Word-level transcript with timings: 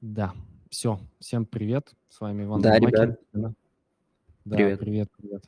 Да, 0.00 0.32
все. 0.70 1.00
Всем 1.20 1.46
привет. 1.46 1.94
С 2.08 2.20
вами 2.20 2.44
Иван 2.44 2.60
Да, 2.60 2.74
Ломакин. 2.74 2.88
ребят, 2.88 3.20
Да, 3.32 4.56
привет. 4.56 4.80
привет, 4.80 5.08
привет. 5.16 5.44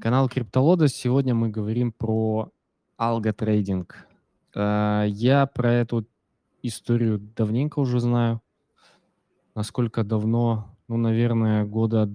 Канал 0.00 0.28
Криптолодос. 0.28 0.92
Сегодня 0.92 1.34
мы 1.34 1.48
говорим 1.48 1.92
про 1.92 2.50
алготрейдинг. 2.96 4.06
Э, 4.54 5.04
Я 5.08 5.46
про 5.46 5.72
эту 5.72 6.06
историю 6.62 7.18
давненько 7.18 7.78
уже 7.78 8.00
знаю. 8.00 8.42
Насколько 9.54 10.04
давно? 10.04 10.76
Ну, 10.88 10.96
наверное, 10.98 11.64
года 11.64 12.14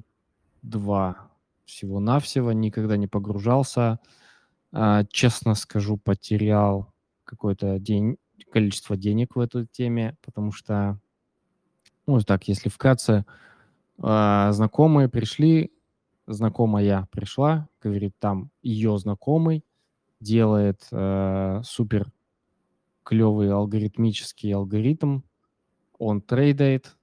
два 0.62 1.30
всего-навсего. 1.66 2.52
Никогда 2.52 2.98
не 2.98 3.08
погружался. 3.08 4.00
А, 4.72 5.04
Честно 5.06 5.56
скажу, 5.56 5.98
потерял 5.98 6.94
какое-то 7.26 7.80
день, 7.80 8.18
количество 8.52 8.96
денег 8.96 9.36
в 9.36 9.40
этой 9.40 9.66
теме, 9.66 10.16
потому 10.24 10.52
что, 10.52 11.00
ну, 12.08 12.20
так, 12.22 12.48
если 12.48 12.70
вкратце, 12.70 13.26
а, 14.00 14.52
знакомые 14.52 15.10
пришли, 15.10 15.72
знакомая 16.28 17.08
пришла, 17.12 17.68
говорит, 17.82 18.14
там 18.20 18.52
ее 18.62 18.98
знакомый 18.98 19.64
делает 20.20 20.88
э, 20.92 21.62
супер 21.64 22.12
клевый 23.04 23.52
алгоритмический 23.52 24.54
алгоритм, 24.54 25.22
он 25.98 26.22
трейдает, 26.22 26.96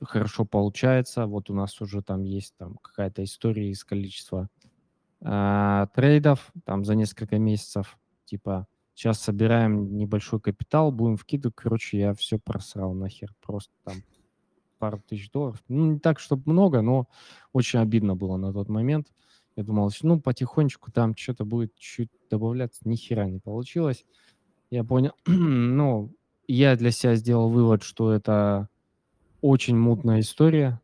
хорошо 0.00 0.44
получается, 0.44 1.26
вот 1.26 1.50
у 1.50 1.54
нас 1.54 1.80
уже 1.80 2.02
там 2.02 2.22
есть 2.22 2.54
там 2.56 2.76
какая-то 2.76 3.24
история 3.24 3.70
из 3.70 3.84
количества 3.84 4.48
а, 5.20 5.88
трейдов 5.94 6.52
там 6.64 6.84
за 6.84 6.94
несколько 6.94 7.38
месяцев, 7.38 7.98
типа 8.24 8.66
сейчас 8.94 9.20
собираем 9.20 9.96
небольшой 9.96 10.40
капитал, 10.40 10.92
будем 10.92 11.16
вкидывать, 11.16 11.56
короче, 11.56 11.98
я 11.98 12.14
все 12.14 12.38
просрал 12.38 12.94
нахер, 12.94 13.34
просто 13.44 13.72
там 13.84 13.96
пару 14.80 14.98
тысяч 14.98 15.30
долларов. 15.30 15.62
Ну, 15.68 15.92
не 15.92 15.98
так, 16.00 16.18
чтобы 16.18 16.42
много, 16.46 16.80
но 16.80 17.06
очень 17.52 17.78
обидно 17.78 18.16
было 18.16 18.36
на 18.36 18.52
тот 18.52 18.68
момент. 18.68 19.12
Я 19.54 19.62
думал, 19.62 19.90
ну, 20.02 20.20
потихонечку 20.20 20.90
там 20.90 21.14
что-то 21.16 21.44
будет 21.44 21.74
чуть 21.76 22.10
добавляться. 22.30 22.80
Ни 22.88 22.96
хера 22.96 23.26
не 23.26 23.38
получилось. 23.38 24.04
Я 24.70 24.82
понял, 24.82 25.12
ну, 25.26 26.12
я 26.48 26.74
для 26.76 26.90
себя 26.90 27.14
сделал 27.14 27.50
вывод, 27.50 27.82
что 27.82 28.12
это 28.12 28.68
очень 29.42 29.76
мутная 29.76 30.20
история. 30.20 30.80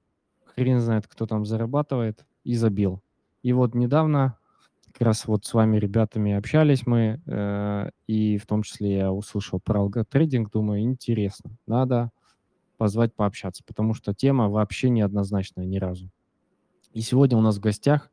Хрен 0.54 0.80
знает, 0.80 1.08
кто 1.08 1.26
там 1.26 1.44
зарабатывает. 1.44 2.24
И 2.44 2.54
забил. 2.54 3.02
И 3.42 3.52
вот 3.52 3.74
недавно 3.74 4.38
как 4.92 5.02
раз 5.02 5.26
вот 5.26 5.44
с 5.44 5.52
вами, 5.52 5.78
ребятами, 5.78 6.32
общались 6.32 6.86
мы, 6.86 7.20
э, 7.26 7.90
и 8.06 8.38
в 8.38 8.46
том 8.46 8.62
числе 8.62 8.96
я 8.98 9.12
услышал 9.12 9.60
про 9.60 9.80
алготрейдинг, 9.80 10.50
думаю, 10.50 10.80
интересно, 10.82 11.50
надо 11.66 12.12
позвать 12.76 13.14
пообщаться, 13.14 13.62
потому 13.64 13.94
что 13.94 14.14
тема 14.14 14.48
вообще 14.48 14.90
неоднозначная 14.90 15.64
ни 15.64 15.78
разу. 15.78 16.10
И 16.92 17.00
сегодня 17.00 17.36
у 17.36 17.40
нас 17.40 17.56
в 17.56 17.60
гостях 17.60 18.10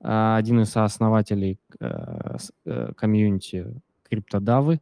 а, 0.00 0.36
один 0.36 0.60
из 0.60 0.70
сооснователей 0.70 1.58
э, 1.80 2.36
э, 2.64 2.92
комьюнити 2.96 3.80
криптодавы. 4.02 4.80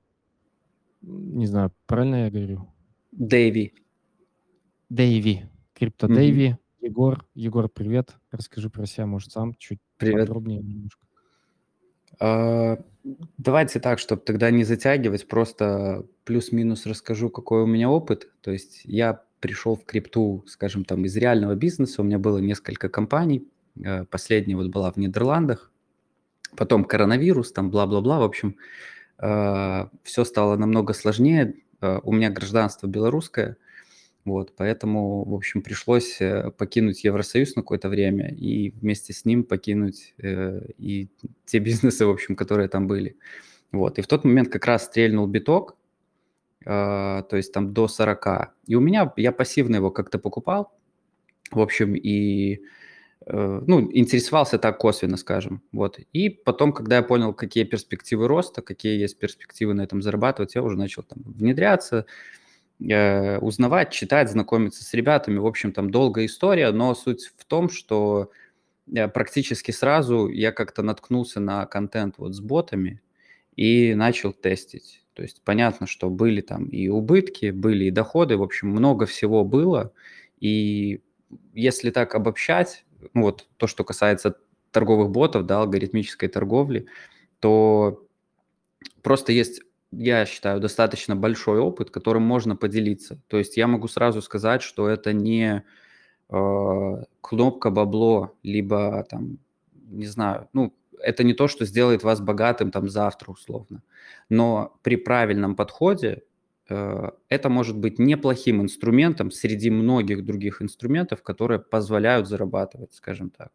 Не 1.02 1.46
знаю, 1.46 1.72
правильно 1.86 2.24
я 2.24 2.30
говорю? 2.30 2.68
Дэйви. 3.12 3.74
Дэйви. 4.88 5.44
Крипто 5.74 6.06
Мгм. 6.06 6.16
Дэйви. 6.16 6.56
Егор. 6.80 7.26
Егор, 7.34 7.68
привет. 7.68 8.14
Расскажи 8.30 8.70
про 8.70 8.86
себя, 8.86 9.06
может, 9.06 9.32
сам 9.32 9.54
чуть 9.54 9.80
Привет. 9.96 10.26
подробнее 10.26 10.60
немножко. 10.60 11.03
А, 12.20 12.78
Давайте 13.36 13.80
так, 13.80 13.98
чтобы 13.98 14.22
тогда 14.22 14.50
не 14.50 14.64
затягивать, 14.64 15.28
просто 15.28 16.06
плюс-минус 16.24 16.86
расскажу, 16.86 17.28
какой 17.28 17.62
у 17.64 17.66
меня 17.66 17.90
опыт. 17.90 18.30
То 18.40 18.50
есть 18.50 18.80
я 18.84 19.20
пришел 19.40 19.76
в 19.76 19.84
крипту, 19.84 20.42
скажем, 20.46 20.86
там 20.86 21.04
из 21.04 21.14
реального 21.14 21.54
бизнеса, 21.54 22.00
у 22.00 22.04
меня 22.04 22.18
было 22.18 22.38
несколько 22.38 22.88
компаний, 22.88 23.46
Э, 23.82 24.04
последняя 24.04 24.56
вот 24.56 24.68
была 24.68 24.90
в 24.92 24.96
Нидерландах, 24.96 25.72
потом 26.56 26.84
коронавирус, 26.84 27.52
там 27.52 27.70
бла-бла-бла, 27.70 28.20
в 28.20 28.22
общем, 28.22 28.56
все 29.16 30.24
стало 30.24 30.56
намного 30.56 30.92
сложнее. 30.92 31.54
У 31.80 32.12
меня 32.12 32.30
гражданство 32.30 32.88
белорусское, 32.88 33.56
Вот, 34.24 34.54
поэтому, 34.56 35.22
в 35.24 35.34
общем, 35.34 35.60
пришлось 35.60 36.18
э, 36.20 36.50
покинуть 36.56 37.04
Евросоюз 37.04 37.56
на 37.56 37.62
какое-то 37.62 37.90
время 37.90 38.28
и 38.30 38.70
вместе 38.70 39.12
с 39.12 39.26
ним 39.26 39.44
покинуть 39.44 40.14
э, 40.18 40.62
и 40.78 41.08
те 41.44 41.58
бизнесы, 41.60 42.06
в 42.06 42.10
общем, 42.10 42.34
которые 42.34 42.68
там 42.68 42.86
были. 42.86 43.16
Вот, 43.70 43.98
и 43.98 44.02
в 44.02 44.06
тот 44.06 44.24
момент 44.24 44.48
как 44.48 44.64
раз 44.66 44.84
стрельнул 44.84 45.26
биток, 45.26 45.76
а, 46.64 47.22
то 47.22 47.36
есть 47.36 47.52
там 47.52 47.74
до 47.74 47.88
40. 47.88 48.54
И 48.66 48.74
у 48.74 48.80
меня, 48.80 49.12
я 49.16 49.32
пассивно 49.32 49.76
его 49.76 49.90
как-то 49.90 50.18
покупал, 50.18 50.72
в 51.50 51.60
общем, 51.60 51.94
и, 51.94 52.60
э, 53.26 53.62
ну, 53.66 53.90
интересовался 53.92 54.58
так 54.58 54.78
косвенно, 54.78 55.16
скажем, 55.16 55.62
вот. 55.72 55.98
И 56.12 56.30
потом, 56.30 56.72
когда 56.72 56.96
я 56.96 57.02
понял, 57.02 57.34
какие 57.34 57.64
перспективы 57.64 58.28
роста, 58.28 58.62
какие 58.62 58.98
есть 58.98 59.18
перспективы 59.18 59.74
на 59.74 59.82
этом 59.82 60.00
зарабатывать, 60.00 60.54
я 60.54 60.62
уже 60.62 60.78
начал 60.78 61.02
там 61.02 61.22
внедряться, 61.24 62.06
э, 62.80 63.38
узнавать, 63.38 63.90
читать, 63.90 64.30
знакомиться 64.30 64.84
с 64.84 64.94
ребятами. 64.94 65.38
В 65.38 65.46
общем, 65.46 65.72
там 65.72 65.90
долгая 65.90 66.26
история, 66.26 66.70
но 66.72 66.94
суть 66.94 67.32
в 67.36 67.44
том, 67.44 67.68
что 67.68 68.30
э, 68.94 69.08
практически 69.08 69.70
сразу 69.70 70.28
я 70.28 70.52
как-то 70.52 70.82
наткнулся 70.82 71.40
на 71.40 71.66
контент 71.66 72.16
вот 72.18 72.34
с 72.34 72.40
ботами 72.40 73.00
и 73.56 73.94
начал 73.94 74.32
тестить. 74.32 75.04
То 75.14 75.22
есть 75.22 75.42
понятно, 75.44 75.86
что 75.86 76.10
были 76.10 76.40
там 76.40 76.66
и 76.66 76.88
убытки, 76.88 77.50
были 77.50 77.86
и 77.86 77.90
доходы, 77.90 78.36
в 78.36 78.42
общем, 78.42 78.68
много 78.68 79.06
всего 79.06 79.44
было. 79.44 79.92
И 80.40 81.00
если 81.54 81.90
так 81.90 82.14
обобщать, 82.14 82.84
ну 83.14 83.22
вот 83.22 83.46
то, 83.56 83.66
что 83.66 83.84
касается 83.84 84.36
торговых 84.72 85.10
ботов, 85.10 85.46
да, 85.46 85.60
алгоритмической 85.60 86.28
торговли, 86.28 86.86
то 87.38 88.04
просто 89.02 89.32
есть, 89.32 89.62
я 89.98 90.26
считаю, 90.26 90.60
достаточно 90.60 91.16
большой 91.16 91.58
опыт, 91.58 91.90
которым 91.90 92.22
можно 92.22 92.56
поделиться. 92.56 93.20
То 93.28 93.38
есть 93.38 93.56
я 93.56 93.66
могу 93.66 93.88
сразу 93.88 94.22
сказать, 94.22 94.62
что 94.62 94.88
это 94.88 95.12
не 95.12 95.64
э, 96.30 97.02
кнопка 97.20 97.70
бабло, 97.70 98.34
либо 98.42 99.04
там, 99.08 99.38
не 99.72 100.06
знаю, 100.06 100.48
ну, 100.52 100.74
это 101.00 101.24
не 101.24 101.34
то, 101.34 101.48
что 101.48 101.64
сделает 101.64 102.02
вас 102.02 102.20
богатым 102.20 102.70
там 102.70 102.88
завтра 102.88 103.30
условно. 103.30 103.82
Но 104.28 104.78
при 104.82 104.96
правильном 104.96 105.56
подходе 105.56 106.22
э, 106.68 107.10
это 107.28 107.48
может 107.48 107.76
быть 107.76 107.98
неплохим 107.98 108.62
инструментом 108.62 109.30
среди 109.30 109.70
многих 109.70 110.24
других 110.24 110.62
инструментов, 110.62 111.22
которые 111.22 111.60
позволяют 111.60 112.28
зарабатывать, 112.28 112.94
скажем 112.94 113.30
так, 113.30 113.52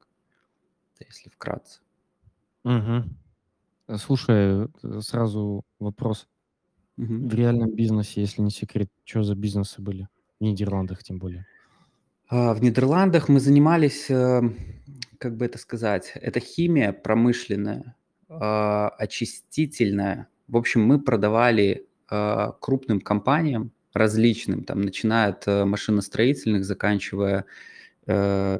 если 1.00 1.30
вкратце. 1.30 1.82
Мгм. 2.64 3.18
Э, 3.90 3.98
Слушай, 3.98 4.68
э, 4.84 5.02
сразу 5.02 5.64
вопрос. 5.80 6.28
Мгм. 6.98 7.28
В 7.28 7.34
реальном 7.34 7.72
бизнесе, 7.72 8.22
если 8.22 8.42
не 8.42 8.52
секрет, 8.52 8.90
что 9.04 9.24
за 9.24 9.36
бизнесы 9.36 9.82
были? 9.82 10.08
В 10.40 10.44
Нидерландах 10.44 11.04
тем 11.04 11.18
более. 11.18 11.46
А, 12.30 12.54
В 12.54 12.62
Нидерландах 12.62 13.30
мы 13.30 13.40
занимались, 13.40 14.10
э, 14.10 14.42
как 15.18 15.36
бы 15.36 15.46
это 15.46 15.58
сказать, 15.58 16.12
это 16.16 16.40
химия 16.40 16.94
промышленная, 16.94 17.96
а, 18.30 18.90
очистительная. 19.00 20.28
В 20.48 20.58
общем, 20.58 20.84
мы 20.84 21.00
продавали 21.02 21.88
а, 22.12 22.52
крупным 22.60 23.02
компаниям 23.02 23.72
различным, 23.94 24.64
там, 24.64 24.82
начиная 24.82 25.30
от 25.30 25.48
э, 25.48 25.66
машиностроительных, 25.66 26.64
заканчивая, 26.64 27.46
э, 28.08 28.60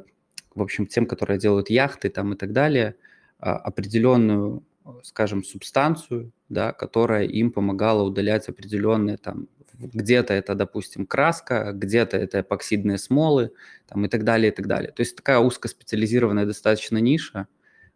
в 0.54 0.62
общем, 0.62 0.86
тем, 0.86 1.06
которые 1.06 1.38
делают 1.38 1.70
яхты 1.70 2.10
там 2.10 2.32
и 2.34 2.36
так 2.36 2.52
далее, 2.52 2.96
а, 3.38 3.56
определенную, 3.56 4.64
скажем, 5.02 5.44
субстанцию, 5.44 6.32
да, 6.48 6.72
которая 6.72 7.24
им 7.24 7.50
помогала 7.52 8.02
удалять 8.02 8.48
определенные 8.48 9.16
там, 9.16 9.48
где-то 9.78 10.34
это, 10.34 10.54
допустим, 10.54 11.06
краска, 11.06 11.72
где-то 11.72 12.16
это 12.16 12.40
эпоксидные 12.40 12.98
смолы, 12.98 13.52
там 13.88 14.04
и 14.04 14.08
так 14.08 14.24
далее, 14.24 14.52
и 14.52 14.54
так 14.54 14.66
далее. 14.66 14.92
То 14.92 15.00
есть 15.00 15.16
такая 15.16 15.38
узкоспециализированная 15.38 16.46
достаточно 16.46 16.98
ниша. 16.98 17.46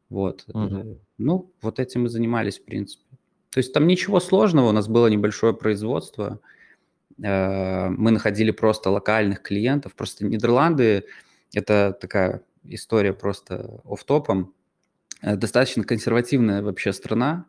Вот. 0.08 0.44
Э, 0.49 0.53
Ну, 1.19 1.53
вот 1.62 1.79
этим 1.79 2.06
и 2.06 2.08
занимались, 2.08 2.58
в 2.58 2.64
принципе. 2.64 3.05
То 3.50 3.58
есть 3.58 3.73
там 3.73 3.87
ничего 3.87 4.20
сложного, 4.20 4.69
у 4.70 4.73
нас 4.73 4.88
было 4.88 5.06
небольшое 5.06 5.55
производство, 5.55 6.41
э, 7.23 7.88
мы 7.88 8.11
находили 8.11 8.50
просто 8.50 8.91
локальных 8.91 9.43
клиентов. 9.43 9.94
Просто 9.94 10.25
Нидерланды– 10.25 11.05
это 11.55 11.97
такая 12.00 12.43
история 12.64 13.12
просто 13.12 13.81
офф-топом, 13.85 14.41
э, 14.41 14.54
достаточно 15.37 15.85
консервативная 15.85 16.62
вообще 16.62 16.93
страна, 16.93 17.47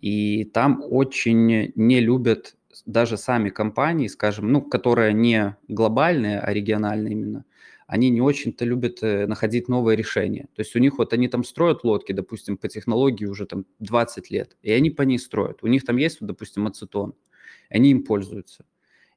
и 0.00 0.44
там 0.44 0.82
очень 0.84 1.72
не 1.74 2.00
любят 2.00 2.56
даже 2.86 3.16
сами 3.16 3.50
компании, 3.50 4.06
скажем, 4.06 4.52
ну, 4.52 4.62
которые 4.62 5.12
не 5.12 5.56
глобальные, 5.68 6.40
а 6.40 6.52
региональные 6.52 7.12
именно, 7.12 7.44
они 7.86 8.10
не 8.10 8.20
очень-то 8.20 8.64
любят 8.64 9.02
э, 9.02 9.26
находить 9.26 9.68
новые 9.68 9.96
решения. 9.96 10.48
То 10.54 10.60
есть 10.60 10.76
у 10.76 10.78
них 10.78 10.98
вот 10.98 11.12
они 11.14 11.26
там 11.28 11.42
строят 11.42 11.84
лодки, 11.84 12.12
допустим, 12.12 12.58
по 12.58 12.68
технологии 12.68 13.24
уже 13.24 13.46
там 13.46 13.64
20 13.80 14.30
лет, 14.30 14.56
и 14.62 14.70
они 14.72 14.90
по 14.90 15.02
ней 15.02 15.18
строят. 15.18 15.62
У 15.62 15.66
них 15.66 15.84
там 15.84 15.96
есть, 15.96 16.20
вот, 16.20 16.26
допустим, 16.26 16.66
ацетон, 16.66 17.14
они 17.70 17.90
им 17.90 18.04
пользуются. 18.04 18.64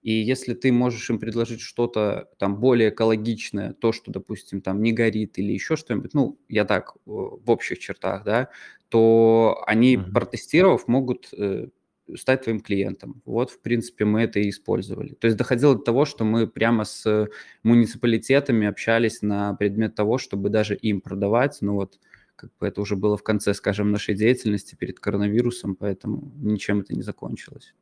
И 0.02 0.14
если 0.14 0.54
ты 0.56 0.72
можешь 0.72 1.10
им 1.10 1.20
предложить 1.20 1.62
что-то 1.62 2.30
там 2.40 2.60
более 2.60 2.90
экологичное, 2.90 3.74
то, 3.74 3.92
что, 3.92 4.12
допустим, 4.12 4.62
там 4.62 4.82
не 4.82 4.94
горит 4.94 5.38
или 5.38 5.52
еще 5.52 5.76
что-нибудь, 5.76 6.14
ну, 6.14 6.40
я 6.50 6.66
так 6.66 6.96
в 7.06 7.50
общих 7.50 7.78
чертах, 7.80 8.24
да, 8.24 8.50
то 8.90 9.64
они, 9.68 9.96
mm-hmm. 9.96 10.12
протестировав, 10.12 10.88
могут 10.88 11.30
э, 11.38 11.68
стать 12.16 12.44
твоим 12.44 12.62
клиентом. 12.62 13.22
Вот, 13.26 13.52
в 13.52 13.62
принципе, 13.62 14.06
мы 14.06 14.22
это 14.22 14.40
и 14.40 14.50
использовали. 14.50 15.14
То 15.14 15.28
есть 15.28 15.38
доходило 15.38 15.76
до 15.76 15.82
того, 15.82 16.06
что 16.06 16.26
мы 16.26 16.48
прямо 16.48 16.84
с 16.84 17.30
муниципалитетами 17.64 18.68
общались 18.68 19.22
на 19.22 19.54
предмет 19.54 19.96
того, 19.96 20.18
чтобы 20.18 20.50
даже 20.50 20.76
им 20.76 21.02
продавать. 21.02 21.60
Ну 21.62 21.76
вот, 21.76 22.00
как 22.36 22.52
бы 22.60 22.68
это 22.68 22.82
уже 22.82 22.96
было 22.96 23.18
в 23.18 23.24
конце, 23.24 23.54
скажем, 23.54 23.92
нашей 23.92 24.16
деятельности 24.16 24.76
перед 24.76 25.00
коронавирусом, 25.00 25.76
поэтому 25.76 26.32
ничем 26.38 26.80
это 26.80 26.96
не 26.96 27.04
закончилось. 27.04 27.74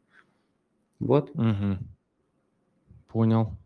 Вот. 0.99 1.31
Угу. 1.31 1.77
Понял. 3.09 3.57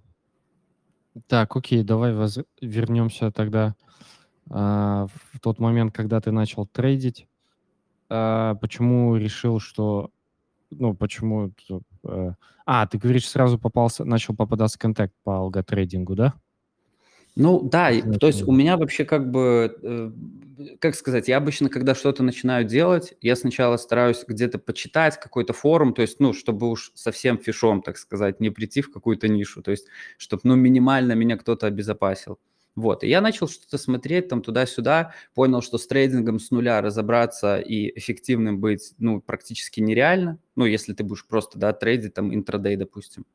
Так, 1.28 1.56
окей, 1.56 1.84
давай 1.84 2.16
воз... 2.16 2.40
вернемся 2.62 3.30
тогда 3.30 3.75
а, 4.50 5.07
в 5.31 5.40
тот 5.42 5.60
момент, 5.60 5.94
когда 5.94 6.22
ты 6.22 6.31
начал 6.31 6.66
трейдить. 6.66 7.28
А, 8.10 8.56
почему 8.56 9.16
решил, 9.18 9.60
что... 9.60 10.12
Ну, 10.72 10.95
почему... 10.95 11.51
Э, 12.06 12.31
а, 12.66 12.88
ты 12.88 12.98
говоришь, 12.98 13.28
сразу 13.30 13.60
попался, 13.60 14.06
начал 14.06 14.34
попадаться 14.34 14.80
контакт 14.80 15.13
по 15.24 15.38
алготрейдингу, 15.38 16.16
да? 16.16 16.34
Ну 17.35 17.62
да, 17.62 17.91
то 18.19 18.27
есть 18.27 18.44
у 18.47 18.51
меня 18.51 18.77
вообще 18.77 19.06
как 19.06 19.31
бы, 19.31 19.75
э, 19.81 20.12
как 20.80 20.94
сказать, 20.95 21.27
я 21.27 21.38
обычно, 21.38 21.68
когда 21.69 21.95
что-то 21.95 22.21
начинаю 22.21 22.63
делать, 22.63 23.15
я 23.21 23.35
сначала 23.35 23.77
стараюсь 23.77 24.24
где-то 24.27 24.59
почитать 24.59 25.19
какой-то 25.19 25.51
форум, 25.53 25.94
то 25.95 26.03
есть, 26.03 26.19
ну, 26.19 26.33
чтобы 26.33 26.69
уж 26.69 26.91
совсем 26.94 27.39
фишом, 27.39 27.81
так 27.81 27.97
сказать, 27.97 28.39
не 28.39 28.51
прийти 28.51 28.81
в 28.81 28.91
какую-то 28.91 29.27
нишу, 29.27 29.63
то 29.63 29.71
есть, 29.71 29.88
чтобы, 30.18 30.41
ну, 30.45 30.56
минимально 30.56 31.13
меня 31.13 31.35
кто-то 31.38 31.65
обезопасил. 31.65 32.38
Вот, 32.75 33.03
и 33.03 33.07
я 33.07 33.21
начал 33.21 33.47
что-то 33.47 33.77
смотреть 33.80 34.27
там 34.30 34.41
туда-сюда, 34.41 35.13
понял, 35.35 35.62
что 35.62 35.77
с 35.80 35.85
трейдингом 35.88 36.39
с 36.39 36.50
нуля 36.51 36.81
разобраться 36.81 37.57
и 37.59 37.97
эффективным 37.97 38.59
быть, 38.59 38.94
ну, 39.00 39.21
практически 39.21 39.80
нереально, 39.80 40.38
ну, 40.56 40.65
если 40.65 40.94
ты 40.94 41.03
будешь 41.03 41.25
просто, 41.27 41.57
да, 41.59 41.74
трейдить 41.74 42.13
там 42.13 42.33
интрадей, 42.33 42.75
допустим. 42.75 43.25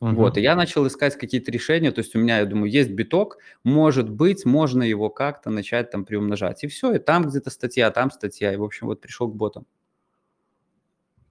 Uh-huh. 0.00 0.14
Вот, 0.14 0.36
и 0.36 0.42
я 0.42 0.56
начал 0.56 0.86
искать 0.86 1.16
какие-то 1.16 1.50
решения, 1.50 1.90
то 1.90 2.00
есть 2.00 2.14
у 2.14 2.18
меня, 2.18 2.38
я 2.40 2.44
думаю, 2.44 2.70
есть 2.70 2.90
биток, 2.90 3.38
может 3.64 4.10
быть, 4.10 4.44
можно 4.44 4.82
его 4.82 5.08
как-то 5.08 5.48
начать 5.48 5.90
там 5.90 6.04
приумножать. 6.04 6.64
И 6.64 6.66
все, 6.66 6.92
и 6.92 6.98
там 6.98 7.24
где-то 7.24 7.48
статья, 7.50 7.90
там 7.90 8.10
статья, 8.10 8.52
и, 8.52 8.56
в 8.56 8.62
общем, 8.62 8.88
вот 8.88 9.00
пришел 9.00 9.28
к 9.28 9.34
ботам. 9.34 9.66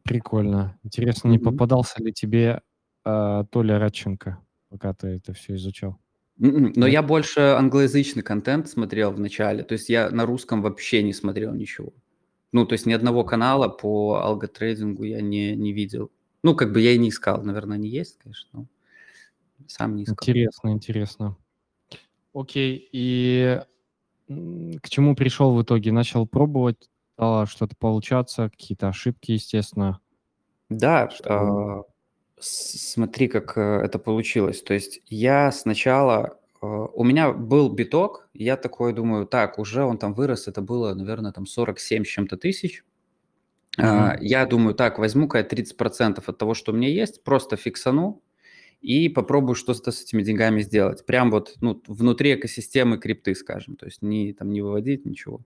Прикольно. 0.02 0.78
Интересно, 0.84 1.28
mm-hmm. 1.28 1.32
не 1.32 1.40
попадался 1.40 2.04
ли 2.04 2.12
тебе 2.12 2.62
э, 3.06 3.44
Толя 3.52 3.78
Радченко, 3.78 4.40
пока 4.70 4.94
ты 4.94 5.08
это 5.10 5.34
все 5.34 5.56
изучал? 5.56 6.00
Mm-mm. 6.40 6.74
Но 6.76 6.88
я 6.88 7.04
больше 7.04 7.40
англоязычный 7.40 8.24
контент 8.24 8.68
смотрел 8.68 9.12
в 9.12 9.20
начале, 9.20 9.64
то 9.64 9.74
есть 9.74 9.90
я 9.90 10.10
на 10.10 10.26
русском 10.26 10.62
вообще 10.62 11.04
не 11.04 11.14
смотрел 11.14 11.54
ничего. 11.54 11.94
Ну, 12.52 12.66
то 12.66 12.74
есть 12.74 12.86
ни 12.86 12.94
одного 12.94 13.24
канала 13.24 13.68
по 13.68 14.22
алготрейдингу 14.24 15.04
я 15.04 15.22
не, 15.22 15.56
не 15.56 15.72
видел. 15.72 16.12
Ну, 16.46 16.56
как 16.56 16.72
бы 16.72 16.80
я 16.80 16.92
и 16.92 17.00
не 17.00 17.10
искал, 17.10 17.42
наверное, 17.42 17.80
не 17.80 17.90
есть, 17.90 18.20
конечно, 18.20 18.48
но 18.54 18.68
сам 19.66 19.96
не 19.96 20.04
искал. 20.04 20.16
Интересно, 20.22 20.70
интересно. 20.70 21.38
Окей, 22.36 22.88
и 22.92 23.62
к 24.28 24.88
чему 24.88 25.16
пришел 25.16 25.56
в 25.56 25.64
итоге? 25.64 25.92
Начал 25.92 26.28
пробовать, 26.28 26.88
стало 27.16 27.48
что-то 27.48 27.76
получаться, 27.76 28.52
какие-то 28.52 28.90
ошибки, 28.90 29.32
естественно. 29.32 30.02
Да, 30.70 31.10
что... 31.10 31.88
э, 32.38 32.42
смотри, 32.42 33.28
как 33.28 33.58
э, 33.58 33.82
это 33.84 33.98
получилось. 33.98 34.62
То 34.62 34.76
есть 34.76 35.02
я 35.08 35.52
сначала, 35.52 36.38
э, 36.62 36.68
у 36.68 37.04
меня 37.04 37.32
был 37.32 37.70
биток, 37.72 38.30
я 38.36 38.56
такой 38.56 38.94
думаю, 38.94 39.26
так, 39.26 39.58
уже 39.58 39.84
он 39.84 39.98
там 39.98 40.14
вырос, 40.14 40.48
это 40.48 40.62
было, 40.62 40.94
наверное, 40.94 41.32
там 41.32 41.48
47 41.48 42.06
с 42.06 42.08
чем-то 42.08 42.38
тысяч. 42.38 42.84
Uh-huh. 43.78 44.18
Я 44.22 44.46
думаю, 44.46 44.74
так, 44.76 45.00
возьму-ка 45.00 45.40
я 45.40 45.44
30% 45.44 46.24
от 46.26 46.38
того, 46.38 46.54
что 46.54 46.72
у 46.72 46.76
меня 46.76 46.90
есть, 46.90 47.24
просто 47.24 47.58
фиксану 47.58 48.22
и 48.82 49.10
попробую 49.10 49.56
что-то 49.56 49.92
с 49.92 50.04
этими 50.04 50.22
деньгами 50.22 50.62
сделать. 50.62 51.06
Прям 51.06 51.32
вот 51.32 51.56
ну, 51.62 51.82
внутри 51.88 52.36
экосистемы 52.36 52.98
крипты, 52.98 53.36
скажем, 53.36 53.76
то 53.76 53.86
есть 53.86 54.02
не, 54.02 54.34
там, 54.34 54.52
не 54.52 54.62
выводить 54.62 55.06
ничего. 55.06 55.42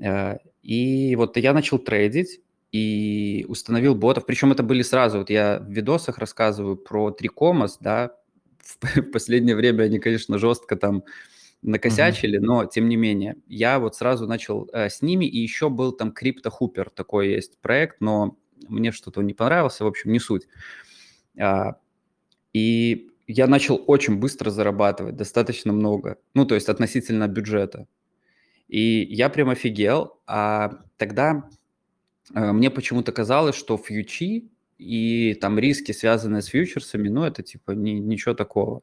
Э, 0.00 0.38
и 0.62 1.16
вот 1.16 1.36
я 1.36 1.52
начал 1.52 1.78
трейдить 1.78 2.40
и 2.72 3.44
установил 3.48 3.94
ботов, 3.94 4.24
причем 4.26 4.52
это 4.52 4.62
были 4.62 4.82
сразу, 4.82 5.18
вот 5.18 5.30
я 5.30 5.58
в 5.58 5.70
видосах 5.70 6.18
рассказываю 6.18 6.76
про 6.76 7.10
Трикомас, 7.10 7.78
да, 7.80 8.14
в 8.94 9.10
последнее 9.10 9.56
время 9.56 9.84
они, 9.84 9.98
конечно, 9.98 10.38
жестко 10.38 10.76
там 10.76 11.04
накосячили, 11.62 12.38
uh-huh. 12.38 12.44
но 12.44 12.64
тем 12.66 12.88
не 12.88 12.96
менее, 12.96 13.36
я 13.46 13.78
вот 13.78 13.96
сразу 13.96 14.26
начал 14.26 14.68
э, 14.72 14.88
с 14.88 15.02
ними, 15.02 15.24
и 15.24 15.38
еще 15.38 15.68
был 15.70 15.92
там 15.92 16.14
Crypto 16.18 16.50
Hooper, 16.60 16.90
такой 16.94 17.30
есть 17.30 17.58
проект, 17.58 18.00
но 18.00 18.36
мне 18.68 18.92
что-то 18.92 19.22
не 19.22 19.34
понравился, 19.34 19.84
в 19.84 19.86
общем, 19.86 20.12
не 20.12 20.20
суть. 20.20 20.46
А, 21.38 21.76
и 22.52 23.10
я 23.26 23.46
начал 23.46 23.82
очень 23.86 24.16
быстро 24.18 24.50
зарабатывать, 24.50 25.16
достаточно 25.16 25.72
много, 25.72 26.18
ну, 26.34 26.46
то 26.46 26.54
есть 26.54 26.68
относительно 26.68 27.28
бюджета. 27.28 27.86
И 28.68 29.06
я 29.10 29.28
прям 29.28 29.50
офигел, 29.50 30.20
а 30.26 30.82
тогда 30.96 31.48
э, 32.34 32.52
мне 32.52 32.70
почему-то 32.70 33.12
казалось, 33.12 33.56
что 33.56 33.76
фьючи 33.76 34.50
и 34.78 35.34
там 35.40 35.58
риски, 35.58 35.92
связанные 35.92 36.42
с 36.42 36.46
фьючерсами, 36.46 37.08
ну, 37.08 37.24
это 37.24 37.42
типа 37.42 37.72
ни, 37.72 37.92
ничего 37.92 38.34
такого. 38.34 38.82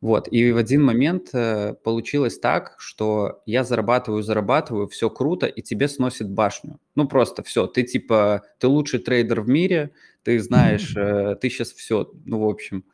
Вот, 0.00 0.28
и 0.30 0.52
в 0.52 0.56
один 0.56 0.84
момент 0.84 1.30
э, 1.32 1.74
получилось 1.82 2.38
так, 2.38 2.76
что 2.78 3.42
я 3.46 3.64
зарабатываю, 3.64 4.22
зарабатываю, 4.22 4.86
все 4.86 5.10
круто, 5.10 5.46
и 5.46 5.60
тебе 5.60 5.88
сносит 5.88 6.30
башню. 6.30 6.78
Ну, 6.94 7.08
просто 7.08 7.42
все, 7.42 7.66
ты 7.66 7.82
типа, 7.82 8.44
ты 8.58 8.68
лучший 8.68 9.00
трейдер 9.00 9.40
в 9.40 9.48
мире, 9.48 9.90
ты 10.22 10.38
знаешь, 10.38 10.94
э, 10.96 11.34
ты 11.40 11.50
сейчас 11.50 11.72
все, 11.72 12.12
ну, 12.24 12.38
в 12.38 12.48
общем. 12.48 12.84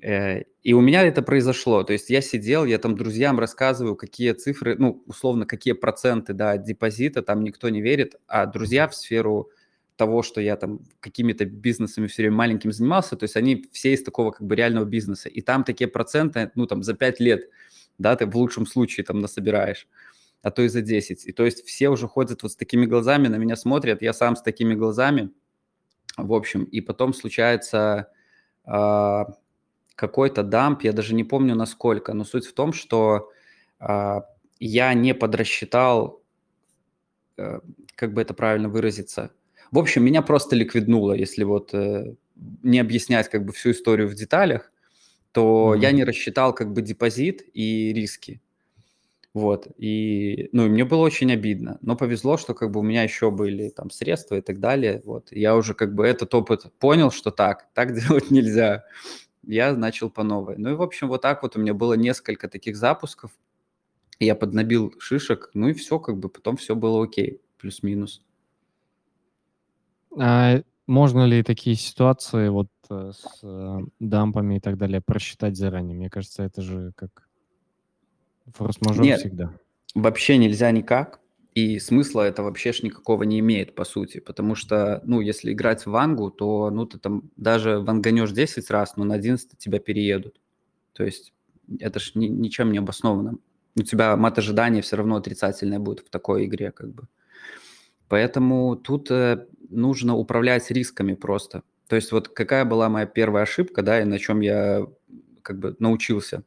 Э, 0.00 0.44
и 0.62 0.72
у 0.72 0.80
меня 0.80 1.02
это 1.02 1.20
произошло, 1.20 1.82
то 1.82 1.92
есть 1.92 2.08
я 2.08 2.22
сидел, 2.22 2.64
я 2.64 2.78
там 2.78 2.96
друзьям 2.96 3.38
рассказываю, 3.38 3.94
какие 3.94 4.32
цифры, 4.32 4.76
ну, 4.78 5.02
условно, 5.06 5.44
какие 5.44 5.74
проценты, 5.74 6.32
да, 6.32 6.52
от 6.52 6.62
депозита, 6.62 7.20
там 7.20 7.44
никто 7.44 7.68
не 7.68 7.82
верит, 7.82 8.14
а 8.26 8.46
друзья 8.46 8.88
в 8.88 8.94
сферу 8.94 9.50
того, 9.96 10.22
что 10.22 10.40
я 10.40 10.56
там 10.56 10.80
какими-то 11.00 11.44
бизнесами 11.44 12.06
все 12.06 12.22
время 12.22 12.36
маленьким 12.36 12.72
занимался, 12.72 13.16
то 13.16 13.24
есть 13.24 13.36
они 13.36 13.66
все 13.72 13.92
из 13.94 14.02
такого 14.02 14.32
как 14.32 14.46
бы 14.46 14.56
реального 14.56 14.84
бизнеса. 14.84 15.28
И 15.28 15.40
там 15.40 15.64
такие 15.64 15.88
проценты, 15.88 16.50
ну 16.54 16.66
там 16.66 16.82
за 16.82 16.94
5 16.94 17.20
лет, 17.20 17.48
да, 17.98 18.16
ты 18.16 18.26
в 18.26 18.36
лучшем 18.36 18.66
случае 18.66 19.04
там 19.04 19.20
насобираешь, 19.20 19.86
а 20.42 20.50
то 20.50 20.62
и 20.62 20.68
за 20.68 20.80
10. 20.80 21.26
И 21.26 21.32
то 21.32 21.44
есть 21.44 21.64
все 21.64 21.90
уже 21.90 22.08
ходят 22.08 22.42
вот 22.42 22.52
с 22.52 22.56
такими 22.56 22.86
глазами, 22.86 23.28
на 23.28 23.36
меня 23.36 23.56
смотрят, 23.56 24.02
я 24.02 24.12
сам 24.12 24.36
с 24.36 24.42
такими 24.42 24.74
глазами, 24.74 25.30
в 26.16 26.32
общем, 26.32 26.64
и 26.64 26.80
потом 26.80 27.14
случается 27.14 28.08
э, 28.66 29.24
какой-то 29.94 30.42
дамп, 30.42 30.82
я 30.82 30.92
даже 30.92 31.14
не 31.14 31.24
помню 31.24 31.54
насколько, 31.54 32.12
но 32.14 32.24
суть 32.24 32.46
в 32.46 32.52
том, 32.52 32.72
что 32.72 33.30
э, 33.78 34.20
я 34.58 34.94
не 34.94 35.14
подрасчитал, 35.14 36.20
э, 37.36 37.60
как 37.94 38.12
бы 38.12 38.22
это 38.22 38.34
правильно 38.34 38.68
выразиться, 38.68 39.30
в 39.74 39.78
общем, 39.80 40.04
меня 40.04 40.22
просто 40.22 40.54
ликвиднуло, 40.54 41.14
если 41.14 41.42
вот 41.42 41.74
э, 41.74 42.14
не 42.62 42.78
объяснять 42.78 43.28
как 43.28 43.44
бы 43.44 43.52
всю 43.52 43.72
историю 43.72 44.08
в 44.08 44.14
деталях, 44.14 44.70
то 45.32 45.74
mm-hmm. 45.74 45.80
я 45.80 45.90
не 45.90 46.04
рассчитал 46.04 46.54
как 46.54 46.72
бы 46.72 46.80
депозит 46.80 47.42
и 47.54 47.92
риски. 47.92 48.40
Вот, 49.32 49.66
и, 49.76 50.48
ну, 50.52 50.66
и 50.66 50.68
мне 50.68 50.84
было 50.84 51.00
очень 51.00 51.32
обидно, 51.32 51.78
но 51.80 51.96
повезло, 51.96 52.36
что 52.36 52.54
как 52.54 52.70
бы 52.70 52.78
у 52.78 52.82
меня 52.84 53.02
еще 53.02 53.32
были 53.32 53.68
там 53.68 53.90
средства 53.90 54.36
и 54.36 54.40
так 54.42 54.60
далее, 54.60 55.02
вот, 55.04 55.32
я 55.32 55.56
уже 55.56 55.74
как 55.74 55.92
бы 55.92 56.06
этот 56.06 56.32
опыт 56.36 56.72
понял, 56.78 57.10
что 57.10 57.32
так, 57.32 57.66
так 57.74 57.94
делать 58.00 58.30
нельзя, 58.30 58.84
я 59.42 59.72
начал 59.72 60.08
по 60.08 60.22
новой. 60.22 60.54
Ну 60.56 60.70
и, 60.70 60.74
в 60.74 60.82
общем, 60.82 61.08
вот 61.08 61.22
так 61.22 61.42
вот 61.42 61.56
у 61.56 61.60
меня 61.60 61.74
было 61.74 61.94
несколько 61.94 62.48
таких 62.48 62.76
запусков, 62.76 63.32
я 64.20 64.36
поднабил 64.36 64.94
шишек, 65.00 65.50
ну 65.52 65.66
и 65.66 65.72
все, 65.72 65.98
как 65.98 66.16
бы 66.16 66.28
потом 66.28 66.56
все 66.56 66.76
было 66.76 67.02
окей, 67.02 67.40
плюс-минус. 67.58 68.22
А 70.18 70.62
можно 70.86 71.24
ли 71.24 71.42
такие 71.42 71.76
ситуации 71.76 72.48
вот 72.48 72.68
э, 72.90 73.12
с 73.14 73.40
э, 73.42 73.78
дампами 74.00 74.56
и 74.56 74.60
так 74.60 74.76
далее 74.76 75.00
просчитать 75.00 75.56
заранее? 75.56 75.96
Мне 75.96 76.10
кажется, 76.10 76.42
это 76.42 76.62
же 76.62 76.92
как 76.96 77.28
форс-мажор 78.52 79.04
Нет, 79.04 79.20
всегда. 79.20 79.54
вообще 79.94 80.38
нельзя 80.38 80.70
никак. 80.70 81.20
И 81.54 81.78
смысла 81.78 82.22
это 82.22 82.42
вообще 82.42 82.72
ж 82.72 82.82
никакого 82.82 83.22
не 83.22 83.38
имеет, 83.38 83.76
по 83.76 83.84
сути. 83.84 84.18
Потому 84.18 84.56
что, 84.56 85.00
ну, 85.04 85.20
если 85.20 85.52
играть 85.52 85.86
в 85.86 85.90
вангу, 85.90 86.30
то, 86.30 86.68
ну, 86.70 86.84
ты 86.84 86.98
там 86.98 87.30
даже 87.36 87.78
ванганешь 87.78 88.32
10 88.32 88.70
раз, 88.70 88.96
но 88.96 89.04
на 89.04 89.14
11 89.14 89.56
тебя 89.56 89.78
переедут. 89.78 90.40
То 90.94 91.04
есть 91.04 91.32
это 91.78 92.00
ж 92.00 92.12
ни, 92.16 92.26
ничем 92.26 92.72
не 92.72 92.78
обосновано. 92.78 93.38
У 93.76 93.82
тебя 93.82 94.16
мат 94.16 94.38
ожидания 94.38 94.82
все 94.82 94.96
равно 94.96 95.16
отрицательное 95.16 95.78
будет 95.78 96.00
в 96.00 96.10
такой 96.10 96.46
игре, 96.46 96.72
как 96.72 96.92
бы. 96.92 97.06
Поэтому 98.08 98.76
тут 98.76 99.10
э, 99.10 99.46
нужно 99.70 100.16
управлять 100.16 100.70
рисками 100.70 101.14
просто. 101.14 101.62
То 101.88 101.96
есть 101.96 102.12
вот 102.12 102.28
какая 102.28 102.64
была 102.64 102.88
моя 102.88 103.06
первая 103.06 103.44
ошибка, 103.44 103.82
да, 103.82 104.00
и 104.00 104.04
на 104.04 104.18
чем 104.18 104.40
я 104.40 104.86
как 105.42 105.58
бы 105.58 105.76
научился. 105.78 106.42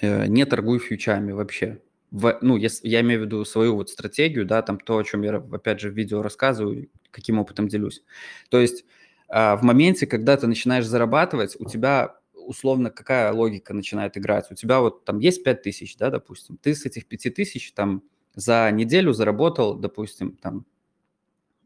Э, 0.00 0.26
не 0.26 0.44
торгуй 0.44 0.78
фьючами 0.78 1.32
вообще. 1.32 1.80
В, 2.10 2.38
ну, 2.40 2.56
если, 2.56 2.88
я 2.88 3.00
имею 3.00 3.22
в 3.22 3.24
виду 3.24 3.44
свою 3.44 3.74
вот 3.74 3.90
стратегию, 3.90 4.46
да, 4.46 4.62
там 4.62 4.78
то, 4.78 4.98
о 4.98 5.04
чем 5.04 5.22
я, 5.22 5.36
опять 5.36 5.80
же, 5.80 5.90
в 5.90 5.94
видео 5.94 6.22
рассказываю, 6.22 6.88
каким 7.10 7.38
опытом 7.38 7.68
делюсь. 7.68 8.02
То 8.48 8.60
есть 8.60 8.84
э, 9.28 9.56
в 9.56 9.62
моменте, 9.62 10.06
когда 10.06 10.36
ты 10.36 10.46
начинаешь 10.46 10.86
зарабатывать, 10.86 11.56
у 11.58 11.68
тебя 11.68 12.16
условно 12.34 12.90
какая 12.90 13.32
логика 13.32 13.74
начинает 13.74 14.16
играть? 14.16 14.46
У 14.50 14.54
тебя 14.54 14.80
вот 14.80 15.04
там 15.04 15.18
есть 15.18 15.42
5 15.42 15.62
тысяч, 15.62 15.96
да, 15.96 16.10
допустим, 16.10 16.56
ты 16.58 16.74
с 16.74 16.86
этих 16.86 17.06
5 17.06 17.34
тысяч 17.34 17.72
там 17.72 18.02
за 18.34 18.70
неделю 18.70 19.12
заработал, 19.12 19.74
допустим, 19.74 20.36
там, 20.36 20.64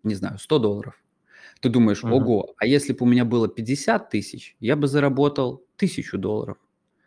не 0.02 0.14
знаю, 0.14 0.38
100 0.38 0.58
долларов. 0.58 1.02
Ты 1.60 1.68
думаешь, 1.68 2.02
uh-huh. 2.02 2.12
ого, 2.12 2.54
а 2.56 2.66
если 2.66 2.92
бы 2.92 3.04
у 3.04 3.08
меня 3.08 3.24
было 3.24 3.48
50 3.48 4.10
тысяч, 4.10 4.56
я 4.60 4.76
бы 4.76 4.86
заработал 4.86 5.64
тысячу 5.76 6.18
долларов. 6.18 6.56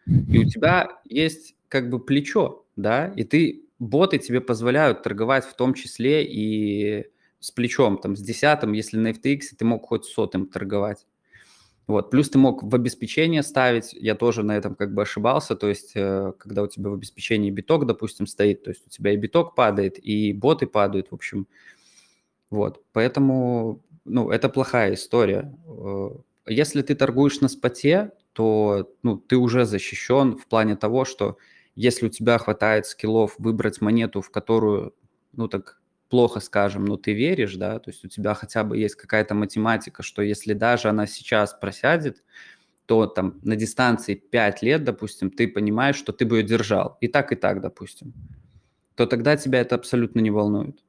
И 0.05 0.38
у 0.38 0.43
тебя 0.43 1.00
есть 1.05 1.55
как 1.69 1.89
бы 1.89 2.00
плечо, 2.00 2.65
да, 2.75 3.07
и 3.15 3.23
ты, 3.23 3.63
боты 3.79 4.17
тебе 4.17 4.41
позволяют 4.41 5.01
торговать 5.01 5.45
в 5.45 5.55
том 5.55 5.73
числе 5.73 6.25
и 6.25 7.07
с 7.39 7.51
плечом, 7.51 7.97
там, 7.97 8.15
с 8.15 8.21
десятым, 8.21 8.73
если 8.73 8.97
на 8.97 9.12
FTX 9.12 9.41
ты 9.57 9.65
мог 9.65 9.85
хоть 9.85 10.05
сотым 10.05 10.47
торговать. 10.47 11.05
Вот. 11.85 12.12
Плюс 12.12 12.29
ты 12.29 12.38
мог 12.38 12.63
в 12.63 12.73
обеспечение 12.73 13.43
ставить, 13.43 13.91
я 13.93 14.15
тоже 14.15 14.43
на 14.43 14.55
этом 14.55 14.75
как 14.75 14.93
бы 14.93 15.01
ошибался, 15.01 15.55
то 15.55 15.67
есть 15.67 15.91
э, 15.95 16.31
когда 16.38 16.63
у 16.63 16.67
тебя 16.67 16.89
в 16.89 16.93
обеспечении 16.93 17.51
биток, 17.51 17.85
допустим, 17.85 18.25
стоит, 18.25 18.63
то 18.63 18.69
есть 18.69 18.88
у 18.88 18.89
тебя 18.89 19.12
и 19.12 19.17
биток 19.17 19.53
падает, 19.53 20.00
и 20.00 20.31
боты 20.31 20.65
падают, 20.65 21.12
в 21.12 21.15
общем. 21.15 21.47
Вот, 22.53 22.83
поэтому, 22.93 23.83
ну, 24.05 24.29
это 24.29 24.48
плохая 24.48 24.93
история. 24.93 25.51
Э, 25.67 26.10
если 26.45 26.83
ты 26.83 26.93
торгуешь 26.93 27.41
на 27.41 27.48
споте, 27.48 28.12
то, 28.33 28.93
ну, 29.01 29.17
ты 29.17 29.38
уже 29.38 29.65
защищен 29.65 30.38
в 30.38 30.45
плане 30.45 30.75
того, 30.75 31.03
что 31.03 31.38
если 31.74 32.05
у 32.05 32.10
тебя 32.10 32.38
хватает 32.38 32.86
скиллов 32.86 33.33
выбрать 33.39 33.81
монету, 33.81 34.22
в 34.22 34.29
которую, 34.29 34.93
ну, 35.31 35.48
так 35.48 35.81
плохо 36.10 36.39
скажем, 36.41 36.86
но 36.86 36.95
ты 36.95 37.13
веришь, 37.13 37.55
да, 37.55 37.79
то 37.79 37.89
есть 37.89 38.05
у 38.05 38.07
тебя 38.07 38.36
хотя 38.36 38.63
бы 38.63 38.77
есть 38.77 38.93
какая-то 38.98 39.33
математика, 39.33 40.03
что 40.03 40.22
если 40.22 40.53
даже 40.53 40.89
она 40.89 41.07
сейчас 41.07 41.55
просядет, 41.55 42.24
то 42.86 43.07
там 43.07 43.39
на 43.41 43.55
дистанции 43.55 44.13
5 44.13 44.62
лет, 44.62 44.83
допустим, 44.83 45.31
ты 45.31 45.48
понимаешь, 45.48 45.95
что 45.95 46.13
ты 46.13 46.27
бы 46.27 46.38
ее 46.38 46.43
держал, 46.43 47.00
и 47.01 47.07
так, 47.07 47.31
и 47.31 47.36
так, 47.36 47.62
допустим, 47.62 48.13
то 48.93 49.07
тогда 49.07 49.38
тебя 49.38 49.60
это 49.62 49.74
абсолютно 49.74 50.19
не 50.19 50.29
волнует. 50.29 50.83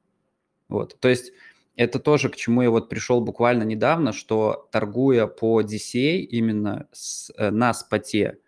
Вот, 0.69 0.99
то 0.99 1.09
есть 1.09 1.31
это 1.75 1.99
тоже 1.99 2.29
к 2.29 2.35
чему 2.35 2.61
я 2.61 2.69
вот 2.69 2.89
пришел 2.89 3.21
буквально 3.21 3.63
недавно, 3.63 4.13
что 4.13 4.67
торгуя 4.71 5.27
по 5.27 5.61
DCA 5.61 6.19
именно 6.19 6.87
с, 6.91 7.31
э, 7.37 7.49
на 7.51 7.73
споте, 7.73 8.39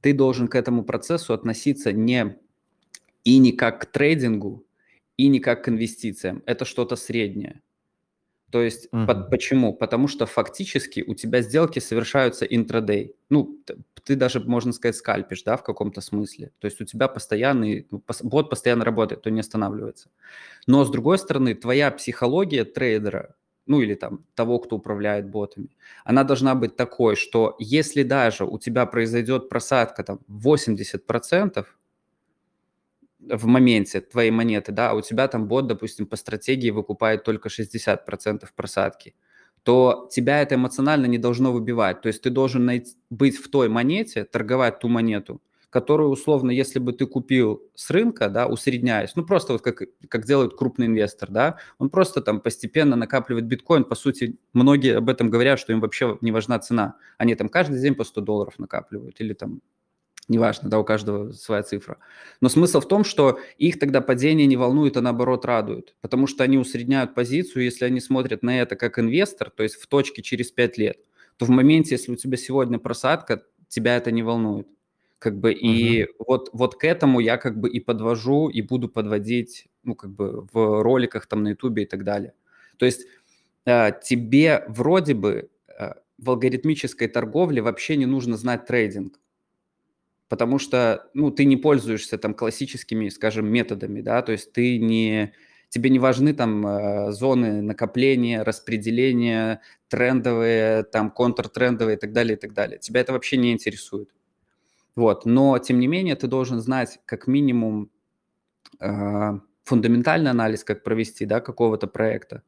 ты 0.00 0.14
должен 0.14 0.48
к 0.48 0.54
этому 0.54 0.84
процессу 0.84 1.34
относиться 1.34 1.92
не 1.92 2.38
и 3.24 3.38
не 3.38 3.52
как 3.52 3.82
к 3.82 3.86
трейдингу, 3.86 4.64
и 5.16 5.28
не 5.28 5.40
как 5.40 5.64
к 5.64 5.68
инвестициям. 5.68 6.42
Это 6.46 6.64
что-то 6.64 6.96
среднее. 6.96 7.60
То 8.50 8.62
есть 8.62 8.88
uh-huh. 8.92 9.06
под, 9.06 9.30
почему? 9.30 9.72
Потому 9.72 10.08
что 10.08 10.26
фактически 10.26 11.04
у 11.06 11.14
тебя 11.14 11.40
сделки 11.40 11.78
совершаются 11.78 12.44
интрадей. 12.44 13.14
Ну, 13.28 13.60
ты 14.04 14.16
даже, 14.16 14.40
можно 14.40 14.72
сказать, 14.72 14.96
скальпишь, 14.96 15.42
да, 15.44 15.56
в 15.56 15.62
каком-то 15.62 16.00
смысле. 16.00 16.50
То 16.58 16.66
есть 16.66 16.80
у 16.80 16.84
тебя 16.84 17.08
постоянный, 17.08 17.86
ну, 17.90 18.02
бот 18.22 18.50
постоянно 18.50 18.84
работает, 18.84 19.22
то 19.22 19.30
не 19.30 19.40
останавливается. 19.40 20.10
Но 20.66 20.84
с 20.84 20.90
другой 20.90 21.18
стороны, 21.18 21.54
твоя 21.54 21.90
психология 21.90 22.64
трейдера, 22.64 23.36
ну 23.66 23.80
или 23.80 23.94
там 23.94 24.24
того, 24.34 24.58
кто 24.58 24.76
управляет 24.76 25.30
ботами, 25.30 25.68
она 26.04 26.24
должна 26.24 26.54
быть 26.56 26.76
такой, 26.76 27.14
что 27.14 27.54
если 27.60 28.02
даже 28.02 28.44
у 28.44 28.58
тебя 28.58 28.84
произойдет 28.86 29.48
просадка 29.48 30.02
там 30.02 30.20
80%, 30.28 31.66
в 33.28 33.46
моменте 33.46 34.00
твоей 34.00 34.30
монеты, 34.30 34.72
да, 34.72 34.90
а 34.90 34.94
у 34.94 35.02
тебя 35.02 35.28
там 35.28 35.46
бот, 35.46 35.66
допустим, 35.66 36.06
по 36.06 36.16
стратегии 36.16 36.70
выкупает 36.70 37.24
только 37.24 37.48
60% 37.48 38.48
просадки, 38.56 39.14
то 39.62 40.08
тебя 40.10 40.40
это 40.42 40.54
эмоционально 40.54 41.06
не 41.06 41.18
должно 41.18 41.52
выбивать. 41.52 42.00
То 42.00 42.08
есть 42.08 42.22
ты 42.22 42.30
должен 42.30 42.64
найти, 42.64 42.96
быть 43.10 43.36
в 43.36 43.50
той 43.50 43.68
монете, 43.68 44.24
торговать 44.24 44.78
ту 44.80 44.88
монету, 44.88 45.42
которую, 45.68 46.10
условно, 46.10 46.50
если 46.50 46.78
бы 46.78 46.92
ты 46.92 47.06
купил 47.06 47.62
с 47.74 47.90
рынка, 47.90 48.28
да, 48.28 48.46
усредняясь, 48.46 49.14
ну, 49.16 49.24
просто 49.24 49.52
вот 49.52 49.62
как, 49.62 49.82
как 50.08 50.26
делает 50.26 50.56
крупный 50.56 50.86
инвестор, 50.86 51.30
да, 51.30 51.58
он 51.78 51.90
просто 51.90 52.20
там 52.22 52.40
постепенно 52.40 52.96
накапливает 52.96 53.46
биткоин, 53.46 53.84
по 53.84 53.94
сути, 53.94 54.38
многие 54.52 54.96
об 54.96 55.08
этом 55.08 55.30
говорят, 55.30 55.60
что 55.60 55.72
им 55.72 55.80
вообще 55.80 56.18
не 56.22 56.32
важна 56.32 56.58
цена, 56.58 56.96
они 57.18 57.34
там 57.34 57.48
каждый 57.48 57.80
день 57.80 57.94
по 57.94 58.04
100 58.04 58.20
долларов 58.22 58.58
накапливают 58.58 59.20
или 59.20 59.34
там 59.34 59.60
неважно, 60.30 60.70
да, 60.70 60.78
у 60.78 60.84
каждого 60.84 61.32
своя 61.32 61.62
цифра. 61.62 61.98
Но 62.40 62.48
смысл 62.48 62.80
в 62.80 62.88
том, 62.88 63.04
что 63.04 63.40
их 63.58 63.78
тогда 63.78 64.00
падение 64.00 64.46
не 64.46 64.56
волнует, 64.56 64.96
а 64.96 65.02
наоборот 65.02 65.44
радует, 65.44 65.96
потому 66.00 66.26
что 66.26 66.44
они 66.44 66.56
усредняют 66.56 67.14
позицию, 67.14 67.64
если 67.64 67.84
они 67.84 68.00
смотрят 68.00 68.42
на 68.42 68.62
это 68.62 68.76
как 68.76 68.98
инвестор, 68.98 69.50
то 69.50 69.64
есть 69.64 69.74
в 69.74 69.86
точке 69.88 70.22
через 70.22 70.52
5 70.52 70.78
лет, 70.78 70.98
то 71.36 71.44
в 71.44 71.50
моменте, 71.50 71.96
если 71.96 72.12
у 72.12 72.16
тебя 72.16 72.36
сегодня 72.36 72.78
просадка, 72.78 73.42
тебя 73.68 73.96
это 73.96 74.12
не 74.12 74.22
волнует. 74.22 74.68
Как 75.18 75.38
бы, 75.38 75.52
и 75.52 76.06
вот, 76.18 76.48
вот 76.52 76.76
к 76.76 76.84
этому 76.84 77.20
я 77.20 77.36
как 77.36 77.58
бы 77.60 77.68
и 77.68 77.80
подвожу, 77.80 78.48
и 78.48 78.62
буду 78.62 78.88
подводить, 78.88 79.66
ну, 79.82 79.94
как 79.94 80.10
бы 80.12 80.46
в 80.52 80.82
роликах 80.82 81.26
там 81.26 81.42
на 81.42 81.48
ютубе 81.48 81.82
и 81.82 81.86
так 81.86 82.04
далее. 82.04 82.32
То 82.78 82.86
есть 82.86 83.06
э, 83.66 83.90
тебе 84.02 84.64
вроде 84.68 85.14
бы 85.14 85.50
э, 85.68 85.92
в 86.18 86.30
алгоритмической 86.30 87.08
торговле 87.08 87.60
вообще 87.60 87.96
не 87.96 88.06
нужно 88.06 88.36
знать 88.36 88.64
трейдинг 88.66 89.20
потому 90.30 90.60
что, 90.60 91.10
ну, 91.12 91.32
ты 91.32 91.44
не 91.44 91.56
пользуешься 91.56 92.16
там 92.16 92.34
классическими, 92.34 93.08
скажем, 93.08 93.48
методами, 93.48 94.00
да, 94.00 94.22
то 94.22 94.30
есть 94.30 94.52
ты 94.52 94.78
не, 94.78 95.32
тебе 95.68 95.90
не 95.90 95.98
важны 95.98 96.32
там 96.32 96.64
э, 96.64 97.10
зоны 97.10 97.60
накопления, 97.60 98.44
распределения, 98.44 99.60
трендовые, 99.88 100.84
там 100.84 101.10
контртрендовые 101.10 101.96
и 101.96 102.00
так 102.00 102.12
далее, 102.12 102.36
и 102.36 102.40
так 102.40 102.54
далее. 102.54 102.78
Тебя 102.78 103.00
это 103.00 103.12
вообще 103.12 103.38
не 103.38 103.52
интересует. 103.52 104.14
Вот, 104.94 105.26
но 105.26 105.58
тем 105.58 105.80
не 105.80 105.88
менее 105.88 106.14
ты 106.14 106.28
должен 106.28 106.60
знать 106.60 107.00
как 107.06 107.26
минимум 107.26 107.90
э, 108.78 109.32
фундаментальный 109.64 110.30
анализ, 110.30 110.62
как 110.62 110.84
провести, 110.84 111.26
да, 111.26 111.40
какого-то 111.40 111.88
проекта. 111.88 112.44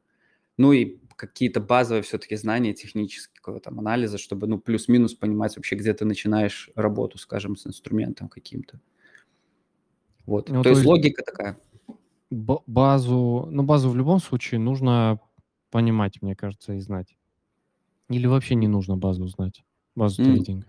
Ну 0.56 0.72
и 0.72 0.98
какие-то 1.16 1.60
базовые 1.60 2.02
все-таки 2.02 2.36
знания 2.36 2.74
технического 2.74 3.60
там 3.60 3.78
анализа, 3.78 4.18
чтобы, 4.18 4.46
ну, 4.46 4.58
плюс-минус 4.58 5.14
понимать 5.14 5.56
вообще, 5.56 5.76
где 5.76 5.92
ты 5.94 6.04
начинаешь 6.04 6.70
работу, 6.74 7.18
скажем, 7.18 7.56
с 7.56 7.66
инструментом 7.66 8.28
каким-то. 8.28 8.80
Вот. 10.26 10.48
Ну, 10.48 10.56
то, 10.56 10.62
то 10.64 10.68
есть, 10.70 10.80
есть 10.80 10.88
логика 10.88 11.22
такая. 11.22 11.58
Базу, 12.30 13.48
ну, 13.50 13.62
базу 13.62 13.90
в 13.90 13.96
любом 13.96 14.20
случае 14.20 14.60
нужно 14.60 15.20
понимать, 15.70 16.22
мне 16.22 16.34
кажется, 16.34 16.74
и 16.74 16.80
знать. 16.80 17.16
Или 18.08 18.26
вообще 18.26 18.54
не 18.54 18.68
нужно 18.68 18.96
базу 18.96 19.26
знать, 19.26 19.64
базу 19.94 20.22
mm. 20.22 20.24
трейдинга? 20.24 20.66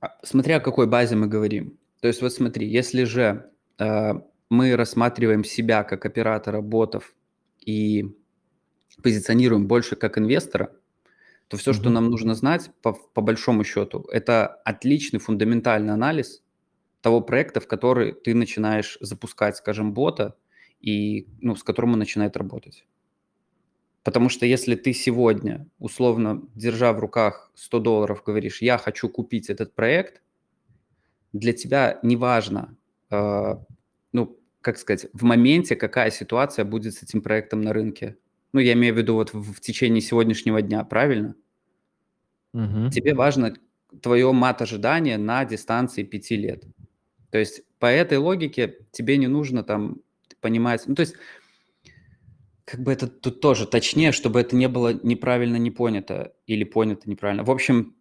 А, 0.00 0.16
смотря 0.22 0.56
о 0.56 0.60
какой 0.60 0.86
базе 0.86 1.16
мы 1.16 1.26
говорим. 1.26 1.78
То 2.00 2.08
есть 2.08 2.22
вот 2.22 2.32
смотри, 2.32 2.68
если 2.68 3.04
же 3.04 3.50
э, 3.78 4.12
мы 4.50 4.76
рассматриваем 4.76 5.44
себя 5.44 5.84
как 5.84 6.04
оператора 6.04 6.60
ботов 6.60 7.14
и 7.60 8.14
позиционируем 9.02 9.66
больше 9.66 9.96
как 9.96 10.18
инвестора, 10.18 10.72
то 11.48 11.56
все, 11.56 11.70
mm-hmm. 11.70 11.74
что 11.74 11.90
нам 11.90 12.10
нужно 12.10 12.34
знать, 12.34 12.70
по, 12.82 12.92
по 12.92 13.20
большому 13.20 13.64
счету, 13.64 14.08
это 14.12 14.46
отличный 14.46 15.20
фундаментальный 15.20 15.92
анализ 15.92 16.42
того 17.00 17.20
проекта, 17.20 17.60
в 17.60 17.68
который 17.68 18.12
ты 18.12 18.34
начинаешь 18.34 18.98
запускать, 19.00 19.56
скажем, 19.56 19.92
бота, 19.92 20.36
и, 20.80 21.28
ну, 21.40 21.56
с 21.56 21.62
которым 21.62 21.92
он 21.92 21.98
начинает 21.98 22.36
работать. 22.36 22.86
Потому 24.02 24.28
что 24.28 24.46
если 24.46 24.76
ты 24.76 24.92
сегодня, 24.92 25.66
условно, 25.78 26.42
держа 26.54 26.92
в 26.92 27.00
руках 27.00 27.50
100 27.56 27.80
долларов, 27.80 28.22
говоришь, 28.24 28.62
я 28.62 28.78
хочу 28.78 29.08
купить 29.08 29.50
этот 29.50 29.74
проект, 29.74 30.22
для 31.32 31.52
тебя 31.52 31.98
не 32.02 32.16
важно, 32.16 32.76
э, 33.10 33.56
ну, 34.12 34.38
как 34.60 34.78
сказать, 34.78 35.08
в 35.12 35.24
моменте, 35.24 35.74
какая 35.74 36.10
ситуация 36.10 36.64
будет 36.64 36.94
с 36.94 37.02
этим 37.02 37.20
проектом 37.20 37.62
на 37.62 37.72
рынке. 37.72 38.16
Ну, 38.52 38.60
я 38.60 38.72
имею 38.74 38.94
в 38.94 38.98
виду 38.98 39.14
вот 39.14 39.32
в, 39.32 39.54
в 39.54 39.60
течение 39.60 40.00
сегодняшнего 40.00 40.62
дня, 40.62 40.84
правильно? 40.84 41.34
Угу. 42.54 42.90
Тебе 42.90 43.14
важно 43.14 43.54
твое 44.02 44.32
мат-ожидание 44.32 45.18
на 45.18 45.44
дистанции 45.44 46.04
5 46.04 46.30
лет. 46.32 46.64
То 47.30 47.38
есть 47.38 47.62
по 47.78 47.86
этой 47.86 48.18
логике 48.18 48.78
тебе 48.92 49.16
не 49.16 49.26
нужно 49.26 49.62
там 49.62 50.00
понимать... 50.40 50.86
Ну, 50.86 50.94
то 50.94 51.00
есть 51.00 51.14
как 52.64 52.80
бы 52.80 52.92
это 52.92 53.06
тут 53.06 53.40
тоже 53.40 53.66
точнее, 53.66 54.12
чтобы 54.12 54.40
это 54.40 54.56
не 54.56 54.68
было 54.68 54.92
неправильно 54.92 55.56
не 55.56 55.70
понято 55.70 56.32
или 56.46 56.64
понято 56.64 57.08
неправильно. 57.08 57.44
В 57.44 57.50
общем, 57.50 57.95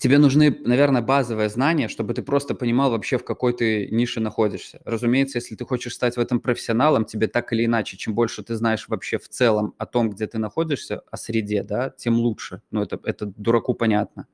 Тебе 0.00 0.16
нужны, 0.16 0.50
наверное, 0.64 1.02
базовые 1.02 1.50
знания, 1.50 1.86
чтобы 1.88 2.14
ты 2.14 2.22
просто 2.22 2.54
понимал 2.54 2.90
вообще, 2.90 3.18
в 3.18 3.24
какой 3.24 3.52
ты 3.52 3.86
нише 3.90 4.20
находишься. 4.20 4.80
Разумеется, 4.86 5.36
если 5.36 5.56
ты 5.56 5.66
хочешь 5.66 5.92
стать 5.92 6.16
в 6.16 6.20
этом 6.20 6.40
профессионалом, 6.40 7.04
тебе 7.04 7.28
так 7.28 7.52
или 7.52 7.66
иначе, 7.66 7.98
чем 7.98 8.14
больше 8.14 8.42
ты 8.42 8.54
знаешь 8.56 8.88
вообще 8.88 9.18
в 9.18 9.28
целом 9.28 9.74
о 9.76 9.84
том, 9.84 10.08
где 10.08 10.26
ты 10.26 10.38
находишься, 10.38 11.02
о 11.10 11.18
среде, 11.18 11.62
да, 11.62 11.90
тем 11.90 12.14
лучше. 12.14 12.62
Ну, 12.70 12.80
это, 12.80 12.98
это 13.04 13.26
дураку 13.26 13.74
понятно. 13.74 14.26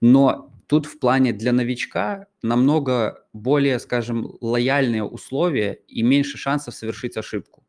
Но 0.00 0.52
тут 0.68 0.86
в 0.86 0.98
плане 0.98 1.34
для 1.34 1.52
новичка 1.52 2.26
намного 2.42 3.24
более, 3.34 3.78
скажем, 3.78 4.38
лояльные 4.40 5.04
условия 5.04 5.80
и 5.86 6.02
меньше 6.02 6.38
шансов 6.38 6.74
совершить 6.74 7.18
ошибку. 7.18 7.62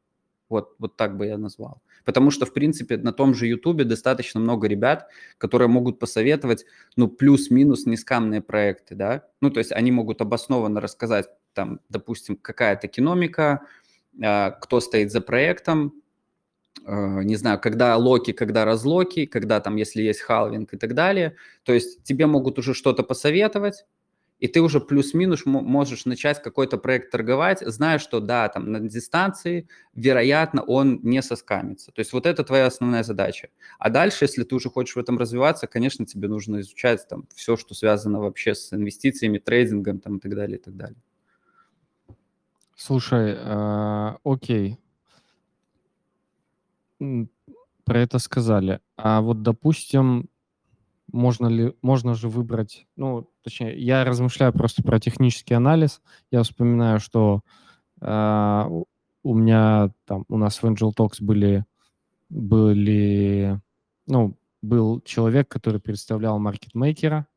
Вот, 0.50 0.76
вот 0.80 0.98
так 0.98 1.18
бы 1.18 1.28
я 1.28 1.38
назвал. 1.38 1.82
Потому 2.06 2.32
что, 2.32 2.46
в 2.46 2.54
принципе, 2.54 2.98
на 2.98 3.14
том 3.14 3.34
же 3.34 3.48
Ютубе 3.48 3.84
достаточно 3.84 4.40
много 4.40 4.68
ребят, 4.68 5.08
которые 5.38 5.68
могут 5.68 6.00
посоветовать, 6.00 6.66
ну, 6.96 7.08
плюс-минус 7.08 7.86
нескамные 7.86 8.42
проекты, 8.42 8.96
да. 8.96 9.26
Ну, 9.42 9.50
то 9.50 9.60
есть 9.60 9.72
они 9.72 9.92
могут 9.92 10.22
обоснованно 10.22 10.82
рассказать, 10.82 11.30
там, 11.54 11.80
допустим, 11.90 12.36
какая-то 12.38 12.88
киномика, 12.88 13.62
а, 14.24 14.52
кто 14.52 14.80
стоит 14.80 15.12
за 15.12 15.22
проектом, 15.22 15.94
а, 16.86 17.22
не 17.22 17.36
знаю, 17.36 17.60
когда 17.60 17.96
локи, 17.98 18.34
когда 18.34 18.66
разлоки, 18.66 19.26
когда 19.26 19.60
там, 19.60 19.76
если 19.76 20.02
есть 20.02 20.22
халвинг 20.22 20.74
и 20.74 20.78
так 20.78 20.94
далее. 20.94 21.36
То 21.64 21.74
есть 21.74 22.04
тебе 22.04 22.26
могут 22.26 22.60
уже 22.60 22.74
что-то 22.74 23.04
посоветовать, 23.04 23.86
и 24.42 24.48
ты 24.48 24.60
уже 24.60 24.82
плюс-минус 24.82 25.46
можешь 25.46 26.06
начать 26.06 26.42
какой-то 26.42 26.78
проект 26.78 27.12
торговать, 27.12 27.60
зная, 27.62 28.00
что 28.00 28.20
да, 28.20 28.50
там 28.50 28.72
на 28.72 28.80
дистанции, 28.80 29.70
вероятно, 29.94 30.64
он 30.64 31.00
не 31.04 31.22
соскамится. 31.22 31.92
То 31.92 32.00
есть 32.00 32.12
вот 32.12 32.26
это 32.26 32.44
твоя 32.44 32.66
основная 32.66 33.04
задача. 33.04 33.50
А 33.78 33.92
дальше, 33.92 34.26
если 34.26 34.44
ты 34.44 34.56
уже 34.56 34.70
хочешь 34.70 34.96
в 34.96 35.00
этом 35.00 35.20
развиваться, 35.20 35.68
конечно, 35.68 36.08
тебе 36.08 36.28
нужно 36.28 36.62
изучать 36.62 37.08
там 37.08 37.28
все, 37.36 37.56
что 37.56 37.76
связано 37.76 38.20
вообще 38.20 38.56
с 38.56 38.74
инвестициями, 38.74 39.38
трейдингом 39.38 40.00
там 40.00 40.18
и 40.18 40.20
так 40.20 40.34
далее, 40.34 40.58
и 40.58 40.62
так 40.62 40.76
далее. 40.76 40.98
Слушай, 42.76 43.36
э, 43.38 44.18
окей. 44.24 44.80
Про 46.98 48.00
это 48.00 48.18
сказали. 48.18 48.80
А 48.98 49.22
вот, 49.22 49.44
допустим, 49.44 50.31
можно 51.12 51.48
ли, 51.48 51.74
можно 51.82 52.14
же 52.14 52.30
выбрать, 52.30 52.88
ну, 52.96 53.30
точнее, 53.44 53.78
я 53.80 54.04
размышляю 54.04 54.54
просто 54.54 54.84
про 54.84 55.00
технический 55.00 55.54
анализ. 55.54 56.02
Я 56.32 56.44
вспоминаю, 56.44 57.00
что 57.00 57.42
э, 58.02 58.66
у 59.24 59.36
меня 59.36 59.92
там, 60.06 60.26
у 60.30 60.38
нас 60.38 60.62
в 60.62 60.66
Angel 60.66 60.92
Talks 60.96 61.18
были, 61.20 61.66
были, 62.30 63.60
ну, 64.08 64.38
был 64.62 65.02
человек, 65.02 65.48
который 65.48 65.80
представлял 65.80 66.40
маркетмейкера 66.40 67.28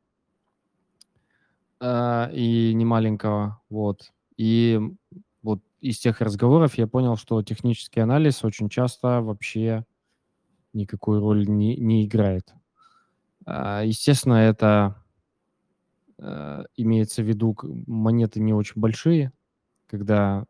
э, 1.80 2.30
и 2.32 2.72
не 2.74 2.84
маленького, 2.84 3.60
вот. 3.68 4.12
И 4.36 4.80
вот 5.42 5.60
из 5.80 5.98
тех 5.98 6.20
разговоров 6.20 6.76
я 6.76 6.86
понял, 6.86 7.16
что 7.16 7.42
технический 7.42 8.00
анализ 8.00 8.44
очень 8.44 8.68
часто 8.68 9.20
вообще 9.20 9.84
никакой 10.72 11.18
роли 11.18 11.44
не, 11.44 11.76
не 11.76 12.04
играет. 12.04 12.52
А, 13.46 13.82
естественно, 13.82 14.34
это 14.34 14.96
э, 16.18 16.64
имеется 16.76 17.22
в 17.22 17.26
виду 17.26 17.56
монеты 17.86 18.40
не 18.40 18.52
очень 18.52 18.80
большие, 18.80 19.32
когда 19.86 20.46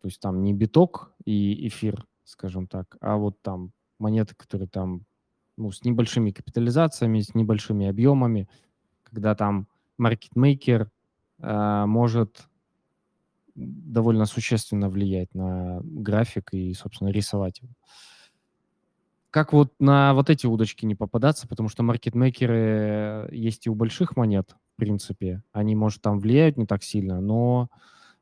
то 0.00 0.08
есть 0.08 0.20
там 0.20 0.42
не 0.42 0.52
биток 0.52 1.12
и 1.24 1.68
эфир, 1.68 2.04
скажем 2.24 2.66
так, 2.66 2.96
а 3.00 3.16
вот 3.16 3.40
там 3.42 3.72
монеты, 3.98 4.34
которые 4.34 4.68
там 4.68 5.04
ну, 5.56 5.70
с 5.70 5.84
небольшими 5.84 6.32
капитализациями, 6.32 7.20
с 7.20 7.34
небольшими 7.34 7.86
объемами, 7.86 8.48
когда 9.04 9.34
там 9.34 9.68
маркетмейкер 9.98 10.90
э, 11.38 11.84
может 11.86 12.48
довольно 13.54 14.24
существенно 14.24 14.88
влиять 14.88 15.34
на 15.34 15.80
график 15.82 16.52
и, 16.52 16.72
собственно, 16.72 17.10
рисовать 17.10 17.60
его 17.60 17.72
как 19.32 19.54
вот 19.54 19.72
на 19.80 20.12
вот 20.12 20.28
эти 20.28 20.46
удочки 20.46 20.84
не 20.84 20.94
попадаться, 20.94 21.48
потому 21.48 21.70
что 21.70 21.82
маркетмейкеры 21.82 23.30
есть 23.32 23.66
и 23.66 23.70
у 23.70 23.74
больших 23.74 24.14
монет, 24.14 24.54
в 24.74 24.76
принципе. 24.76 25.42
Они, 25.52 25.74
может, 25.74 26.02
там 26.02 26.20
влияют 26.20 26.58
не 26.58 26.66
так 26.66 26.82
сильно, 26.82 27.18
но 27.18 27.70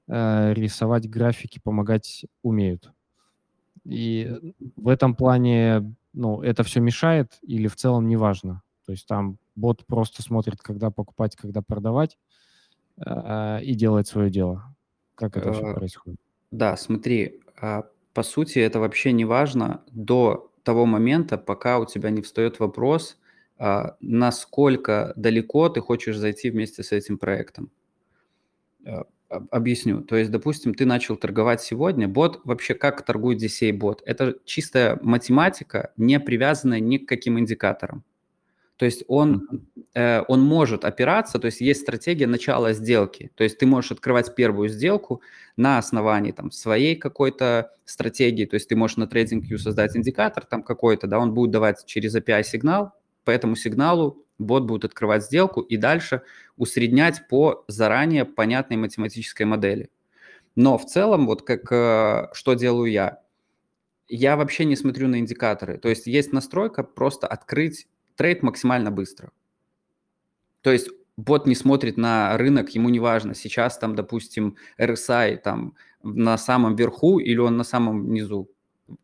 э, 0.06 0.54
рисовать 0.54 1.10
графики, 1.10 1.60
помогать 1.60 2.26
умеют. 2.44 2.92
И 3.84 4.54
в 4.76 4.86
этом 4.86 5.16
плане, 5.16 5.96
ну, 6.12 6.42
это 6.42 6.62
все 6.62 6.78
мешает 6.78 7.38
или 7.42 7.66
в 7.66 7.74
целом 7.74 8.06
не 8.06 8.16
важно. 8.16 8.62
То 8.86 8.92
есть 8.92 9.08
там 9.08 9.38
бот 9.56 9.84
просто 9.86 10.22
смотрит, 10.22 10.62
когда 10.62 10.92
покупать, 10.92 11.34
когда 11.34 11.60
продавать 11.60 12.18
э, 13.04 13.64
и 13.64 13.74
делает 13.74 14.06
свое 14.06 14.30
дело. 14.30 14.76
Как 15.16 15.36
это 15.36 15.52
все 15.52 15.72
э, 15.72 15.74
происходит? 15.74 16.20
Да, 16.52 16.76
смотри, 16.76 17.40
а, 17.60 17.86
по 18.14 18.22
сути, 18.22 18.60
это 18.60 18.78
вообще 18.78 19.10
не 19.10 19.24
важно 19.24 19.82
до 19.90 20.49
того 20.62 20.86
момента, 20.86 21.38
пока 21.38 21.78
у 21.78 21.86
тебя 21.86 22.10
не 22.10 22.22
встает 22.22 22.60
вопрос, 22.60 23.18
а, 23.58 23.96
насколько 24.00 25.12
далеко 25.16 25.68
ты 25.68 25.80
хочешь 25.80 26.16
зайти 26.16 26.50
вместе 26.50 26.82
с 26.82 26.92
этим 26.92 27.18
проектом. 27.18 27.70
А, 28.86 29.04
объясню. 29.50 30.02
То 30.02 30.16
есть, 30.16 30.30
допустим, 30.30 30.74
ты 30.74 30.86
начал 30.86 31.16
торговать 31.16 31.60
сегодня. 31.62 32.08
Бот, 32.08 32.40
вообще 32.44 32.74
как 32.74 33.04
торгует 33.04 33.42
DCA 33.42 33.72
бот? 33.72 34.02
Это 34.04 34.36
чистая 34.44 34.98
математика, 35.02 35.92
не 35.96 36.18
привязанная 36.18 36.80
ни 36.80 36.98
к 36.98 37.08
каким 37.08 37.38
индикаторам. 37.38 38.04
То 38.80 38.86
есть 38.86 39.04
он, 39.08 39.46
э, 39.92 40.22
он 40.26 40.40
может 40.40 40.86
опираться, 40.86 41.38
то 41.38 41.44
есть 41.44 41.60
есть 41.60 41.82
стратегия 41.82 42.26
начала 42.26 42.72
сделки. 42.72 43.30
То 43.34 43.44
есть 43.44 43.58
ты 43.58 43.66
можешь 43.66 43.92
открывать 43.92 44.34
первую 44.34 44.70
сделку 44.70 45.20
на 45.58 45.76
основании 45.76 46.32
там, 46.32 46.50
своей 46.50 46.96
какой-то 46.96 47.72
стратегии. 47.84 48.46
То 48.46 48.54
есть 48.54 48.70
ты 48.70 48.76
можешь 48.76 48.96
на 48.96 49.04
TradingView 49.04 49.58
создать 49.58 49.94
индикатор 49.98 50.46
там 50.46 50.62
какой-то, 50.62 51.06
да, 51.06 51.18
он 51.18 51.34
будет 51.34 51.50
давать 51.50 51.84
через 51.84 52.16
API 52.16 52.42
сигнал, 52.42 52.94
по 53.26 53.30
этому 53.30 53.54
сигналу 53.54 54.24
бот 54.38 54.62
будет 54.62 54.86
открывать 54.86 55.24
сделку 55.24 55.60
и 55.60 55.76
дальше 55.76 56.22
усреднять 56.56 57.28
по 57.28 57.66
заранее 57.68 58.24
понятной 58.24 58.78
математической 58.78 59.42
модели. 59.42 59.90
Но 60.56 60.78
в 60.78 60.86
целом, 60.86 61.26
вот 61.26 61.42
как 61.42 61.70
э, 61.70 62.28
что 62.32 62.54
делаю 62.54 62.90
я, 62.90 63.20
я 64.08 64.36
вообще 64.36 64.64
не 64.64 64.74
смотрю 64.74 65.06
на 65.08 65.18
индикаторы. 65.18 65.76
То 65.76 65.90
есть 65.90 66.06
есть 66.06 66.32
настройка 66.32 66.82
просто 66.82 67.26
открыть 67.26 67.86
трейд 68.20 68.42
максимально 68.42 68.90
быстро. 68.90 69.30
То 70.60 70.70
есть 70.70 70.90
бот 71.16 71.46
не 71.46 71.54
смотрит 71.54 71.96
на 71.96 72.36
рынок, 72.36 72.68
ему 72.74 72.90
не 72.90 73.00
важно, 73.00 73.34
сейчас 73.34 73.78
там, 73.78 73.94
допустим, 73.94 74.56
RSI 74.78 75.38
там 75.38 75.74
на 76.02 76.36
самом 76.36 76.76
верху 76.76 77.18
или 77.18 77.38
он 77.38 77.56
на 77.56 77.64
самом 77.64 78.12
низу. 78.12 78.50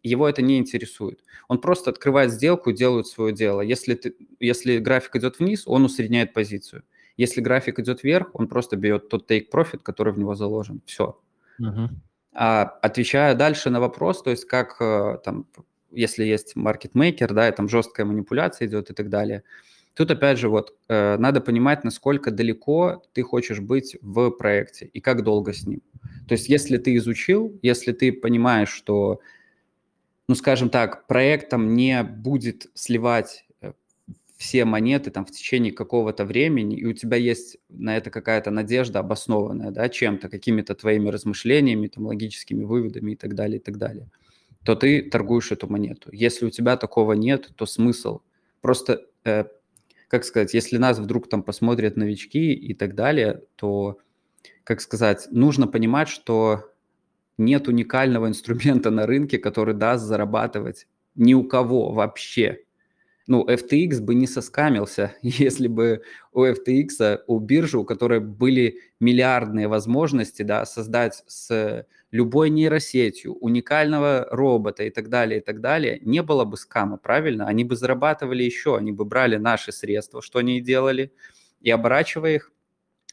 Его 0.03 0.29
это 0.29 0.43
не 0.43 0.59
интересует. 0.59 1.25
Он 1.49 1.59
просто 1.59 1.91
открывает 1.91 2.31
сделку, 2.31 2.73
делает 2.73 3.07
свое 3.07 3.33
дело. 3.33 3.63
Если, 3.63 3.95
ты, 3.95 4.15
если 4.39 4.81
график 4.81 5.17
идет 5.17 5.39
вниз, 5.39 5.63
он 5.67 5.85
усредняет 5.85 6.35
позицию. 6.35 6.83
Если 7.17 7.41
график 7.41 7.79
идет 7.79 8.03
вверх, 8.03 8.29
он 8.35 8.49
просто 8.49 8.77
берет 8.77 9.09
тот 9.09 9.31
take 9.31 9.47
profit, 9.51 9.79
который 9.79 10.13
в 10.13 10.19
него 10.19 10.35
заложен. 10.35 10.83
Все. 10.85 11.19
Uh-huh. 11.59 11.89
А, 12.35 12.65
отвечая 12.83 13.35
дальше 13.35 13.71
на 13.71 13.81
вопрос, 13.81 14.23
то 14.23 14.31
есть 14.31 14.45
как 14.45 14.77
э, 14.79 15.19
там 15.25 15.47
если 15.97 16.25
есть 16.25 16.55
маркетмейкер, 16.57 17.33
да, 17.33 17.49
и 17.49 17.53
там 17.53 17.69
жесткая 17.69 18.07
манипуляция 18.07 18.69
идет 18.69 18.91
и 18.91 18.95
так 18.95 19.09
далее. 19.09 19.43
Тут 19.95 20.11
опять 20.11 20.39
же 20.39 20.51
вот 20.51 20.77
э, 20.89 21.17
надо 21.17 21.41
понимать, 21.41 21.83
насколько 21.83 22.31
далеко 22.31 23.03
ты 23.15 23.23
хочешь 23.23 23.61
быть 23.61 23.97
в 24.03 24.31
проекте 24.31 24.87
и 24.87 25.01
как 25.01 25.23
долго 25.23 25.55
с 25.55 25.67
ним. 25.67 25.81
То 26.29 26.33
есть 26.33 26.51
если 26.51 26.77
ты 26.77 26.97
изучил, 26.97 27.59
если 27.63 27.93
ты 27.93 28.13
понимаешь, 28.13 28.69
что, 28.69 29.21
ну 30.29 30.35
скажем 30.35 30.69
так, 30.69 31.07
проектом 31.07 31.75
не 31.75 32.03
будет 32.05 32.67
сливать 32.75 33.47
э, 33.63 33.73
все 34.37 34.67
монеты 34.67 35.11
там 35.11 35.25
в 35.25 35.31
течение 35.31 35.73
какого-то 35.73 36.27
времени, 36.27 36.77
и 36.77 36.85
у 36.85 36.93
тебя 36.93 37.17
есть 37.17 37.57
на 37.71 37.97
это 37.97 38.11
какая-то 38.11 38.51
надежда 38.51 38.99
обоснованная, 38.99 39.71
да, 39.71 39.89
чем-то, 39.89 40.29
какими-то 40.29 40.75
твоими 40.75 41.09
размышлениями, 41.09 41.87
там, 41.87 42.05
логическими 42.05 42.65
выводами 42.65 43.13
и 43.13 43.17
так 43.17 43.35
далее, 43.35 43.61
и 43.61 43.63
так 43.63 43.79
далее– 43.79 44.11
то 44.67 44.75
ты 44.75 45.01
торгуешь 45.01 45.53
эту 45.53 45.69
монету. 45.69 46.11
Если 46.13 46.45
у 46.45 46.51
тебя 46.51 46.77
такого 46.77 47.13
нет, 47.13 47.51
то 47.55 47.67
смысл. 47.67 48.21
Просто, 48.61 49.07
э, 49.25 49.45
как 50.09 50.25
сказать, 50.25 50.55
если 50.55 50.77
нас 50.77 50.99
вдруг 50.99 51.29
там 51.29 51.45
посмотрят 51.45 51.97
новички 51.97 52.53
и 52.53 52.75
так 52.75 52.97
далее, 52.97 53.43
то, 53.55 53.99
как 54.65 54.81
сказать, 54.81 55.29
нужно 55.31 55.69
понимать, 55.69 56.09
что 56.09 56.65
нет 57.39 57.69
уникального 57.69 58.27
инструмента 58.29 58.91
на 58.91 59.07
рынке, 59.07 59.39
который 59.39 59.75
даст 59.75 60.05
зарабатывать 60.05 60.89
ни 61.15 61.33
у 61.33 61.45
кого 61.45 61.93
вообще. 61.93 62.65
Ну, 63.27 63.45
FTX 63.47 64.01
бы 64.01 64.15
не 64.15 64.27
соскамился, 64.27 65.15
если 65.23 65.69
бы 65.69 66.03
у 66.33 66.45
FTX, 66.45 67.21
у 67.27 67.39
биржи, 67.41 67.79
у 67.79 67.85
которой 67.85 68.21
были 68.21 68.79
миллиардные 69.01 69.69
возможности, 69.69 70.43
да, 70.43 70.65
создать 70.65 71.25
с 71.27 71.87
любой 72.13 72.51
нейросетью 72.51 73.35
уникального 73.35 74.29
робота 74.31 74.85
и 74.85 74.91
так 74.91 75.09
далее, 75.09 75.41
и 75.41 75.43
так 75.43 75.61
далее, 75.61 75.99
не 76.03 76.23
было 76.23 76.45
бы 76.45 76.57
скама, 76.57 76.97
правильно? 76.99 77.47
Они 77.47 77.65
бы 77.65 77.77
зарабатывали 77.77 78.43
еще, 78.45 78.77
они 78.77 78.93
бы 78.93 79.05
брали 79.05 79.37
наши 79.37 79.73
средства, 79.73 80.23
что 80.23 80.39
они 80.39 80.59
и 80.59 80.61
делали, 80.61 81.13
и 81.61 81.71
оборачивая 81.71 82.37
их, 82.37 82.53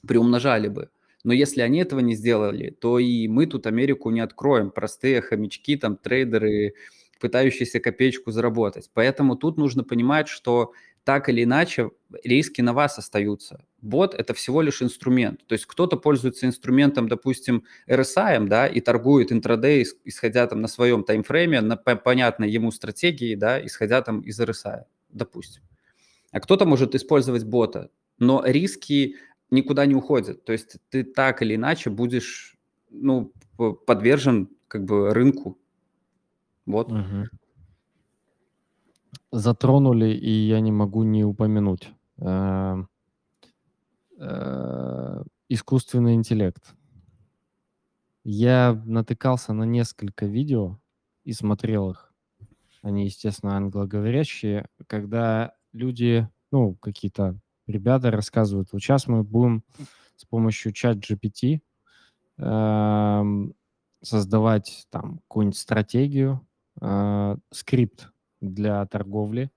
приумножали 0.08 0.68
бы. 0.68 0.90
Но 1.24 1.34
если 1.34 1.62
они 1.62 1.80
этого 1.80 2.02
не 2.02 2.16
сделали, 2.16 2.70
то 2.70 3.00
и 3.00 3.28
мы 3.28 3.46
тут 3.48 3.66
Америку 3.66 4.10
не 4.12 4.20
откроем. 4.20 4.72
Простые 4.72 5.22
хомячки, 5.22 5.78
там, 5.78 5.96
трейдеры, 5.96 6.74
пытающиеся 7.24 7.80
копеечку 7.80 8.32
заработать. 8.32 8.90
Поэтому 8.94 9.38
тут 9.38 9.58
нужно 9.58 9.86
понимать, 9.86 10.28
что 10.28 10.74
так 11.06 11.30
или 11.30 11.44
иначе 11.46 11.92
риски 12.24 12.60
на 12.62 12.74
вас 12.74 12.98
остаются. 12.98 13.64
Бот– 13.82 14.14
это 14.20 14.34
всего 14.34 14.62
лишь 14.62 14.82
инструмент. 14.82 15.48
То 15.48 15.54
есть 15.54 15.66
кто-то 15.66 15.96
пользуется 15.96 16.46
инструментом, 16.46 17.08
допустим, 17.08 17.64
RSI, 17.88 18.46
да, 18.48 18.68
и 18.68 18.82
торгует 18.82 19.32
интрадей, 19.32 19.86
исходя 20.04 20.48
там 20.48 20.60
на 20.60 20.68
своем 20.68 21.06
таймфрейме, 21.06 21.62
на 21.62 21.78
понятной 21.78 22.52
ему 22.52 22.72
стратегии, 22.72 23.36
да, 23.36 23.66
исходя 23.66 24.02
там 24.02 24.20
из 24.20 24.38
RSI, 24.42 24.84
допустим. 25.10 25.64
А 26.32 26.42
кто-то 26.42 26.66
может 26.66 26.94
использовать 26.94 27.46
бота, 27.46 27.90
но 28.20 28.44
риски 28.46 29.16
никуда 29.50 29.86
не 29.86 29.96
уходят. 29.96 30.44
То 30.44 30.52
есть 30.52 30.76
ты 30.90 31.06
так 31.06 31.42
или 31.42 31.56
иначе 31.56 31.90
будешь 31.90 32.58
ну, 32.90 33.32
подвержен 33.88 34.50
как 34.68 34.84
бы 34.84 35.14
рынку. 35.14 35.58
Вот. 36.66 36.92
Угу 36.92 37.28
затронули, 39.34 40.14
и 40.14 40.30
я 40.30 40.60
не 40.60 40.72
могу 40.72 41.04
не 41.04 41.24
упомянуть. 41.26 41.92
Э, 42.20 42.84
э, 44.20 45.24
искусственный 45.50 46.14
интеллект. 46.14 46.76
Я 48.24 48.80
натыкался 48.86 49.54
на 49.54 49.64
несколько 49.64 50.28
видео 50.28 50.80
и 51.24 51.34
смотрел 51.34 51.90
их. 51.92 52.14
Они, 52.84 53.06
естественно, 53.06 53.58
англоговорящие, 53.58 54.68
когда 54.88 55.54
люди, 55.72 56.30
ну, 56.52 56.76
какие-то 56.76 57.40
ребята 57.66 58.12
рассказывают, 58.12 58.70
вот 58.72 58.82
сейчас 58.82 59.08
мы 59.08 59.24
будем 59.24 59.64
с 60.16 60.26
помощью 60.26 60.74
чат 60.74 60.98
GPT 60.98 61.60
э, 62.38 62.44
эм, 62.44 63.56
создавать 64.02 64.86
там 64.92 65.20
какую-нибудь 65.28 65.58
стратегию, 65.58 66.46
э, 66.84 67.36
скрипт 67.52 68.10
для 68.42 68.86
торговли. 68.86 69.50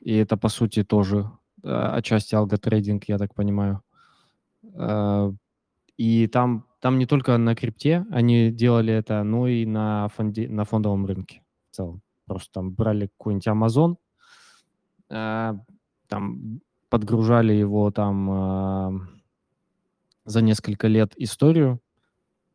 И 0.00 0.14
это, 0.14 0.36
по 0.36 0.48
сути, 0.48 0.84
тоже 0.84 1.30
э, 1.64 1.70
отчасти 1.70 2.34
алготрейдинг, 2.34 3.04
я 3.08 3.18
так 3.18 3.34
понимаю. 3.34 3.82
Э, 4.74 5.32
и 5.96 6.26
там, 6.28 6.66
там 6.80 6.98
не 6.98 7.06
только 7.06 7.36
на 7.38 7.54
крипте 7.54 8.06
они 8.10 8.50
делали 8.50 8.92
это, 8.92 9.22
но 9.24 9.48
и 9.48 9.66
на, 9.66 10.08
фонде, 10.08 10.48
на 10.48 10.64
фондовом 10.64 11.06
рынке 11.06 11.42
в 11.70 11.76
целом. 11.76 12.02
Просто 12.26 12.52
там 12.52 12.72
брали 12.72 13.06
какой-нибудь 13.06 13.48
Amazon, 13.48 13.96
э, 15.10 15.54
там 16.08 16.60
подгружали 16.90 17.52
его 17.52 17.90
там 17.90 19.10
за 20.24 20.40
несколько 20.40 20.88
лет 20.88 21.12
историю, 21.16 21.80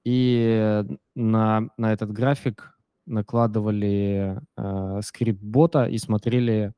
и 0.04 0.84
на, 1.16 1.70
на 1.78 1.94
этот 1.94 2.12
график 2.12 2.73
накладывали 3.06 4.40
э, 4.58 5.02
скрипт 5.04 5.42
бота 5.42 5.86
и 5.86 5.98
смотрели, 5.98 6.74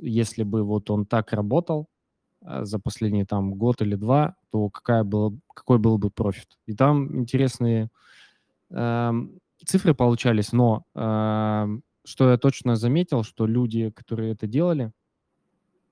если 0.00 0.42
бы 0.42 0.62
вот 0.62 0.90
он 0.90 1.06
так 1.06 1.32
работал 1.32 1.88
э, 2.42 2.64
за 2.64 2.78
последний 2.78 3.24
там 3.24 3.54
год 3.54 3.82
или 3.82 3.94
два, 3.94 4.36
то 4.50 4.70
какая 4.70 5.04
была, 5.04 5.32
какой 5.54 5.78
был 5.78 5.98
бы 5.98 6.10
профит. 6.10 6.58
И 6.66 6.74
там 6.74 7.20
интересные 7.20 7.88
э, 8.70 9.12
цифры 9.64 9.94
получались, 9.94 10.52
но 10.52 10.84
э, 10.94 11.78
что 12.04 12.30
я 12.30 12.38
точно 12.38 12.76
заметил, 12.76 13.24
что 13.24 13.46
люди, 13.46 13.90
которые 13.90 14.32
это 14.32 14.46
делали, 14.46 14.92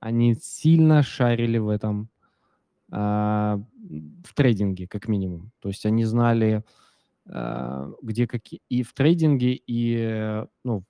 они 0.01 0.35
сильно 0.35 1.03
шарили 1.03 1.59
в 1.59 1.69
этом, 1.69 2.11
э, 2.93 2.97
в 2.97 4.35
трейдинге, 4.35 4.87
как 4.87 5.09
минимум. 5.09 5.51
То 5.61 5.69
есть 5.69 5.87
они 5.87 6.05
знали, 6.05 6.63
где 7.27 8.27
какие 8.27 8.61
и 8.69 8.83
в 8.83 8.93
трейдинге, 8.93 9.59
и 9.67 10.45
ну, 10.63 10.85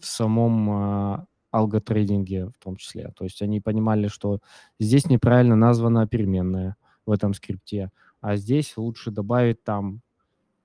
в 0.00 0.06
самом 0.06 0.70
э, 0.70 1.26
алготрейдинге 1.50 2.46
в 2.46 2.58
том 2.58 2.76
числе. 2.76 3.12
То 3.16 3.24
есть 3.24 3.42
они 3.42 3.60
понимали, 3.60 4.08
что 4.08 4.40
здесь 4.78 5.06
неправильно 5.06 5.56
названа 5.56 6.06
переменная 6.06 6.76
в 7.06 7.10
этом 7.10 7.34
скрипте, 7.34 7.90
а 8.20 8.36
здесь 8.36 8.76
лучше 8.76 9.10
добавить 9.10 9.62
там 9.62 10.00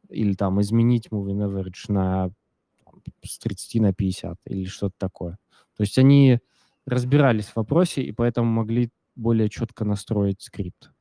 или 0.10 0.34
там 0.34 0.62
изменить 0.62 1.08
moving 1.08 1.40
average 1.40 1.86
на 1.92 2.32
с 3.24 3.40
30 3.40 3.82
на 3.82 3.94
50 3.94 4.38
или 4.46 4.66
что-то 4.66 4.96
такое. 4.98 5.38
То 5.78 5.84
есть 5.84 5.98
они 5.98 6.40
разбирались 6.86 7.48
в 7.48 7.56
вопросе 7.56 8.04
и 8.04 8.12
поэтому 8.12 8.50
могли 8.50 8.90
более 9.16 9.50
четко 9.50 9.86
настроить 9.86 10.42
скрипт. 10.42 10.92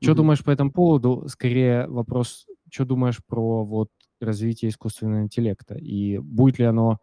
Что 0.00 0.12
mm-hmm. 0.12 0.14
думаешь 0.14 0.44
по 0.44 0.50
этому 0.50 0.72
поводу? 0.72 1.24
Скорее 1.28 1.86
вопрос 1.88 2.46
что 2.76 2.84
думаешь 2.84 3.24
про 3.26 3.64
вот 3.64 3.88
развитие 4.20 4.68
искусственного 4.68 5.22
интеллекта? 5.22 5.76
И 5.76 6.18
будет 6.18 6.58
ли 6.58 6.66
оно 6.66 7.00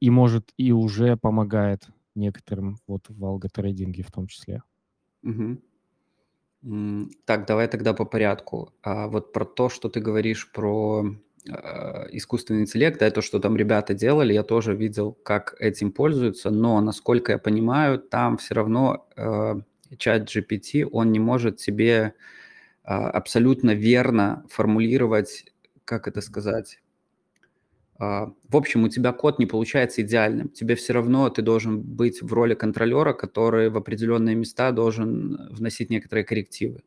и 0.00 0.10
может, 0.10 0.52
и 0.56 0.72
уже 0.72 1.16
помогает 1.16 1.86
некоторым 2.16 2.78
вот 2.88 3.04
в 3.08 3.24
алготрейдинге 3.24 4.02
в 4.02 4.10
том 4.10 4.26
числе? 4.26 4.62
Угу. 5.22 5.58
Так, 7.24 7.46
давай 7.46 7.68
тогда 7.68 7.94
по 7.94 8.04
порядку. 8.04 8.72
А 8.82 9.06
вот 9.06 9.32
про 9.32 9.44
то, 9.44 9.68
что 9.68 9.88
ты 9.88 10.00
говоришь 10.00 10.50
про 10.50 11.04
э, 11.46 11.52
искусственный 12.10 12.62
интеллект, 12.62 12.98
да, 12.98 13.12
то, 13.12 13.22
что 13.22 13.38
там 13.38 13.56
ребята 13.56 13.94
делали, 13.94 14.32
я 14.32 14.42
тоже 14.42 14.74
видел, 14.74 15.12
как 15.12 15.54
этим 15.60 15.92
пользуются, 15.92 16.50
но, 16.50 16.80
насколько 16.80 17.30
я 17.30 17.38
понимаю, 17.38 18.00
там 18.00 18.38
все 18.38 18.54
равно 18.54 19.06
э, 19.16 19.54
чат 19.98 20.28
GPT, 20.28 20.88
он 20.90 21.12
не 21.12 21.20
может 21.20 21.60
себе 21.60 22.06
а, 22.06 22.12
абсолютно 22.84 23.74
верно 23.74 24.44
формулировать, 24.48 25.46
как 25.84 26.06
это 26.08 26.20
сказать. 26.20 26.80
А, 27.98 28.32
в 28.48 28.56
общем, 28.56 28.84
у 28.84 28.88
тебя 28.88 29.12
код 29.12 29.38
не 29.38 29.46
получается 29.46 30.02
идеальным. 30.02 30.48
Тебе 30.48 30.74
все 30.74 30.92
равно 30.92 31.28
ты 31.30 31.42
должен 31.42 31.80
быть 31.80 32.22
в 32.22 32.32
роли 32.32 32.54
контролера, 32.54 33.12
который 33.12 33.70
в 33.70 33.76
определенные 33.76 34.34
места 34.34 34.72
должен 34.72 35.48
вносить 35.50 35.90
некоторые 35.90 36.24
коррективы. 36.24 36.82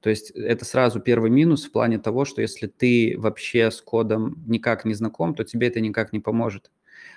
То 0.00 0.10
есть 0.10 0.30
это 0.32 0.64
сразу 0.64 0.98
первый 1.00 1.30
минус 1.30 1.64
в 1.64 1.70
плане 1.70 1.98
того, 1.98 2.24
что 2.24 2.42
если 2.42 2.66
ты 2.66 3.14
вообще 3.16 3.70
с 3.70 3.80
кодом 3.80 4.42
никак 4.46 4.84
не 4.84 4.94
знаком, 4.94 5.34
то 5.34 5.44
тебе 5.44 5.68
это 5.68 5.80
никак 5.80 6.12
не 6.12 6.18
поможет. 6.18 6.72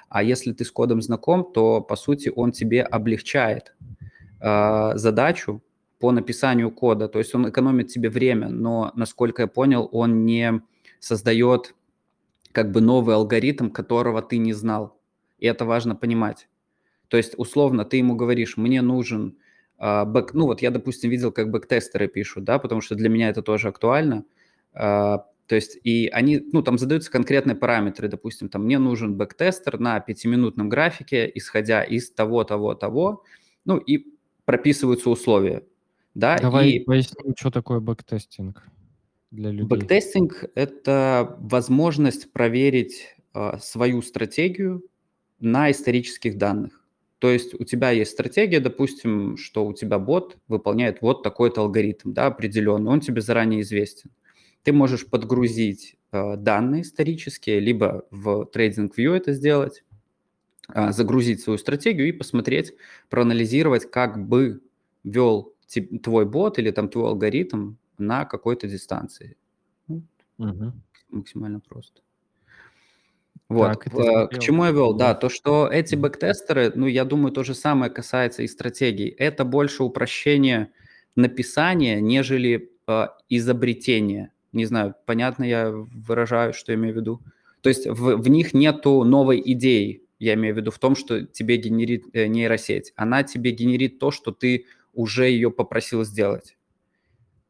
А 0.07 0.21
если 0.21 0.53
ты 0.53 0.63
с 0.63 0.71
кодом 0.71 1.01
знаком, 1.01 1.51
то 1.51 1.81
по 1.81 1.95
сути 1.95 2.31
он 2.33 2.51
тебе 2.51 2.83
облегчает 2.83 3.75
э, 4.39 4.91
задачу, 4.95 5.63
по 6.05 6.11
написанию 6.11 6.69
кода. 6.69 7.07
То 7.07 7.17
есть 7.17 7.33
он 7.33 7.49
экономит 7.49 7.87
тебе 7.87 8.11
время, 8.11 8.47
но, 8.49 8.91
насколько 8.95 9.41
я 9.41 9.47
понял, 9.47 9.89
он 9.91 10.23
не 10.23 10.61
создает 10.99 11.73
как 12.51 12.71
бы 12.71 12.79
новый 12.79 13.15
алгоритм, 13.15 13.71
которого 13.71 14.21
ты 14.21 14.37
не 14.37 14.53
знал. 14.53 15.01
И 15.39 15.47
это 15.47 15.65
важно 15.65 15.95
понимать. 15.95 16.47
То 17.07 17.17
есть, 17.17 17.33
условно, 17.37 17.85
ты 17.85 17.97
ему 17.97 18.15
говоришь, 18.15 18.55
мне 18.55 18.83
нужен 18.83 19.39
э, 19.79 20.05
бэк... 20.05 20.35
Ну, 20.35 20.45
вот 20.45 20.61
я, 20.61 20.69
допустим, 20.69 21.09
видел, 21.09 21.31
как 21.31 21.49
бэктестеры 21.49 22.07
пишут, 22.07 22.43
да, 22.43 22.59
потому 22.59 22.81
что 22.81 22.93
для 22.93 23.09
меня 23.09 23.29
это 23.29 23.41
тоже 23.41 23.69
актуально. 23.69 24.25
Э, 24.75 25.17
то 25.47 25.55
есть, 25.55 25.79
и 25.83 26.07
они, 26.13 26.39
ну, 26.53 26.61
там 26.61 26.77
задаются 26.77 27.11
конкретные 27.11 27.55
параметры. 27.55 28.09
Допустим, 28.09 28.49
там, 28.49 28.65
мне 28.65 28.77
нужен 28.77 29.17
бэктестер 29.17 29.79
на 29.79 29.99
пятиминутном 29.99 30.69
графике, 30.69 31.31
исходя 31.33 31.81
из 31.81 32.11
того, 32.11 32.43
того, 32.43 32.75
того. 32.75 33.23
Ну, 33.65 33.77
и 33.77 34.05
прописываются 34.45 35.09
условия 35.09 35.63
да, 36.15 36.39
Давай 36.39 36.69
и 36.69 36.79
поясним, 36.79 37.33
что 37.37 37.51
такое 37.51 37.81
бэктестинг 37.81 38.65
для 39.31 39.51
людей. 39.51 39.67
Бэктестинг– 39.67 40.45
это 40.55 41.35
возможность 41.39 42.31
проверить 42.31 43.17
э, 43.33 43.57
свою 43.59 44.01
стратегию 44.01 44.81
на 45.41 45.69
исторических 45.69 46.37
данных. 46.37 46.81
То 47.19 47.29
есть 47.29 47.53
у 47.53 47.65
тебя 47.65 47.91
есть 47.91 48.11
стратегия, 48.11 48.61
допустим, 48.61 49.35
что 49.35 49.65
у 49.65 49.73
тебя 49.73 49.99
бот 49.99 50.37
выполняет 50.47 51.01
вот 51.01 51.21
такой-то 51.21 51.61
алгоритм, 51.61 52.13
да, 52.13 52.27
определенный, 52.27 52.91
он 52.91 53.01
тебе 53.01 53.21
заранее 53.21 53.61
известен. 53.61 54.09
Ты 54.63 54.71
можешь 54.71 55.05
подгрузить 55.05 55.97
э, 56.13 56.37
данные 56.37 56.83
исторические, 56.83 57.59
либо 57.59 58.05
в 58.09 58.49
TradingView 58.53 59.13
это 59.13 59.33
сделать, 59.33 59.83
э, 60.73 60.93
загрузить 60.93 61.41
свою 61.41 61.59
стратегию 61.59 62.07
и 62.07 62.13
посмотреть, 62.13 62.73
проанализировать, 63.09 63.91
как 63.91 64.25
бы 64.27 64.61
вел 65.03 65.54
твой 66.03 66.25
бот 66.25 66.59
или 66.59 66.71
там 66.71 66.89
твой 66.89 67.09
алгоритм 67.09 67.75
на 67.97 68.25
какой-то 68.25 68.67
дистанции. 68.67 69.37
угу. 70.37 70.73
Максимально 71.09 71.59
просто. 71.59 72.01
Вот, 73.47 73.67
Так, 73.67 73.87
э, 73.87 73.89
к 73.89 73.91
смотрел 73.91 74.39
чему 74.39 74.65
я 74.65 74.71
вел? 74.71 74.93
Да, 74.93 75.13
то, 75.13 75.29
что 75.29 75.67
эти 75.67 75.95
бэктестеры, 75.95 76.71
ну, 76.75 76.87
я 76.87 77.05
думаю, 77.05 77.31
то 77.31 77.43
же 77.43 77.53
самое 77.53 77.91
касается 77.91 78.41
и 78.41 78.47
стратегий. 78.47 79.07
Это 79.07 79.45
больше 79.45 79.83
упрощение 79.83 80.71
написания, 81.15 82.01
нежели 82.01 82.71
э, 82.87 83.07
изобретения. 83.29 84.31
Не 84.51 84.65
знаю, 84.65 84.95
понятно 85.05 85.43
я 85.43 85.69
выражаю, 85.71 86.53
что 86.53 86.71
я 86.71 86.77
имею 86.77 86.95
в 86.95 86.97
виду? 86.97 87.21
То 87.61 87.69
есть 87.69 87.87
в, 87.87 88.17
в 88.17 88.29
них 88.29 88.53
нету 88.53 89.03
новой 89.03 89.41
идеи, 89.45 90.03
я 90.17 90.33
имею 90.33 90.55
в 90.55 90.57
виду 90.57 90.71
в 90.71 90.79
том, 90.79 90.95
что 90.95 91.25
тебе 91.25 91.57
генерит 91.57 92.05
э, 92.13 92.25
нейросеть. 92.27 92.93
Она 92.95 93.23
тебе 93.23 93.51
генерит 93.51 93.99
то, 93.99 94.11
что 94.11 94.31
ты 94.31 94.65
уже 94.95 95.29
ее 95.29 95.51
попросил 95.51 96.03
сделать. 96.03 96.57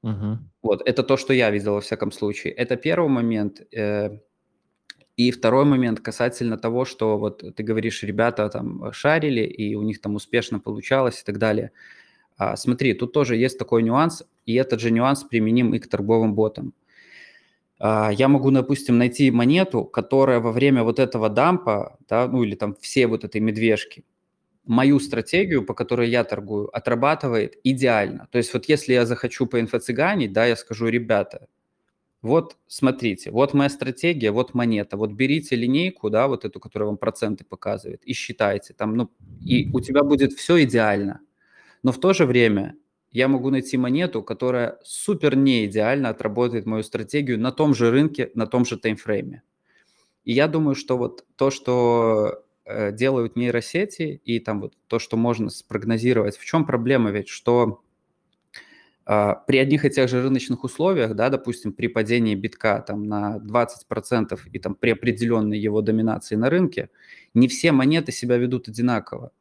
Мгм. 0.01 0.49
Вот, 0.61 0.81
это 0.85 1.03
то, 1.03 1.17
что 1.17 1.33
я 1.33 1.51
видел 1.51 1.73
во 1.73 1.81
всяком 1.81 2.11
случае. 2.11 2.53
Это 2.53 2.75
первый 2.75 3.09
момент. 3.09 3.61
Э, 3.73 4.19
и 5.17 5.31
второй 5.31 5.65
момент 5.65 5.99
касательно 6.01 6.57
того, 6.57 6.85
что 6.85 7.17
вот 7.17 7.43
ты 7.55 7.63
говоришь, 7.63 8.03
ребята 8.03 8.49
там 8.49 8.91
шарили, 8.91 9.41
и 9.41 9.75
у 9.75 9.81
них 9.81 10.01
там 10.01 10.15
успешно 10.15 10.59
получалось 10.59 11.21
и 11.21 11.25
так 11.25 11.37
далее. 11.37 11.71
А, 12.37 12.57
смотри, 12.57 12.93
тут 12.93 13.13
тоже 13.13 13.37
есть 13.37 13.57
такой 13.57 13.83
нюанс, 13.83 14.23
и 14.45 14.55
этот 14.55 14.81
же 14.81 14.91
нюанс 14.91 15.23
применим 15.23 15.73
и 15.73 15.79
к 15.79 15.87
торговым 15.87 16.35
ботам. 16.35 16.73
А, 17.79 18.11
я 18.11 18.27
могу, 18.27 18.51
допустим, 18.51 18.97
найти 18.97 19.31
монету, 19.31 19.85
которая 19.85 20.39
во 20.39 20.51
время 20.51 20.83
вот 20.83 20.99
этого 20.99 21.29
дампа, 21.29 21.97
да, 22.09 22.27
ну 22.27 22.43
или 22.43 22.55
там 22.55 22.75
все 22.81 23.07
вот 23.07 23.23
этой 23.23 23.41
медвежки, 23.41 24.03
мою 24.65 24.99
стратегию, 24.99 25.65
по 25.65 25.73
которой 25.73 26.09
я 26.09 26.23
торгую, 26.23 26.75
отрабатывает 26.75 27.57
идеально. 27.63 28.27
То 28.31 28.37
есть 28.37 28.53
вот 28.53 28.65
если 28.65 28.93
я 28.93 29.05
захочу 29.05 29.45
по 29.45 29.59
инфо-цыганить, 29.59 30.33
да, 30.33 30.45
я 30.45 30.55
скажу, 30.55 30.87
ребята, 30.87 31.47
вот 32.21 32.57
смотрите, 32.67 33.29
вот 33.29 33.53
моя 33.53 33.69
стратегия, 33.69 34.31
вот 34.31 34.53
монета, 34.55 34.97
вот 34.97 35.11
берите 35.11 35.55
линейку, 35.55 36.09
да, 36.09 36.27
вот 36.27 36.43
эту, 36.43 36.59
которая 36.59 36.87
вам 36.87 36.97
проценты 36.97 37.45
показывает, 37.45 38.03
и 38.03 38.13
считайте 38.13 38.73
там, 38.73 38.95
ну, 38.95 39.11
и 39.41 39.69
у 39.73 39.79
тебя 39.79 40.03
будет 40.03 40.33
все 40.33 40.63
идеально. 40.63 41.19
Но 41.83 41.91
в 41.91 41.99
то 41.99 42.13
же 42.13 42.25
время 42.25 42.75
я 43.11 43.27
могу 43.27 43.51
найти 43.51 43.77
монету, 43.77 44.23
которая 44.23 44.79
супер 44.83 45.35
не 45.35 45.65
идеально 45.65 46.09
отработает 46.09 46.65
мою 46.65 46.83
стратегию 46.83 47.39
на 47.39 47.51
том 47.51 47.75
же 47.75 47.91
рынке, 47.91 48.31
на 48.33 48.47
том 48.47 48.65
же 48.65 48.77
таймфрейме. 48.77 49.43
И 50.23 50.33
я 50.33 50.47
думаю, 50.47 50.73
что 50.73 50.97
вот 50.97 51.25
то, 51.35 51.51
что 51.51 52.44
делают 52.67 53.35
нейросети, 53.35 54.21
и 54.23 54.39
там 54.39 54.61
вот 54.61 54.73
то, 54.87 54.99
что 54.99 55.17
можно 55.17 55.49
спрогнозировать, 55.49 56.37
в 56.37 56.45
чем 56.45 56.65
проблема 56.65 57.11
ведь, 57.11 57.27
что 57.29 57.81
а, 59.05 59.35
при 59.35 59.57
одних 59.57 59.85
и 59.85 59.89
тех 59.89 60.09
же 60.09 60.21
рыночных 60.23 60.63
условиях, 60.63 61.13
да, 61.15 61.29
допустим, 61.29 61.73
при 61.73 61.87
падении 61.87 62.33
битка 62.33 62.83
там, 62.85 63.07
на 63.07 63.37
20% 63.37 64.39
и 64.51 64.59
там, 64.59 64.73
при 64.73 64.91
определенной 64.91 65.59
его 65.59 65.81
доминации 65.81 66.35
на 66.35 66.49
рынке, 66.49 66.89
не 67.35 67.47
все 67.47 67.71
монеты 67.71 68.11
себя 68.11 68.37
ведут 68.37 68.67
одинаково. 68.67 69.31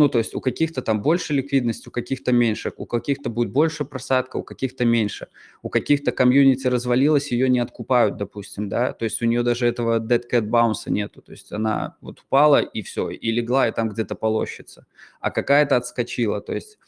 Ну, 0.00 0.08
то 0.08 0.16
есть 0.16 0.34
у 0.34 0.40
каких-то 0.40 0.80
там 0.80 1.02
больше 1.02 1.34
ликвидности, 1.34 1.88
у 1.88 1.90
каких-то 1.90 2.32
меньше, 2.32 2.72
у 2.78 2.86
каких-то 2.86 3.28
будет 3.28 3.50
больше 3.50 3.84
просадка, 3.84 4.38
у 4.38 4.42
каких-то 4.42 4.86
меньше. 4.86 5.28
У 5.60 5.68
каких-то 5.68 6.10
комьюнити 6.10 6.66
развалилась, 6.68 7.30
ее 7.32 7.50
не 7.50 7.58
откупают, 7.58 8.16
допустим, 8.16 8.70
да, 8.70 8.94
то 8.94 9.04
есть 9.04 9.20
у 9.20 9.26
нее 9.26 9.42
даже 9.42 9.66
этого 9.66 9.98
dead 10.00 10.22
cat 10.32 10.48
bounce 10.48 10.88
нету, 10.90 11.20
то 11.20 11.32
есть 11.32 11.52
она 11.52 11.98
вот 12.00 12.20
упала 12.20 12.62
и 12.62 12.80
все, 12.80 13.10
и 13.10 13.30
легла, 13.30 13.68
и 13.68 13.72
там 13.72 13.90
где-то 13.90 14.14
полощется, 14.14 14.86
а 15.20 15.30
какая-то 15.30 15.76
отскочила, 15.76 16.40
то 16.40 16.54
есть 16.54 16.78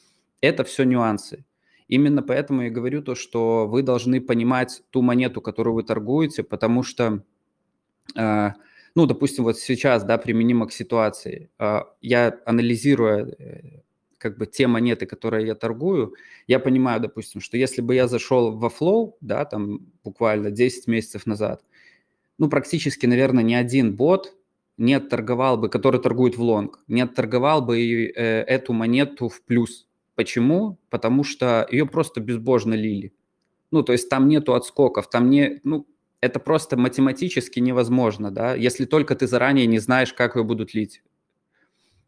это 0.40 0.64
все 0.64 0.84
нюансы. 0.84 1.44
Именно 1.88 2.22
поэтому 2.22 2.62
я 2.62 2.70
говорю 2.70 3.02
то, 3.02 3.14
что 3.14 3.66
вы 3.68 3.82
должны 3.82 4.22
понимать 4.22 4.82
ту 4.88 5.02
монету, 5.02 5.42
которую 5.42 5.74
вы 5.74 5.82
торгуете, 5.82 6.44
потому 6.44 6.82
что, 6.82 7.22
э, 8.16 8.52
ну, 8.94 9.06
допустим, 9.06 9.44
вот 9.44 9.58
сейчас, 9.58 10.04
да, 10.04 10.18
применимо 10.18 10.66
к 10.66 10.72
ситуации, 10.72 11.50
э, 11.58 11.80
я 12.00 12.38
анализируя 12.44 13.26
э, 13.26 13.80
как 14.18 14.38
бы 14.38 14.46
те 14.46 14.66
монеты, 14.66 15.06
которые 15.06 15.46
я 15.46 15.54
торгую, 15.54 16.14
я 16.46 16.60
понимаю, 16.60 17.00
допустим, 17.00 17.40
что 17.40 17.56
если 17.56 17.80
бы 17.82 17.94
я 17.94 18.08
зашел 18.08 18.56
во 18.56 18.68
flow, 18.68 19.14
да, 19.20 19.44
там 19.44 19.80
буквально 20.04 20.50
10 20.50 20.86
месяцев 20.86 21.26
назад, 21.26 21.64
ну, 22.38 22.48
практически, 22.48 23.06
наверное, 23.06 23.44
ни 23.44 23.54
один 23.54 23.96
бот 23.96 24.34
не 24.78 24.94
отторговал 24.94 25.58
бы, 25.58 25.68
который 25.68 26.00
торгует 26.00 26.36
в 26.36 26.42
лонг, 26.42 26.80
не 26.88 27.02
отторговал 27.02 27.62
бы 27.62 27.78
э, 27.80 28.42
эту 28.42 28.72
монету 28.72 29.28
в 29.28 29.42
плюс, 29.42 29.86
Почему? 30.14 30.78
Потому 30.90 31.24
что 31.24 31.66
ее 31.70 31.86
просто 31.86 32.20
безбожно 32.20 32.74
лили. 32.74 33.12
Ну, 33.70 33.82
то 33.82 33.92
есть 33.92 34.08
там 34.08 34.28
нету 34.28 34.54
отскоков, 34.54 35.08
там 35.08 35.30
не, 35.30 35.60
ну, 35.64 35.86
это 36.22 36.38
просто 36.38 36.76
математически 36.76 37.58
невозможно, 37.58 38.30
да, 38.30 38.54
если 38.54 38.84
только 38.84 39.16
ты 39.16 39.26
заранее 39.26 39.66
не 39.66 39.80
знаешь, 39.80 40.14
как 40.14 40.36
ее 40.36 40.44
будут 40.44 40.72
лить. 40.72 41.02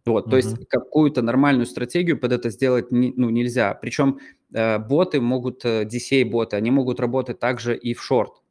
Вот, 0.07 0.27
uh-huh. 0.27 0.31
то 0.31 0.37
есть 0.37 0.68
какую-то 0.68 1.20
нормальную 1.20 1.66
стратегию 1.66 2.18
под 2.18 2.33
это 2.33 2.50
сделать 2.50 2.92
ну, 2.92 3.31
нельзя. 3.31 3.74
Причем 3.74 4.20
э, 4.53 4.79
боты 4.79 5.20
могут, 5.20 5.64
э, 5.64 5.85
DCA-боты, 5.85 6.57
они 6.57 6.70
могут 6.70 7.00
работать 7.00 7.40
также 7.40 7.77
и 7.77 7.92
в 7.92 8.03
шорт. 8.03 8.42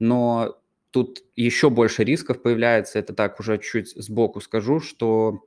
Но 0.00 0.58
тут 0.90 1.22
еще 1.36 1.70
больше 1.70 2.02
рисков 2.02 2.42
появляется, 2.42 2.98
это 2.98 3.12
так 3.12 3.38
уже 3.38 3.58
чуть 3.58 3.90
сбоку 3.90 4.40
скажу, 4.40 4.80
что 4.80 5.44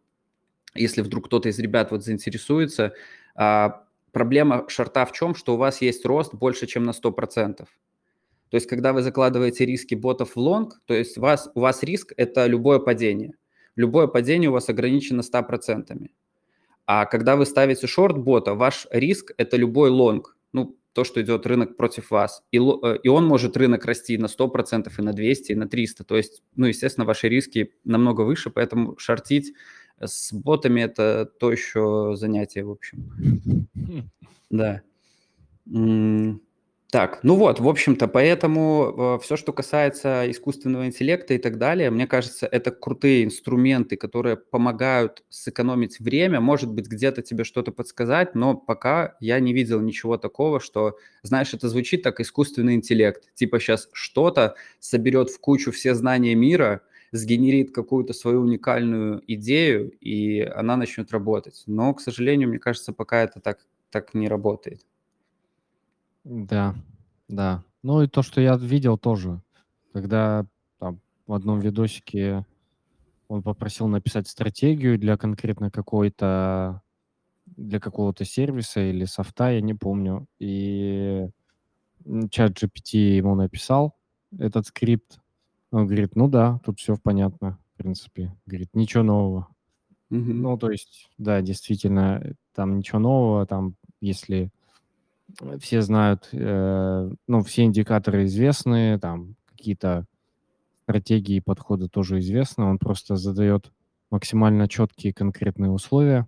если 0.73 1.01
вдруг 1.01 1.25
кто-то 1.25 1.49
из 1.49 1.59
ребят 1.59 1.91
вот 1.91 2.03
заинтересуется, 2.05 2.93
а, 3.35 3.83
проблема 4.13 4.69
шорта 4.69 5.05
в 5.05 5.11
чем, 5.11 5.35
что 5.35 5.55
у 5.55 5.57
вас 5.57 5.81
есть 5.81 6.05
рост 6.05 6.33
больше, 6.33 6.65
чем 6.65 6.85
на 6.85 6.91
100%. 6.91 7.67
То 8.51 8.55
есть, 8.55 8.67
когда 8.67 8.91
вы 8.91 9.01
закладываете 9.01 9.65
риски 9.65 9.95
ботов 9.95 10.35
в 10.35 10.37
лонг, 10.37 10.81
то 10.85 10.93
есть 10.93 11.17
у 11.17 11.21
вас, 11.21 11.49
у 11.55 11.61
вас 11.61 11.83
риск– 11.83 12.11
это 12.17 12.47
любое 12.47 12.79
падение. 12.79 13.33
Любое 13.77 14.07
падение 14.07 14.49
у 14.49 14.53
вас 14.53 14.67
ограничено 14.67 15.21
100%. 15.21 16.09
А 16.85 17.05
когда 17.05 17.37
вы 17.37 17.45
ставите 17.45 17.87
шорт 17.87 18.17
бота, 18.17 18.53
ваш 18.53 18.87
риск– 18.91 19.31
это 19.37 19.55
любой 19.55 19.89
лонг, 19.89 20.35
ну, 20.51 20.75
то, 20.91 21.05
что 21.05 21.21
идет 21.21 21.47
рынок 21.47 21.77
против 21.77 22.11
вас. 22.11 22.43
И, 22.51 22.57
э, 22.57 22.97
и 23.01 23.07
он 23.07 23.25
может 23.25 23.55
рынок 23.55 23.85
расти 23.85 24.17
на 24.17 24.27
100%, 24.27 24.91
и 24.97 25.01
на 25.01 25.13
200, 25.13 25.53
и 25.53 25.55
на 25.55 25.69
300. 25.69 26.03
То 26.03 26.17
есть, 26.17 26.43
ну, 26.57 26.65
естественно, 26.65 27.05
ваши 27.05 27.29
риски 27.29 27.71
намного 27.85 28.21
выше, 28.21 28.49
поэтому 28.49 28.97
шортить 28.97 29.53
с 29.97 30.33
ботами 30.33 30.81
это 30.81 31.25
то 31.39 31.53
еще 31.53 32.15
занятие, 32.15 32.65
в 32.65 32.71
общем. 32.71 33.67
Да. 34.49 34.81
Так, 36.91 37.19
ну 37.23 37.35
вот, 37.37 37.61
в 37.61 37.69
общем-то, 37.69 38.09
поэтому 38.09 39.15
э, 39.17 39.23
все, 39.23 39.37
что 39.37 39.53
касается 39.53 40.29
искусственного 40.29 40.87
интеллекта 40.87 41.33
и 41.33 41.37
так 41.37 41.57
далее, 41.57 41.89
мне 41.89 42.05
кажется, 42.05 42.45
это 42.47 42.69
крутые 42.71 43.23
инструменты, 43.23 43.95
которые 43.95 44.35
помогают 44.35 45.23
сэкономить 45.29 46.01
время, 46.01 46.41
может 46.41 46.69
быть, 46.73 46.87
где-то 46.87 47.21
тебе 47.21 47.45
что-то 47.45 47.71
подсказать, 47.71 48.35
но 48.35 48.55
пока 48.55 49.15
я 49.21 49.39
не 49.39 49.53
видел 49.53 49.79
ничего 49.79 50.17
такого, 50.17 50.59
что, 50.59 50.97
знаешь, 51.23 51.53
это 51.53 51.69
звучит 51.69 52.03
так 52.03 52.19
искусственный 52.19 52.73
интеллект, 52.75 53.23
типа 53.35 53.61
сейчас 53.61 53.87
что-то 53.93 54.55
соберет 54.81 55.29
в 55.29 55.39
кучу 55.39 55.71
все 55.71 55.95
знания 55.95 56.35
мира, 56.35 56.81
сгенерит 57.13 57.73
какую-то 57.73 58.11
свою 58.11 58.41
уникальную 58.41 59.23
идею, 59.27 59.91
и 60.01 60.41
она 60.41 60.75
начнет 60.75 61.09
работать. 61.13 61.63
Но, 61.67 61.93
к 61.93 62.01
сожалению, 62.01 62.49
мне 62.49 62.59
кажется, 62.59 62.91
пока 62.91 63.21
это 63.23 63.39
так, 63.39 63.59
так 63.91 64.13
не 64.13 64.27
работает. 64.27 64.81
Да, 66.25 66.75
да. 67.27 67.63
Ну 67.83 68.01
и 68.03 68.07
то, 68.07 68.21
что 68.21 68.41
я 68.41 68.55
видел 68.57 68.97
тоже, 68.97 69.41
когда 69.93 70.45
там 70.79 70.99
в 71.27 71.33
одном 71.33 71.59
видосике 71.59 72.45
он 73.29 73.43
попросил 73.43 73.87
написать 73.87 74.27
стратегию 74.27 74.99
для 74.99 75.17
конкретно 75.17 75.71
какой-то 75.71 76.81
для 77.45 77.79
какого-то 77.79 78.25
сервиса 78.25 78.81
или 78.81 79.05
софта, 79.05 79.51
я 79.51 79.61
не 79.61 79.73
помню. 79.75 80.27
И 80.39 81.27
чат 82.31 82.53
GPT 82.53 83.17
ему 83.17 83.35
написал 83.35 83.95
этот 84.39 84.67
скрипт, 84.67 85.19
он 85.71 85.87
говорит, 85.87 86.15
ну 86.15 86.27
да, 86.29 86.59
тут 86.65 86.79
все 86.79 86.97
понятно, 86.97 87.59
в 87.75 87.77
принципе. 87.77 88.33
Говорит, 88.45 88.69
ничего 88.75 89.03
нового. 89.03 89.47
Мгм. 90.09 90.41
Ну, 90.41 90.57
то 90.57 90.71
есть, 90.71 91.09
да, 91.17 91.41
действительно, 91.41 92.35
там 92.55 92.77
ничего 92.79 92.99
нового, 92.99 93.45
там, 93.47 93.75
если 94.01 94.51
все 95.59 95.81
знают, 95.81 96.29
э, 96.31 97.11
ну, 97.27 97.41
все 97.43 97.63
индикаторы 97.63 98.25
известны, 98.25 98.99
там 98.99 99.35
какие-то 99.45 100.05
стратегии 100.83 101.37
и 101.37 101.41
подходы 101.41 101.87
тоже 101.87 102.19
известны, 102.19 102.65
он 102.65 102.77
просто 102.77 103.15
задает 103.15 103.71
максимально 104.09 104.67
четкие 104.67 105.13
конкретные 105.13 105.71
условия 105.71 106.27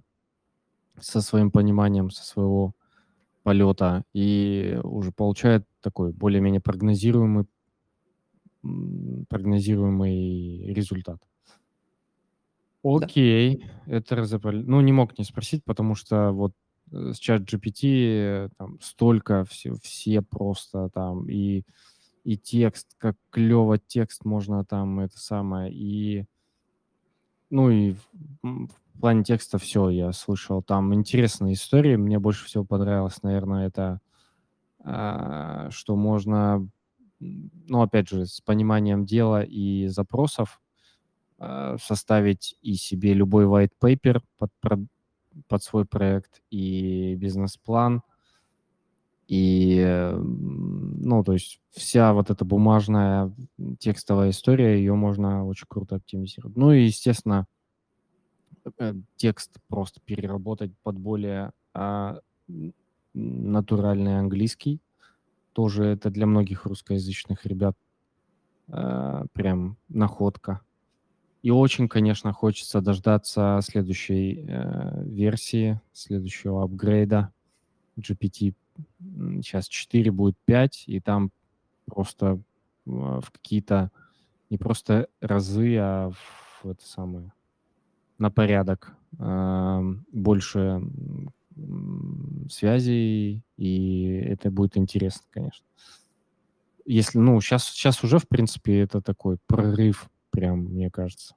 со 1.00 1.22
своим 1.22 1.52
пониманием, 1.52 2.10
со 2.10 2.24
своего 2.24 2.74
полета, 3.44 4.04
и 4.14 4.80
уже 4.84 5.12
получает 5.12 5.66
такой 5.82 6.14
более-менее 6.14 6.62
прогнозируемый 6.62 7.46
прогнозируемый 9.28 10.74
результат. 10.74 11.20
Окей, 12.84 13.66
это 13.86 14.16
разобрали. 14.16 14.62
Ну, 14.62 14.80
не 14.82 14.92
мог 14.92 15.18
не 15.18 15.26
спросить, 15.26 15.64
потому 15.64 15.96
что 15.96 16.32
вот 16.32 16.54
э, 16.54 16.63
с 16.94 17.18
чат 17.18 17.42
GPT 17.42 18.50
там 18.58 18.80
столько, 18.82 19.46
все, 19.46 19.76
все 19.82 20.22
просто 20.22 20.90
там 20.94 21.30
и 21.30 21.64
и 22.24 22.38
текст, 22.38 22.96
как 22.98 23.18
клево 23.32 23.78
текст 23.78 24.24
можно 24.24 24.64
там 24.64 25.02
это 25.02 25.20
самое, 25.20 25.74
и 25.74 26.26
ну 27.50 27.70
и 27.70 27.96
в, 28.42 29.00
плане 29.00 29.24
текста 29.24 29.58
все 29.58 29.90
я 29.90 30.14
слышал. 30.14 30.64
Там 30.64 30.94
интересные 30.94 31.56
истории. 31.56 31.98
Мне 31.98 32.20
больше 32.20 32.46
всего 32.46 32.64
понравилось, 32.64 33.22
наверное, 33.22 33.68
это 33.68 34.00
а, 34.80 35.70
что 35.70 35.96
можно, 35.96 36.68
ну 37.20 37.82
опять 37.82 38.08
же, 38.08 38.26
с 38.26 38.40
пониманием 38.40 39.06
дела 39.06 39.44
и 39.44 39.88
запросов 39.88 40.62
а, 41.38 41.78
составить 41.78 42.58
и 42.62 42.76
себе 42.76 43.14
любой 43.14 43.44
white 43.46 43.74
paper 43.82 44.22
под, 44.38 44.52
под 45.48 45.64
свой 45.64 45.86
проект 45.86 46.42
и 46.50 47.16
бизнес-план– 47.16 48.02
и, 49.28 50.12
ну, 50.16 51.24
то 51.24 51.34
есть 51.34 51.60
вся 51.72 52.14
вот 52.14 52.30
эта 52.30 52.44
бумажная 52.44 53.34
текстовая 53.80 54.32
история, 54.32 54.78
ее 54.78 54.96
можно 54.96 55.46
очень 55.48 55.66
круто 55.68 55.96
оптимизировать. 55.96 56.58
Ну 56.58 56.72
и, 56.72 56.84
естественно, 56.84 57.48
э, 58.78 58.94
текст 59.16 59.58
просто 59.68 60.02
переработать 60.02 60.72
под 60.84 60.98
более 60.98 61.52
а, 61.74 62.20
натуральный 63.14 64.20
английский. 64.20 64.82
Тоже 65.54 65.86
это 65.86 66.10
для 66.10 66.26
многих 66.26 66.66
русскоязычных 66.66 67.46
ребят 67.46 67.78
а, 68.68 69.26
прям 69.34 69.78
находка. 69.88 70.62
И 71.44 71.52
очень, 71.52 71.88
конечно, 71.88 72.34
хочется 72.34 72.82
дождаться 72.82 73.60
следующей 73.62 74.46
э, 74.48 75.04
версии, 75.06 75.80
следующего 75.92 76.64
апгрейда 76.64 77.32
GPT 78.00 78.56
сейчас 79.42 79.68
4 79.68 80.12
будет 80.12 80.36
5, 80.46 80.86
и 80.88 81.00
там 81.00 81.32
просто 81.86 82.40
а, 82.88 83.22
в 83.22 83.32
какие-то 83.32 83.92
не 84.50 84.58
просто 84.58 85.08
разы, 85.20 85.78
а 85.78 86.12
в 86.12 86.70
это 86.70 86.86
самое 86.86 87.32
на 88.20 88.32
порядок 88.32 88.96
э, 89.20 89.82
больше 90.12 90.82
связей, 92.50 93.44
и 93.58 94.06
это 94.26 94.50
будет 94.50 94.78
интересно, 94.78 95.26
конечно. 95.30 95.66
Если, 96.86 97.18
ну, 97.18 97.40
сейчас, 97.42 97.66
сейчас 97.66 98.04
уже, 98.04 98.18
в 98.18 98.28
принципе, 98.28 98.80
это 98.80 99.02
такой 99.02 99.38
прорыв, 99.48 100.10
прям, 100.34 100.66
мне 100.66 100.90
кажется. 100.90 101.36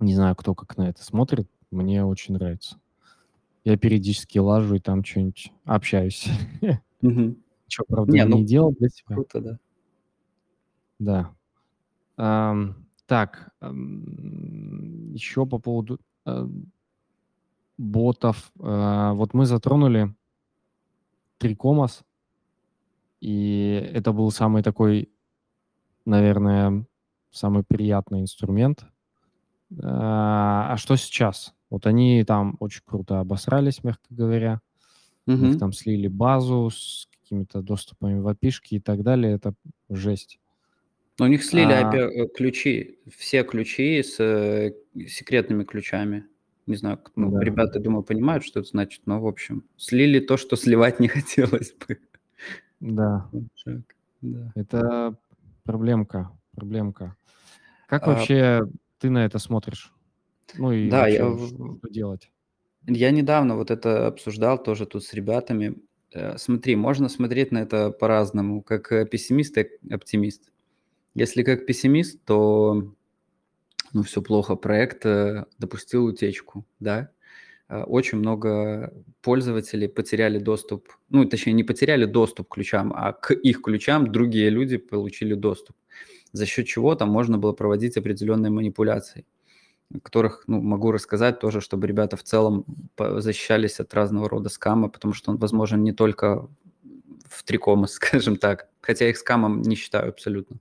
Не 0.00 0.14
знаю, 0.14 0.34
кто 0.36 0.54
как 0.54 0.76
на 0.76 0.88
это 0.88 1.04
смотрит, 1.04 1.46
мне 1.70 2.04
очень 2.04 2.34
нравится. 2.34 2.78
Я 3.64 3.76
периодически 3.78 4.38
лажу 4.38 4.76
и 4.76 4.80
там 4.80 5.04
что-нибудь 5.04 5.52
общаюсь. 5.64 6.28
Чё, 7.68 7.84
правда, 7.88 8.12
Не, 8.12 8.24
ну, 8.26 8.44
делал 8.44 8.74
для 8.78 8.88
себя. 8.90 9.14
круто, 9.16 9.40
да. 9.40 9.58
Да. 11.00 11.34
Так, 13.06 13.50
еще 13.60 15.46
по 15.46 15.58
поводу 15.58 15.98
ботов. 17.78 18.52
А, 18.60 19.12
вот 19.14 19.34
мы 19.34 19.46
затронули 19.46 20.14
Трикомас, 21.40 22.04
и 23.20 23.90
это 23.94 24.12
был 24.12 24.30
самый 24.30 24.62
такой, 24.62 25.10
наверное, 26.06 26.86
самый 27.32 27.64
приятный 27.64 28.20
инструмент. 28.20 28.84
А, 29.82 30.72
а 30.72 30.76
что 30.76 30.96
сейчас? 30.96 31.54
Вот 31.70 31.86
они 31.86 32.22
там 32.24 32.56
очень 32.60 32.82
круто 32.84 33.20
обосрались, 33.20 33.82
мягко 33.82 34.06
говоря. 34.10 34.60
У 35.26 35.32
них 35.32 35.58
там 35.58 35.72
слили 35.72 36.08
базу 36.08 36.68
с 36.70 37.08
какими-то 37.12 37.62
доступами 37.62 38.18
в 38.18 38.28
api 38.28 38.50
и 38.70 38.80
так 38.80 39.02
далее. 39.02 39.34
Это 39.34 39.54
жесть. 39.88 40.38
Но 41.18 41.26
у 41.26 41.28
них 41.28 41.44
слили 41.44 41.72
А, 41.72 41.92
API, 41.92 41.98
э, 41.98 42.28
ключи, 42.28 42.98
все 43.16 43.44
ключи 43.44 44.02
с 44.02 44.18
э, 44.18 44.74
секретными 45.06 45.64
ключами. 45.64 46.26
Не 46.66 46.76
знаю, 46.76 47.00
ну, 47.16 47.30
да, 47.30 47.40
ребята, 47.40 47.80
думаю, 47.80 48.02
понимают, 48.02 48.44
что 48.44 48.60
это 48.60 48.68
значит, 48.68 49.02
но, 49.06 49.20
в 49.20 49.26
общем, 49.26 49.64
слили 49.76 50.20
то, 50.20 50.36
что 50.36 50.56
сливать 50.56 51.00
не 51.00 51.08
хотелось 51.08 51.74
бы. 51.74 51.98
да. 52.80 53.30
Да. 54.20 54.52
Это 54.54 55.16
проблемка, 55.64 56.30
проблемка. 56.54 57.16
Как 57.86 58.02
А, 58.04 58.06
вообще 58.10 58.62
ты 58.98 59.10
на 59.10 59.24
это 59.24 59.38
смотришь? 59.38 59.92
Ну 60.56 60.72
и 60.72 60.88
да, 60.90 61.08
я, 61.08 61.24
вообще, 61.24 61.46
в- 61.46 61.78
что 61.78 61.88
делать? 61.88 62.30
я 62.86 63.10
недавно 63.10 63.56
вот 63.56 63.70
это 63.70 64.06
обсуждал 64.06 64.62
тоже 64.62 64.86
тут 64.86 65.04
с 65.04 65.12
ребятами. 65.14 65.76
Э, 66.12 66.36
Смотри, 66.36 66.76
можно 66.76 67.08
смотреть 67.08 67.52
на 67.52 67.58
это 67.58 67.90
по-разному, 67.90 68.62
как 68.62 68.92
э, 68.92 69.06
пессимист 69.06 69.56
и 69.58 69.68
оптимист. 69.90 70.50
Если 71.14 71.42
как 71.42 71.66
пессимист, 71.66 72.22
то 72.24 72.94
ну, 73.92 74.02
все 74.02 74.22
плохо, 74.22 74.56
проект 74.56 75.04
э, 75.06 75.46
допустил 75.58 76.04
утечку, 76.06 76.64
да. 76.80 77.10
Очень 77.68 78.18
много 78.18 78.92
пользователей 79.22 79.88
потеряли 79.88 80.38
доступ, 80.38 80.90
ну, 81.08 81.24
точнее, 81.24 81.54
не 81.54 81.64
потеряли 81.64 82.04
доступ 82.04 82.48
к 82.48 82.54
ключам, 82.54 82.92
а 82.94 83.14
к 83.14 83.32
их 83.32 83.62
ключам 83.62 84.12
другие 84.12 84.50
люди 84.50 84.76
получили 84.76 85.32
доступ, 85.32 85.74
за 86.32 86.46
счет 86.46 86.66
чего 86.66 86.94
там 86.94 87.10
можно 87.10 87.38
было 87.38 87.52
проводить 87.52 87.96
определенные 87.96 88.50
манипуляции, 88.50 89.26
которых, 90.02 90.44
ну, 90.46 90.60
могу 90.60 90.92
рассказать 90.92 91.40
тоже, 91.40 91.60
чтобы 91.60 91.86
ребята 91.86 92.16
в 92.16 92.22
целом 92.22 92.64
защищались 92.98 93.80
от 93.80 93.94
разного 93.94 94.28
рода 94.28 94.48
скама, 94.48 94.88
потому 94.88 95.14
что 95.14 95.30
он 95.32 95.38
возможен 95.38 95.82
не 95.82 95.92
только 95.92 96.48
в 97.28 97.44
трикома, 97.44 97.86
скажем 97.88 98.36
так, 98.36 98.68
хотя 98.80 99.08
их 99.08 99.16
скамом 99.18 99.62
не 99.62 99.76
считаю 99.76 100.10
абсолютно. 100.10 100.58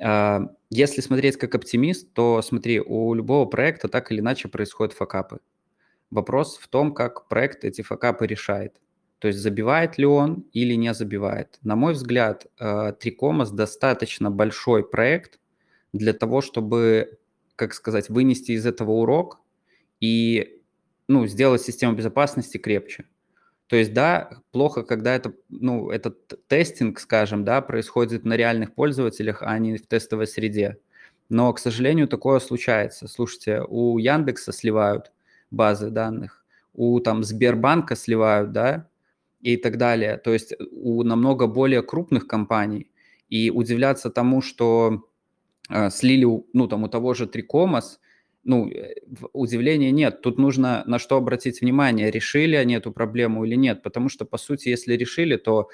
А, 0.00 0.42
Если 0.70 1.00
смотреть 1.00 1.36
как 1.36 1.54
оптимист, 1.54 2.12
то 2.12 2.40
смотри, 2.42 2.80
у 2.80 3.14
любого 3.14 3.46
проекта 3.46 3.88
так 3.88 4.12
или 4.12 4.20
иначе 4.20 4.48
происходят 4.48 4.94
факапы. 4.94 5.40
Вопрос 6.10 6.58
в 6.58 6.68
том, 6.68 6.94
как 6.94 7.28
проект 7.28 7.64
эти 7.64 7.82
факапы 7.82 8.26
решает. 8.26 8.80
То 9.20 9.28
есть 9.28 9.38
забивает 9.38 9.98
ли 9.98 10.06
он 10.06 10.46
или 10.52 10.74
не 10.74 10.94
забивает. 10.94 11.58
На 11.62 11.76
мой 11.76 11.92
взгляд, 11.92 12.46
э, 12.58 12.94
Трикомас 12.98 13.50
достаточно 13.50 14.30
большой 14.30 14.82
проект 14.82 15.38
для 15.92 16.14
того, 16.14 16.40
чтобы, 16.40 17.18
как 17.54 17.74
сказать, 17.74 18.08
вынести 18.08 18.52
из 18.52 18.64
этого 18.64 18.92
урок 18.92 19.38
и 20.00 20.62
ну, 21.06 21.26
сделать 21.26 21.60
систему 21.60 21.94
безопасности 21.94 22.56
крепче. 22.56 23.04
То 23.66 23.76
есть, 23.76 23.92
да, 23.92 24.30
плохо, 24.52 24.82
когда 24.82 25.14
это, 25.14 25.34
ну, 25.50 25.90
этот 25.90 26.46
тестинг, 26.48 26.98
скажем, 26.98 27.44
да, 27.44 27.60
происходит 27.60 28.24
на 28.24 28.36
реальных 28.36 28.74
пользователях, 28.74 29.42
а 29.42 29.58
не 29.58 29.76
в 29.76 29.86
тестовой 29.86 30.26
среде. 30.28 30.78
Но, 31.28 31.52
к 31.52 31.58
сожалению, 31.58 32.08
такое 32.08 32.40
случается. 32.40 33.06
Слушайте, 33.06 33.62
у 33.68 33.98
Яндекса 33.98 34.52
сливают 34.52 35.12
базы 35.50 35.90
данных, 35.90 36.44
у 36.74 36.98
там 37.00 37.22
Сбербанка 37.22 37.96
сливают, 37.96 38.52
да, 38.52 38.88
и 39.40 39.56
так 39.56 39.76
далее. 39.78 40.16
То 40.18 40.32
есть 40.32 40.54
у 40.72 41.02
намного 41.02 41.46
более 41.46 41.82
крупных 41.82 42.26
компаний. 42.26 42.90
И 43.28 43.50
удивляться 43.50 44.10
тому, 44.10 44.42
что 44.42 45.04
э, 45.70 45.90
слили, 45.90 46.26
ну, 46.52 46.68
там 46.68 46.82
у 46.84 46.88
того 46.88 47.14
же 47.14 47.26
Трикомас, 47.26 48.00
ну, 48.44 48.68
э, 48.68 48.94
удивления 49.32 49.92
нет. 49.92 50.22
Тут 50.22 50.38
нужно 50.38 50.82
на 50.86 50.98
что 50.98 51.16
обратить 51.16 51.60
внимание, 51.60 52.10
решили 52.10 52.56
они 52.56 52.74
эту 52.74 52.92
проблему 52.92 53.44
или 53.44 53.54
нет. 53.56 53.82
Потому 53.82 54.08
что, 54.08 54.24
по 54.24 54.38
сути, 54.38 54.68
если 54.68 54.94
решили, 54.96 55.36
то 55.36 55.68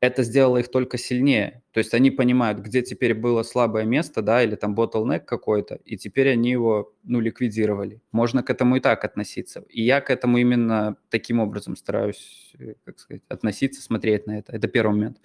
это 0.00 0.22
сделало 0.22 0.58
их 0.58 0.70
только 0.70 0.98
сильнее. 0.98 1.62
То 1.72 1.78
есть 1.78 1.94
они 1.94 2.10
понимают, 2.10 2.58
где 2.58 2.82
теперь 2.82 3.14
было 3.14 3.42
слабое 3.42 3.84
место, 3.84 4.22
да, 4.22 4.42
или 4.42 4.54
там 4.54 4.74
bottleneck 4.74 5.20
какой-то, 5.20 5.76
и 5.84 5.96
теперь 5.96 6.30
они 6.30 6.50
его, 6.50 6.92
ну, 7.02 7.20
ликвидировали. 7.20 8.00
Можно 8.12 8.42
к 8.42 8.50
этому 8.50 8.76
и 8.76 8.80
так 8.80 9.04
относиться. 9.04 9.64
И 9.70 9.82
я 9.82 10.00
к 10.00 10.10
этому 10.10 10.38
именно 10.38 10.96
таким 11.08 11.40
образом 11.40 11.76
стараюсь, 11.76 12.52
э, 12.58 12.74
как 12.84 12.98
сказать, 12.98 13.22
относиться, 13.28 13.82
смотреть 13.82 14.26
на 14.26 14.38
это. 14.38 14.52
Это 14.52 14.68
первый 14.68 14.92
момент. 14.92 15.18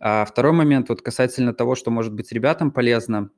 А 0.00 0.24
второй 0.24 0.52
момент, 0.52 0.88
вот 0.88 1.02
касательно 1.02 1.52
того, 1.54 1.74
что 1.74 1.90
может 1.90 2.14
быть 2.14 2.32
ребятам 2.32 2.70
полезно. 2.70 3.30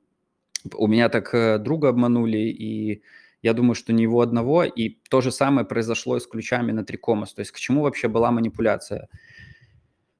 У 0.74 0.86
меня 0.86 1.08
так 1.08 1.34
э, 1.34 1.58
друга 1.58 1.88
обманули, 1.88 2.38
и 2.38 3.02
я 3.42 3.52
думаю, 3.52 3.74
что 3.74 3.92
не 3.92 4.04
его 4.04 4.22
одного, 4.22 4.64
и 4.64 4.96
то 5.10 5.20
же 5.20 5.30
самое 5.30 5.66
произошло 5.66 6.16
и 6.16 6.20
с 6.20 6.26
ключами 6.26 6.72
на 6.72 6.84
Трикомас. 6.84 7.34
То 7.34 7.40
есть 7.40 7.50
к 7.50 7.58
чему 7.58 7.82
вообще 7.82 8.08
была 8.08 8.30
манипуляция? 8.30 9.08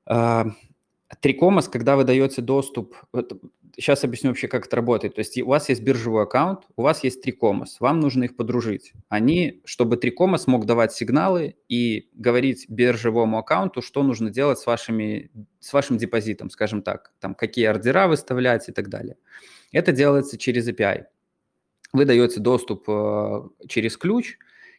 Трикомас, 0.07 1.69
когда 1.69 1.97
вы 1.97 2.05
даете 2.05 2.43
доступ, 2.43 2.97
вот 3.13 3.41
сейчас 3.77 4.05
объясню 4.05 4.31
вообще, 4.31 4.49
как 4.49 4.67
это 4.67 4.77
работает. 4.77 5.15
То 5.15 5.21
есть 5.21 5.37
у 5.41 5.47
вас 5.47 5.69
есть 5.69 5.83
биржевой 5.83 6.25
аккаунт, 6.25 6.61
у 6.77 6.83
вас 6.83 7.05
есть 7.05 7.23
Трикомас, 7.23 7.81
вам 7.81 8.01
нужно 8.01 8.25
их 8.25 8.37
подружить. 8.37 8.93
Они, 9.09 9.63
чтобы 9.65 9.97
Трикомас 9.97 10.47
мог 10.47 10.67
давать 10.67 10.93
сигналы 10.93 11.57
и 11.69 12.09
говорить 12.15 12.67
биржевому 12.69 13.39
аккаунту, 13.39 13.83
что 13.83 14.03
нужно 14.03 14.31
делать 14.31 14.59
с, 14.59 14.67
вашими, 14.67 15.31
с 15.61 15.73
вашим 15.73 15.99
депозитом, 15.99 16.51
скажем 16.51 16.83
так, 16.83 17.13
там 17.21 17.35
какие 17.35 17.67
ордера 17.67 18.07
выставлять 18.07 18.69
и 18.69 18.73
так 18.73 18.89
далее. 18.89 19.17
Это 19.73 19.93
делается 19.93 20.39
через 20.39 20.69
API. 20.69 21.05
Вы 21.93 22.05
даете 22.05 22.41
доступ 22.41 22.85
э, 22.89 23.43
через 23.69 23.97
ключ. 23.97 24.37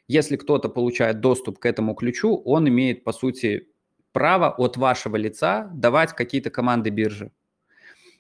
Если 0.08 0.36
кто-то 0.36 0.70
получает 0.70 1.20
доступ 1.22 1.60
к 1.60 1.66
этому 1.66 1.96
ключу, 1.96 2.36
он 2.46 2.68
имеет, 2.68 3.04
по 3.04 3.12
сути, 3.12 3.70
право 4.16 4.50
от 4.50 4.78
вашего 4.78 5.18
лица 5.18 5.70
давать 5.74 6.14
какие-то 6.14 6.50
команды 6.50 6.90
биржи. 6.90 7.32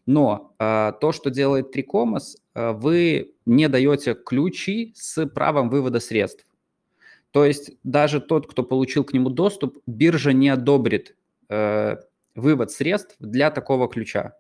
Но 0.05 0.53
э, 0.59 0.91
то, 0.99 1.13
что 1.13 1.29
делает 1.29 1.71
Трикомас, 1.71 2.35
э, 2.53 2.73
вы 2.73 3.33
не 3.45 3.69
даете 3.69 4.13
ключи 4.13 4.91
с 4.93 5.25
правом 5.25 5.69
вывода 5.69 6.01
средств. 6.01 6.45
То 7.31 7.45
есть 7.45 7.71
даже 7.83 8.19
тот, 8.19 8.45
кто 8.45 8.63
получил 8.63 9.05
к 9.05 9.13
нему 9.13 9.29
доступ, 9.29 9.77
биржа 9.87 10.33
не 10.33 10.49
одобрит 10.49 11.15
э, 11.47 11.95
вывод 12.35 12.71
средств 12.71 13.15
для 13.19 13.49
такого 13.49 13.87
ключа. 13.87 14.33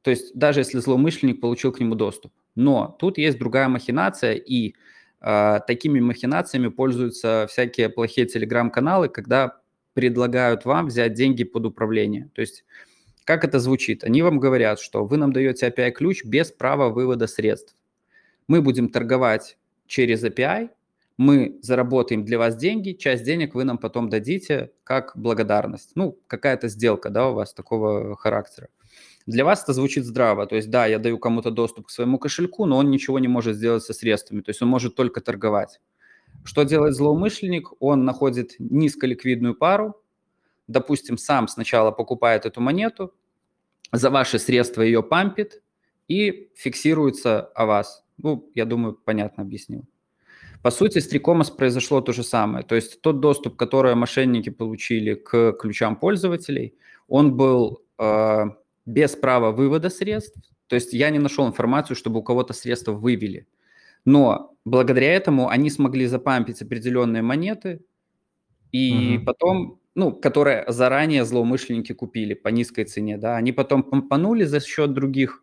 То 0.00 0.10
есть 0.10 0.34
даже 0.34 0.60
если 0.60 0.78
злоумышленник 0.78 1.38
получил 1.38 1.70
к 1.70 1.80
нему 1.80 1.96
доступ. 1.96 2.32
Но 2.54 2.96
тут 2.98 3.18
есть 3.18 3.38
другая 3.38 3.68
махинация, 3.68 4.32
и 4.32 4.74
э, 5.20 5.60
такими 5.66 6.00
махинациями 6.00 6.68
пользуются 6.68 7.46
всякие 7.50 7.90
плохие 7.90 8.26
телеграм-каналы, 8.26 9.10
когда 9.10 9.58
предлагают 9.94 10.64
вам 10.64 10.86
взять 10.86 11.14
деньги 11.14 11.44
под 11.44 11.66
управление. 11.66 12.30
То 12.34 12.40
есть 12.40 12.64
как 13.24 13.42
это 13.44 13.58
звучит? 13.58 14.04
Они 14.04 14.22
вам 14.22 14.38
говорят, 14.38 14.78
что 14.78 15.06
вы 15.06 15.16
нам 15.16 15.32
даете 15.32 15.68
API-ключ 15.68 16.24
без 16.24 16.52
права 16.52 16.90
вывода 16.90 17.26
средств. 17.26 17.74
Мы 18.48 18.60
будем 18.60 18.90
торговать 18.90 19.56
через 19.86 20.22
API, 20.22 20.68
мы 21.16 21.58
заработаем 21.62 22.24
для 22.24 22.38
вас 22.38 22.56
деньги, 22.56 22.92
часть 22.92 23.24
денег 23.24 23.54
вы 23.54 23.64
нам 23.64 23.78
потом 23.78 24.10
дадите 24.10 24.72
как 24.82 25.12
благодарность. 25.16 25.92
Ну, 25.94 26.18
какая-то 26.26 26.68
сделка, 26.68 27.08
да, 27.08 27.30
у 27.30 27.34
вас 27.34 27.54
такого 27.54 28.16
характера. 28.16 28.68
Для 29.26 29.44
вас 29.44 29.62
это 29.62 29.72
звучит 29.72 30.04
здраво. 30.04 30.46
То 30.46 30.56
есть, 30.56 30.68
да, 30.68 30.84
я 30.86 30.98
даю 30.98 31.18
кому-то 31.18 31.50
доступ 31.50 31.86
к 31.86 31.90
своему 31.90 32.18
кошельку, 32.18 32.66
но 32.66 32.76
он 32.76 32.90
ничего 32.90 33.18
не 33.18 33.28
может 33.28 33.56
сделать 33.56 33.82
со 33.82 33.94
средствами. 33.94 34.42
То 34.42 34.50
есть 34.50 34.60
он 34.60 34.68
может 34.68 34.96
только 34.96 35.22
торговать. 35.22 35.80
Что 36.44 36.62
делает 36.62 36.94
злоумышленник? 36.94 37.70
Он 37.80 38.04
находит 38.04 38.54
низколиквидную 38.58 39.54
пару, 39.54 40.00
допустим, 40.66 41.18
сам 41.18 41.48
сначала 41.48 41.90
покупает 41.90 42.46
эту 42.46 42.60
монету, 42.60 43.12
за 43.92 44.10
ваши 44.10 44.38
средства 44.38 44.82
ее 44.82 45.02
пампит 45.02 45.62
и 46.08 46.50
фиксируется 46.54 47.40
о 47.40 47.66
вас. 47.66 48.04
Ну, 48.18 48.50
я 48.54 48.64
думаю, 48.64 48.94
понятно 48.94 49.42
объяснил. 49.42 49.84
По 50.62 50.70
сути, 50.70 50.98
с 50.98 51.08
Трикомас 51.08 51.50
произошло 51.50 52.00
то 52.00 52.12
же 52.12 52.22
самое. 52.22 52.64
То 52.64 52.74
есть 52.74 53.00
тот 53.02 53.20
доступ, 53.20 53.56
который 53.56 53.94
мошенники 53.94 54.50
получили 54.50 55.14
к 55.14 55.52
ключам 55.52 55.96
пользователей, 55.96 56.74
он 57.06 57.36
был 57.36 57.82
э, 57.98 58.44
без 58.86 59.14
права 59.14 59.50
вывода 59.50 59.90
средств. 59.90 60.40
То 60.68 60.76
есть 60.76 60.94
я 60.94 61.10
не 61.10 61.18
нашел 61.18 61.46
информацию, 61.46 61.96
чтобы 61.96 62.20
у 62.20 62.22
кого-то 62.22 62.54
средства 62.54 62.92
вывели. 62.92 63.46
Но 64.06 64.53
благодаря 64.64 65.12
этому 65.12 65.48
они 65.48 65.70
смогли 65.70 66.06
запампить 66.06 66.62
определенные 66.62 67.22
монеты, 67.22 67.80
и 68.72 69.16
угу. 69.18 69.26
потом, 69.26 69.80
ну, 69.94 70.12
которые 70.12 70.64
заранее 70.68 71.24
злоумышленники 71.24 71.92
купили 71.92 72.34
по 72.34 72.48
низкой 72.48 72.84
цене, 72.84 73.18
да, 73.18 73.36
они 73.36 73.52
потом 73.52 73.82
помпанули 73.82 74.44
за 74.44 74.60
счет 74.60 74.92
других 74.92 75.42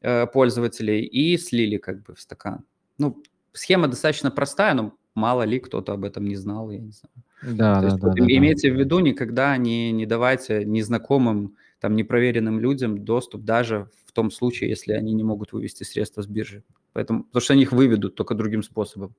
э, 0.00 0.26
пользователей 0.26 1.04
и 1.04 1.38
слили 1.38 1.76
как 1.76 2.02
бы 2.02 2.14
в 2.14 2.20
стакан. 2.20 2.64
Ну, 2.98 3.22
схема 3.52 3.88
достаточно 3.88 4.30
простая, 4.30 4.74
но 4.74 4.96
мало 5.14 5.42
ли 5.44 5.60
кто-то 5.60 5.92
об 5.92 6.04
этом 6.04 6.26
не 6.26 6.36
знал, 6.36 6.70
я 6.70 6.80
не 6.80 6.92
знаю. 6.92 7.56
Да, 7.56 7.74
То 7.74 7.80
да, 7.80 7.86
есть, 7.86 8.00
да, 8.00 8.08
вот, 8.08 8.16
да. 8.16 8.24
Имейте 8.26 8.68
да. 8.68 8.74
в 8.74 8.78
виду, 8.78 8.98
никогда 8.98 9.56
не, 9.56 9.92
не 9.92 10.06
давайте 10.06 10.64
незнакомым, 10.64 11.54
там, 11.78 11.94
непроверенным 11.94 12.58
людям 12.58 13.04
доступ, 13.04 13.44
даже 13.44 13.90
в 14.06 14.12
том 14.12 14.30
случае, 14.30 14.70
если 14.70 14.92
они 14.92 15.12
не 15.12 15.22
могут 15.22 15.52
вывести 15.52 15.84
средства 15.84 16.22
с 16.22 16.26
биржи. 16.26 16.64
Поэтому, 16.96 17.24
потому 17.24 17.42
что 17.42 17.52
они 17.52 17.60
их 17.60 17.72
выведут 17.72 18.14
только 18.14 18.34
другим 18.34 18.62
способом. 18.62 19.14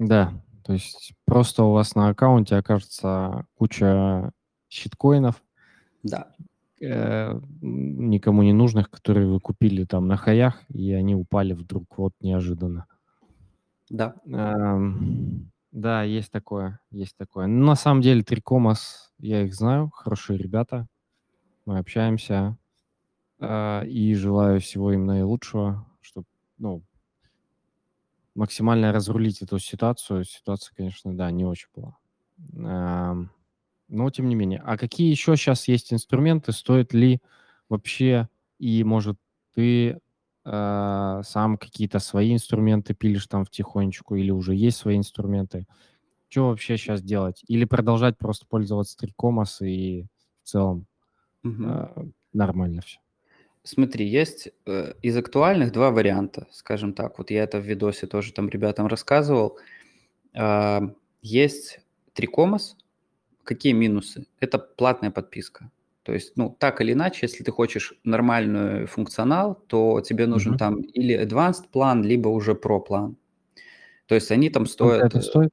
Да, 0.00 0.32
то 0.64 0.72
есть 0.72 1.12
просто 1.24 1.62
у 1.62 1.70
вас 1.70 1.94
на 1.94 2.08
аккаунте 2.08 2.56
окажется 2.56 3.46
куча 3.54 4.32
щиткоинов, 4.68 5.40
да. 6.02 6.34
э, 6.80 7.40
никому 7.60 8.42
не 8.42 8.52
нужных, 8.52 8.90
которые 8.90 9.28
вы 9.28 9.38
купили 9.38 9.84
там 9.84 10.08
на 10.08 10.16
хаях, 10.16 10.60
и 10.68 10.92
они 10.92 11.14
упали 11.14 11.52
вдруг 11.52 11.96
вот 11.96 12.12
неожиданно. 12.20 12.86
Да. 13.88 14.16
Эм, 14.26 15.52
да, 15.70 16.02
есть 16.02 16.32
такое, 16.32 16.80
есть 16.90 17.16
такое. 17.16 17.46
Но 17.46 17.66
на 17.66 17.76
самом 17.76 18.00
деле 18.00 18.24
Трикомас, 18.24 19.12
я 19.20 19.42
их 19.42 19.54
знаю, 19.54 19.90
хорошие 19.94 20.40
ребята, 20.40 20.88
мы 21.66 21.78
общаемся, 21.78 22.58
э, 23.38 23.86
и 23.86 24.12
желаю 24.14 24.60
всего 24.60 24.92
им 24.92 25.06
наилучшего 25.06 25.86
ну, 26.62 26.80
максимально 28.34 28.92
разрулить 28.92 29.42
эту 29.42 29.58
ситуацию. 29.58 30.24
Ситуация, 30.24 30.74
конечно, 30.74 31.14
да, 31.14 31.30
не 31.30 31.44
очень 31.44 31.68
была. 31.74 31.98
Но 33.88 34.10
тем 34.10 34.28
не 34.28 34.34
менее. 34.36 34.62
А 34.64 34.78
какие 34.78 35.10
еще 35.10 35.36
сейчас 35.36 35.68
есть 35.68 35.92
инструменты? 35.92 36.52
Стоит 36.52 36.94
ли 36.94 37.20
вообще 37.68 38.28
и, 38.58 38.84
может, 38.84 39.18
ты 39.54 39.98
э, 40.44 41.20
сам 41.24 41.58
какие-то 41.58 41.98
свои 41.98 42.32
инструменты 42.32 42.94
пилишь 42.94 43.26
там 43.26 43.44
втихонечку 43.44 44.14
или 44.14 44.30
уже 44.30 44.54
есть 44.54 44.78
свои 44.78 44.96
инструменты? 44.96 45.66
Что 46.28 46.48
вообще 46.48 46.78
сейчас 46.78 47.02
делать? 47.02 47.42
Или 47.48 47.64
продолжать 47.64 48.16
просто 48.16 48.46
пользоваться 48.46 48.96
Трикомас 48.96 49.60
и 49.60 50.06
в 50.42 50.48
целом 50.48 50.86
угу. 51.44 51.64
э, 51.64 52.04
нормально 52.32 52.82
все? 52.82 52.98
Смотри, 53.64 54.06
есть 54.06 54.48
э, 54.66 54.94
из 55.02 55.16
актуальных 55.16 55.72
два 55.72 55.90
варианта, 55.90 56.48
скажем 56.50 56.94
так. 56.94 57.18
Вот 57.18 57.30
я 57.30 57.44
это 57.44 57.60
в 57.60 57.64
видосе 57.64 58.06
тоже 58.06 58.32
там 58.32 58.48
ребятам 58.48 58.88
рассказывал. 58.88 59.58
Э, 60.34 60.80
есть 61.22 61.80
Трикомас. 62.12 62.76
Какие 63.44 63.72
минусы? 63.72 64.26
Это 64.40 64.58
платная 64.58 65.10
подписка. 65.10 65.70
То 66.02 66.12
есть, 66.12 66.36
ну, 66.36 66.54
так 66.58 66.80
или 66.80 66.92
иначе, 66.92 67.20
если 67.22 67.44
ты 67.44 67.52
хочешь 67.52 67.94
нормальный 68.02 68.86
функционал, 68.86 69.54
то 69.54 70.00
тебе 70.00 70.26
нужен 70.26 70.54
mm-hmm. 70.54 70.58
там 70.58 70.80
или 70.80 71.20
advanced 71.20 71.68
план, 71.70 72.02
либо 72.02 72.28
уже 72.28 72.52
pro 72.52 72.80
план. 72.80 73.16
То 74.06 74.16
есть 74.16 74.32
они 74.32 74.50
там 74.50 74.66
стоят... 74.66 75.04
Это 75.04 75.20
стоит? 75.20 75.50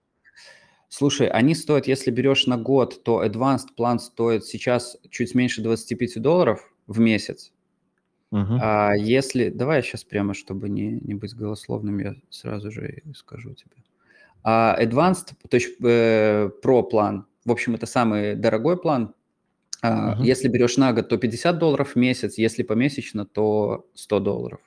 Слушай, 0.88 1.28
они 1.28 1.54
стоят, 1.54 1.86
если 1.86 2.10
берешь 2.10 2.48
на 2.48 2.58
год, 2.58 3.04
то 3.04 3.24
advanced 3.24 3.76
план 3.78 4.00
стоит 4.00 4.44
сейчас 4.44 4.98
чуть 5.12 5.36
меньше 5.36 5.62
25 5.62 6.20
долларов 6.20 6.74
в 6.88 7.00
месяц. 7.00 7.52
А 8.58 8.94
если 8.96 9.50
давай 9.50 9.78
я 9.78 9.82
сейчас 9.84 10.04
прямо, 10.04 10.34
чтобы 10.34 10.70
не 10.70 11.00
не 11.02 11.16
быть 11.16 11.36
голословным, 11.36 12.00
я 12.00 12.16
сразу 12.30 12.72
же 12.72 13.04
скажу 13.16 13.54
тебе. 13.56 13.78
А 14.44 14.78
Advanced, 14.82 15.34
то 15.50 15.56
есть, 15.58 15.78
э, 15.84 16.50
Pro 16.64 16.84
план, 16.84 17.28
в 17.46 17.52
общем, 17.52 17.76
это 17.76 17.86
самый 17.88 18.36
дорогой 18.36 18.78
план. 18.82 19.16
А, 19.84 20.16
Мгм. 20.16 20.24
если 20.24 20.50
берешь 20.50 20.78
на 20.78 20.94
год, 20.94 21.10
то 21.10 21.18
50 21.18 21.60
долларов 21.60 21.92
в 21.94 21.98
месяц, 21.98 22.38
если 22.40 22.64
помесячно, 22.64 23.26
то 23.26 23.88
100 23.96 24.20
долларов. 24.20 24.62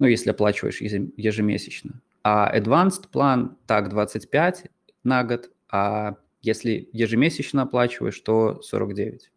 Ну, 0.00 0.06
если 0.06 0.30
оплачиваешь 0.30 0.80
ежемесячно. 0.80 2.00
А 2.24 2.56
Advanced 2.58 3.08
план, 3.12 3.58
так, 3.66 3.90
25 3.90 4.64
на 5.04 5.24
год, 5.24 5.50
а 5.70 6.16
если 6.42 6.88
ежемесячно 6.92 7.62
оплачиваешь, 7.62 8.18
то 8.20 8.60
49. 8.62 9.30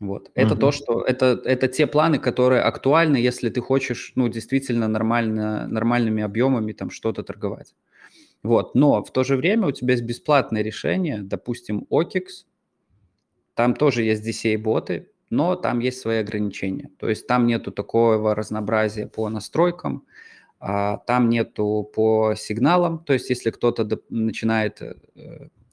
Вот. 0.00 0.30
Это 0.34 0.56
то, 0.56 0.72
что 0.72 1.02
это, 1.02 1.40
это 1.44 1.68
те 1.68 1.86
планы, 1.86 2.18
которые 2.18 2.62
актуальны, 2.62 3.18
если 3.18 3.50
ты 3.50 3.60
хочешь, 3.60 4.12
ну, 4.14 4.28
действительно 4.28 4.88
нормально, 4.88 5.68
нормальными 5.68 6.22
объемами 6.22 6.72
там 6.72 6.90
что-то 6.90 7.22
торговать. 7.22 7.74
Вот. 8.42 8.74
Но 8.74 9.04
в 9.04 9.12
то 9.12 9.24
же 9.24 9.36
время 9.36 9.66
у 9.66 9.72
тебя 9.72 9.92
есть 9.92 10.04
бесплатное 10.04 10.62
решение, 10.62 11.18
допустим, 11.22 11.86
OKX, 11.90 12.46
там 13.54 13.74
тоже 13.74 14.02
есть 14.02 14.26
DCA-боты, 14.26 15.10
но 15.28 15.54
там 15.54 15.80
есть 15.80 16.00
свои 16.00 16.18
ограничения. 16.18 16.90
То 16.98 17.10
есть 17.10 17.26
там 17.26 17.46
нету 17.46 17.70
такого 17.70 18.34
разнообразия 18.34 19.06
по 19.06 19.28
настройкам, 19.28 20.06
а, 20.58 20.96
там 21.06 21.28
нету 21.28 21.90
по 21.94 22.34
сигналам. 22.36 23.04
То 23.04 23.12
есть 23.12 23.28
если 23.28 23.50
кто-то 23.50 23.86
начинает 24.08 24.80
э, 24.80 24.94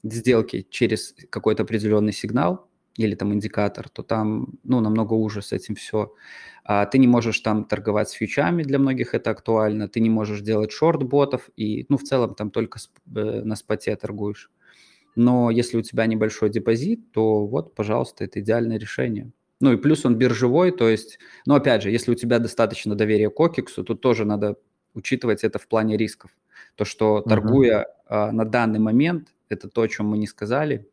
сделки 0.02 0.66
через 0.68 1.14
какой-то 1.30 1.62
определенный 1.62 2.12
сигнал, 2.12 2.67
или 2.98 3.14
там 3.14 3.32
индикатор, 3.32 3.88
то 3.88 4.02
там, 4.02 4.58
ну, 4.64 4.80
намного 4.80 5.14
уже 5.14 5.40
с 5.40 5.52
этим 5.52 5.74
все. 5.74 6.12
А 6.64 6.84
ты 6.84 6.98
не 6.98 7.06
можешь 7.06 7.40
там 7.40 7.64
торговать 7.64 8.10
с 8.10 8.12
фьючами, 8.12 8.64
для 8.64 8.78
многих 8.78 9.14
это 9.14 9.30
актуально, 9.30 9.88
ты 9.88 10.00
не 10.00 10.10
можешь 10.10 10.40
делать 10.40 10.72
шорт-ботов, 10.72 11.48
и, 11.56 11.86
ну, 11.88 11.96
в 11.96 12.02
целом 12.02 12.34
там 12.34 12.50
только 12.50 12.78
э, 13.14 13.42
на 13.44 13.56
споте 13.56 13.96
торгуешь. 13.96 14.50
Но 15.16 15.50
если 15.50 15.78
у 15.78 15.82
тебя 15.82 16.06
небольшой 16.06 16.50
депозит, 16.50 17.12
то 17.12 17.46
вот, 17.46 17.74
пожалуйста, 17.74 18.24
это 18.24 18.40
идеальное 18.40 18.78
решение. 18.78 19.30
Ну 19.60 19.72
и 19.72 19.76
плюс 19.76 20.04
он 20.04 20.16
биржевой, 20.16 20.70
то 20.70 20.88
есть, 20.88 21.18
ну 21.46 21.54
опять 21.54 21.82
же, 21.82 21.90
если 21.90 22.12
у 22.12 22.14
тебя 22.14 22.38
достаточно 22.38 22.94
доверия 22.94 23.30
к 23.30 23.40
Окиксу, 23.40 23.82
то 23.82 23.94
тоже 23.94 24.24
надо 24.24 24.56
учитывать 24.94 25.44
это 25.44 25.58
в 25.58 25.66
плане 25.66 25.96
рисков. 25.96 26.30
То, 26.76 26.84
что 26.84 27.20
торгуя 27.20 27.82
uh-huh. 27.82 27.86
а, 28.06 28.32
на 28.32 28.44
данный 28.44 28.78
момент, 28.78 29.28
это 29.48 29.68
то, 29.68 29.82
о 29.82 29.88
чем 29.88 30.06
мы 30.06 30.18
не 30.18 30.26
сказали, 30.26 30.88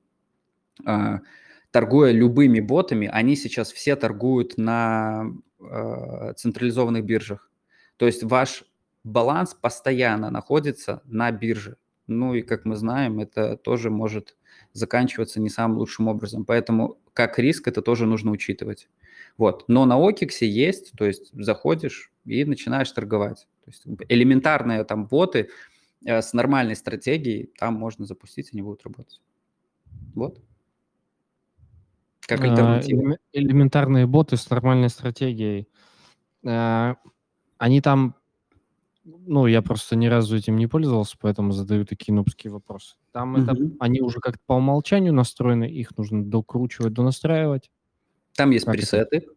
а, 0.83 1.19
торгуя 1.76 2.13
любыми 2.13 2.61
ботами, 2.61 3.09
они 3.11 3.36
сейчас 3.36 3.69
все 3.73 3.97
торгуют 3.97 4.57
на 4.57 5.26
э, 5.59 6.34
централизованных 6.38 7.03
биржах. 7.03 7.51
То 7.97 8.05
есть 8.05 8.23
ваш 8.23 8.63
баланс 9.03 9.53
постоянно 9.53 10.30
находится 10.30 11.01
на 11.03 11.30
бирже. 11.32 11.76
Ну 12.07 12.34
и, 12.34 12.43
как 12.43 12.63
мы 12.63 12.78
знаем, 12.78 13.19
это 13.19 13.57
тоже 13.57 13.89
может 13.89 14.38
заканчиваться 14.71 15.41
не 15.41 15.49
самым 15.49 15.80
лучшим 15.80 16.07
образом. 16.07 16.45
Поэтому 16.45 16.97
как 17.11 17.39
риск 17.39 17.67
это 17.67 17.82
тоже 17.82 18.05
нужно 18.05 18.32
учитывать. 18.32 18.88
Вот. 19.38 19.65
Но 19.67 19.84
на 19.84 19.99
Окиксе 19.99 20.47
есть, 20.49 20.93
то 20.97 21.03
есть 21.03 21.30
заходишь 21.34 22.13
и 22.23 22.45
начинаешь 22.45 22.89
торговать. 22.89 23.49
То 23.65 23.71
есть 23.71 23.84
элементарные 24.07 24.86
там 24.86 25.07
боты 25.07 25.49
э, 26.05 26.21
с 26.21 26.32
нормальной 26.32 26.78
стратегией 26.78 27.51
там 27.59 27.73
можно 27.73 28.05
запустить, 28.05 28.51
они 28.53 28.61
будут 28.61 28.84
работать. 28.86 29.19
Вот. 30.13 30.39
Как 32.28 32.43
а, 32.43 32.49
альтернатива. 32.49 33.17
элементарные 33.34 34.07
боты 34.07 34.38
с 34.38 34.49
нормальной 34.49 34.89
стратегией. 34.89 35.67
А, 36.45 36.95
они 37.57 37.82
там 37.82 38.15
ну, 39.05 39.45
я 39.45 39.61
просто 39.61 39.95
ни 39.95 40.07
разу 40.07 40.36
этим 40.36 40.57
не 40.57 40.65
пользовался, 40.65 41.15
поэтому 41.21 41.51
задаю 41.51 41.86
такие 41.86 42.13
нубские 42.13 42.51
вопросы. 42.51 42.95
Там 43.11 43.36
это, 43.36 43.53
Мгм. 43.53 43.76
они 43.80 44.01
уже 44.01 44.19
как-то 44.19 44.39
по 44.47 44.53
умолчанию 44.53 45.13
настроены, 45.13 45.65
их 45.65 45.95
нужно 45.95 46.26
докручивать, 46.26 46.93
донастраивать. 46.93 47.69
Там 48.34 48.49
есть 48.49 48.65
Как 48.65 48.73
это? 48.76 48.82
пресеты. 48.82 49.28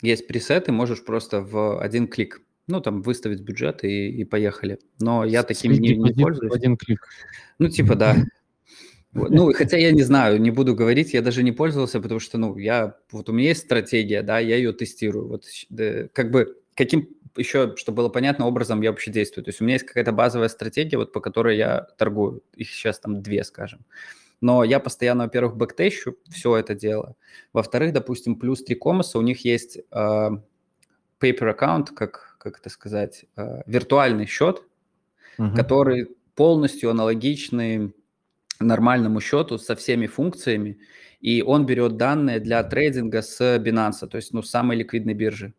Есть 0.00 0.26
пресеты, 0.26 0.72
можешь 0.72 1.04
просто 1.04 1.42
в 1.42 1.80
один 1.80 2.08
клик, 2.08 2.40
ну, 2.66 2.80
там, 2.80 3.02
выставить 3.02 3.42
бюджет 3.42 3.84
и, 3.84 4.08
и 4.10 4.24
поехали. 4.24 4.78
Но 5.00 5.24
я 5.24 5.42
таким 5.42 5.74
Слить 5.74 5.98
не, 5.98 6.12
не 6.12 6.22
пользуюсь. 6.22 6.52
один 6.52 6.76
клик. 6.78 7.06
Ну, 7.58 7.68
типа, 7.68 7.96
да. 7.96 8.16
Ну, 9.14 9.52
хотя 9.52 9.76
я 9.76 9.92
не 9.92 10.02
знаю, 10.02 10.40
не 10.40 10.50
буду 10.50 10.74
говорить, 10.74 11.14
я 11.14 11.22
даже 11.22 11.42
не 11.42 11.52
пользовался, 11.52 12.00
потому 12.00 12.20
что, 12.20 12.36
ну, 12.36 12.56
я, 12.58 12.96
вот 13.12 13.28
у 13.28 13.32
меня 13.32 13.48
есть 13.48 13.62
стратегия, 13.62 14.22
да, 14.22 14.40
я 14.40 14.56
ее 14.56 14.72
тестирую. 14.72 15.28
Вот 15.28 15.44
да, 15.70 16.08
как 16.12 16.30
бы 16.30 16.56
каким 16.74 17.08
еще, 17.36 17.74
чтобы 17.76 17.96
было 17.96 18.08
понятно, 18.08 18.46
образом 18.46 18.80
я 18.82 18.90
вообще 18.90 19.10
действую. 19.10 19.44
То 19.44 19.50
есть 19.50 19.60
у 19.60 19.64
меня 19.64 19.74
есть 19.74 19.86
какая-то 19.86 20.12
базовая 20.12 20.48
стратегия, 20.48 20.98
вот 20.98 21.12
по 21.12 21.20
которой 21.20 21.56
я 21.56 21.80
торгую. 21.96 22.42
Их 22.54 22.70
сейчас 22.70 22.98
там 23.00 23.22
две, 23.22 23.44
скажем. 23.44 23.84
Но 24.40 24.62
я 24.62 24.78
постоянно, 24.78 25.24
во-первых, 25.24 25.56
бэктещу 25.56 26.16
все 26.30 26.56
это 26.56 26.74
дело. 26.74 27.16
Во-вторых, 27.52 27.92
допустим, 27.92 28.36
плюс 28.36 28.62
три 28.62 28.74
комоса, 28.76 29.18
у 29.18 29.22
них 29.22 29.44
есть 29.44 29.78
э, 29.78 30.30
paper 31.20 31.50
аккаунт, 31.50 31.90
как, 31.90 32.36
как 32.38 32.58
это 32.60 32.68
сказать, 32.68 33.24
э, 33.36 33.62
виртуальный 33.66 34.26
счет, 34.26 34.62
uh-huh. 35.38 35.56
который 35.56 36.08
полностью 36.34 36.90
аналогичный 36.90 37.94
нормальному 38.60 39.20
счету 39.20 39.58
со 39.58 39.74
всеми 39.76 40.06
функциями, 40.06 40.78
и 41.20 41.42
он 41.42 41.66
берет 41.66 41.96
данные 41.96 42.40
для 42.40 42.62
трейдинга 42.62 43.22
с 43.22 43.40
Binance, 43.58 44.06
то 44.06 44.16
есть 44.16 44.32
ну, 44.32 44.42
самой 44.42 44.76
ликвидной 44.76 45.14
биржи. 45.14 45.54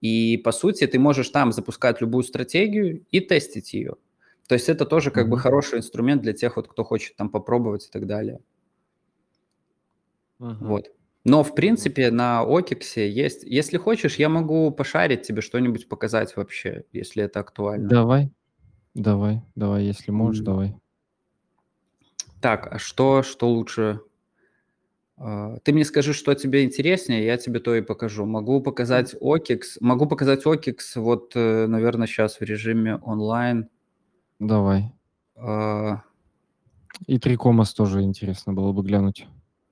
И, 0.00 0.36
по 0.38 0.52
сути, 0.52 0.86
ты 0.86 0.98
можешь 0.98 1.30
там 1.30 1.52
запускать 1.52 2.00
любую 2.00 2.22
стратегию 2.22 3.04
и 3.10 3.20
тестить 3.20 3.74
ее. 3.74 3.94
То 4.46 4.54
есть 4.54 4.68
это 4.68 4.86
тоже 4.86 5.10
как 5.10 5.26
mm-hmm. 5.26 5.30
бы 5.30 5.38
хороший 5.38 5.78
инструмент 5.78 6.22
для 6.22 6.32
тех, 6.32 6.56
вот, 6.56 6.68
кто 6.68 6.84
хочет 6.84 7.16
там 7.16 7.28
попробовать 7.28 7.86
и 7.86 7.90
так 7.90 8.06
далее. 8.06 8.40
Uh-huh. 10.40 10.56
Вот. 10.60 10.90
Но, 11.24 11.42
в 11.42 11.54
принципе, 11.54 12.10
на 12.10 12.42
Окиксе 12.44 13.10
есть... 13.10 13.42
Если 13.42 13.76
хочешь, 13.76 14.16
я 14.16 14.28
могу 14.28 14.70
пошарить 14.70 15.22
тебе 15.22 15.42
что-нибудь 15.42 15.88
показать 15.88 16.34
вообще, 16.36 16.84
если 16.92 17.24
это 17.24 17.40
актуально. 17.40 17.88
Давай, 17.88 18.30
давай, 18.94 19.42
давай, 19.54 19.84
если 19.84 20.12
можешь, 20.12 20.40
mm-hmm. 20.40 20.44
давай. 20.44 20.74
Так, 22.40 22.68
а 22.72 22.78
что, 22.78 23.22
что 23.22 23.48
лучше 23.48 24.00
а, 25.20 25.58
ты 25.64 25.72
мне 25.72 25.84
скажи, 25.84 26.12
что 26.12 26.34
тебе 26.34 26.64
интереснее, 26.64 27.24
я 27.24 27.36
тебе 27.36 27.60
то 27.60 27.74
и 27.74 27.80
покажу. 27.80 28.24
Могу 28.24 28.60
показать 28.60 29.14
OKX, 29.14 29.78
могу 29.80 30.06
показать 30.06 30.46
OKX 30.46 30.76
вот, 30.96 31.32
э, 31.34 31.66
наверное, 31.66 32.06
сейчас 32.06 32.38
в 32.38 32.42
режиме 32.42 32.96
онлайн. 32.96 33.68
Давай. 34.38 34.92
А... 35.34 36.02
И 37.06 37.18
Трикомас 37.18 37.74
тоже 37.74 38.02
интересно 38.02 38.52
было 38.52 38.72
бы 38.72 38.82
глянуть. 38.82 39.26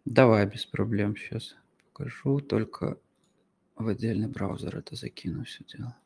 Давай, 0.04 0.46
без 0.46 0.64
проблем, 0.66 1.16
сейчас 1.16 1.56
покажу, 1.92 2.40
только 2.40 2.98
в 3.76 3.88
отдельный 3.88 4.28
браузер 4.28 4.76
это 4.76 4.96
закину 4.96 5.44
все 5.44 5.64
дело. 5.64 5.96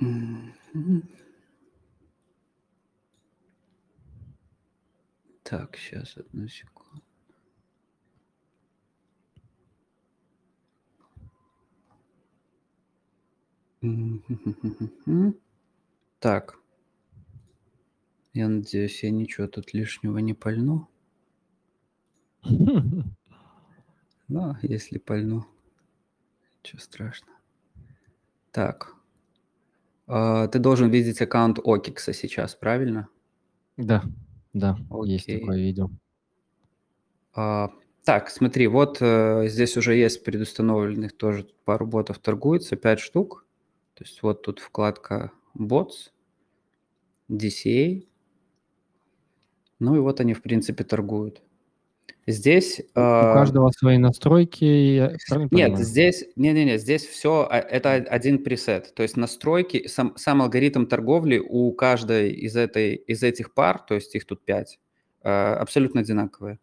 Mm-hmm. 0.00 1.19
Так, 5.50 5.76
сейчас, 5.76 6.16
одну 6.16 6.46
секунду. 6.46 7.02
Так. 16.20 16.56
Я 18.32 18.48
надеюсь, 18.48 19.02
я 19.02 19.10
ничего 19.10 19.48
тут 19.48 19.74
лишнего 19.74 20.18
не 20.18 20.34
пальну. 20.34 20.88
Но 24.28 24.56
если 24.62 24.98
пальну, 24.98 25.48
ничего 26.58 26.78
страшного. 26.78 27.36
Так. 28.52 28.94
А, 30.06 30.46
ты 30.46 30.60
должен 30.60 30.90
видеть 30.90 31.20
аккаунт 31.20 31.58
Окикса 31.58 32.12
сейчас, 32.12 32.54
правильно? 32.54 33.08
Да. 33.76 34.04
Да, 34.52 34.76
есть 35.04 35.26
такое 35.26 35.58
видео. 35.58 35.90
А, 37.34 37.70
так, 38.04 38.30
смотри, 38.30 38.66
вот 38.66 38.98
э, 39.00 39.46
здесь 39.48 39.76
уже 39.76 39.94
есть 39.94 40.24
предустановленных 40.24 41.16
тоже 41.16 41.46
пару 41.64 41.86
ботов 41.86 42.18
торгуется, 42.18 42.76
5 42.76 43.00
штук. 43.00 43.46
То 43.94 44.04
есть 44.04 44.22
вот 44.22 44.42
тут 44.42 44.58
вкладка 44.60 45.32
Bots, 45.56 46.10
DCA. 47.28 48.06
Ну 49.78 49.96
и 49.96 49.98
вот 49.98 50.20
они, 50.20 50.34
в 50.34 50.42
принципе, 50.42 50.84
торгуют. 50.84 51.42
Здесь... 52.30 52.80
У 52.94 53.00
э, 53.00 53.34
каждого 53.34 53.70
свои 53.70 53.98
настройки. 53.98 55.16
Нет, 55.50 55.78
здесь, 55.78 56.24
не, 56.36 56.52
не, 56.52 56.64
не, 56.64 56.78
здесь 56.78 57.06
все, 57.06 57.46
а, 57.50 57.58
это 57.58 57.94
один 57.94 58.42
пресет. 58.42 58.94
То 58.94 59.02
есть 59.02 59.16
настройки, 59.16 59.86
сам, 59.86 60.16
сам 60.16 60.42
алгоритм 60.42 60.86
торговли 60.86 61.38
у 61.38 61.72
каждой 61.72 62.30
из, 62.32 62.56
этой, 62.56 62.94
из 62.94 63.22
этих 63.22 63.54
пар, 63.54 63.78
то 63.78 63.94
есть 63.94 64.14
их 64.14 64.24
тут 64.24 64.44
5, 64.44 64.78
э, 65.22 65.28
абсолютно 65.28 66.00
одинаковые. 66.00 66.58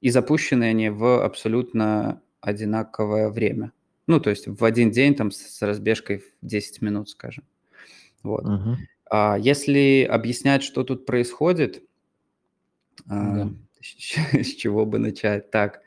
И 0.00 0.10
запущены 0.10 0.64
они 0.64 0.90
в 0.90 1.24
абсолютно 1.24 2.22
одинаковое 2.40 3.30
время. 3.30 3.72
Ну, 4.06 4.20
то 4.20 4.30
есть 4.30 4.46
в 4.46 4.64
один 4.64 4.90
день 4.90 5.14
там 5.14 5.30
с 5.30 5.60
разбежкой 5.62 6.18
в 6.18 6.46
10 6.46 6.82
минут, 6.82 7.10
скажем. 7.10 7.44
Вот. 8.22 8.44
Uh-huh. 8.44 8.76
А 9.10 9.36
если 9.38 10.06
объяснять, 10.08 10.62
что 10.62 10.84
тут 10.84 11.04
происходит, 11.04 11.82
uh-huh. 13.08 13.54
С 14.32 14.54
чего 14.54 14.86
бы 14.86 14.98
начать? 14.98 15.50
Так, 15.50 15.80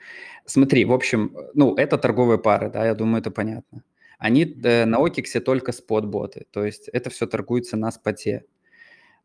смотри, 0.45 0.85
в 0.85 0.93
общем, 0.93 1.35
ну, 1.53 1.75
это 1.75 1.97
торговые 1.97 2.37
пары, 2.37 2.69
да, 2.69 2.85
я 2.85 2.95
думаю, 2.95 3.21
это 3.21 3.31
понятно. 3.31 3.83
Они 4.17 4.43
э, 4.43 4.85
на 4.85 4.99
Окиксе 4.99 5.39
только 5.39 5.71
спот-боты, 5.71 6.45
то 6.51 6.63
есть 6.63 6.89
это 6.89 7.09
все 7.09 7.25
торгуется 7.25 7.77
на 7.77 7.91
споте. 7.91 8.45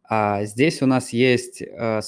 А 0.09 0.45
здесь 0.45 0.83
у 0.83 0.87
нас 0.87 1.13
есть 1.13 1.61
э, 1.63 2.01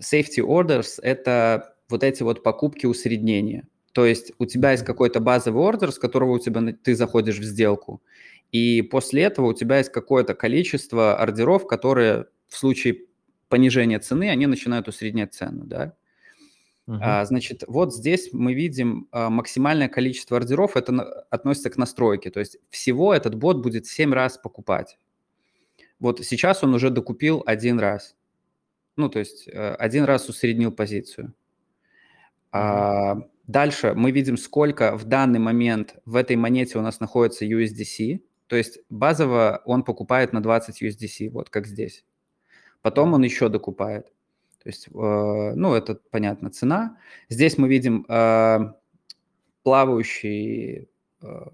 safety 0.00 0.40
orders, 0.40 1.00
это 1.02 1.74
вот 1.88 2.04
эти 2.04 2.22
вот 2.22 2.42
покупки 2.42 2.86
усреднения. 2.86 3.66
То 3.92 4.06
есть 4.06 4.32
у 4.38 4.46
тебя 4.46 4.72
есть 4.72 4.84
какой-то 4.84 5.20
базовый 5.20 5.62
ордер, 5.62 5.92
с 5.92 5.98
которого 5.98 6.32
у 6.32 6.38
тебя 6.38 6.74
ты 6.82 6.94
заходишь 6.94 7.38
в 7.38 7.44
сделку, 7.44 8.00
и 8.52 8.82
после 8.82 9.22
этого 9.22 9.46
у 9.48 9.54
тебя 9.54 9.78
есть 9.78 9.90
какое-то 9.90 10.34
количество 10.34 11.16
ордеров, 11.16 11.66
которые 11.66 12.26
в 12.48 12.56
случае 12.56 13.06
понижения 13.52 13.98
цены, 13.98 14.30
они 14.30 14.46
начинают 14.46 14.88
усреднять 14.88 15.34
цену, 15.34 15.66
да. 15.66 15.94
Uh-huh. 16.88 16.98
А, 17.02 17.24
значит, 17.26 17.64
вот 17.68 17.94
здесь 17.94 18.30
мы 18.32 18.54
видим 18.54 19.08
а, 19.12 19.28
максимальное 19.28 19.90
количество 19.90 20.38
ордеров, 20.38 20.74
это 20.74 20.90
на, 20.90 21.02
относится 21.30 21.68
к 21.68 21.76
настройке, 21.76 22.30
то 22.30 22.40
есть 22.40 22.56
всего 22.70 23.12
этот 23.12 23.34
бот 23.34 23.58
будет 23.62 23.86
7 23.86 24.14
раз 24.14 24.38
покупать. 24.38 24.96
Вот 26.00 26.24
сейчас 26.24 26.64
он 26.64 26.72
уже 26.74 26.88
докупил 26.88 27.42
один 27.44 27.78
раз. 27.78 28.16
Ну, 28.96 29.10
то 29.10 29.18
есть 29.18 29.48
э, 29.48 29.74
один 29.74 30.04
раз 30.04 30.28
усреднил 30.30 30.72
позицию. 30.72 31.34
А, 32.52 33.18
дальше 33.46 33.92
мы 33.94 34.12
видим, 34.12 34.38
сколько 34.38 34.96
в 34.96 35.04
данный 35.04 35.40
момент 35.40 35.96
в 36.06 36.16
этой 36.16 36.36
монете 36.36 36.78
у 36.78 36.82
нас 36.82 37.00
находится 37.00 37.44
USDC. 37.44 38.22
То 38.46 38.56
есть 38.56 38.78
базово 38.88 39.60
он 39.66 39.84
покупает 39.84 40.32
на 40.32 40.42
20 40.42 40.82
USDC, 40.82 41.30
вот 41.30 41.50
как 41.50 41.66
здесь 41.66 42.04
потом 42.82 43.14
он 43.14 43.22
еще 43.22 43.48
докупает. 43.48 44.06
То 44.62 44.68
есть, 44.68 44.88
э, 44.88 44.90
ну, 44.92 45.74
это, 45.74 45.98
понятно, 46.10 46.50
цена. 46.50 46.96
Здесь 47.28 47.58
мы 47.58 47.68
видим 47.68 48.06
э, 48.08 48.72
плавающий 49.64 50.88
э, 51.20 51.46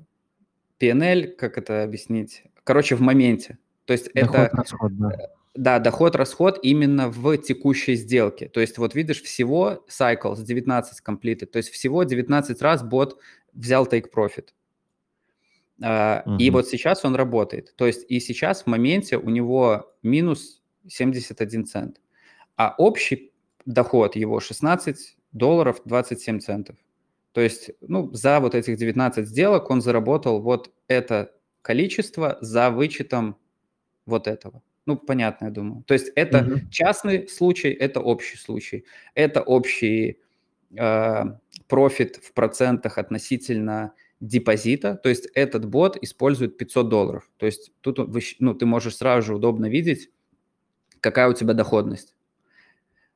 PNL, 0.78 1.28
как 1.28 1.56
это 1.56 1.82
объяснить? 1.84 2.44
Короче, 2.64 2.96
в 2.96 3.00
моменте. 3.00 3.58
То 3.86 3.92
есть 3.92 4.12
доход, 4.12 4.34
это... 4.34 4.56
Расход, 4.56 4.96
да. 4.98 5.10
Да, 5.54 5.78
доход-расход 5.80 6.60
именно 6.62 7.08
в 7.08 7.36
текущей 7.38 7.96
сделке. 7.96 8.48
То 8.48 8.60
есть 8.60 8.78
вот 8.78 8.94
видишь, 8.94 9.22
всего 9.22 9.84
cycles 9.88 10.42
19 10.42 11.02
completed, 11.04 11.46
то 11.46 11.56
есть 11.56 11.70
всего 11.70 12.04
19 12.04 12.62
раз 12.62 12.82
бот 12.84 13.18
взял 13.54 13.86
take 13.86 14.06
profit. 14.14 14.50
Uh, 15.80 16.36
И 16.38 16.50
вот 16.50 16.68
сейчас 16.68 17.04
он 17.04 17.16
работает. 17.16 17.74
То 17.76 17.86
есть 17.86 18.04
и 18.08 18.20
сейчас 18.20 18.62
в 18.62 18.66
моменте 18.66 19.16
у 19.16 19.30
него 19.30 19.94
минус 20.02 20.57
71 20.88 21.66
цент. 21.66 22.00
А 22.56 22.74
общий 22.78 23.32
доход 23.64 24.16
его 24.16 24.40
16 24.40 25.16
долларов 25.32 25.80
27 25.84 26.40
центов. 26.40 26.76
То 27.32 27.40
есть, 27.40 27.70
ну, 27.80 28.12
за 28.12 28.40
вот 28.40 28.54
этих 28.54 28.76
19 28.76 29.28
сделок 29.28 29.70
он 29.70 29.80
заработал 29.80 30.40
вот 30.40 30.72
это 30.88 31.32
количество 31.62 32.38
за 32.40 32.70
вычетом 32.70 33.36
вот 34.06 34.26
этого. 34.26 34.62
Ну, 34.86 34.96
понятно, 34.96 35.46
я 35.46 35.50
думаю. 35.50 35.84
То 35.84 35.94
есть 35.94 36.10
это 36.16 36.38
mm-hmm. 36.38 36.70
частный 36.70 37.28
случай, 37.28 37.68
это 37.68 38.00
общий 38.00 38.38
случай. 38.38 38.86
Это 39.14 39.42
общий 39.42 40.18
э, 40.74 41.24
профит 41.68 42.16
в 42.16 42.32
процентах 42.32 42.96
относительно 42.96 43.92
депозита. 44.20 44.94
То 44.94 45.10
есть 45.10 45.28
этот 45.34 45.66
бот 45.66 45.98
использует 46.02 46.56
500 46.56 46.88
долларов. 46.88 47.30
То 47.36 47.46
есть 47.46 47.70
тут 47.82 47.98
ну, 48.38 48.54
ты 48.54 48.64
можешь 48.66 48.96
сразу 48.96 49.26
же 49.26 49.34
удобно 49.34 49.66
видеть, 49.66 50.10
какая 51.00 51.28
у 51.28 51.34
тебя 51.34 51.54
доходность. 51.54 52.14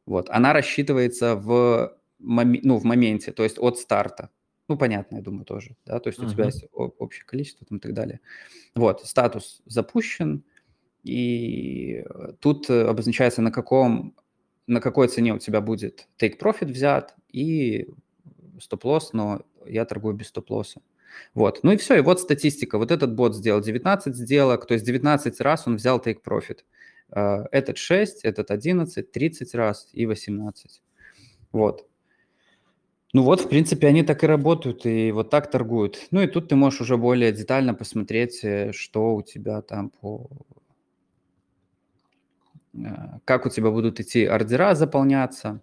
Вот. 0.07 0.29
Она 0.31 0.53
рассчитывается 0.53 1.37
в, 1.37 1.97
мом- 2.21 2.61
ну, 2.63 2.79
в 2.79 2.85
моменте, 2.85 3.33
то 3.33 3.43
есть 3.43 3.59
от 3.59 3.79
старта. 3.79 4.31
Ну, 4.69 4.77
понятно, 4.77 5.17
я 5.17 5.23
думаю, 5.23 5.45
тоже. 5.45 5.77
Да? 5.85 5.99
То 6.01 6.09
есть 6.09 6.19
uh-huh. 6.19 6.27
у 6.27 6.31
тебя 6.31 6.45
есть 6.47 6.65
общее 6.73 7.25
количество 7.25 7.67
там, 7.67 7.79
и 7.79 7.81
так 7.81 7.93
далее. 7.95 8.21
Вот, 8.75 9.05
статус 9.05 9.63
запущен, 9.67 10.45
и 11.03 12.05
тут 12.41 12.71
обозначается, 12.71 13.43
на 13.43 13.51
каком 13.51 14.15
на 14.67 14.81
какой 14.81 15.09
цене 15.09 15.35
у 15.35 15.39
тебя 15.39 15.61
будет 15.61 16.09
take 16.21 16.39
profit 16.39 16.67
взят 16.67 17.15
и 17.31 17.89
стоп-лосс, 18.61 19.13
но 19.13 19.43
я 19.67 19.85
торгую 19.85 20.15
без 20.15 20.29
стоп-лосса. 20.29 20.81
Вот. 21.35 21.61
Ну 21.63 21.73
и 21.73 21.77
все, 21.77 21.97
и 21.97 22.01
вот 22.01 22.21
статистика. 22.21 22.79
Вот 22.79 22.91
этот 22.91 23.15
бот 23.15 23.37
сделал 23.37 23.61
19 23.61 24.15
сделок, 24.15 24.67
то 24.67 24.75
есть 24.75 24.87
19 24.87 25.41
раз 25.41 25.67
он 25.67 25.77
взял 25.77 25.99
take 25.99 26.23
profit. 26.25 26.61
А, 27.13 27.47
этот 27.53 27.77
6, 27.77 28.25
этот 28.25 28.51
11, 28.51 29.13
30 29.13 29.55
раз 29.55 29.89
и 29.93 30.07
18. 30.07 30.83
Вот. 31.53 31.87
Ну 33.13 33.23
вот, 33.23 33.43
в 33.43 33.49
принципе, 33.49 33.89
они 33.89 34.03
так 34.03 34.25
и 34.25 34.27
работают, 34.27 34.87
и 34.87 35.13
вот 35.13 35.29
так 35.29 35.51
торгуют. 35.51 36.09
Ну 36.11 36.23
и 36.23 36.27
тут 36.27 36.49
ты 36.49 36.57
можешь 36.57 36.81
уже 36.81 36.97
более 36.97 37.31
детально 37.31 37.75
посмотреть, 37.75 38.43
э, 38.43 38.73
что 38.73 39.15
у 39.15 39.23
тебя 39.23 39.61
там 39.61 39.91
по... 39.91 40.31
Э, 42.75 43.19
как 43.27 43.45
у 43.45 43.51
тебя 43.51 43.71
будут 43.71 44.01
идти 44.01 44.25
ордера 44.25 44.75
заполняться, 44.75 45.61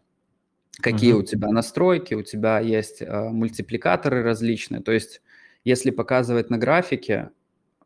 какие 0.74 1.16
uh-huh. 1.16 1.22
у 1.22 1.24
тебя 1.24 1.50
настройки, 1.50 2.14
у 2.14 2.22
тебя 2.22 2.60
есть 2.60 3.02
э, 3.02 3.30
мультипликаторы 3.30 4.22
различные. 4.22 4.84
То 4.84 4.92
есть, 4.92 5.22
если 5.64 5.90
показывать 5.90 6.52
на 6.52 6.60
графике... 6.60 7.32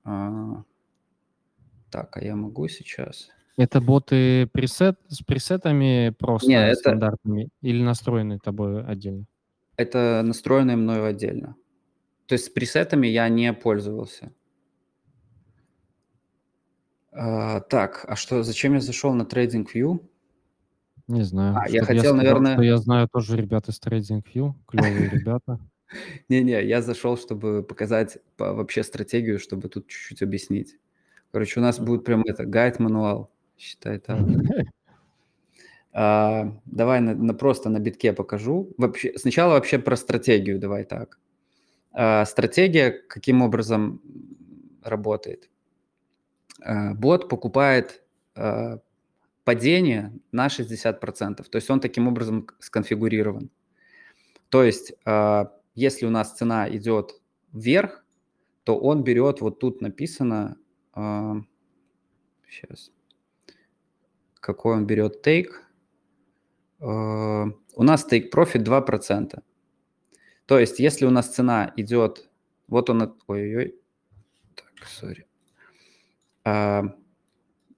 Э, 0.03 0.55
так, 1.89 2.17
а 2.17 2.21
я 2.21 2.35
могу 2.35 2.67
сейчас... 2.67 3.29
Это 3.55 3.81
боты 3.81 4.47
пресет, 4.47 4.99
с 5.09 5.21
пресетами 5.21 6.13
просто 6.17 6.49
Не, 6.49 6.69
это, 6.69 6.79
стандартными 6.79 7.49
или 7.61 7.83
настроены 7.83 8.39
тобой 8.39 8.83
отдельно? 8.83 9.25
это 9.77 10.21
настроенные 10.23 10.77
мною 10.77 11.05
отдельно. 11.05 11.55
То 12.27 12.33
есть 12.33 12.45
с 12.45 12.49
пресетами 12.49 13.07
я 13.07 13.27
не 13.29 13.51
пользовался. 13.53 14.31
А, 17.11 17.59
так, 17.61 18.05
а 18.07 18.15
что, 18.15 18.43
зачем 18.43 18.73
я 18.73 18.79
зашел 18.79 19.13
на 19.13 19.23
TradingView? 19.23 20.03
Не 21.07 21.23
знаю. 21.23 21.57
А, 21.57 21.67
я 21.67 21.83
хотел, 21.83 22.03
сказал, 22.03 22.17
наверное... 22.17 22.53
что 22.53 22.63
я 22.63 22.77
знаю 22.77 23.07
тоже 23.11 23.37
ребята 23.37 23.71
с 23.71 23.79
TradingView, 23.79 24.53
клевые 24.67 25.09
ребята. 25.13 25.59
Не-не, 26.27 26.63
я 26.63 26.81
зашел, 26.81 27.17
чтобы 27.17 27.61
показать 27.61 28.17
по- 28.35 28.53
вообще 28.53 28.83
стратегию, 28.83 29.37
чтобы 29.37 29.69
тут 29.69 29.87
чуть-чуть 29.87 30.23
объяснить. 30.23 30.75
Короче, 31.31 31.59
у 31.59 31.63
нас 31.63 31.79
будет 31.79 32.03
прям 32.03 32.23
это, 32.25 32.45
гайд-мануал, 32.45 33.29
считай 33.57 33.99
так. 33.99 34.19
А, 35.95 36.51
давай 36.65 37.01
на, 37.01 37.13
на, 37.13 37.35
просто 37.35 37.69
на 37.69 37.79
битке 37.79 38.13
покажу. 38.13 38.73
Вообще, 38.77 39.15
сначала 39.15 39.53
вообще 39.53 39.77
про 39.77 39.95
стратегию, 39.95 40.57
давай 40.57 40.85
так. 40.85 41.19
А, 41.91 42.25
стратегия 42.25 42.91
каким 42.91 43.43
образом 43.43 44.01
работает? 44.81 45.51
А, 46.63 46.95
бот 46.95 47.29
покупает 47.29 48.03
а, 48.35 48.79
падение 49.43 50.13
на 50.31 50.47
60%, 50.47 51.43
то 51.43 51.55
есть 51.55 51.69
он 51.69 51.79
таким 51.79 52.07
образом 52.07 52.47
сконфигурирован. 52.59 53.51
То 54.49 54.63
есть, 54.63 54.93
а, 55.05 55.51
если 55.75 56.05
у 56.05 56.09
нас 56.09 56.33
цена 56.33 56.69
идет 56.69 57.21
вверх, 57.51 58.05
то 58.63 58.77
он 58.77 59.03
берет, 59.03 59.41
вот 59.41 59.59
тут 59.59 59.81
написано, 59.81 60.57
а, 60.93 61.35
сейчас, 62.49 62.91
какой 64.43 64.75
он 64.75 64.85
берет 64.85 65.25
take, 65.25 65.51
uh, 66.81 67.51
у 67.75 67.83
нас 67.83 68.05
take 68.05 68.29
profit 68.29 68.63
2%. 68.63 69.41
То 70.45 70.59
есть, 70.59 70.79
если 70.79 71.05
у 71.05 71.09
нас 71.09 71.33
цена 71.33 71.71
идет, 71.77 72.29
вот 72.67 72.89
он, 72.89 73.17
ой-ой-ой, 73.27 73.75
так, 74.55 74.87
сори. 74.87 75.25
Uh, 76.45 76.89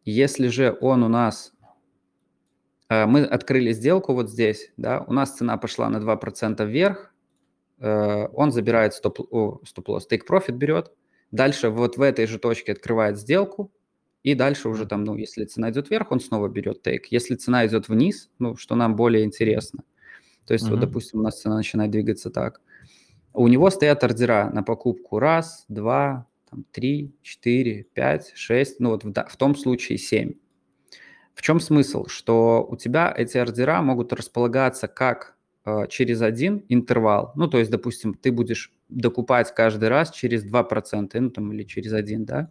если 0.05 0.47
же 0.47 0.75
он 0.81 1.03
у 1.03 1.07
нас, 1.07 1.53
uh, 2.89 3.05
мы 3.05 3.23
открыли 3.25 3.71
сделку 3.71 4.15
вот 4.15 4.31
здесь, 4.31 4.71
да, 4.75 5.01
у 5.01 5.13
нас 5.13 5.37
цена 5.37 5.57
пошла 5.57 5.89
на 5.89 5.97
2% 5.97 6.65
вверх, 6.65 7.13
uh, 7.79 8.27
он 8.33 8.51
забирает 8.51 8.95
стоп, 8.95 9.19
о, 9.31 9.59
стоп-лосс, 9.63 10.07
take 10.09 10.21
profit 10.27 10.53
берет, 10.53 10.91
Дальше 11.31 11.69
вот 11.69 11.97
в 11.97 12.01
этой 12.01 12.27
же 12.27 12.39
точке 12.39 12.71
открывает 12.71 13.17
сделку, 13.17 13.69
и 14.25 14.33
дальше 14.33 14.69
уже 14.69 14.87
там, 14.87 15.03
ну, 15.03 15.15
если 15.15 15.45
цена 15.45 15.69
идет 15.69 15.91
вверх, 15.91 16.11
он 16.11 16.19
снова 16.19 16.47
берет 16.47 16.81
тейк. 16.81 17.05
Если 17.11 17.35
цена 17.35 17.67
идет 17.67 17.89
вниз, 17.89 18.31
ну, 18.39 18.55
что 18.55 18.73
нам 18.73 18.95
более 18.95 19.23
интересно. 19.23 19.83
То 20.47 20.53
есть, 20.55 20.65
uh-huh. 20.65 20.71
вот, 20.71 20.79
допустим, 20.79 21.19
у 21.19 21.21
нас 21.21 21.39
цена 21.39 21.55
начинает 21.55 21.91
двигаться 21.91 22.31
так. 22.31 22.59
У 23.33 23.47
него 23.47 23.69
стоят 23.69 24.03
ордера 24.03 24.49
на 24.51 24.63
покупку 24.63 25.19
раз, 25.19 25.65
два, 25.67 26.25
там, 26.49 26.65
три, 26.71 27.13
четыре, 27.21 27.83
пять, 27.93 28.31
шесть, 28.33 28.79
ну, 28.79 28.89
вот 28.89 29.03
в, 29.03 29.13
в 29.13 29.37
том 29.37 29.55
случае 29.55 29.99
семь. 29.99 30.33
В 31.35 31.43
чем 31.43 31.59
смысл? 31.59 32.07
Что 32.07 32.67
у 32.67 32.75
тебя 32.77 33.13
эти 33.15 33.37
ордера 33.37 33.79
могут 33.83 34.11
располагаться 34.11 34.87
как 34.87 35.37
э, 35.65 35.85
через 35.87 36.23
один 36.23 36.65
интервал, 36.67 37.31
ну, 37.35 37.47
то 37.47 37.59
есть, 37.59 37.69
допустим, 37.69 38.15
ты 38.15 38.31
будешь 38.31 38.73
докупать 38.89 39.53
каждый 39.53 39.89
раз 39.89 40.09
через 40.09 40.43
2%, 40.43 41.19
ну 41.19 41.29
там 41.29 41.53
или 41.53 41.61
через 41.61 41.93
1, 41.93 42.25
да? 42.25 42.49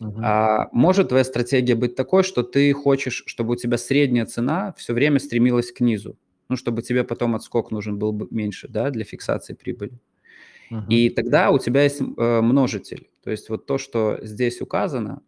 Uh-huh. 0.00 0.20
А, 0.22 0.68
может 0.72 1.08
твоя 1.08 1.24
стратегия 1.24 1.74
быть 1.74 1.94
такой, 1.94 2.22
что 2.22 2.42
ты 2.42 2.72
хочешь, 2.72 3.24
чтобы 3.26 3.54
у 3.54 3.56
тебя 3.56 3.78
средняя 3.78 4.26
цена 4.26 4.74
все 4.76 4.92
время 4.92 5.18
стремилась 5.18 5.72
к 5.72 5.80
низу, 5.80 6.18
ну, 6.48 6.56
чтобы 6.56 6.82
тебе 6.82 7.02
потом 7.02 7.34
отскок 7.34 7.70
нужен 7.70 7.98
был 7.98 8.12
бы 8.12 8.28
меньше, 8.30 8.68
да, 8.68 8.90
для 8.90 9.04
фиксации 9.04 9.54
прибыли. 9.54 9.98
Uh-huh. 10.70 10.86
И 10.88 11.10
тогда 11.10 11.50
у 11.50 11.58
тебя 11.58 11.84
есть 11.84 12.00
э, 12.00 12.40
множитель. 12.40 13.08
То 13.22 13.30
есть 13.30 13.48
вот 13.48 13.66
то, 13.66 13.78
что 13.78 14.18
здесь 14.22 14.60
указано, 14.60 15.22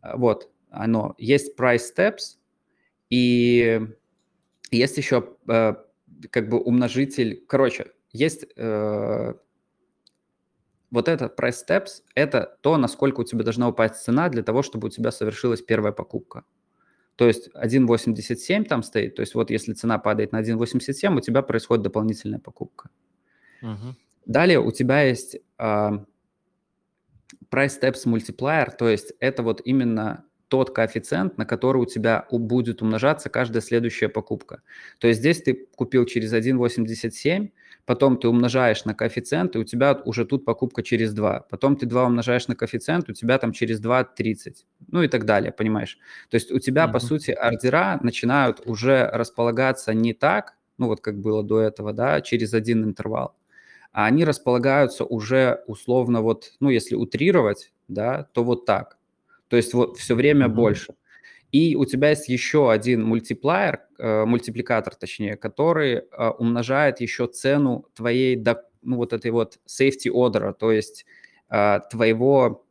а, 0.00 0.16
вот 0.16 0.50
оно, 0.70 1.14
есть 1.18 1.58
price 1.58 1.82
steps, 1.96 2.36
и 3.08 3.80
есть 4.70 4.96
еще 4.98 5.36
э, 5.48 5.74
как 6.30 6.48
бы 6.48 6.58
умножитель, 6.58 7.44
короче, 7.46 7.92
есть 8.12 8.46
э, 8.56 9.34
вот 10.90 11.08
этот 11.08 11.38
price 11.38 11.56
steps– 11.66 12.02
это 12.14 12.56
то, 12.60 12.76
насколько 12.76 13.20
у 13.20 13.24
тебя 13.24 13.42
должна 13.42 13.68
упасть 13.68 13.96
цена 13.96 14.28
для 14.28 14.42
того, 14.42 14.62
чтобы 14.62 14.88
у 14.88 14.90
тебя 14.90 15.10
совершилась 15.10 15.62
первая 15.62 15.92
покупка. 15.92 16.44
То 17.16 17.26
есть 17.26 17.48
1.87 17.54 18.64
там 18.64 18.82
стоит, 18.82 19.16
то 19.16 19.20
есть 19.20 19.34
вот 19.34 19.50
если 19.50 19.72
цена 19.72 19.98
падает 19.98 20.32
на 20.32 20.42
1.87, 20.42 21.16
у 21.16 21.20
тебя 21.20 21.42
происходит 21.42 21.82
дополнительная 21.82 22.38
покупка. 22.38 22.90
Uh-huh. 23.62 23.94
Далее 24.26 24.60
у 24.60 24.70
тебя 24.70 25.02
есть 25.02 25.38
uh, 25.58 26.04
price 27.50 27.80
steps 27.80 28.04
multiplier, 28.06 28.70
то 28.76 28.88
есть 28.88 29.14
это 29.18 29.42
вот 29.42 29.62
именно 29.64 30.24
тот 30.48 30.70
коэффициент, 30.74 31.38
на 31.38 31.46
который 31.46 31.78
у 31.78 31.86
тебя 31.86 32.26
будет 32.30 32.82
умножаться 32.82 33.30
каждая 33.30 33.62
следующая 33.62 34.08
покупка. 34.08 34.62
То 34.98 35.08
есть 35.08 35.20
здесь 35.20 35.42
ты 35.42 35.68
купил 35.74 36.04
через 36.04 36.32
1.87, 36.34 37.50
потом 37.86 38.16
ты 38.18 38.28
умножаешь 38.28 38.84
на 38.84 38.94
коэффициент, 38.94 39.56
и 39.56 39.58
у 39.58 39.64
тебя 39.64 40.02
уже 40.04 40.24
тут 40.26 40.44
покупка 40.44 40.82
через 40.82 41.14
2. 41.14 41.46
Потом 41.48 41.76
ты 41.76 41.86
2 41.86 42.04
умножаешь 42.04 42.48
на 42.48 42.56
коэффициент, 42.56 43.08
у 43.08 43.12
тебя 43.12 43.38
там 43.38 43.52
через 43.52 43.80
2 43.80 44.04
30. 44.04 44.66
Ну 44.88 45.02
и 45.02 45.08
так 45.08 45.24
далее, 45.24 45.52
понимаешь? 45.52 45.98
То 46.28 46.34
есть 46.34 46.52
у 46.52 46.58
тебя, 46.58 46.84
mm-hmm. 46.84 46.92
по 46.92 46.98
сути, 46.98 47.30
ордера 47.30 47.98
начинают 48.02 48.60
уже 48.66 49.08
располагаться 49.12 49.94
не 49.94 50.12
так, 50.12 50.56
ну 50.78 50.88
вот 50.88 51.00
как 51.00 51.20
было 51.20 51.42
до 51.42 51.60
этого, 51.60 51.92
да, 51.92 52.20
через 52.20 52.52
один 52.52 52.84
интервал, 52.84 53.34
а 53.92 54.06
они 54.06 54.24
располагаются 54.24 55.04
уже 55.04 55.62
условно 55.66 56.20
вот, 56.20 56.52
ну 56.60 56.68
если 56.70 56.96
утрировать, 56.96 57.72
да, 57.88 58.24
то 58.32 58.44
вот 58.44 58.66
так. 58.66 58.98
То 59.48 59.56
есть 59.56 59.74
вот 59.74 59.96
все 59.96 60.14
время 60.16 60.46
mm-hmm. 60.46 60.54
больше. 60.54 60.94
И 61.52 61.76
у 61.76 61.84
тебя 61.84 62.10
есть 62.10 62.28
еще 62.28 62.70
один 62.70 63.04
мультиплеер, 63.04 63.80
э, 63.98 64.24
мультипликатор, 64.24 64.94
точнее, 64.94 65.36
который 65.36 65.94
э, 65.94 66.28
умножает 66.38 67.00
еще 67.00 67.26
цену 67.26 67.86
твоей, 67.94 68.42
ну, 68.82 68.96
вот 68.96 69.12
этой 69.12 69.30
вот 69.30 69.58
safety 69.66 70.10
order, 70.12 70.52
то 70.52 70.72
есть 70.72 71.06
а, 71.48 71.80
твоего 71.80 72.64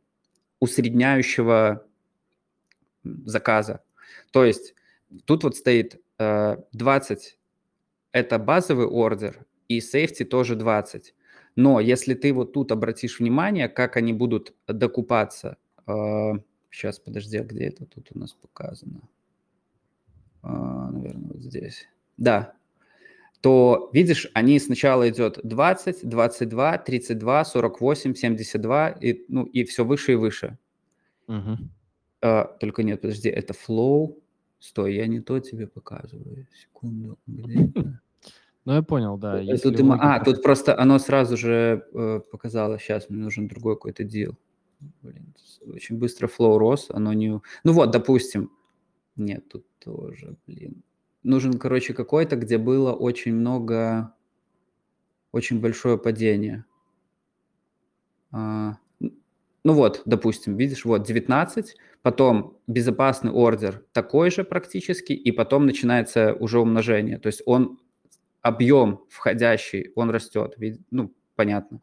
усредняющего 0.60 1.86
заказа. 3.04 3.82
То 4.32 4.44
есть 4.44 4.74
тут 5.24 5.44
вот 5.44 5.56
стоит 5.56 6.00
а, 6.18 6.62
20– 6.72 7.38
это 8.16 8.38
базовый 8.38 8.86
ордер, 8.86 9.44
и 9.68 9.80
safety 9.80 10.24
тоже 10.24 10.56
20. 10.56 11.14
Но 11.54 11.80
если 11.80 12.14
ты 12.14 12.32
вот 12.32 12.54
тут 12.54 12.72
обратишь 12.72 13.20
внимание, 13.20 13.68
как 13.68 13.98
они 13.98 14.14
будут 14.14 14.54
докупаться, 14.66 15.58
э, 15.86 15.92
сейчас, 16.70 16.98
подожди, 16.98 17.38
а 17.38 17.44
где 17.44 17.64
это 17.64 17.86
тут 17.86 18.08
у 18.14 18.18
нас 18.18 18.32
показано? 18.32 19.00
Э, 20.42 20.48
наверное, 20.92 21.32
вот 21.32 21.42
здесь. 21.42 21.86
Да, 22.16 22.54
то, 23.40 23.90
видишь, 23.92 24.30
они 24.34 24.58
сначала 24.58 25.08
идет 25.08 25.38
20, 25.42 26.08
22, 26.08 26.78
32, 26.78 27.44
48, 27.44 28.14
72, 28.14 28.88
и, 28.88 29.24
ну, 29.28 29.44
и 29.44 29.64
все 29.64 29.84
выше 29.84 30.12
и 30.12 30.16
выше. 30.16 30.58
Угу. 31.28 31.56
Э, 32.22 32.44
только 32.60 32.82
нет, 32.82 33.00
подожди, 33.00 33.28
это 33.28 33.54
flow. 33.54 34.16
Стой, 34.58 34.94
я 34.96 35.06
не 35.06 35.20
то 35.20 35.38
тебе 35.38 35.66
показываю. 35.66 36.46
Секунду. 36.60 37.18
Где 37.26 37.64
это? 37.66 38.00
Ну, 38.64 38.72
я 38.72 38.82
понял, 38.82 39.16
да. 39.16 39.40
Э, 39.40 39.58
тут. 39.58 39.76
А, 40.00 40.18
тут 40.24 40.42
просто 40.42 40.76
оно 40.76 40.98
сразу 40.98 41.36
же 41.36 41.86
э, 41.94 42.20
показало, 42.32 42.80
сейчас 42.80 43.08
мне 43.08 43.22
нужен 43.22 43.46
другой 43.46 43.76
какой-то 43.76 44.02
дел. 44.02 44.34
Блин, 45.02 45.34
очень 45.66 45.98
быстро 45.98 46.26
флоу 46.26 46.58
рос, 46.58 46.86
оно 46.90 47.12
не... 47.12 47.40
Ну 47.64 47.72
вот, 47.72 47.90
допустим, 47.90 48.50
нет, 49.16 49.48
тут 49.48 49.66
тоже, 49.78 50.36
блин. 50.46 50.82
Нужен, 51.22 51.58
короче, 51.58 51.94
какой-то, 51.94 52.36
где 52.36 52.58
было 52.58 52.92
очень 52.92 53.34
много, 53.34 54.14
очень 55.32 55.60
большое 55.60 55.98
падение. 55.98 56.64
А, 58.30 58.76
ну 59.00 59.72
вот, 59.72 60.02
допустим, 60.04 60.56
видишь, 60.56 60.84
вот 60.84 61.04
19, 61.04 61.76
потом 62.02 62.58
безопасный 62.66 63.32
ордер 63.32 63.84
такой 63.92 64.30
же 64.30 64.44
практически, 64.44 65.12
и 65.12 65.32
потом 65.32 65.66
начинается 65.66 66.34
уже 66.34 66.60
умножение. 66.60 67.18
То 67.18 67.28
есть 67.28 67.42
он 67.46 67.80
объем 68.42 69.04
входящий, 69.08 69.90
он 69.96 70.10
растет. 70.10 70.56
Ну, 70.90 71.12
понятно. 71.34 71.80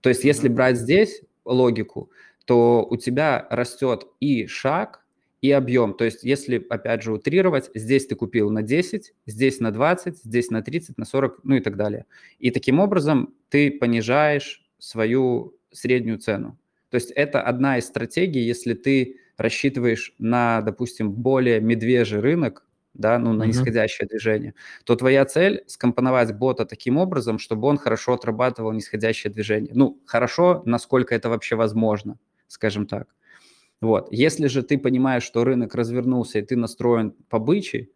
То 0.00 0.10
есть, 0.10 0.22
если 0.22 0.48
брать 0.48 0.78
здесь 0.78 1.22
логику, 1.44 2.10
то 2.44 2.86
у 2.88 2.96
тебя 2.96 3.46
растет 3.50 4.06
и 4.20 4.46
шаг, 4.46 5.04
и 5.44 5.50
объем. 5.50 5.92
То 5.92 6.04
есть, 6.04 6.24
если, 6.24 6.64
опять 6.70 7.02
же, 7.02 7.12
утрировать, 7.12 7.70
здесь 7.74 8.06
ты 8.06 8.14
купил 8.14 8.50
на 8.50 8.62
10, 8.62 9.12
здесь 9.26 9.60
на 9.60 9.72
20, 9.72 10.16
здесь 10.24 10.50
на 10.50 10.62
30, 10.62 10.96
на 10.96 11.04
40, 11.04 11.40
ну 11.44 11.56
и 11.56 11.60
так 11.60 11.76
далее. 11.76 12.06
И 12.38 12.50
таким 12.50 12.80
образом 12.80 13.34
ты 13.50 13.70
понижаешь 13.70 14.64
свою 14.78 15.54
среднюю 15.70 16.18
цену. 16.18 16.58
То 16.88 16.94
есть 16.94 17.10
это 17.10 17.42
одна 17.42 17.76
из 17.76 17.84
стратегий, 17.84 18.40
если 18.40 18.72
ты 18.72 19.18
рассчитываешь 19.36 20.14
на, 20.18 20.62
допустим, 20.62 21.12
более 21.12 21.60
медвежий 21.60 22.20
рынок, 22.20 22.64
да, 22.94 23.18
ну, 23.18 23.32
на 23.32 23.44
нисходящее 23.44 24.06
движение, 24.08 24.54
то 24.84 24.94
твоя 24.96 25.24
цель 25.24 25.64
скомпоновать 25.66 26.34
бота 26.34 26.64
таким 26.64 26.96
образом, 26.96 27.38
чтобы 27.38 27.66
он 27.68 27.76
хорошо 27.76 28.14
отрабатывал 28.14 28.72
нисходящее 28.72 29.32
движение. 29.32 29.72
Ну, 29.74 30.00
хорошо, 30.06 30.62
насколько 30.64 31.14
это 31.14 31.28
вообще 31.28 31.56
возможно, 31.56 32.18
скажем 32.48 32.86
так. 32.86 33.08
Вот. 33.80 34.08
Если 34.10 34.46
же 34.46 34.62
ты 34.62 34.78
понимаешь, 34.78 35.22
что 35.22 35.44
рынок 35.44 35.74
развернулся 35.74 36.38
и 36.38 36.42
ты 36.42 36.56
настроен 36.56 37.12
по 37.28 37.38
бычьи, 37.38 37.90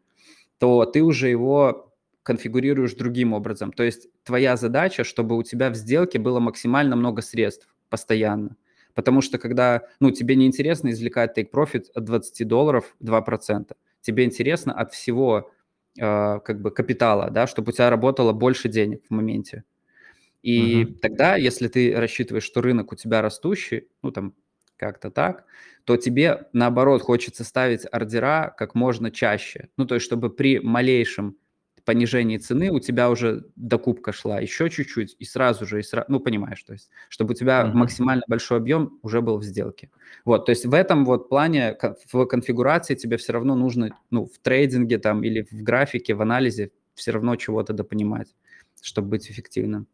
то 0.59 0.85
ты 0.85 1.03
уже 1.03 1.29
его 1.29 1.95
конфигурируешь 2.23 2.95
другим 2.95 3.33
образом. 3.33 3.73
То 3.73 3.85
есть 3.85 4.09
твоя 4.23 4.57
задача, 4.57 5.03
чтобы 5.03 5.37
у 5.37 5.43
тебя 5.43 5.71
в 5.71 5.75
сделке 5.75 6.19
было 6.19 6.41
максимально 6.41 6.95
много 6.95 7.23
средств 7.23 7.75
постоянно. 7.89 8.57
Потому 8.93 9.23
что 9.23 9.39
когда, 9.39 9.85
ну, 10.01 10.11
тебе 10.11 10.37
неинтересно 10.37 10.91
извлекать 10.91 11.39
take 11.39 11.51
profit 11.51 11.85
от 11.95 12.05
20 12.05 12.47
долларов 12.47 12.97
2%, 13.01 13.73
тебе 14.03 14.25
интересно 14.25 14.75
от 14.75 14.93
всего 14.93 15.51
э, 15.99 16.41
как 16.41 16.61
бы 16.61 16.71
капитала, 16.71 17.31
да, 17.31 17.47
чтобы 17.47 17.71
у 17.71 17.73
тебя 17.73 17.89
работало 17.89 18.33
больше 18.33 18.69
денег 18.69 19.05
в 19.09 19.15
моменте. 19.15 19.65
И 20.43 20.83
uh-huh. 20.83 20.95
тогда, 21.01 21.37
если 21.37 21.69
ты 21.69 21.95
рассчитываешь, 21.95 22.45
что 22.45 22.61
рынок 22.61 22.93
у 22.93 22.97
тебя 22.97 23.23
растущий, 23.23 23.89
ну 24.03 24.11
там 24.11 24.35
как-то 24.77 25.11
так, 25.11 25.45
то 25.85 25.97
тебе 25.97 26.49
наоборот 26.53 27.03
хочется 27.03 27.45
ставить 27.45 27.87
ордера 27.91 28.55
как 28.57 28.75
можно 28.75 29.11
чаще. 29.11 29.69
Ну 29.77 29.85
то 29.87 29.97
есть, 29.97 30.07
чтобы 30.07 30.31
при 30.31 30.61
малейшем 30.61 31.37
понижении 31.89 32.37
цены 32.37 32.71
у 32.71 32.81
тебя 32.81 33.09
уже 33.09 33.47
докупка 33.57 34.13
шла 34.13 34.41
еще 34.41 34.69
чуть-чуть, 34.69 35.17
и 35.19 35.25
сразу 35.25 35.65
же, 35.65 35.81
и 35.81 35.83
сразу, 35.83 36.05
ну, 36.11 36.21
понимаешь, 36.21 36.63
то 36.63 36.75
есть, 36.75 36.91
чтобы 37.09 37.33
у 37.33 37.35
тебя 37.35 37.63
uh-huh. 37.63 37.73
максимально 37.73 38.25
большой 38.29 38.59
объем 38.59 38.99
уже 39.01 39.23
был 39.23 39.39
в 39.39 39.43
сделке. 39.43 39.91
Вот, 40.27 40.45
то 40.45 40.51
есть 40.51 40.67
в 40.67 40.75
этом 40.75 41.07
вот 41.07 41.31
плане, 41.31 41.79
в 42.13 42.27
конфигурации 42.27 42.95
тебе 42.95 43.17
все 43.17 43.33
равно 43.33 43.55
нужно, 43.55 43.97
ну, 44.11 44.27
в 44.27 44.39
трейдинге 44.39 44.99
там 44.99 45.25
или 45.25 45.47
в 45.51 45.63
графике, 45.63 46.15
в 46.15 46.21
анализе 46.21 46.73
все 46.93 47.11
равно 47.11 47.37
чего-то 47.37 47.73
допонимать, 47.73 48.37
чтобы 48.83 49.09
быть 49.09 49.31
эффективным. 49.31 49.87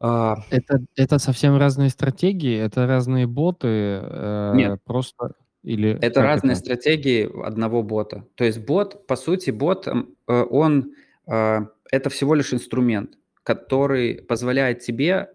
А, 0.00 0.38
это, 0.50 0.82
это 0.96 1.18
совсем 1.18 1.56
разные 1.58 1.90
стратегии, 1.90 2.56
это 2.58 2.86
разные 2.86 3.26
боты. 3.26 3.68
Э, 4.02 4.52
Нет. 4.54 4.80
Просто 4.84 5.34
или 5.62 5.98
это 6.00 6.22
разные 6.22 6.52
это? 6.52 6.60
стратегии 6.60 7.28
одного 7.46 7.82
бота. 7.82 8.26
То 8.34 8.44
есть 8.44 8.64
бот, 8.64 9.06
по 9.06 9.16
сути, 9.16 9.50
бот, 9.50 9.86
э, 9.86 9.92
он 10.26 10.94
э, 11.26 11.58
это 11.90 12.08
всего 12.08 12.34
лишь 12.34 12.54
инструмент, 12.54 13.18
который 13.42 14.22
позволяет 14.22 14.80
тебе 14.80 15.28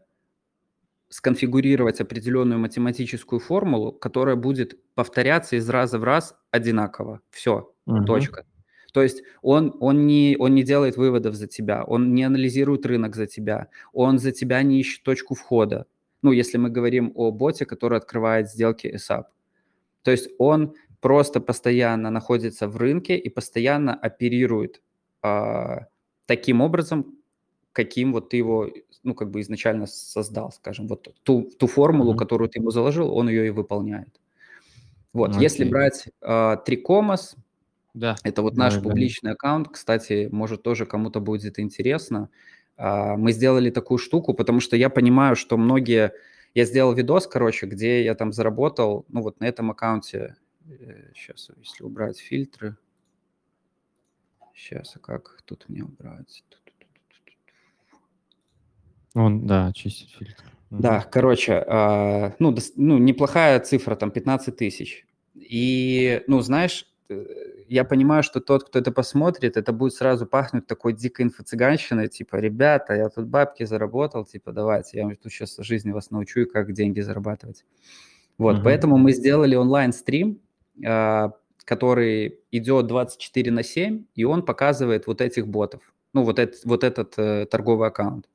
сконфигурировать 1.10 2.02
определенную 2.02 2.60
математическую 2.60 3.40
формулу, 3.40 3.92
которая 3.92 4.36
будет 4.36 4.80
повторяться 4.96 5.56
из 5.58 5.70
раза 5.70 6.00
в 6.00 6.04
раз 6.04 6.36
одинаково. 6.50 7.22
Все, 7.30 7.72
угу. 7.86 8.04
точка. 8.06 8.46
То 8.96 9.04
есть 9.04 9.24
он, 9.42 9.76
он, 9.82 10.08
не, 10.08 10.38
он 10.40 10.56
не 10.56 10.64
делает 10.64 10.96
выводов 10.96 11.36
за 11.36 11.48
тебя, 11.48 11.84
он 11.84 12.14
не 12.14 12.24
анализирует 12.24 12.86
рынок 12.86 13.14
за 13.14 13.28
тебя, 13.28 13.68
он 13.92 14.20
за 14.20 14.32
тебя 14.32 14.64
не 14.64 14.80
ищет 14.80 15.04
точку 15.04 15.36
входа. 15.36 15.86
Ну, 16.22 16.32
если 16.32 16.58
мы 16.58 16.70
говорим 16.70 17.12
о 17.14 17.32
боте, 17.32 17.66
который 17.66 17.98
открывает 17.98 18.50
сделки 18.50 18.88
SAP. 18.88 19.26
То 20.04 20.12
есть 20.12 20.30
он 20.38 20.76
просто 21.02 21.42
постоянно 21.42 22.10
находится 22.10 22.70
в 22.70 22.78
рынке 22.78 23.18
и 23.18 23.28
постоянно 23.28 23.94
оперирует 23.94 24.82
а, 25.22 25.88
таким 26.26 26.62
образом, 26.62 27.18
каким 27.74 28.14
вот 28.14 28.30
ты 28.30 28.38
его, 28.38 28.70
ну, 29.04 29.14
как 29.14 29.30
бы 29.30 29.42
изначально 29.42 29.88
создал, 29.88 30.54
скажем, 30.54 30.88
вот 30.88 31.14
ту, 31.24 31.52
ту 31.60 31.68
формулу, 31.68 32.14
mm-hmm. 32.14 32.18
которую 32.18 32.48
ты 32.48 32.60
ему 32.60 32.72
заложил, 32.72 33.14
он 33.14 33.28
ее 33.28 33.48
и 33.48 33.50
выполняет. 33.50 34.22
Вот, 35.12 35.32
okay. 35.32 35.42
если 35.42 35.66
брать 35.66 36.08
а, 36.22 36.56
Трикомас, 36.56 37.36
да. 37.96 38.16
это 38.24 38.42
вот 38.42 38.56
наш 38.58 38.76
да, 38.76 38.82
публичный 38.82 39.30
да. 39.32 39.34
аккаунт, 39.34 39.70
кстати, 39.70 40.30
может 40.32 40.62
тоже 40.62 40.86
кому-то 40.86 41.20
будет 41.20 41.60
интересно. 41.60 42.30
А, 42.78 43.16
мы 43.16 43.32
сделали 43.32 43.70
такую 43.70 43.98
штуку, 43.98 44.34
потому 44.34 44.60
что 44.60 44.76
я 44.76 44.90
понимаю, 44.90 45.36
что 45.36 45.58
многие 45.58 46.14
я 46.54 46.66
сделал 46.66 46.94
видос, 46.94 47.26
короче, 47.28 47.66
где 47.66 48.04
я 48.04 48.14
там 48.16 48.32
заработал, 48.32 49.06
ну 49.10 49.22
вот 49.22 49.40
на 49.40 49.46
этом 49.46 49.72
аккаунте, 49.72 50.36
сейчас, 51.16 51.50
э, 51.50 51.54
если 51.60 51.84
убрать 51.84 52.20
фильтры, 52.20 52.78
сейчас, 54.54 54.96
а 54.96 55.00
как 55.00 55.42
тут 55.46 55.68
мне 55.70 55.84
убрать? 55.84 56.44
Он, 59.14 59.48
да, 59.48 59.72
чистить 59.74 60.12
фильтр. 60.12 60.44
Да, 60.70 61.02
короче, 61.02 61.54
э, 61.54 62.32
ну, 62.40 62.56
ну, 62.76 62.98
неплохая 62.98 63.60
цифра, 63.62 63.96
там, 63.96 64.12
15 64.12 64.58
тысяч. 64.58 65.06
И, 65.36 66.24
ну, 66.28 66.42
знаешь, 66.42 66.88
я 67.68 67.84
понимаю, 67.84 68.24
что 68.24 68.40
тот, 68.40 68.68
кто 68.68 68.80
это 68.80 68.92
посмотрит, 68.92 69.58
это 69.58 69.72
будет 69.72 69.94
сразу 69.94 70.26
пахнуть 70.26 70.68
такой 70.68 70.94
дикой 70.94 71.26
инфо-цыганщиной, 71.26 72.08
типа, 72.08 72.38
ребята, 72.38 72.94
я 72.94 73.10
тут 73.10 73.28
бабки 73.28 73.64
заработал, 73.66 74.26
типа, 74.26 74.52
давайте, 74.52 74.98
я 74.98 75.10
тут 75.10 75.32
сейчас 75.32 75.58
жизни 75.60 75.92
вас 75.92 76.12
научу, 76.12 76.46
как 76.48 76.74
деньги 76.74 77.02
зарабатывать. 77.02 77.66
Вот, 78.38 78.58
mm-hmm. 78.58 78.64
поэтому 78.64 78.98
мы 78.98 79.12
сделали 79.14 79.56
онлайн-стрим, 79.56 80.42
э, 80.84 81.30
который 81.64 82.40
идет 82.52 82.88
24 82.88 83.52
на 83.52 83.64
7, 83.64 84.06
и 84.16 84.24
он 84.24 84.44
показывает 84.44 85.08
вот 85.08 85.22
этих 85.22 85.48
ботов, 85.48 85.82
ну, 86.14 86.24
вот, 86.24 86.40
это, 86.40 86.58
вот 86.66 86.84
этот 86.84 87.14
э, 87.18 87.46
торговый 87.46 87.88
аккаунт. 87.88 88.30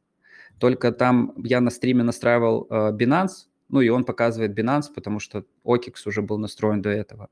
Только 0.58 0.92
там 0.92 1.32
я 1.36 1.60
на 1.60 1.70
стриме 1.70 2.02
настраивал 2.02 2.66
э, 2.68 2.92
Binance, 2.92 3.46
ну, 3.68 3.80
и 3.80 3.88
он 3.88 4.04
показывает 4.04 4.58
Binance, 4.58 4.92
потому 4.94 5.20
что 5.20 5.44
OKX 5.64 5.94
уже 6.06 6.22
был 6.22 6.38
настроен 6.38 6.82
до 6.82 6.90
этого. 6.90 7.30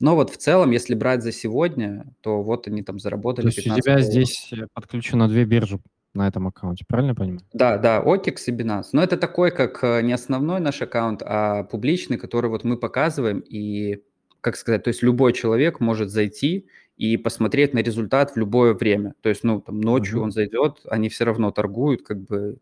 Но 0.00 0.16
вот 0.16 0.30
в 0.30 0.38
целом, 0.38 0.70
если 0.70 0.94
брать 0.94 1.22
за 1.22 1.30
сегодня, 1.30 2.06
то 2.22 2.42
вот 2.42 2.66
они 2.66 2.82
там 2.82 2.98
заработали 2.98 3.44
То 3.44 3.48
есть 3.48 3.58
у 3.58 3.62
тебя 3.62 3.82
долларов. 3.82 4.04
здесь 4.04 4.50
э, 4.52 4.66
подключено 4.72 5.28
две 5.28 5.44
биржи 5.44 5.78
на 6.14 6.26
этом 6.26 6.48
аккаунте, 6.48 6.84
правильно 6.88 7.10
я 7.10 7.14
понимаю? 7.14 7.40
Да, 7.52 7.76
да, 7.76 8.02
OKX 8.02 8.36
и 8.46 8.52
Binance. 8.52 8.88
Но 8.92 9.02
это 9.02 9.16
такой, 9.16 9.50
как 9.50 9.84
э, 9.84 10.00
не 10.02 10.12
основной 10.12 10.58
наш 10.60 10.80
аккаунт, 10.80 11.22
а 11.24 11.64
публичный, 11.64 12.16
который 12.16 12.48
вот 12.48 12.64
мы 12.64 12.78
показываем, 12.78 13.40
и, 13.40 14.02
как 14.40 14.56
сказать, 14.56 14.82
то 14.82 14.88
есть 14.88 15.02
любой 15.02 15.34
человек 15.34 15.80
может 15.80 16.10
зайти 16.10 16.66
и 16.96 17.16
посмотреть 17.16 17.74
на 17.74 17.78
результат 17.78 18.32
в 18.32 18.36
любое 18.36 18.74
время. 18.74 19.14
То 19.20 19.28
есть, 19.28 19.44
ну, 19.44 19.60
там, 19.60 19.80
ночью 19.80 20.18
угу. 20.18 20.24
он 20.24 20.32
зайдет, 20.32 20.80
они 20.86 21.10
все 21.10 21.24
равно 21.24 21.50
торгуют, 21.50 22.02
как 22.02 22.20
бы 22.20 22.58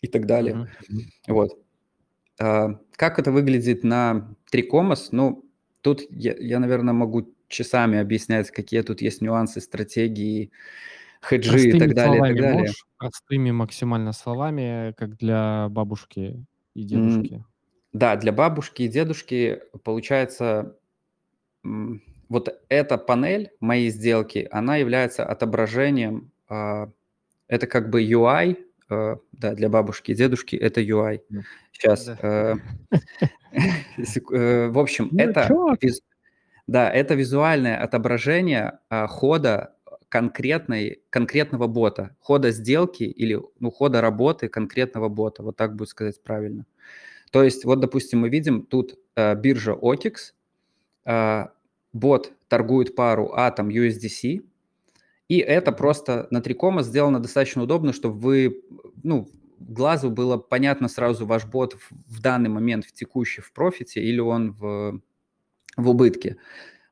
и 0.00 0.06
так 0.06 0.26
далее. 0.26 0.68
Uh-huh. 0.88 1.02
Вот. 1.28 1.58
А, 2.40 2.80
как 2.96 3.18
это 3.18 3.32
выглядит 3.32 3.84
на 3.84 4.34
Tricomos? 4.52 5.08
Ну, 5.10 5.44
тут 5.82 6.02
я, 6.10 6.34
я, 6.38 6.58
наверное, 6.58 6.94
могу 6.94 7.34
часами 7.48 7.98
объяснять, 7.98 8.50
какие 8.50 8.82
тут 8.82 9.00
есть 9.00 9.20
нюансы, 9.20 9.60
стратегии, 9.60 10.50
хеджи 11.22 11.50
простыми 11.50 11.76
и 11.76 11.78
так 11.78 11.94
далее. 11.94 12.16
Словами 12.16 12.32
и 12.32 12.34
так 12.34 12.42
далее. 12.42 12.60
Можешь, 12.60 12.84
простыми 12.96 13.50
максимально 13.50 14.12
словами, 14.12 14.94
как 14.96 15.16
для 15.16 15.68
бабушки 15.70 16.44
и 16.74 16.84
дедушки. 16.84 17.34
Mm, 17.34 17.42
да, 17.92 18.16
для 18.16 18.32
бабушки 18.32 18.82
и 18.82 18.88
дедушки 18.88 19.60
получается 19.82 20.76
вот 21.62 22.62
эта 22.68 22.96
панель 22.96 23.50
моей 23.60 23.90
сделки, 23.90 24.48
она 24.50 24.76
является 24.76 25.26
отображением, 25.26 26.30
э, 26.48 26.86
это 27.48 27.66
как 27.66 27.90
бы 27.90 28.02
UI, 28.02 28.56
э, 28.90 29.16
да, 29.32 29.54
для 29.54 29.68
бабушки 29.68 30.12
и 30.12 30.14
дедушки 30.14 30.56
это 30.56 30.80
UI. 30.80 31.20
Сейчас. 31.72 32.06
Да. 32.06 32.18
Э, 32.22 32.56
э, 33.98 34.68
в 34.68 34.78
общем, 34.78 35.08
ну, 35.12 35.18
это, 35.18 35.48
да, 36.66 36.90
это 36.90 37.14
визуальное 37.14 37.82
отображение 37.82 38.78
э, 38.90 39.06
хода 39.06 39.74
конкретной, 40.10 41.02
конкретного 41.10 41.68
бота, 41.68 42.16
хода 42.20 42.50
сделки 42.50 43.04
или 43.04 43.40
ну, 43.60 43.70
хода 43.70 44.00
работы 44.00 44.48
конкретного 44.48 45.08
бота, 45.08 45.42
вот 45.42 45.56
так 45.56 45.76
будет 45.76 45.88
сказать 45.88 46.22
правильно. 46.22 46.66
То 47.30 47.44
есть, 47.44 47.64
вот, 47.64 47.80
допустим, 47.80 48.20
мы 48.20 48.28
видим 48.28 48.66
тут 48.66 48.98
э, 49.14 49.34
биржа 49.36 49.72
OKEX, 49.72 50.14
э, 51.06 51.46
бот 51.92 52.32
торгует 52.48 52.96
пару 52.96 53.32
Atom 53.36 53.68
USDC, 53.68 54.42
и 55.30 55.38
это 55.38 55.70
просто 55.70 56.26
на 56.32 56.42
Трикома 56.42 56.82
сделано 56.82 57.20
достаточно 57.20 57.62
удобно, 57.62 57.92
чтобы 57.92 58.18
вы, 58.18 58.64
ну, 59.04 59.30
глазу 59.60 60.10
было 60.10 60.38
понятно 60.38 60.88
сразу 60.88 61.24
ваш 61.24 61.44
бот 61.44 61.76
в, 62.08 62.20
данный 62.20 62.48
момент 62.48 62.84
в 62.84 62.92
текущий 62.92 63.40
в 63.40 63.52
профите 63.52 64.02
или 64.02 64.18
он 64.18 64.50
в, 64.50 65.00
в 65.76 65.88
убытке. 65.88 66.36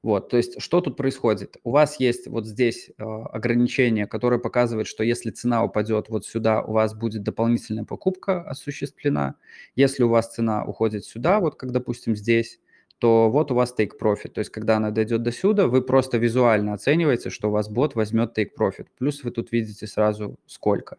Вот, 0.05 0.29
то 0.29 0.37
есть 0.37 0.63
что 0.63 0.81
тут 0.81 0.97
происходит? 0.97 1.57
У 1.65 1.73
вас 1.73 1.99
есть 1.99 2.29
вот 2.29 2.47
здесь 2.47 2.91
э, 2.97 3.03
ограничение, 3.03 4.07
которое 4.07 4.39
показывает, 4.39 4.87
что 4.87 5.03
если 5.03 5.33
цена 5.33 5.65
упадет 5.65 6.09
вот 6.09 6.25
сюда, 6.25 6.63
у 6.63 6.75
вас 6.75 6.95
будет 6.95 7.25
дополнительная 7.25 7.85
покупка 7.85 8.43
осуществлена. 8.43 9.35
Если 9.75 10.05
у 10.05 10.09
вас 10.11 10.33
цена 10.33 10.65
уходит 10.65 11.05
сюда, 11.05 11.41
вот 11.41 11.57
как, 11.57 11.73
допустим, 11.73 12.15
здесь, 12.15 12.61
то 12.99 13.31
вот 13.31 13.51
у 13.51 13.55
вас 13.55 13.75
take 13.79 13.93
profit. 14.01 14.31
То 14.31 14.41
есть, 14.41 14.51
когда 14.51 14.77
она 14.77 14.91
дойдет 14.91 15.23
до 15.23 15.33
сюда, 15.33 15.67
вы 15.67 15.83
просто 15.83 16.19
визуально 16.19 16.75
оцениваете, 16.75 17.31
что 17.31 17.49
у 17.49 17.53
вас 17.53 17.69
бот 17.69 17.95
возьмет 17.95 18.37
take 18.37 18.51
profit. 18.59 18.87
Плюс 18.99 19.23
вы 19.25 19.31
тут 19.31 19.53
видите 19.53 19.87
сразу 19.87 20.37
сколько. 20.47 20.99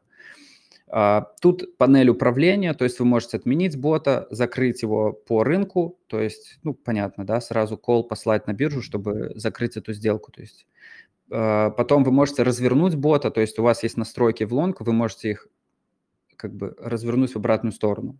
А, 0.91 1.27
тут 1.39 1.77
панель 1.77 2.09
управления, 2.09 2.73
то 2.73 2.83
есть 2.83 2.99
вы 2.99 3.05
можете 3.05 3.37
отменить 3.37 3.77
бота, 3.77 4.27
закрыть 4.31 4.81
его 4.81 5.13
по 5.13 5.43
рынку, 5.43 5.99
то 6.07 6.19
есть, 6.19 6.57
ну, 6.63 6.73
понятно, 6.73 7.25
да, 7.25 7.41
сразу 7.41 7.75
call 7.75 8.03
послать 8.03 8.47
на 8.47 8.53
биржу, 8.53 8.81
чтобы 8.81 9.31
закрыть 9.35 9.77
эту 9.77 9.93
сделку, 9.93 10.31
то 10.31 10.41
есть. 10.41 10.65
А, 11.31 11.69
потом 11.69 12.03
вы 12.03 12.11
можете 12.11 12.43
развернуть 12.43 12.95
бота, 12.95 13.29
то 13.29 13.41
есть 13.41 13.59
у 13.59 13.63
вас 13.63 13.83
есть 13.83 13.97
настройки 13.97 14.45
в 14.45 14.53
лонг, 14.53 14.81
вы 14.81 14.93
можете 14.93 15.31
их 15.31 15.47
как 16.35 16.55
бы 16.55 16.75
развернуть 16.79 17.33
в 17.33 17.35
обратную 17.35 17.73
сторону. 17.73 18.17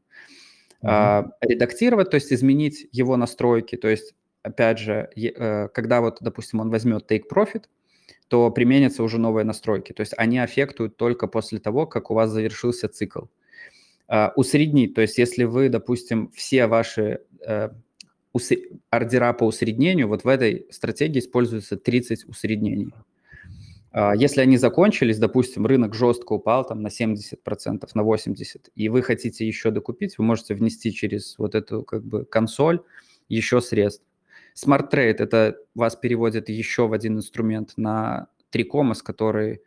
Mm-hmm. 0.82 1.32
редактировать, 1.41 2.09
то 2.09 2.15
есть 2.15 2.32
изменить 2.32 2.88
его 2.91 3.17
настройки. 3.17 3.75
То 3.75 3.89
есть, 3.89 4.15
опять 4.43 4.80
же, 4.80 5.09
э, 5.15 5.67
когда 5.69 5.99
вот, 5.99 6.19
допустим, 6.21 6.61
он 6.61 6.69
возьмет 6.69 7.11
take 7.11 7.23
profit, 7.30 7.65
то 8.30 8.49
применятся 8.51 9.03
уже 9.03 9.17
новые 9.17 9.43
настройки. 9.43 9.91
То 9.91 10.01
есть 10.01 10.13
они 10.15 10.39
аффектуют 10.39 10.95
только 10.95 11.27
после 11.27 11.59
того, 11.59 11.86
как 11.86 12.11
у 12.11 12.13
вас 12.13 12.30
завершился 12.30 12.88
цикл. 12.88 13.25
Uh, 14.07 14.32
усреднить, 14.36 14.95
то 14.95 15.01
есть 15.01 15.19
если 15.19 15.43
вы, 15.43 15.69
допустим, 15.69 16.32
все 16.34 16.65
ваши 16.65 17.19
uh, 17.47 17.71
ордера 18.89 19.34
по 19.34 19.43
усреднению, 19.43 20.07
вот 20.07 20.23
в 20.23 20.27
этой 20.27 20.65
стратегии 20.71 21.19
используется 21.19 21.77
30 21.77 22.27
усреднений. 22.27 22.91
А, 23.91 24.15
если 24.15 24.41
они 24.41 24.57
закончились, 24.57 25.17
допустим, 25.17 25.65
рынок 25.65 25.95
жестко 25.95 26.33
упал 26.33 26.65
там 26.65 26.81
на 26.81 26.87
70%, 26.87 27.89
на 27.93 28.01
80%, 28.01 28.69
и 28.75 28.89
вы 28.89 29.01
хотите 29.01 29.47
еще 29.47 29.71
докупить, 29.71 30.17
вы 30.17 30.25
можете 30.25 30.53
внести 30.53 30.93
через 30.93 31.37
вот 31.37 31.55
эту 31.55 31.83
как 31.83 32.03
бы 32.03 32.25
консоль 32.25 32.81
еще 33.27 33.61
средств. 33.61 34.03
Smart 34.55 34.91
Trade– 34.91 35.15
это 35.19 35.57
вас 35.75 35.95
переводит 35.95 36.49
еще 36.49 36.87
в 36.87 36.93
один 36.93 37.17
инструмент 37.17 37.73
на 37.77 38.27
Tricomos, 38.51 39.01
который 39.03 39.61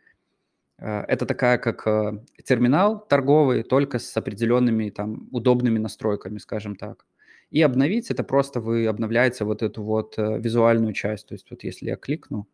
а, 0.77 1.03
это 1.07 1.25
такая 1.25 1.57
как 1.57 1.87
а, 1.87 2.23
терминал 2.43 3.05
торговый, 3.07 3.63
только 3.63 3.99
с 3.99 4.15
определенными 4.15 4.89
там 4.89 5.27
удобными 5.31 5.79
настройками, 5.79 6.37
скажем 6.37 6.75
так. 6.75 7.05
И 7.51 7.61
обновить– 7.61 8.09
это 8.09 8.23
просто 8.23 8.61
вы 8.61 8.87
обновляете 8.87 9.45
вот 9.45 9.61
эту 9.61 9.83
вот 9.83 10.15
э, 10.17 10.39
визуальную 10.39 10.93
часть. 10.93 11.27
То 11.27 11.35
есть 11.35 11.51
вот 11.51 11.63
если 11.63 11.85
я 11.85 11.97
кликну, 11.97 12.47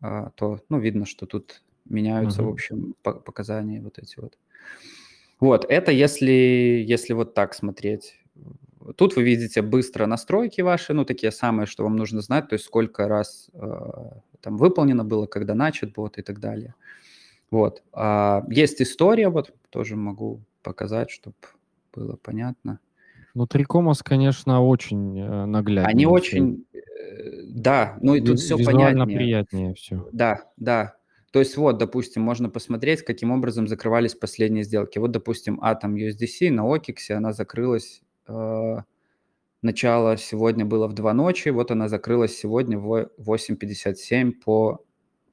то, 0.00 0.60
ну, 0.68 0.78
видно, 0.78 1.06
что 1.06 1.26
тут 1.26 1.62
меняются, 1.84 2.42
угу. 2.42 2.50
в 2.50 2.52
общем, 2.52 2.94
показания 3.02 3.80
вот 3.80 3.98
эти 3.98 4.18
вот. 4.18 4.38
Вот, 5.40 5.64
это 5.68 5.92
если, 5.92 6.84
если 6.86 7.12
вот 7.12 7.34
так 7.34 7.54
смотреть. 7.54 8.20
Тут 8.96 9.16
вы 9.16 9.22
видите 9.22 9.62
быстро 9.62 10.06
настройки 10.06 10.62
ваши, 10.62 10.94
ну, 10.94 11.04
такие 11.04 11.30
самые, 11.32 11.66
что 11.66 11.84
вам 11.84 11.96
нужно 11.96 12.20
знать, 12.22 12.48
то 12.48 12.54
есть 12.54 12.64
сколько 12.64 13.06
раз 13.06 13.50
э, 13.52 14.10
там 14.40 14.56
выполнено 14.56 15.04
было, 15.04 15.26
когда 15.26 15.54
начат 15.54 15.92
бот 15.92 16.18
и 16.18 16.22
так 16.22 16.40
далее. 16.40 16.74
Вот. 17.50 17.82
А, 17.92 18.44
есть 18.48 18.80
история, 18.82 19.28
вот 19.28 19.52
тоже 19.70 19.96
могу 19.96 20.40
показать, 20.62 21.10
чтобы 21.10 21.36
было 21.92 22.16
понятно. 22.16 22.80
Ну, 23.34 23.46
Трикомос, 23.46 24.02
конечно, 24.02 24.64
очень 24.64 25.18
э, 25.18 25.44
наглядно. 25.46 25.88
Они 25.88 26.06
очень, 26.06 26.64
э, 26.72 26.78
да, 27.48 27.96
ну 28.00 28.14
и 28.14 28.20
тут 28.20 28.40
все 28.40 28.56
понятнее. 28.56 29.16
приятнее 29.16 29.74
все. 29.74 30.08
Да, 30.12 30.44
да. 30.56 30.94
То 31.30 31.40
есть 31.40 31.56
вот, 31.56 31.78
допустим, 31.78 32.22
можно 32.22 32.48
посмотреть, 32.48 33.02
каким 33.02 33.30
образом 33.30 33.68
закрывались 33.68 34.14
последние 34.14 34.64
сделки. 34.64 34.98
Вот, 34.98 35.10
допустим, 35.10 35.60
Atom 35.60 35.94
USDC 35.94 36.50
на 36.50 36.62
OKEX, 36.62 37.12
она 37.12 37.32
закрылась, 37.32 38.02
э, 38.26 38.76
начало 39.60 40.16
сегодня 40.16 40.64
было 40.64 40.88
в 40.88 40.94
2 40.94 41.12
ночи, 41.12 41.50
вот 41.50 41.70
она 41.70 41.88
закрылась 41.88 42.36
сегодня 42.36 42.78
в 42.78 43.10
8.57 43.18 44.32
по, 44.32 44.82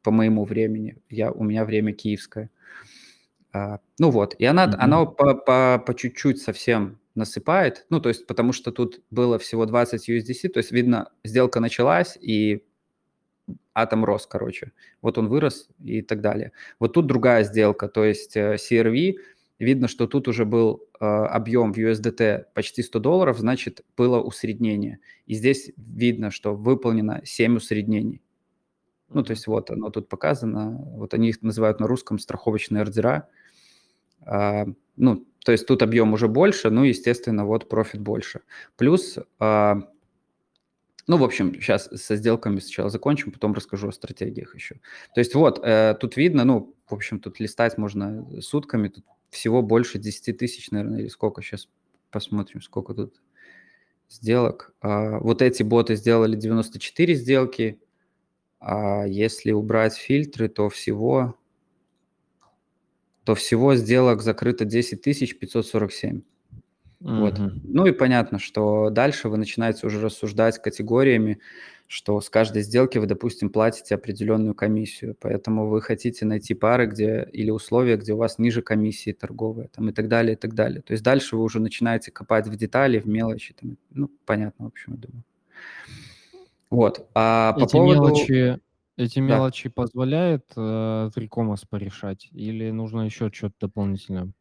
по 0.03 0.11
моему 0.11 0.43
времени. 0.43 0.97
Я, 1.09 1.31
у 1.31 1.43
меня 1.43 1.63
время 1.63 1.93
киевское. 1.93 2.49
А, 3.53 3.79
ну 3.97 4.11
вот, 4.11 4.35
и 4.37 4.43
она, 4.43 4.65
mm-hmm. 4.65 4.75
она 4.77 5.05
по, 5.05 5.33
по, 5.33 5.83
по 5.85 5.95
чуть-чуть 5.95 6.41
совсем 6.41 6.99
насыпает, 7.15 7.85
ну, 7.89 7.99
то 7.99 8.09
есть 8.09 8.27
потому 8.27 8.53
что 8.53 8.71
тут 8.71 9.01
было 9.09 9.39
всего 9.39 9.65
20 9.65 10.09
USDC, 10.09 10.49
то 10.49 10.59
есть 10.59 10.71
видно, 10.71 11.11
сделка 11.23 11.59
началась, 11.59 12.17
и 12.21 12.63
атом 13.73 14.05
рос, 14.05 14.27
короче. 14.27 14.71
Вот 15.01 15.17
он 15.17 15.27
вырос 15.27 15.69
и 15.83 16.01
так 16.01 16.21
далее. 16.21 16.51
Вот 16.79 16.93
тут 16.93 17.07
другая 17.07 17.43
сделка, 17.43 17.87
то 17.87 18.03
есть 18.03 18.35
э, 18.35 18.55
CRV, 18.55 19.15
видно, 19.59 19.87
что 19.87 20.07
тут 20.07 20.27
уже 20.27 20.45
был 20.45 20.87
э, 20.99 21.05
объем 21.05 21.73
в 21.73 21.77
USDT 21.77 22.45
почти 22.53 22.83
100 22.83 22.99
долларов, 22.99 23.39
значит, 23.39 23.83
было 23.97 24.21
усреднение. 24.21 24.99
И 25.25 25.35
здесь 25.35 25.71
видно, 25.77 26.31
что 26.31 26.55
выполнено 26.55 27.21
7 27.23 27.57
усреднений. 27.57 28.21
Ну, 29.09 29.23
то 29.23 29.31
есть 29.31 29.47
вот 29.47 29.69
оно 29.69 29.89
тут 29.91 30.09
показано, 30.09 30.71
вот 30.95 31.13
они 31.13 31.29
их 31.29 31.41
называют 31.41 31.79
на 31.79 31.87
русском 31.87 32.17
страховочные 32.19 32.81
ордера. 32.81 33.27
А, 34.21 34.65
ну, 34.97 35.25
то 35.45 35.51
есть 35.51 35.67
тут 35.67 35.83
объем 35.83 36.11
уже 36.13 36.27
больше, 36.27 36.71
ну, 36.71 36.83
естественно, 36.83 37.45
вот 37.45 37.69
профит 37.69 38.01
больше. 38.01 38.41
Плюс, 38.77 39.19
а, 39.37 39.77
ну, 41.05 41.17
в 41.17 41.23
общем, 41.23 41.53
сейчас 41.61 41.85
со 41.85 42.15
сделками 42.15 42.59
сначала 42.59 42.89
закончим, 42.89 43.31
потом 43.31 43.53
расскажу 43.53 43.89
о 43.89 43.91
стратегиях 43.91 44.55
еще. 44.55 44.79
То 45.13 45.21
есть 45.21 45.35
вот, 45.35 45.59
э, 45.63 45.95
тут 45.99 46.17
видно, 46.17 46.45
ну, 46.45 46.75
в 46.89 46.93
общем, 46.95 47.19
тут 47.19 47.39
листать 47.39 47.77
можно 47.77 48.41
сутками, 48.41 48.87
тут 48.87 49.05
всего 49.29 49.61
больше 49.61 49.99
10 49.99 50.33
тысяч, 50.33 50.71
наверное, 50.71 51.01
или 51.01 51.09
сколько, 51.09 51.43
сейчас 51.43 51.69
посмотрим, 52.09 52.63
сколько 52.63 52.95
тут 52.95 53.21
сделок. 54.09 54.73
А, 54.81 55.19
вот 55.19 55.43
эти 55.43 55.61
боты 55.61 55.95
сделали 55.95 56.35
94 56.35 57.13
сделки, 57.13 57.79
а 58.59 59.05
если 59.05 59.51
убрать 59.51 59.93
фильтры, 59.95 60.49
то 60.49 60.69
всего 60.69 61.35
то 63.25 63.35
всего 63.35 63.75
сделок 63.75 64.21
закрыто 64.21 64.63
10 64.65 65.01
547. 65.01 66.21
Mm-hmm. 67.01 67.19
Вот. 67.19 67.39
Ну 67.63 67.85
и 67.85 67.91
понятно, 67.91 68.39
что 68.39 68.89
дальше 68.89 69.29
вы 69.29 69.37
начинаете 69.37 69.85
уже 69.85 69.99
рассуждать 69.99 70.61
категориями, 70.61 71.39
что 71.87 72.19
с 72.21 72.29
каждой 72.29 72.61
сделки 72.61 72.97
вы, 72.97 73.05
допустим, 73.05 73.49
платите 73.49 73.95
определенную 73.95 74.55
комиссию, 74.55 75.15
поэтому 75.19 75.67
вы 75.67 75.81
хотите 75.81 76.25
найти 76.25 76.53
пары, 76.53 76.87
где 76.87 77.27
или 77.31 77.51
условия, 77.51 77.97
где 77.97 78.13
у 78.13 78.17
вас 78.17 78.39
ниже 78.39 78.61
комиссии 78.61 79.11
торговые, 79.11 79.69
там 79.69 79.89
и 79.89 79.91
так 79.91 80.07
далее, 80.07 80.33
и 80.33 80.37
так 80.37 80.53
далее. 80.53 80.81
То 80.81 80.93
есть 80.93 81.03
дальше 81.03 81.35
вы 81.35 81.43
уже 81.43 81.59
начинаете 81.59 82.11
копать 82.11 82.47
в 82.47 82.55
детали, 82.55 82.99
в 82.99 83.07
мелочи, 83.07 83.53
там, 83.59 83.77
ну 83.91 84.09
понятно, 84.25 84.65
в 84.65 84.67
общем, 84.69 84.93
я 84.93 84.97
думаю. 84.99 85.23
Вот. 86.69 87.07
А 87.13 87.53
Эти 87.57 87.65
по 87.65 87.69
поводу... 87.69 88.01
мелочи 88.01 88.59
эти 88.97 89.19
Да. 89.19 89.25
мелочи 89.37 89.69
позволяет, 89.69 90.45
э, 90.55 91.09
Трикомос 91.13 91.65
порешать 91.65 92.29
или 92.31 92.71
нужно 92.71 93.01
еще 93.01 93.31
что-то 93.31 93.55
дополнительное? 93.61 94.31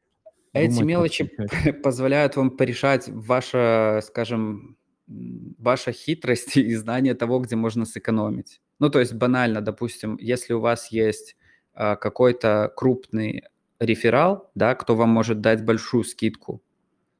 Эти 0.53 0.71
думать, 0.71 0.87
мелочи 0.87 1.25
подключать. 1.25 1.83
позволяют 1.83 2.37
вам 2.37 2.51
порешать 2.57 3.09
ваша, 3.09 4.01
скажем, 4.05 4.77
ваша 5.07 5.93
хитрость 5.93 6.57
и 6.57 6.75
знание 6.77 7.15
того, 7.15 7.41
где 7.41 7.57
можно 7.57 7.85
сэкономить. 7.85 8.61
Ну, 8.79 8.91
то 8.91 9.01
есть 9.01 9.15
банально, 9.15 9.61
допустим, 9.61 10.17
если 10.21 10.53
у 10.55 10.61
вас 10.61 10.91
есть 10.93 11.37
а, 11.75 11.97
какой-то 11.97 12.73
крупный 12.77 13.45
реферал, 13.81 14.51
да, 14.55 14.75
кто 14.75 14.95
вам 14.97 15.11
может 15.11 15.41
дать 15.41 15.65
большую 15.65 16.05
скидку. 16.05 16.63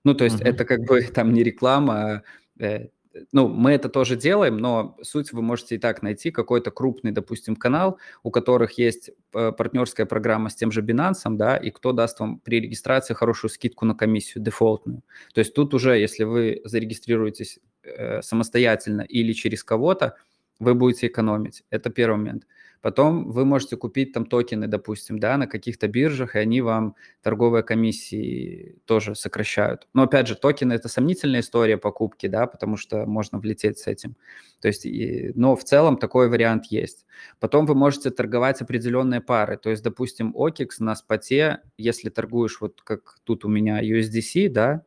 Ну, 0.05 0.15
то 0.15 0.25
есть 0.25 0.41
Мгм. 0.41 0.49
это 0.51 0.65
как 0.65 0.81
бы 0.87 1.03
там 1.15 1.33
не 1.33 1.43
реклама, 1.45 2.23
а, 2.61 2.65
э, 2.65 2.89
ну, 3.33 3.49
мы 3.49 3.73
это 3.73 3.89
тоже 3.89 4.17
делаем, 4.17 4.57
но 4.57 4.97
суть 5.03 5.33
вы 5.33 5.43
можете 5.43 5.77
и 5.77 5.79
так 5.79 6.03
найти 6.03 6.31
какой-то 6.31 6.71
крупный, 6.71 7.13
допустим, 7.13 7.57
канал, 7.57 7.99
у 8.23 8.31
которых 8.31 8.79
есть 8.79 9.11
э, 9.35 9.53
партнерская 9.53 10.07
программа 10.07 10.51
с 10.51 10.55
тем 10.55 10.73
же 10.73 10.83
Binance, 10.83 11.23
да, 11.31 11.57
и 11.57 11.71
кто 11.71 11.93
даст 11.93 12.21
вам 12.21 12.39
при 12.41 12.61
регистрации 12.61 13.15
хорошую 13.15 13.51
скидку 13.51 13.85
на 13.85 13.95
комиссию 13.95 14.43
дефолтную. 14.43 15.03
То 15.33 15.41
есть 15.41 15.55
тут 15.55 15.75
уже, 15.75 15.99
если 15.99 16.25
вы 16.25 16.61
зарегистрируетесь 16.65 17.61
э, 17.83 18.23
самостоятельно 18.23 19.03
или 19.03 19.33
через 19.33 19.63
кого-то, 19.65 20.17
вы 20.61 20.75
будете 20.75 21.07
экономить. 21.09 21.65
Это 21.71 21.91
первый 21.91 22.17
момент. 22.17 22.47
Потом 22.85 23.31
вы 23.31 23.47
можете 23.47 23.79
купить 23.79 24.13
там 24.13 24.27
токены, 24.27 24.67
допустим, 24.67 25.19
да, 25.19 25.39
на 25.39 25.47
каких-то 25.47 25.89
биржах, 25.89 26.37
и 26.37 26.39
они 26.39 26.61
вам 26.61 26.97
торговые 27.23 27.63
комиссии 27.63 28.77
тоже 28.85 29.15
сокращают. 29.15 29.89
Но 29.95 30.03
опять 30.03 30.27
же, 30.27 30.35
токены– 30.35 30.73
это 30.75 30.91
сомнительная 30.91 31.41
история 31.41 31.79
покупки, 31.79 32.27
да, 32.27 32.47
потому 32.47 32.77
что 32.77 33.07
можно 33.07 33.39
влететь 33.39 33.79
с 33.79 33.87
этим. 33.87 34.17
То 34.61 34.69
есть, 34.69 34.85
и, 34.85 35.33
но 35.35 35.57
в 35.57 35.65
целом 35.65 35.97
такой 35.97 36.29
вариант 36.29 36.67
есть. 36.67 37.07
Потом 37.41 37.65
вы 37.65 37.75
можете 37.75 38.11
торговать 38.11 38.61
определенные 38.61 39.23
пары. 39.23 39.57
То 39.57 39.71
есть, 39.71 39.83
допустим, 39.83 40.35
OKEX 40.37 40.69
на 40.81 40.95
споте, 40.95 41.61
если 41.79 42.11
торгуешь 42.11 42.61
вот 42.61 42.83
как 42.83 43.17
тут 43.25 43.47
у 43.47 43.49
меня 43.49 43.83
USDC, 43.83 44.51
да, 44.51 44.83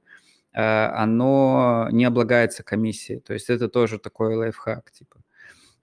э, 0.53 0.61
оно 0.61 1.87
не 1.91 2.05
облагается 2.05 2.61
комиссией. 2.61 3.21
То 3.21 3.33
есть 3.33 3.49
это 3.49 3.69
тоже 3.69 3.97
такой 3.97 4.35
лайфхак, 4.35 4.91
типа. 4.91 5.17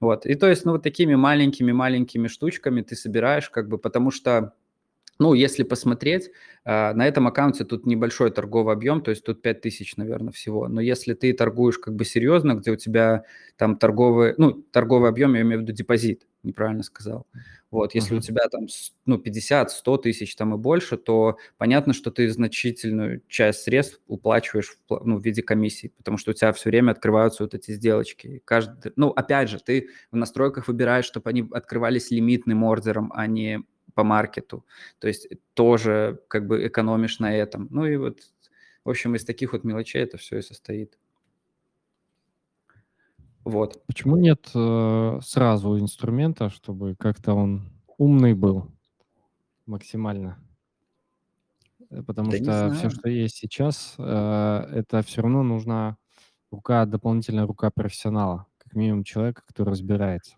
Вот. 0.04 0.26
И 0.26 0.34
то 0.34 0.48
есть, 0.48 0.64
ну, 0.66 0.72
вот 0.72 0.82
такими 0.82 1.14
маленькими-маленькими 1.14 2.28
штучками 2.28 2.82
ты 2.82 2.94
собираешь, 2.96 3.48
как 3.50 3.68
бы, 3.68 3.78
потому 3.78 4.10
что, 4.10 4.52
ну, 5.18 5.34
если 5.34 5.62
посмотреть, 5.62 6.30
э, 6.64 6.92
на 6.92 7.06
этом 7.06 7.26
аккаунте 7.26 7.64
тут 7.64 7.86
небольшой 7.86 8.30
торговый 8.30 8.74
объем, 8.74 9.00
то 9.00 9.10
есть 9.10 9.24
тут 9.24 9.42
5000, 9.42 9.96
наверное, 9.96 10.32
всего. 10.32 10.68
Но 10.68 10.80
если 10.80 11.14
ты 11.14 11.32
торгуешь 11.32 11.78
как 11.78 11.94
бы 11.94 12.04
серьезно, 12.04 12.54
где 12.54 12.72
у 12.72 12.76
тебя 12.76 13.24
там 13.56 13.76
торговый, 13.76 14.34
ну, 14.38 14.52
торговый 14.52 15.08
объем, 15.10 15.34
я 15.34 15.42
имею 15.42 15.60
в 15.60 15.62
виду 15.62 15.72
депозит, 15.72 16.26
неправильно 16.42 16.82
сказал. 16.82 17.26
Вот, 17.70 17.94
если 17.94 18.14
uh-huh. 18.14 18.18
у 18.18 18.22
тебя 18.22 18.48
там, 18.48 18.66
ну, 19.06 19.18
50, 19.18 19.70
100 19.70 19.96
тысяч 19.98 20.36
там 20.36 20.54
и 20.54 20.58
больше, 20.58 20.96
то 20.96 21.38
понятно, 21.58 21.92
что 21.92 22.10
ты 22.10 22.28
значительную 22.30 23.22
часть 23.28 23.62
средств 23.62 24.00
уплачиваешь 24.06 24.76
в, 24.88 25.00
ну, 25.04 25.18
в 25.18 25.24
виде 25.24 25.42
комиссий, 25.42 25.92
потому 25.96 26.18
что 26.18 26.30
у 26.30 26.34
тебя 26.34 26.52
все 26.52 26.70
время 26.70 26.92
открываются 26.92 27.42
вот 27.42 27.54
эти 27.54 27.72
сделочки. 27.72 28.42
Каждый, 28.44 28.92
ну, 28.94 29.08
опять 29.08 29.48
же, 29.48 29.58
ты 29.58 29.88
в 30.12 30.16
настройках 30.16 30.68
выбираешь, 30.68 31.04
чтобы 31.04 31.30
они 31.30 31.48
открывались 31.50 32.10
лимитным 32.10 32.62
ордером, 32.62 33.12
а 33.14 33.26
не 33.26 33.64
по 33.94 34.04
маркету. 34.04 34.64
То 34.98 35.08
есть 35.08 35.28
тоже 35.54 36.20
как 36.28 36.46
бы 36.46 36.66
экономишь 36.66 37.18
на 37.18 37.34
этом. 37.34 37.68
Ну 37.70 37.86
и 37.86 37.96
вот, 37.96 38.20
в 38.84 38.90
общем, 38.90 39.14
из 39.14 39.24
таких 39.24 39.52
вот 39.52 39.64
мелочей 39.64 40.02
это 40.02 40.16
все 40.16 40.38
и 40.38 40.42
состоит. 40.42 40.98
Вот. 43.44 43.84
Почему 43.86 44.16
нет 44.16 44.50
э, 44.54 45.18
сразу 45.22 45.78
инструмента, 45.78 46.48
чтобы 46.48 46.96
как-то 46.98 47.34
он 47.34 47.70
умный 47.98 48.32
был 48.32 48.70
максимально? 49.66 50.38
Э, 51.90 52.02
потому 52.02 52.30
Да 52.30 52.70
что 52.70 52.74
все, 52.74 52.90
что 52.90 53.08
есть 53.08 53.36
сейчас, 53.36 53.94
э, 53.98 54.02
это 54.72 55.02
все 55.02 55.22
равно 55.22 55.42
нужна 55.42 55.98
рука, 56.50 56.86
дополнительная 56.86 57.46
рука 57.46 57.70
профессионала, 57.70 58.46
как 58.58 58.74
минимум 58.74 59.04
человека, 59.04 59.42
который 59.46 59.70
разбирается 59.70 60.36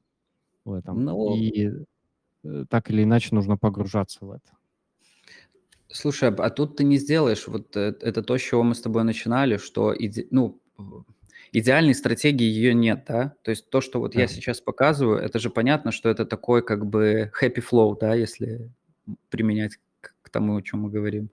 в 0.64 0.72
этом. 0.72 1.04
Ну, 1.04 1.36
И 1.36 1.68
э, 1.68 1.84
так 2.68 2.90
или 2.90 3.02
иначе 3.02 3.34
нужно 3.34 3.56
погружаться 3.56 4.24
в 4.24 4.30
это. 4.30 4.56
Слушай, 5.88 6.30
а 6.30 6.50
тут 6.50 6.76
ты 6.76 6.84
не 6.84 6.98
сделаешь, 6.98 7.46
вот 7.46 7.76
э, 7.76 7.94
это 8.00 8.22
то, 8.22 8.36
с 8.36 8.42
чего 8.42 8.62
мы 8.62 8.74
с 8.74 8.80
тобой 8.80 9.04
начинали, 9.04 9.56
что, 9.56 9.94
иде... 9.96 10.26
ну, 10.30 10.60
идеальной 11.52 11.94
стратегии 11.94 12.44
ее 12.44 12.74
нет, 12.74 13.04
да? 13.08 13.34
То 13.42 13.50
есть 13.50 13.70
то, 13.70 13.80
что 13.80 14.00
вот 14.00 14.12
Да. 14.12 14.20
я 14.20 14.26
сейчас 14.26 14.60
показываю, 14.60 15.18
это 15.18 15.38
же 15.38 15.48
понятно, 15.48 15.92
что 15.92 16.08
это 16.08 16.26
такой 16.26 16.62
как 16.62 16.86
бы 16.86 17.30
happy 17.40 17.62
flow, 17.62 17.96
да, 17.98 18.14
если 18.14 18.70
применять 19.30 19.78
к, 20.00 20.14
к 20.22 20.28
тому, 20.28 20.56
о 20.56 20.62
чем 20.62 20.80
мы 20.80 20.90
говорим. 20.90 21.30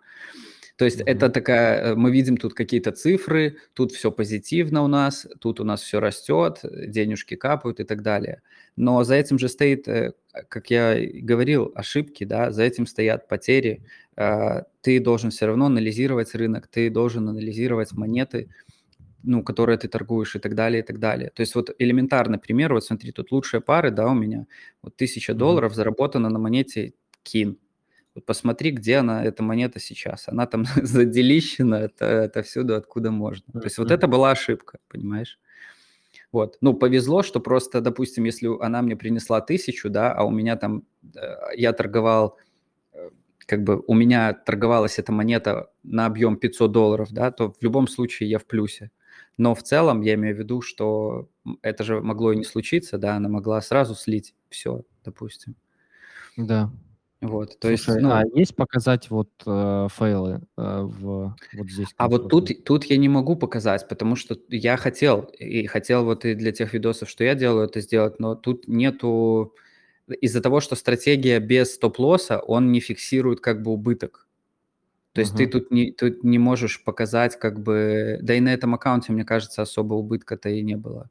То 0.78 0.86
есть 0.86 1.00
Мгм. 1.02 1.08
это 1.08 1.30
такая, 1.30 1.82
э, 1.94 1.96
мы 1.96 2.12
видим 2.12 2.38
тут 2.38 2.54
какие-то 2.56 2.92
цифры, 2.92 3.58
тут 3.74 3.92
все 3.92 4.12
позитивно 4.12 4.84
у 4.84 4.88
нас, 4.88 5.28
тут 5.40 5.60
у 5.60 5.64
нас 5.64 5.82
все 5.82 6.00
растет, 6.00 6.60
денежки 6.64 7.36
капают 7.36 7.80
и 7.80 7.84
так 7.84 8.02
далее. 8.02 8.42
Но 8.76 9.04
за 9.04 9.16
этим 9.16 9.38
же 9.40 9.50
стоит, 9.50 9.88
э, 9.88 10.14
как 10.50 10.70
я 10.72 10.96
говорил, 11.22 11.72
ошибки, 11.76 12.24
да, 12.24 12.52
за 12.52 12.64
этим 12.64 12.88
стоят 12.88 13.28
потери. 13.28 13.84
А, 14.16 14.64
Ты 14.82 15.00
должен 15.00 15.30
все 15.32 15.46
равно 15.48 15.66
анализировать 15.68 16.36
рынок, 16.36 16.68
ты 16.68 16.90
должен 16.90 17.30
анализировать 17.30 17.94
монеты, 17.94 18.50
ну, 19.24 19.44
которые 19.44 19.78
ты 19.78 19.88
торгуешь 19.88 20.36
и 20.36 20.40
так 20.40 20.56
далее, 20.56 20.82
и 20.84 20.86
так 20.86 21.00
далее. 21.00 21.32
То 21.36 21.42
есть 21.42 21.56
вот 21.56 21.74
элементарный 21.80 22.40
пример, 22.40 22.74
вот 22.74 22.84
смотри, 22.86 23.12
тут 23.12 23.32
лучшие 23.32 23.62
пары, 23.62 23.92
да, 23.92 24.08
у 24.10 24.14
меня, 24.14 24.48
вот 24.84 24.96
тысяча 24.98 25.34
долларов 25.34 25.74
заработано 25.76 26.30
на 26.30 26.40
монете 26.40 26.94
Кин. 27.24 27.58
Вот 28.16 28.26
посмотри, 28.26 28.72
где 28.72 28.98
она, 28.98 29.24
эта 29.26 29.42
монета 29.42 29.80
сейчас. 29.80 30.28
Она 30.28 30.46
там 30.46 30.66
заделищена, 30.76 31.76
это, 31.82 32.06
это 32.06 32.44
всюду, 32.44 32.76
откуда 32.76 33.12
можно. 33.12 33.52
То 33.54 33.64
есть 33.66 33.78
вот 33.78 33.92
это 33.92 34.08
была 34.08 34.32
ошибка, 34.32 34.80
понимаешь? 34.88 35.40
Вот. 36.32 36.58
Ну, 36.62 36.74
повезло, 36.74 37.24
что 37.24 37.40
просто, 37.40 37.80
допустим, 37.82 38.24
если 38.24 38.50
она 38.64 38.82
мне 38.82 38.96
принесла 38.96 39.40
тысячу, 39.40 39.90
да, 39.90 40.12
а 40.12 40.24
у 40.24 40.32
меня 40.32 40.56
там, 40.56 40.84
я 41.56 41.74
торговал, 41.74 42.38
э, 42.94 43.10
как 43.46 43.64
бы 43.64 43.84
у 43.88 43.94
меня 43.94 44.34
торговалась 44.34 44.98
эта 44.98 45.12
монета 45.12 45.70
на 45.84 46.08
объем 46.08 46.38
500 46.38 46.72
долларов, 46.72 47.12
да, 47.12 47.32
то 47.32 47.52
в 47.52 47.62
любом 47.62 47.88
случае 47.88 48.30
я 48.30 48.40
в 48.40 48.46
плюсе. 48.46 48.90
Но 49.38 49.54
в 49.54 49.64
целом 49.64 50.02
я 50.02 50.16
имею 50.16 50.36
в 50.36 50.40
виду, 50.40 50.62
что 50.62 51.30
это 51.62 51.84
же 51.84 52.02
могло 52.02 52.34
и 52.34 52.38
не 52.38 52.44
случиться, 52.44 52.98
да, 52.98 53.16
она 53.16 53.30
могла 53.30 53.62
сразу 53.62 53.96
слить 53.96 54.34
все, 54.50 54.84
допустим. 55.04 55.56
Да. 56.36 56.72
Вот, 57.24 57.58
то 57.60 57.70
есть, 57.70 57.86
Слушай, 57.86 58.02
а 58.04 58.24
ну, 58.24 58.36
есть 58.36 58.56
показать 58.56 59.10
вот 59.10 59.30
э, 59.46 59.88
фейлы 59.92 60.42
э, 60.58 60.82
в 60.82 61.36
вот 61.54 61.70
здесь 61.70 61.88
а 61.98 62.10
вот 62.10 62.30
тут, 62.30 62.66
тут 62.66 62.84
я 62.86 62.98
не 62.98 63.08
могу 63.08 63.36
показать, 63.36 63.88
потому 63.88 64.16
что 64.16 64.38
я 64.50 64.76
хотел, 64.76 65.22
и 65.40 65.66
хотел 65.68 66.04
вот 66.04 66.26
и 66.26 66.36
для 66.36 66.52
тех 66.52 66.74
видосов, 66.74 67.10
что 67.10 67.24
я 67.24 67.34
делаю, 67.36 67.66
это 67.68 67.80
сделать, 67.80 68.20
но 68.20 68.36
тут 68.36 68.68
нету, 68.68 69.56
из-за 70.22 70.42
того, 70.42 70.60
что 70.60 70.76
стратегия 70.76 71.40
без 71.40 71.76
стоп-лосса, 71.76 72.40
он 72.40 72.72
не 72.72 72.82
фиксирует 72.82 73.40
как 73.40 73.62
бы 73.62 73.72
убыток. 73.72 74.28
То 75.14 75.22
есть 75.22 75.36
ты 75.38 75.44
Мгм. 75.44 75.52
тут 75.52 75.72
не, 75.72 75.92
тут 75.92 76.24
не 76.24 76.40
можешь 76.40 76.84
показать 76.84 77.38
как 77.40 77.60
бы, 77.62 78.20
да 78.22 78.34
и 78.34 78.40
на 78.42 78.54
этом 78.54 78.74
аккаунте, 78.76 79.14
мне 79.14 79.24
кажется, 79.24 79.62
особо 79.62 79.94
убытка-то 79.94 80.50
и 80.50 80.62
не 80.62 80.76
было. 80.76 81.10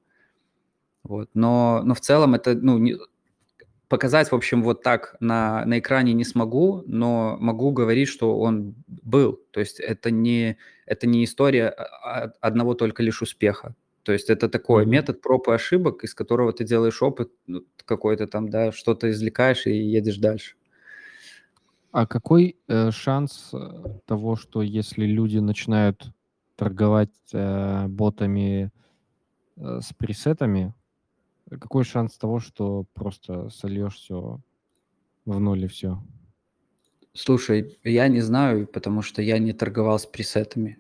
Вот, 1.04 1.30
но, 1.34 1.82
но 1.84 1.94
в 1.94 2.00
целом 2.00 2.34
это, 2.34 2.54
ну, 2.54 2.78
не- 2.78 2.96
показать, 3.92 4.32
в 4.32 4.34
общем, 4.34 4.62
вот 4.62 4.82
так 4.82 5.16
на, 5.20 5.66
на 5.66 5.78
экране 5.78 6.14
не 6.14 6.24
смогу, 6.24 6.82
но 6.86 7.36
могу 7.38 7.72
говорить, 7.72 8.08
что 8.08 8.38
он 8.38 8.74
был. 8.86 9.38
То 9.50 9.60
есть 9.60 9.80
это 9.80 10.10
не, 10.10 10.56
это 10.86 11.06
не 11.06 11.24
история 11.24 11.68
а- 11.68 12.22
а- 12.24 12.32
одного 12.40 12.72
только 12.72 13.02
лишь 13.02 13.20
успеха. 13.20 13.74
То 14.02 14.12
есть 14.12 14.30
это 14.30 14.48
такой 14.48 14.84
Мгм. 14.84 14.92
метод 14.92 15.20
проб 15.20 15.46
и 15.48 15.52
ошибок, 15.52 16.04
из 16.04 16.14
которого 16.14 16.54
ты 16.54 16.64
делаешь 16.64 17.02
опыт 17.02 17.32
ну, 17.46 17.66
какой-то 17.84 18.26
там, 18.26 18.48
да, 18.48 18.72
что-то 18.72 19.10
извлекаешь 19.10 19.66
и 19.66 19.76
едешь 19.76 20.16
дальше. 20.16 20.56
А 21.90 22.06
какой 22.06 22.56
э, 22.68 22.90
шанс 22.92 23.50
э, 23.52 23.58
того, 24.06 24.36
что 24.36 24.62
если 24.62 25.04
люди 25.04 25.36
начинают 25.36 26.14
торговать 26.56 27.10
э, 27.34 27.88
ботами 27.88 28.70
э, 29.58 29.80
с 29.82 29.92
пресетами, 29.92 30.72
какой 31.58 31.84
шанс 31.84 32.16
того, 32.18 32.40
что 32.40 32.86
просто 32.94 33.48
сольешь 33.50 33.96
все 33.96 34.40
в 35.26 35.40
ноль 35.40 35.64
и 35.64 35.68
все? 35.68 35.98
Слушай, 37.14 37.78
я 37.84 38.06
не 38.08 38.20
знаю, 38.20 38.66
потому 38.66 39.00
что 39.00 39.22
я 39.22 39.38
не 39.38 39.54
торговал 39.54 39.98
с 39.98 40.04
пресетами. 40.04 40.78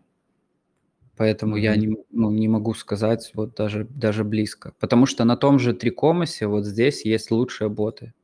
Поэтому 1.16 1.56
я 1.56 1.74
Мгм. 1.74 1.76
не, 1.76 1.96
ну, 2.10 2.30
не 2.30 2.48
могу 2.48 2.74
сказать 2.74 3.30
вот 3.34 3.54
даже, 3.54 3.84
даже 3.84 4.24
близко. 4.24 4.74
Потому 4.80 5.06
что 5.06 5.24
на 5.24 5.36
том 5.36 5.58
же 5.58 5.74
Трикомасе 5.74 6.46
вот 6.46 6.64
здесь 6.64 7.04
есть 7.04 7.30
лучшие 7.30 7.68
боты. 7.68 8.14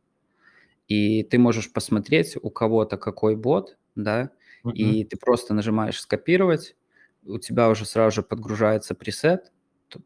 И 0.88 1.22
ты 1.24 1.38
можешь 1.38 1.72
посмотреть 1.72 2.36
у 2.40 2.50
кого-то 2.50 2.96
какой 2.96 3.36
бот, 3.36 3.78
да, 3.96 4.30
Мгм. 4.62 4.98
и 4.98 5.04
ты 5.04 5.16
просто 5.18 5.54
нажимаешь 5.54 6.00
скопировать, 6.00 6.76
у 7.24 7.38
тебя 7.38 7.68
уже 7.70 7.84
сразу 7.86 8.16
же 8.16 8.22
подгружается 8.22 8.94
пресет, 8.94 9.52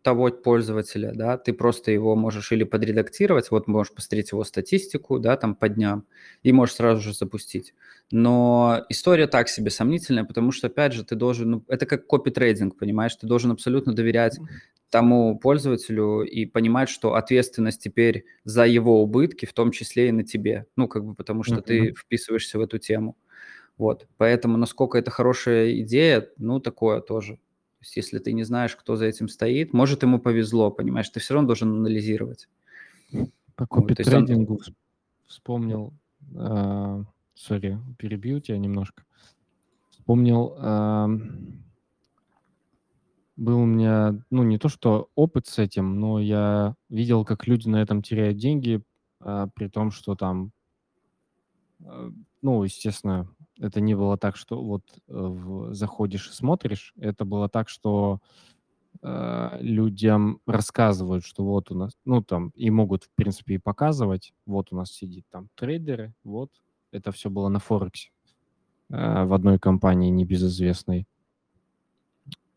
того 0.03 0.31
пользователя, 0.31 1.13
да, 1.15 1.37
ты 1.37 1.53
просто 1.53 1.91
его 1.91 2.15
можешь 2.17 2.53
или 2.53 2.65
подредактировать, 2.65 3.51
вот 3.51 3.67
можешь 3.67 3.93
посмотреть 3.93 4.33
его 4.33 4.45
статистику, 4.45 5.19
да, 5.19 5.37
там 5.37 5.55
по 5.55 5.69
дням, 5.69 6.05
и 6.43 6.53
можешь 6.53 6.77
сразу 6.77 7.01
же 7.03 7.15
запустить. 7.15 7.75
Но 8.11 8.85
история 8.89 9.27
так 9.27 9.49
себе 9.49 9.71
сомнительная, 9.71 10.25
потому 10.25 10.53
что, 10.53 10.69
опять 10.69 10.93
же, 10.93 11.05
ты 11.05 11.17
должен, 11.17 11.51
ну, 11.51 11.65
это 11.69 11.87
как 11.87 12.07
копи-трейдинг, 12.07 12.77
понимаешь, 12.79 13.17
ты 13.17 13.27
должен 13.27 13.51
абсолютно 13.51 13.95
доверять 13.95 14.39
тому 14.91 15.39
пользователю 15.39 16.21
и 16.21 16.45
понимать, 16.45 16.91
что 16.91 17.15
ответственность 17.15 17.83
теперь 17.83 18.27
за 18.45 18.67
его 18.67 19.03
убытки, 19.03 19.47
в 19.47 19.55
том 19.55 19.71
числе 19.71 20.09
и 20.09 20.13
на 20.13 20.23
тебе, 20.23 20.67
ну, 20.77 20.87
как 20.89 21.05
бы 21.05 21.15
потому 21.15 21.43
что 21.43 21.57
mm-hmm. 21.57 21.63
ты 21.63 21.95
вписываешься 21.95 22.59
в 22.59 22.61
эту 22.61 22.79
тему. 22.79 23.17
Вот, 23.79 24.07
поэтому 24.19 24.59
насколько 24.59 24.99
это 24.99 25.11
хорошая 25.11 25.81
идея, 25.81 26.29
ну, 26.37 26.61
такое 26.61 27.01
тоже 27.01 27.39
есть 27.83 27.97
если 27.97 28.19
ты 28.19 28.33
не 28.33 28.45
знаешь, 28.45 28.77
кто 28.77 28.97
за 28.97 29.07
этим 29.07 29.29
стоит, 29.29 29.73
может, 29.73 30.03
ему 30.03 30.21
повезло, 30.21 30.71
понимаешь, 30.71 31.09
ты 31.09 31.21
все 31.21 31.35
равно 31.35 31.49
должен 31.49 31.71
анализировать. 31.71 32.49
По 33.57 33.67
копи-трейдингу 33.67 34.55
вот, 34.55 34.69
он... 34.69 34.75
вспомнил, 35.27 35.93
сори, 37.35 37.73
uh, 37.73 37.95
перебью 37.97 38.41
тебя 38.41 38.59
немножко. 38.59 39.05
Вспомнил, 39.91 40.57
uh, 40.59 41.21
был 43.37 43.59
у 43.59 43.67
меня, 43.67 44.23
ну, 44.31 44.43
не 44.45 44.59
то 44.59 44.69
что 44.69 45.11
опыт 45.15 45.47
с 45.49 45.59
этим, 45.59 45.99
но 45.99 46.21
я 46.21 46.77
видел, 46.89 47.25
как 47.25 47.47
люди 47.47 47.69
на 47.69 47.83
этом 47.83 48.03
теряют 48.03 48.39
деньги, 48.39 48.81
uh, 49.21 49.51
при 49.55 49.69
том, 49.69 49.91
что 49.91 50.15
там, 50.15 50.53
ну, 52.43 52.63
естественно, 52.63 53.29
это 53.59 53.81
не 53.81 53.95
было 53.95 54.17
так, 54.17 54.37
что 54.37 54.63
вот 54.63 54.83
э, 54.97 55.01
в, 55.09 55.75
заходишь 55.75 56.29
и 56.29 56.33
смотришь. 56.33 56.95
Это 56.97 57.25
было 57.25 57.49
так, 57.49 57.69
что 57.69 58.21
э, 59.03 59.59
людям 59.61 60.41
рассказывают, 60.47 61.25
что 61.25 61.45
вот 61.45 61.71
у 61.71 61.75
нас, 61.75 61.93
ну 62.05 62.23
там, 62.23 62.51
и 62.55 62.71
могут, 62.71 63.05
в 63.05 63.11
принципе, 63.15 63.55
и 63.55 63.59
показывать. 63.59 64.33
Вот 64.47 64.73
у 64.73 64.77
нас 64.77 64.91
сидит 64.91 65.25
там 65.31 65.49
трейдеры, 65.55 66.15
вот. 66.25 66.51
Это 66.91 67.11
все 67.11 67.31
было 67.31 67.49
на 67.49 67.59
Форексе 67.59 68.11
э, 68.91 69.25
в 69.25 69.33
одной 69.33 69.59
компании 69.59 70.11
небезызвестной. 70.11 71.07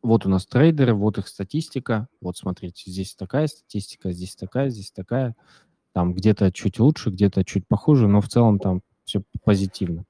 Вот 0.02 0.26
у 0.26 0.30
нас 0.30 0.46
трейдеры, 0.46 0.94
вот 0.94 1.18
их 1.18 1.28
статистика. 1.28 2.08
Вот 2.22 2.38
смотрите, 2.38 2.92
здесь 2.92 3.16
такая 3.16 3.48
статистика, 3.48 4.12
здесь 4.12 4.36
такая, 4.36 4.70
здесь 4.70 4.92
такая. 4.92 5.36
Там 5.94 6.14
где-то 6.14 6.52
чуть 6.52 6.80
лучше, 6.80 7.10
где-то 7.10 7.44
чуть 7.44 7.68
похуже, 7.68 8.08
но 8.08 8.22
в 8.22 8.28
целом 8.28 8.60
там 8.60 8.82
все 9.06 9.24
позитивно. 9.44 10.06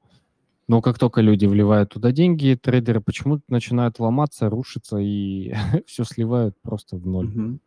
Но 0.68 0.82
как 0.82 0.98
только 0.98 1.22
люди 1.22 1.46
вливают 1.46 1.92
туда 1.92 2.12
деньги, 2.12 2.58
трейдеры 2.60 3.00
почему-то 3.00 3.44
начинают 3.50 4.00
ломаться, 4.00 4.50
рушиться 4.50 4.98
и 4.98 5.54
все 5.86 6.04
сливают 6.04 6.56
просто 6.62 6.98
в 6.98 7.06
ноль. 7.06 7.28
Угу. 7.28 7.60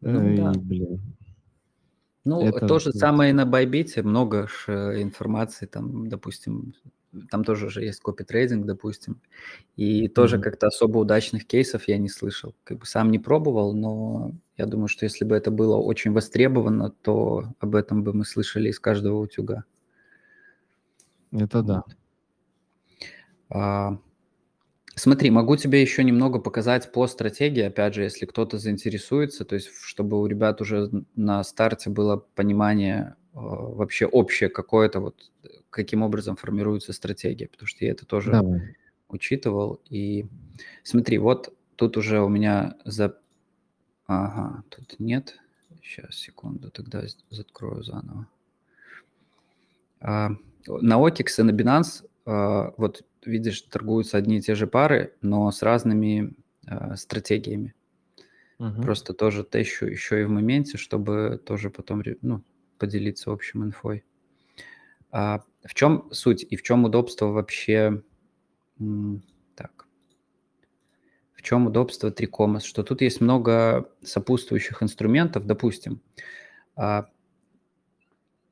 Ну, 0.00 0.28
и, 0.28 0.36
да. 0.36 0.52
блин. 0.56 1.00
Ну, 2.24 2.40
это 2.40 2.66
то 2.66 2.78
же 2.78 2.92
самое 2.92 3.30
и 3.30 3.34
на 3.34 3.46
Байбите, 3.46 4.02
много 4.02 4.46
ж 4.46 4.64
э, 4.68 5.02
информации, 5.02 5.66
там, 5.66 6.08
допустим, 6.08 6.74
там 7.30 7.44
тоже 7.44 7.68
же 7.68 7.82
есть 7.82 8.00
копи-трейдинг, 8.00 8.64
допустим, 8.64 9.20
и 9.76 10.08
тоже 10.08 10.36
mm-hmm. 10.36 10.42
как-то 10.42 10.68
особо 10.68 10.98
удачных 10.98 11.46
кейсов 11.46 11.88
я 11.88 11.98
не 11.98 12.08
слышал. 12.08 12.54
Как 12.64 12.78
бы 12.78 12.86
сам 12.86 13.10
не 13.10 13.18
пробовал, 13.18 13.74
но 13.74 14.32
я 14.56 14.66
думаю, 14.66 14.88
что 14.88 15.04
если 15.04 15.24
бы 15.24 15.34
это 15.34 15.50
было 15.50 15.76
очень 15.76 16.12
востребовано, 16.12 16.90
то 16.90 17.44
об 17.58 17.74
этом 17.74 18.04
бы 18.04 18.12
мы 18.12 18.24
слышали 18.24 18.68
из 18.70 18.78
каждого 18.78 19.18
утюга. 19.18 19.64
Это 21.32 21.62
да. 21.62 21.84
А, 23.48 23.98
смотри, 24.94 25.30
могу 25.30 25.56
тебе 25.56 25.82
еще 25.82 26.04
немного 26.04 26.38
показать 26.38 26.92
по 26.92 27.06
стратегии, 27.06 27.62
опять 27.62 27.94
же, 27.94 28.02
если 28.02 28.26
кто-то 28.26 28.58
заинтересуется, 28.58 29.44
то 29.44 29.54
есть 29.54 29.70
чтобы 29.82 30.20
у 30.20 30.26
ребят 30.26 30.60
уже 30.60 30.90
на 31.16 31.42
старте 31.44 31.90
было 31.90 32.16
понимание 32.34 33.16
а, 33.34 33.38
вообще 33.40 34.06
общее 34.06 34.48
какое-то, 34.48 35.00
вот 35.00 35.30
каким 35.70 36.02
образом 36.02 36.36
формируется 36.36 36.92
стратегия, 36.92 37.48
потому 37.48 37.66
что 37.66 37.84
я 37.84 37.92
это 37.92 38.04
тоже 38.06 38.32
Давай. 38.32 38.76
учитывал. 39.08 39.80
И 39.88 40.26
смотри, 40.82 41.18
вот 41.18 41.54
тут 41.76 41.96
уже 41.96 42.20
у 42.20 42.28
меня 42.28 42.76
за... 42.84 43.16
Ага, 44.06 44.62
тут 44.68 44.98
нет. 44.98 45.38
Сейчас, 45.82 46.14
секунду, 46.14 46.70
тогда 46.70 47.02
закрою 47.30 47.82
заново. 47.82 48.26
А, 50.00 50.32
на 50.66 50.98
OKX 50.98 51.26
и 51.38 51.42
на 51.42 51.50
Binance, 51.50 52.04
а, 52.24 52.72
вот 52.76 53.04
видишь, 53.24 53.62
торгуются 53.62 54.16
одни 54.16 54.38
и 54.38 54.40
те 54.40 54.54
же 54.54 54.66
пары, 54.66 55.14
но 55.20 55.50
с 55.50 55.62
разными 55.62 56.34
а, 56.66 56.96
стратегиями. 56.96 57.74
Угу. 58.58 58.82
Просто 58.82 59.12
тоже 59.12 59.44
тещу 59.44 59.86
еще 59.86 60.22
и 60.22 60.24
в 60.24 60.30
моменте, 60.30 60.78
чтобы 60.78 61.40
тоже 61.44 61.70
потом 61.70 62.02
ну, 62.20 62.42
поделиться 62.78 63.32
общим 63.32 63.64
инфой. 63.64 64.04
А 65.10 65.42
в 65.64 65.74
чем 65.74 66.08
суть 66.12 66.46
и 66.48 66.56
в 66.56 66.62
чем 66.62 66.84
удобство 66.84 67.26
вообще? 67.26 68.02
Так. 69.54 69.86
В 71.34 71.42
чем 71.42 71.66
удобство 71.66 72.10
Трикомас? 72.10 72.62
Что 72.62 72.82
тут 72.82 73.02
есть 73.02 73.20
много 73.20 73.90
сопутствующих 74.02 74.82
инструментов, 74.82 75.46
допустим. 75.46 76.00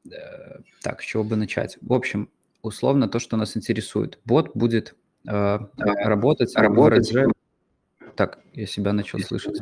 Э, 0.08 0.60
так, 0.82 1.02
с 1.02 1.04
чего 1.04 1.24
бы 1.24 1.36
начать? 1.36 1.78
В 1.80 1.92
общем, 1.92 2.30
условно 2.62 3.08
то, 3.08 3.18
что 3.18 3.36
нас 3.36 3.56
интересует. 3.56 4.18
Бот 4.24 4.54
будет 4.54 4.94
э, 5.26 5.58
работать, 5.76 6.54
работать. 6.56 7.12
В 7.12 8.12
Так, 8.16 8.40
я 8.52 8.66
себя 8.66 8.92
начал 8.92 9.18
слышать. 9.20 9.60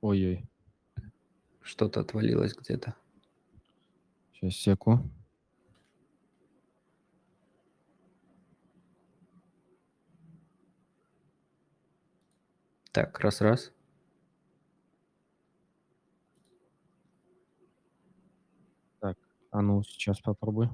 Ой-ой. 0.00 0.44
Что-то 1.60 2.00
отвалилось 2.00 2.54
где-то. 2.54 2.94
Сейчас, 4.34 4.54
секу. 4.54 5.00
Так, 12.92 13.18
раз-раз. 13.20 13.72
А 19.52 19.60
ну, 19.60 19.82
сейчас 19.84 20.18
попробуй. 20.20 20.70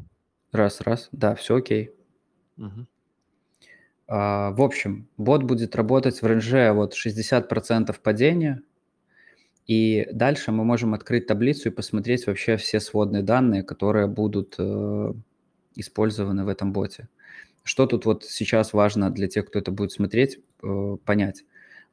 Раз, 0.53 0.81
раз. 0.81 1.09
Да, 1.13 1.35
все 1.35 1.57
окей. 1.57 1.91
Угу. 2.57 2.87
А, 4.07 4.53
в 4.53 4.63
общем, 4.63 5.09
бот 5.19 5.43
будет 5.43 5.75
работать 5.75 6.23
в 6.23 6.27
рейнже 6.27 6.73
вот 6.73 6.95
60% 6.95 7.95
падения. 8.01 8.63
И 9.67 10.09
дальше 10.13 10.53
мы 10.53 10.65
можем 10.65 10.95
открыть 10.95 11.27
таблицу 11.27 11.69
и 11.69 11.73
посмотреть 11.73 12.27
вообще 12.27 12.57
все 12.57 12.81
сводные 12.81 13.23
данные, 13.23 13.65
которые 13.65 14.07
будут 14.07 14.55
э, 14.59 15.13
использованы 15.75 16.45
в 16.45 16.49
этом 16.49 16.73
боте. 16.73 17.09
Что 17.65 17.87
тут 17.87 18.07
вот 18.07 18.25
сейчас 18.25 18.73
важно 18.73 19.11
для 19.11 19.29
тех, 19.29 19.47
кто 19.47 19.59
это 19.59 19.73
будет 19.73 19.93
смотреть, 19.93 20.39
э, 20.63 20.97
понять. 21.05 21.45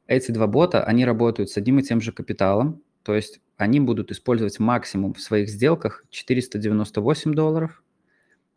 Эти 0.07 0.31
два 0.31 0.45
бота, 0.47 0.83
они 0.83 1.03
работают 1.03 1.49
с 1.49 1.57
одним 1.57 1.79
и 1.79 1.83
тем 1.83 1.99
же 1.99 2.13
капиталом, 2.13 2.81
то 3.03 3.15
есть 3.15 3.41
они 3.57 3.79
будут 3.79 4.11
использовать 4.11 4.59
максимум 4.59 5.13
в 5.13 5.21
своих 5.21 5.49
сделках 5.49 6.05
498 6.09 7.33
долларов. 7.33 7.83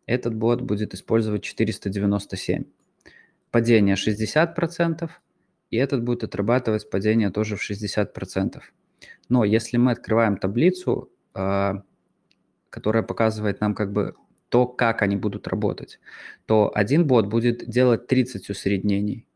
Этот 0.05 0.35
бот 0.35 0.61
будет 0.61 0.93
использовать 0.93 1.43
497. 1.43 2.65
Падение 3.51 3.95
60%, 3.95 5.09
и 5.71 5.77
этот 5.77 6.03
будет 6.03 6.23
отрабатывать 6.23 6.89
падение 6.89 7.29
тоже 7.29 7.55
в 7.55 7.69
60%. 7.69 8.61
Но 9.29 9.43
если 9.43 9.77
мы 9.77 9.91
открываем 9.91 10.37
таблицу, 10.37 11.11
а, 11.33 11.83
которая 12.69 13.03
показывает 13.03 13.61
нам 13.61 13.75
как 13.75 13.91
бы 13.93 14.15
то, 14.49 14.65
как 14.65 15.01
они 15.01 15.15
будут 15.15 15.47
работать, 15.47 15.99
то 16.45 16.71
один 16.73 17.05
бот 17.05 17.27
будет 17.27 17.69
делать 17.69 18.07
30 18.07 18.49
усреднений, 18.49 19.27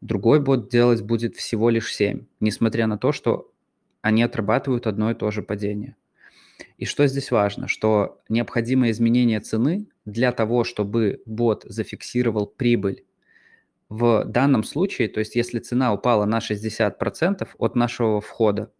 другой 0.00 0.40
бот 0.40 0.70
делать 0.70 1.02
будет 1.02 1.36
всего 1.36 1.70
лишь 1.70 1.94
7, 1.94 2.26
несмотря 2.40 2.86
на 2.86 2.98
то, 2.98 3.12
что 3.12 3.53
они 4.04 4.22
отрабатывают 4.22 4.86
одно 4.86 5.10
и 5.10 5.14
то 5.14 5.30
же 5.30 5.42
падение. 5.42 5.96
И 6.76 6.84
что 6.84 7.06
здесь 7.06 7.30
важно? 7.30 7.68
Что 7.68 8.20
необходимое 8.28 8.90
изменение 8.90 9.40
цены 9.40 9.86
для 10.04 10.30
того, 10.30 10.62
чтобы 10.64 11.22
бот 11.24 11.64
зафиксировал 11.66 12.46
прибыль 12.46 13.06
в 13.88 14.24
данном 14.26 14.62
случае, 14.62 15.08
то 15.08 15.20
есть 15.20 15.36
если 15.36 15.58
цена 15.58 15.94
упала 15.94 16.26
на 16.26 16.40
60% 16.40 17.48
от 17.56 17.76
нашего 17.76 18.20
входа, 18.20 18.70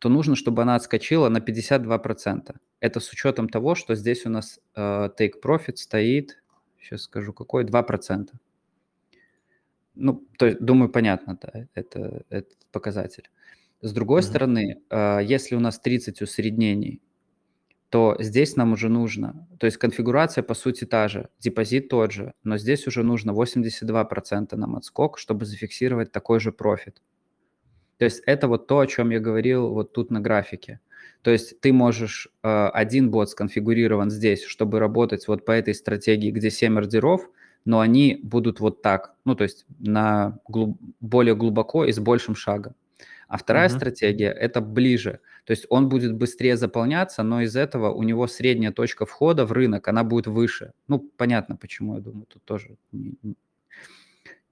то 0.00 0.08
нужно, 0.08 0.34
чтобы 0.34 0.62
она 0.62 0.74
отскочила 0.74 1.28
на 1.28 1.38
52%. 1.38 2.56
Это 2.80 3.00
с 3.00 3.12
учетом 3.12 3.48
того, 3.48 3.76
что 3.76 3.94
здесь 3.94 4.26
у 4.26 4.30
нас 4.30 4.58
э, 4.74 5.10
take 5.16 5.34
profit 5.40 5.76
стоит, 5.76 6.42
сейчас 6.80 7.02
скажу 7.02 7.32
какой, 7.32 7.64
2%. 7.64 8.30
Ну, 9.94 10.26
то 10.38 10.46
есть, 10.46 10.58
думаю, 10.58 10.88
понятно, 10.90 11.38
да, 11.40 11.68
это, 11.74 12.24
этот 12.30 12.58
показатель. 12.72 13.30
С 13.84 13.92
другой 13.92 14.22
mm-hmm. 14.22 14.24
стороны, 14.24 14.80
а, 14.88 15.18
если 15.18 15.56
у 15.56 15.60
нас 15.60 15.78
30 15.78 16.22
усреднений, 16.22 17.02
то 17.90 18.16
здесь 18.18 18.56
нам 18.56 18.72
уже 18.72 18.88
нужно, 18.88 19.46
то 19.60 19.66
есть 19.66 19.76
конфигурация 19.76 20.42
по 20.42 20.54
сути 20.54 20.86
та 20.86 21.06
же, 21.06 21.28
депозит 21.38 21.90
тот 21.90 22.10
же, 22.10 22.32
но 22.44 22.56
здесь 22.56 22.86
уже 22.86 23.02
нужно 23.02 23.32
82% 23.32 24.56
нам 24.56 24.76
отскок, 24.76 25.18
чтобы 25.18 25.44
зафиксировать 25.44 26.12
такой 26.12 26.40
же 26.40 26.50
профит. 26.50 27.02
То 27.98 28.06
есть 28.06 28.22
это 28.24 28.48
вот 28.48 28.66
то, 28.68 28.78
о 28.78 28.86
чем 28.86 29.10
я 29.10 29.20
говорил 29.20 29.68
вот 29.68 29.92
тут 29.92 30.10
на 30.10 30.20
графике. 30.20 30.80
То 31.20 31.30
есть 31.30 31.60
ты 31.60 31.70
можешь 31.74 32.28
э, 32.42 32.68
один 32.68 33.10
бот 33.10 33.28
сконфигурирован 33.28 34.10
здесь, 34.10 34.44
чтобы 34.44 34.78
работать 34.78 35.28
вот 35.28 35.44
по 35.44 35.52
этой 35.52 35.74
стратегии, 35.74 36.30
где 36.30 36.50
7 36.50 36.78
ордеров, 36.78 37.28
но 37.66 37.80
они 37.80 38.18
будут 38.22 38.60
вот 38.60 38.80
так, 38.80 39.14
ну 39.26 39.34
то 39.34 39.44
есть 39.44 39.66
на 39.78 40.38
глуб, 40.48 40.80
более 41.00 41.36
глубоко 41.36 41.84
и 41.84 41.92
с 41.92 41.98
большим 41.98 42.34
шагом. 42.34 42.74
А 43.28 43.36
вторая 43.36 43.68
uh-huh. 43.68 43.76
стратегия 43.76 44.30
это 44.30 44.60
ближе, 44.60 45.20
то 45.44 45.52
есть 45.52 45.66
он 45.68 45.88
будет 45.88 46.14
быстрее 46.14 46.56
заполняться, 46.56 47.22
но 47.22 47.42
из 47.42 47.56
этого 47.56 47.90
у 47.90 48.02
него 48.02 48.26
средняя 48.26 48.72
точка 48.72 49.06
входа 49.06 49.44
в 49.46 49.52
рынок, 49.52 49.88
она 49.88 50.04
будет 50.04 50.26
выше. 50.26 50.72
Ну 50.88 50.98
понятно, 51.16 51.56
почему, 51.56 51.94
я 51.94 52.00
думаю, 52.00 52.26
тут 52.26 52.44
тоже, 52.44 52.76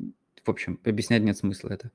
в 0.01 0.51
общем, 0.51 0.81
объяснять 0.85 1.23
нет 1.23 1.36
смысла 1.36 1.70
это. 1.70 1.90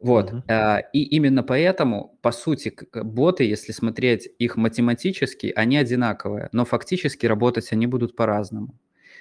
Вот. 0.00 0.32
Uh-huh. 0.32 0.82
И 0.92 1.02
именно 1.02 1.42
поэтому, 1.42 2.18
по 2.20 2.32
сути, 2.32 2.76
боты, 2.92 3.44
если 3.44 3.72
смотреть 3.72 4.28
их 4.38 4.56
математически, 4.56 5.52
они 5.56 5.78
одинаковые, 5.78 6.48
но 6.52 6.64
фактически 6.64 7.26
работать 7.26 7.72
они 7.72 7.86
будут 7.86 8.14
по-разному. 8.14 8.74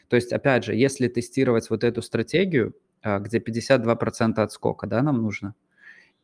То 0.10 0.15
есть, 0.15 0.34
опять 0.34 0.65
же, 0.65 0.76
если 0.76 1.07
тестировать 1.07 1.69
вот 1.69 1.84
эту 1.84 2.01
стратегию, 2.01 2.76
а, 3.01 3.19
где 3.19 3.39
52% 3.39 4.43
отскока, 4.43 4.88
да, 4.88 5.01
нам 5.01 5.22
нужно, 5.22 5.55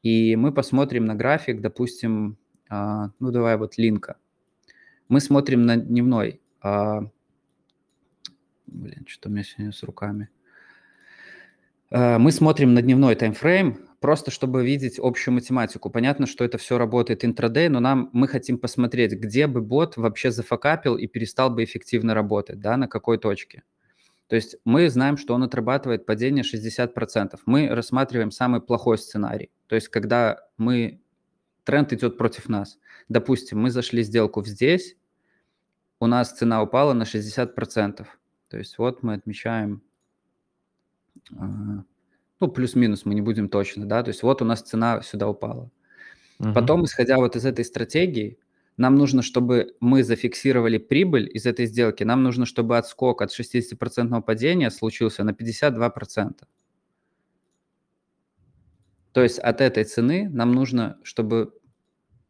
и 0.04 0.36
мы 0.36 0.52
посмотрим 0.52 1.06
на 1.06 1.16
график, 1.16 1.62
допустим, 1.62 2.38
а, 2.70 3.12
ну 3.20 3.32
давай 3.32 3.58
вот 3.58 3.78
линка. 3.78 4.18
Мы 5.08 5.20
смотрим 5.20 5.66
на 5.66 5.78
дневной. 5.78 6.42
Блин, 6.62 7.12
что 9.08 9.30
у 9.30 9.32
меня 9.32 9.44
сегодня 9.44 9.72
с 9.72 9.82
руками. 9.84 10.30
Мы 11.92 12.32
смотрим 12.32 12.76
на 12.76 12.84
дневной 12.84 13.16
таймфрейм, 13.16 13.80
просто 14.00 14.30
чтобы 14.30 14.64
видеть 14.64 15.00
общую 15.00 15.34
математику. 15.34 15.90
Понятно, 15.90 16.28
что 16.28 16.46
это 16.46 16.60
все 16.60 16.78
работает 16.78 17.26
интрадей, 17.26 17.68
но 17.70 17.80
нам 17.80 18.12
мы 18.14 18.28
хотим 18.28 18.60
посмотреть, 18.60 19.14
где 19.14 19.48
бы 19.48 19.62
бот 19.62 19.98
вообще 19.98 20.30
зафакапил 20.30 20.96
и 20.96 21.08
перестал 21.08 21.50
бы 21.50 21.64
эффективно 21.64 22.14
работать, 22.14 22.60
да, 22.60 22.78
на 22.78 22.88
какой 22.88 23.18
точке. 23.18 23.64
То 24.30 24.36
есть 24.36 24.56
мы 24.64 24.90
знаем, 24.90 25.18
что 25.18 25.34
он 25.34 25.44
отрабатывает 25.44 26.06
падение 26.06 26.44
60%. 26.44 27.38
Мы 27.46 27.68
рассматриваем 27.68 28.32
самый 28.32 28.62
плохой 28.62 28.98
сценарий. 28.98 29.52
То 29.68 29.76
есть 29.76 29.90
когда 29.90 30.40
мы 30.58 31.02
тренд 31.70 31.94
идет 31.94 32.18
против 32.18 32.50
нас. 32.50 32.80
Допустим, 33.10 33.62
мы 33.62 33.70
зашли 33.70 34.02
сделку 34.02 34.44
здесь, 34.44 34.98
у 36.00 36.08
нас 36.08 36.32
цена 36.32 36.64
упала 36.64 36.94
на 36.94 37.04
60%. 37.04 38.08
То 38.48 38.58
есть 38.58 38.78
вот 38.80 39.04
мы 39.04 39.14
отмечаем 39.14 39.84
а, 41.38 41.84
ну, 42.40 42.48
плюс-минус, 42.48 43.06
мы 43.06 43.14
не 43.14 43.22
будем 43.22 43.50
точно, 43.50 43.86
да, 43.86 44.02
то 44.02 44.10
есть 44.10 44.24
вот 44.24 44.42
у 44.42 44.46
нас 44.46 44.62
цена 44.62 45.02
сюда 45.02 45.28
упала. 45.28 45.70
Угу. 46.40 46.54
Потом, 46.54 46.86
исходя 46.86 47.18
вот 47.18 47.36
из 47.36 47.46
этой 47.46 47.64
стратегии, 47.64 48.40
нам 48.80 48.96
нужно, 48.96 49.22
чтобы 49.22 49.76
мы 49.82 50.04
зафиксировали 50.04 50.78
прибыль 50.78 51.30
из 51.34 51.46
этой 51.46 51.66
сделки, 51.66 52.04
нам 52.06 52.24
нужно, 52.24 52.46
чтобы 52.46 52.78
отскок 52.78 53.22
от 53.22 53.38
60% 53.38 54.22
падения 54.22 54.72
случился 54.72 55.26
на 55.26 55.32
52%. 55.32 56.48
То 59.12 59.22
есть 59.22 59.40
от 59.40 59.60
этой 59.60 59.84
цены 59.84 60.30
нам 60.30 60.54
нужно, 60.54 60.98
чтобы 61.04 61.54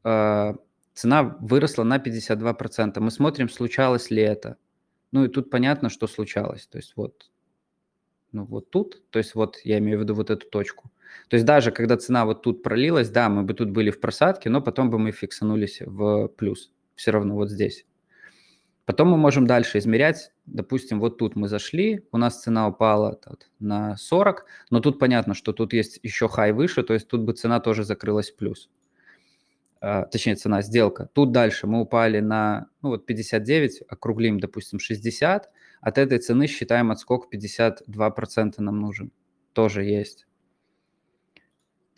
э, 0.04 0.54
цена 0.96 1.38
выросла 1.40 1.84
на 1.84 1.98
52%. 1.98 3.00
Мы 3.00 3.12
смотрим, 3.12 3.48
случалось 3.48 4.10
ли 4.10 4.24
это. 4.24 4.58
Ну 5.12 5.26
и 5.26 5.28
тут 5.28 5.52
понятно, 5.52 5.90
что 5.90 6.08
случалось. 6.08 6.66
То 6.66 6.80
есть 6.80 6.94
вот 6.96 7.30
ну, 8.32 8.46
вот 8.46 8.72
тут, 8.72 9.04
то 9.12 9.20
есть 9.20 9.36
вот 9.36 9.58
я 9.64 9.78
имею 9.78 10.00
в 10.00 10.02
виду 10.02 10.16
вот 10.16 10.32
эту 10.32 10.48
точку. 10.48 10.92
То 11.30 11.36
есть 11.36 11.46
даже 11.46 11.72
когда 11.72 11.98
цена 11.98 12.26
вот 12.26 12.42
тут 12.42 12.64
пролилась, 12.64 13.10
да, 13.10 13.30
мы 13.30 13.44
бы 13.44 13.54
тут 13.54 13.70
были 13.72 13.92
в 13.92 14.00
просадке, 14.00 14.50
но 14.50 14.62
потом 14.62 14.90
бы 14.90 15.00
мы 15.00 15.12
фиксанулись 15.12 15.82
в 15.86 16.28
плюс, 16.30 16.72
все 16.96 17.12
равно 17.12 17.36
вот 17.36 17.50
здесь. 17.50 17.86
Потом 18.86 19.10
мы 19.10 19.18
можем 19.18 19.46
дальше 19.46 19.78
измерять, 19.78 20.32
допустим, 20.48 21.00
вот 21.00 21.20
тут 21.20 21.36
мы 21.36 21.48
зашли, 21.48 22.04
у 22.12 22.18
нас 22.18 22.42
цена 22.42 22.68
упала 22.68 23.14
тут, 23.14 23.52
на 23.60 23.96
40, 23.96 24.46
но 24.72 24.80
тут 24.80 24.98
понятно, 24.98 25.36
что 25.36 25.54
тут 25.54 25.74
есть 25.74 26.00
еще 26.02 26.28
хай 26.28 26.54
выше, 26.54 26.82
то 26.82 26.96
есть 26.96 27.08
тут 27.08 27.22
бы 27.22 27.34
цена 27.34 27.60
тоже 27.60 27.84
закрылась 27.84 28.32
плюс. 28.32 28.70
А, 29.82 30.06
точнее, 30.06 30.36
цена, 30.36 30.62
сделка. 30.62 31.10
Тут 31.14 31.32
дальше 31.32 31.68
мы 31.68 31.82
упали 31.82 32.20
на, 32.20 32.68
ну 32.82 32.90
вот 32.90 33.06
59, 33.06 33.84
округлим, 33.88 34.40
допустим, 34.40 34.80
60, 34.80 35.50
от 35.82 35.98
этой 35.98 36.18
цены 36.18 36.48
считаем 36.48 36.92
отскок 36.92 37.28
52% 37.32 38.54
нам 38.58 38.80
нужен. 38.80 39.12
Тоже 39.54 39.84
есть. 39.84 40.28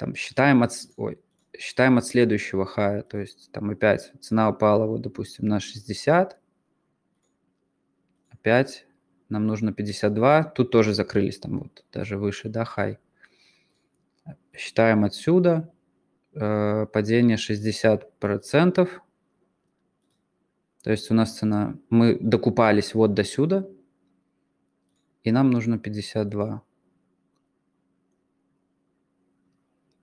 Там 0.02 0.16
считаем 0.16 0.64
от, 0.64 0.72
ой, 0.98 1.20
считаем 1.56 2.00
от 2.00 2.08
следующего 2.08 2.66
хая. 2.66 3.04
То 3.04 3.20
есть 3.20 3.52
там 3.52 3.70
опять 3.70 4.12
цена 4.20 4.50
упала, 4.50 4.88
вот, 4.88 5.02
допустим, 5.02 5.48
на 5.48 5.60
60. 5.60 6.40
Опять 8.32 8.88
нам 9.30 9.46
нужно 9.46 9.72
52. 9.74 10.46
Тут 10.56 10.72
тоже 10.72 10.96
закрылись 10.96 11.38
там 11.38 11.60
вот 11.60 11.86
даже 11.94 12.18
выше, 12.18 12.50
да, 12.50 12.66
хай. 12.66 12.98
Считаем 14.54 15.04
отсюда. 15.04 15.72
Э, 16.34 16.88
падение 16.92 17.38
60%. 17.38 18.90
То 20.84 20.90
есть 20.90 21.12
у 21.12 21.14
нас 21.14 21.38
цена, 21.38 21.78
мы 21.92 22.18
докупались 22.20 22.96
вот 22.96 23.14
до 23.14 23.24
сюда, 23.24 23.68
и 25.24 25.32
нам 25.32 25.52
нужно 25.52 25.78
52. 25.78 26.56
Э, 26.56 26.62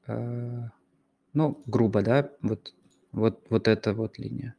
ну, 0.09 1.63
грубо, 1.67 2.03
да, 2.03 2.31
вот, 2.43 2.75
вот, 3.13 3.45
вот 3.51 3.69
эта 3.69 3.93
вот 3.93 4.19
линия. 4.19 4.55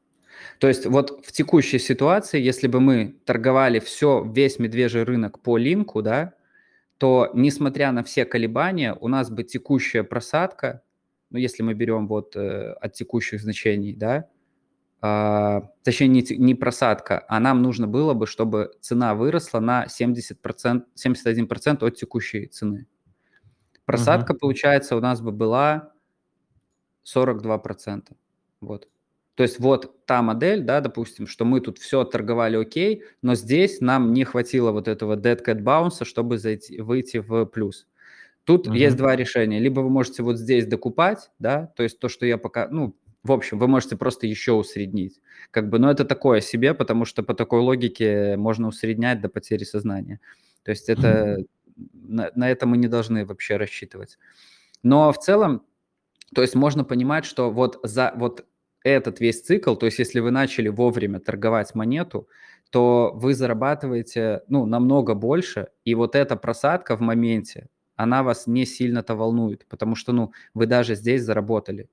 То 0.60 0.68
есть 0.68 0.86
вот 0.86 1.26
в 1.26 1.32
текущей 1.32 1.80
ситуации, 1.80 2.40
если 2.40 2.68
бы 2.68 2.80
мы 2.80 3.16
торговали 3.26 3.80
все, 3.80 4.24
весь 4.24 4.60
медвежий 4.60 5.04
рынок 5.04 5.40
по 5.40 5.58
линку, 5.58 6.02
да, 6.02 6.34
то 6.98 7.30
несмотря 7.34 7.92
на 7.92 8.04
все 8.04 8.26
колебания, 8.26 8.94
у 8.94 9.08
нас 9.08 9.30
бы 9.30 9.44
текущая 9.44 10.04
просадка, 10.04 10.82
ну, 11.30 11.38
если 11.38 11.64
мы 11.64 11.74
берем 11.74 12.08
вот 12.08 12.36
э, 12.36 12.74
от 12.74 12.94
текущих 12.94 13.42
значений, 13.42 13.94
да, 13.94 14.28
а, 15.02 15.70
точнее 15.84 16.08
не, 16.08 16.26
не 16.38 16.56
просадка, 16.56 17.24
а 17.30 17.40
нам 17.40 17.62
нужно 17.62 17.88
было 17.88 18.14
бы, 18.14 18.28
чтобы 18.28 18.74
цена 18.82 19.16
выросла 19.16 19.60
на 19.60 19.86
70%, 19.86 20.84
71% 20.96 21.88
от 21.88 21.96
текущей 21.96 22.48
цены. 22.48 22.86
Просадка, 23.90 24.34
uh-huh. 24.34 24.38
получается, 24.38 24.96
у 24.96 25.00
нас 25.00 25.20
бы 25.20 25.32
была 25.32 25.94
42%. 27.12 28.04
Вот. 28.62 28.88
То 29.34 29.42
есть 29.42 29.60
вот 29.60 30.06
та 30.06 30.22
модель, 30.22 30.62
да, 30.62 30.80
допустим, 30.80 31.26
что 31.26 31.44
мы 31.44 31.60
тут 31.60 31.80
все 31.80 32.04
торговали 32.04 32.56
окей, 32.56 33.02
но 33.24 33.34
здесь 33.34 33.82
нам 33.82 34.14
не 34.14 34.26
хватило 34.26 34.72
вот 34.72 34.88
этого 34.88 35.16
dead 35.16 35.44
cat 35.44 35.64
bounce, 35.64 36.06
чтобы 36.06 36.38
зайти, 36.38 36.80
выйти 36.80 37.18
в 37.18 37.46
плюс. 37.46 37.88
Тут 38.44 38.68
uh-huh. 38.68 38.78
есть 38.78 38.96
два 38.96 39.16
решения. 39.16 39.58
Либо 39.58 39.80
вы 39.80 39.90
можете 39.90 40.22
вот 40.22 40.38
здесь 40.38 40.68
докупать, 40.68 41.32
да, 41.40 41.72
то 41.76 41.82
есть 41.82 41.98
то, 41.98 42.10
что 42.10 42.28
я 42.28 42.38
пока, 42.38 42.68
ну, 42.70 42.96
в 43.24 43.32
общем, 43.32 43.58
вы 43.58 43.68
можете 43.68 43.98
просто 43.98 44.28
еще 44.28 44.52
усреднить. 44.52 45.20
Как 45.50 45.68
бы, 45.68 45.80
но 45.80 45.90
это 45.90 46.06
такое 46.06 46.42
себе, 46.42 46.76
потому 46.76 47.06
что 47.06 47.24
по 47.24 47.34
такой 47.34 47.62
логике 47.62 48.38
можно 48.38 48.68
усреднять 48.68 49.20
до 49.20 49.30
потери 49.30 49.64
сознания. 49.64 50.20
То 50.62 50.70
есть 50.70 50.90
это 50.90 51.38
на, 51.94 52.32
на 52.36 52.50
это 52.50 52.66
мы 52.66 52.78
не 52.78 52.88
должны 52.88 53.26
вообще 53.26 53.58
рассчитывать. 53.58 54.18
Но 54.84 55.12
в 55.12 55.18
целом, 55.20 55.64
то 56.34 56.42
есть 56.42 56.56
можно 56.56 56.84
понимать, 56.84 57.26
что 57.26 57.52
вот 57.52 57.80
за 57.84 58.14
вот 58.16 58.46
этот 58.84 59.20
весь 59.20 59.42
цикл, 59.42 59.76
то 59.76 59.86
есть 59.86 60.00
если 60.00 60.20
вы 60.20 60.32
начали 60.32 60.70
вовремя 60.70 61.20
торговать 61.20 61.76
монету, 61.76 62.28
то 62.70 63.12
вы 63.16 63.34
зарабатываете 63.34 64.44
ну, 64.48 64.66
намного 64.66 65.16
больше, 65.16 65.70
и 65.86 65.96
вот 65.96 66.16
эта 66.16 66.36
просадка 66.36 66.96
в 66.96 67.02
моменте, 67.02 67.68
она 67.96 68.24
вас 68.24 68.48
не 68.48 68.66
сильно-то 68.66 69.16
волнует, 69.16 69.66
потому 69.68 69.96
что 69.96 70.14
ну, 70.14 70.32
вы 70.54 70.68
даже 70.68 70.96
здесь 70.96 71.24
заработали. 71.24 71.90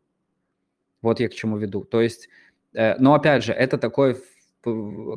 Вот 1.03 1.21
я 1.21 1.29
к 1.29 1.35
чему 1.35 1.57
веду. 1.57 1.83
То 1.85 2.01
есть, 2.01 2.29
э, 2.75 2.97
но 2.99 3.15
опять 3.15 3.43
же, 3.43 3.53
это 3.53 3.79
такой 3.79 4.17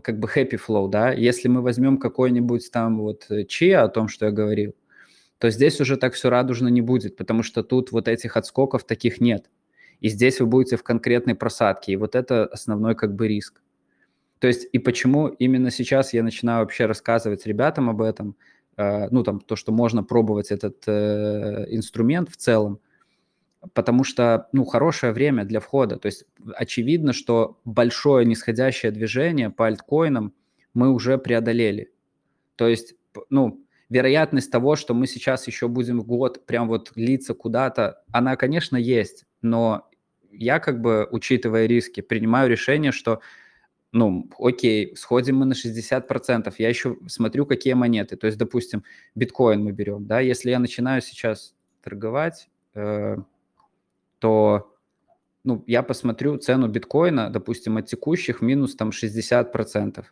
как 0.04 0.20
бы 0.20 0.28
happy 0.28 0.60
flow, 0.60 0.90
да. 0.90 1.12
Если 1.12 1.48
мы 1.48 1.62
возьмем 1.62 1.98
какой-нибудь 1.98 2.72
там 2.72 3.00
вот 3.00 3.28
чия 3.48 3.84
о 3.84 3.90
том, 3.90 4.08
что 4.08 4.28
я 4.28 4.32
говорил, 4.32 4.76
то 5.40 5.50
здесь 5.50 5.80
уже 5.82 5.98
так 5.98 6.14
все 6.14 6.30
радужно 6.30 6.68
не 6.68 6.82
будет, 6.82 7.16
потому 7.16 7.44
что 7.44 7.64
тут 7.64 7.92
вот 7.92 8.08
этих 8.08 8.38
отскоков 8.38 8.84
таких 8.84 9.22
нет. 9.22 9.50
И 10.02 10.10
здесь 10.10 10.40
вы 10.40 10.46
будете 10.46 10.78
в 10.78 10.84
конкретной 10.84 11.36
просадке, 11.36 11.94
и 11.94 11.96
вот 11.96 12.16
это 12.16 12.46
основной 12.46 12.96
как 12.96 13.16
бы 13.16 13.28
риск. 13.28 13.62
То 14.40 14.48
есть 14.48 14.68
и 14.72 14.80
почему 14.80 15.28
именно 15.28 15.72
сейчас 15.72 16.14
я 16.14 16.24
начинаю 16.24 16.62
вообще 16.62 16.86
рассказывать 16.86 17.46
ребятам 17.46 17.90
об 17.90 18.02
этом, 18.02 18.36
э, 18.78 19.10
ну 19.10 19.24
там 19.24 19.42
то, 19.42 19.56
что 19.56 19.72
можно 19.72 20.04
пробовать 20.04 20.52
этот 20.52 20.84
э, 20.88 21.66
инструмент 21.70 22.30
в 22.30 22.38
целом, 22.38 22.80
потому 23.74 24.04
что, 24.04 24.48
ну, 24.54 24.66
хорошее 24.66 25.12
время 25.12 25.46
для 25.46 25.60
входа. 25.60 25.98
То 25.98 26.08
есть 26.08 26.26
очевидно, 26.56 27.14
что 27.14 27.60
большое 27.66 28.26
нисходящее 28.26 28.92
движение 28.92 29.50
по 29.50 29.68
альткоинам 29.68 30.34
мы 30.74 30.92
уже 30.92 31.18
преодолели. 31.18 31.92
То 32.56 32.68
есть, 32.68 32.96
ну, 33.30 33.64
вероятность 33.90 34.52
того, 34.52 34.76
что 34.76 34.94
мы 34.94 35.08
сейчас 35.08 35.48
еще 35.48 35.68
будем 35.68 36.02
год 36.02 36.46
прям 36.46 36.68
вот 36.68 36.92
литься 36.96 37.34
куда-то, 37.34 38.02
она, 38.12 38.36
конечно, 38.36 38.78
есть, 38.78 39.26
но 39.42 39.90
я 40.32 40.60
как 40.60 40.80
бы, 40.80 41.08
учитывая 41.12 41.66
риски, 41.66 42.02
принимаю 42.02 42.50
решение, 42.50 42.92
что 42.92 43.20
ну, 43.92 44.30
окей, 44.38 44.96
сходим 44.96 45.38
мы 45.38 45.46
на 45.46 45.54
60%, 45.54 46.54
я 46.60 46.70
еще 46.70 46.98
смотрю, 47.08 47.48
какие 47.48 47.74
монеты. 47.74 48.18
То 48.18 48.28
есть, 48.28 48.38
допустим, 48.38 48.84
биткоин 49.16 49.64
мы 49.64 49.72
берем, 49.72 50.06
да, 50.06 50.20
если 50.20 50.52
я 50.52 50.60
начинаю 50.60 51.02
сейчас 51.02 51.56
торговать, 51.82 52.50
э, 52.76 53.18
то, 54.20 54.76
ну, 55.44 55.64
я 55.68 55.84
посмотрю 55.84 56.38
цену 56.38 56.68
биткоина, 56.68 57.30
допустим, 57.30 57.78
от 57.78 57.86
текущих 57.88 58.42
минус 58.42 58.76
там 58.76 58.90
60%. 58.90 60.06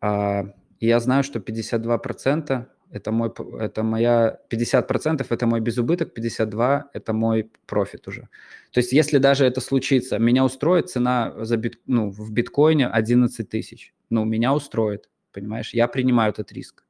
А, 0.00 0.44
я 0.80 1.00
знаю, 1.00 1.22
что 1.22 1.38
52% 1.38 2.66
это 2.92 3.10
мой, 3.10 3.32
это 3.58 3.82
моя, 3.82 4.38
50% 4.50 5.26
это 5.30 5.46
мой 5.46 5.60
безубыток, 5.60 6.12
52% 6.18 6.82
это 6.92 7.12
мой 7.12 7.50
профит 7.66 8.08
уже. 8.08 8.28
То 8.70 8.80
есть 8.80 8.92
если 8.92 9.18
даже 9.18 9.46
это 9.46 9.60
случится, 9.60 10.18
меня 10.18 10.44
устроит 10.44 10.90
цена 10.90 11.32
за 11.44 11.56
бит, 11.56 11.80
ну, 11.86 12.10
в 12.10 12.30
биткоине 12.32 12.88
11 12.88 13.48
тысяч. 13.48 13.94
Ну, 14.10 14.24
меня 14.24 14.52
устроит, 14.52 15.08
понимаешь? 15.32 15.74
Я 15.74 15.88
принимаю 15.88 16.32
этот 16.32 16.52
риск. 16.52 16.84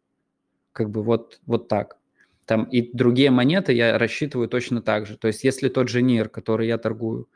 Как 0.72 0.90
бы 0.90 1.02
вот, 1.02 1.40
вот 1.46 1.68
так. 1.68 1.98
Там 2.52 2.64
и 2.64 2.90
другие 2.92 3.30
монеты 3.30 3.72
я 3.72 3.98
рассчитываю 3.98 4.48
точно 4.48 4.82
так 4.82 5.06
же. 5.06 5.16
То 5.16 5.28
есть 5.28 5.44
если 5.44 5.68
тот 5.68 5.88
же 5.88 6.02
НИР, 6.02 6.28
который 6.28 6.66
я 6.66 6.78
торгую, 6.78 7.28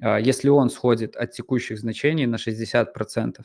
а, 0.00 0.18
если 0.18 0.48
он 0.48 0.70
сходит 0.70 1.16
от 1.16 1.32
текущих 1.32 1.78
значений 1.78 2.26
на 2.26 2.36
60%, 2.36 3.44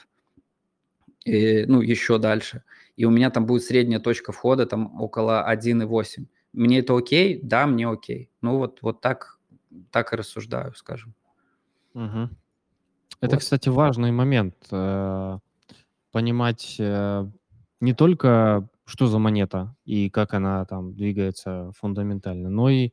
и, 1.25 1.65
ну, 1.67 1.81
еще 1.81 2.17
дальше– 2.17 2.63
и 2.95 3.05
у 3.05 3.09
меня 3.09 3.29
там 3.29 3.45
будет 3.45 3.63
средняя 3.63 3.99
точка 3.99 4.31
входа 4.31 4.65
там 4.65 4.99
около 5.01 5.45
1,8. 5.51 6.25
Мне 6.53 6.79
это 6.79 6.97
окей? 6.97 7.39
Да, 7.41 7.67
мне 7.67 7.87
окей. 7.87 8.29
Ну 8.41 8.57
вот, 8.57 8.79
вот 8.81 9.01
так, 9.01 9.37
так 9.91 10.13
и 10.13 10.15
рассуждаю, 10.15 10.73
скажем. 10.75 11.13
Угу. 11.93 12.29
Это, 13.21 13.35
вот. 13.35 13.39
кстати, 13.39 13.69
важный 13.69 14.11
момент. 14.11 14.55
Э, 14.71 15.39
понимать 16.11 16.77
э, 16.79 17.27
не 17.81 17.93
только, 17.93 18.67
что 18.85 19.07
за 19.07 19.19
монета 19.19 19.75
и 19.85 20.09
как 20.09 20.33
она 20.33 20.65
там 20.65 20.93
двигается 20.93 21.71
фундаментально, 21.77 22.49
но 22.49 22.69
и 22.69 22.91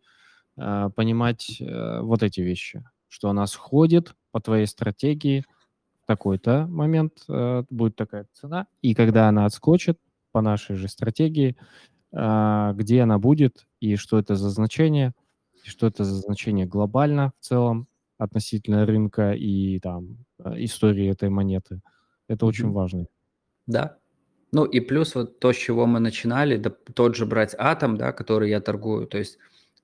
э, 0.56 0.90
понимать 0.94 1.60
вот 1.60 2.22
эти 2.22 2.40
вещи, 2.40 2.84
что 3.08 3.28
она 3.28 3.46
сходит 3.46 4.14
по 4.30 4.40
твоей 4.40 4.66
стратегии, 4.66 5.44
такой-то 6.06 6.66
момент 6.66 7.24
э, 7.28 7.64
будет 7.70 7.96
такая 7.96 8.26
цена, 8.32 8.66
и 8.80 8.94
когда 8.94 9.28
она 9.28 9.46
отскочит 9.46 9.98
по 10.32 10.40
нашей 10.40 10.76
же 10.76 10.88
стратегии, 10.88 11.56
э, 12.12 12.72
где 12.74 13.02
она 13.02 13.18
будет 13.18 13.66
и 13.80 13.96
что 13.96 14.18
это 14.18 14.34
за 14.34 14.50
значение, 14.50 15.12
и 15.64 15.68
что 15.68 15.86
это 15.86 16.04
за 16.04 16.14
значение 16.16 16.66
глобально 16.66 17.32
в 17.38 17.44
целом 17.44 17.86
относительно 18.18 18.84
рынка 18.84 19.32
и 19.32 19.78
там 19.80 20.24
э, 20.38 20.54
истории 20.64 21.08
этой 21.08 21.28
монеты. 21.28 21.80
Это 22.28 22.44
mm-hmm. 22.44 22.48
очень 22.48 22.70
важно. 22.70 23.06
Да. 23.66 23.96
Ну 24.52 24.64
и 24.64 24.80
плюс 24.80 25.14
вот 25.14 25.38
то, 25.38 25.52
с 25.52 25.56
чего 25.56 25.86
мы 25.86 25.98
начинали, 25.98 26.56
да, 26.56 26.70
тот 26.70 27.16
же 27.16 27.24
брать 27.24 27.54
атом, 27.58 27.96
да, 27.96 28.12
который 28.12 28.50
я 28.50 28.60
торгую, 28.60 29.06
то 29.06 29.18
есть 29.18 29.38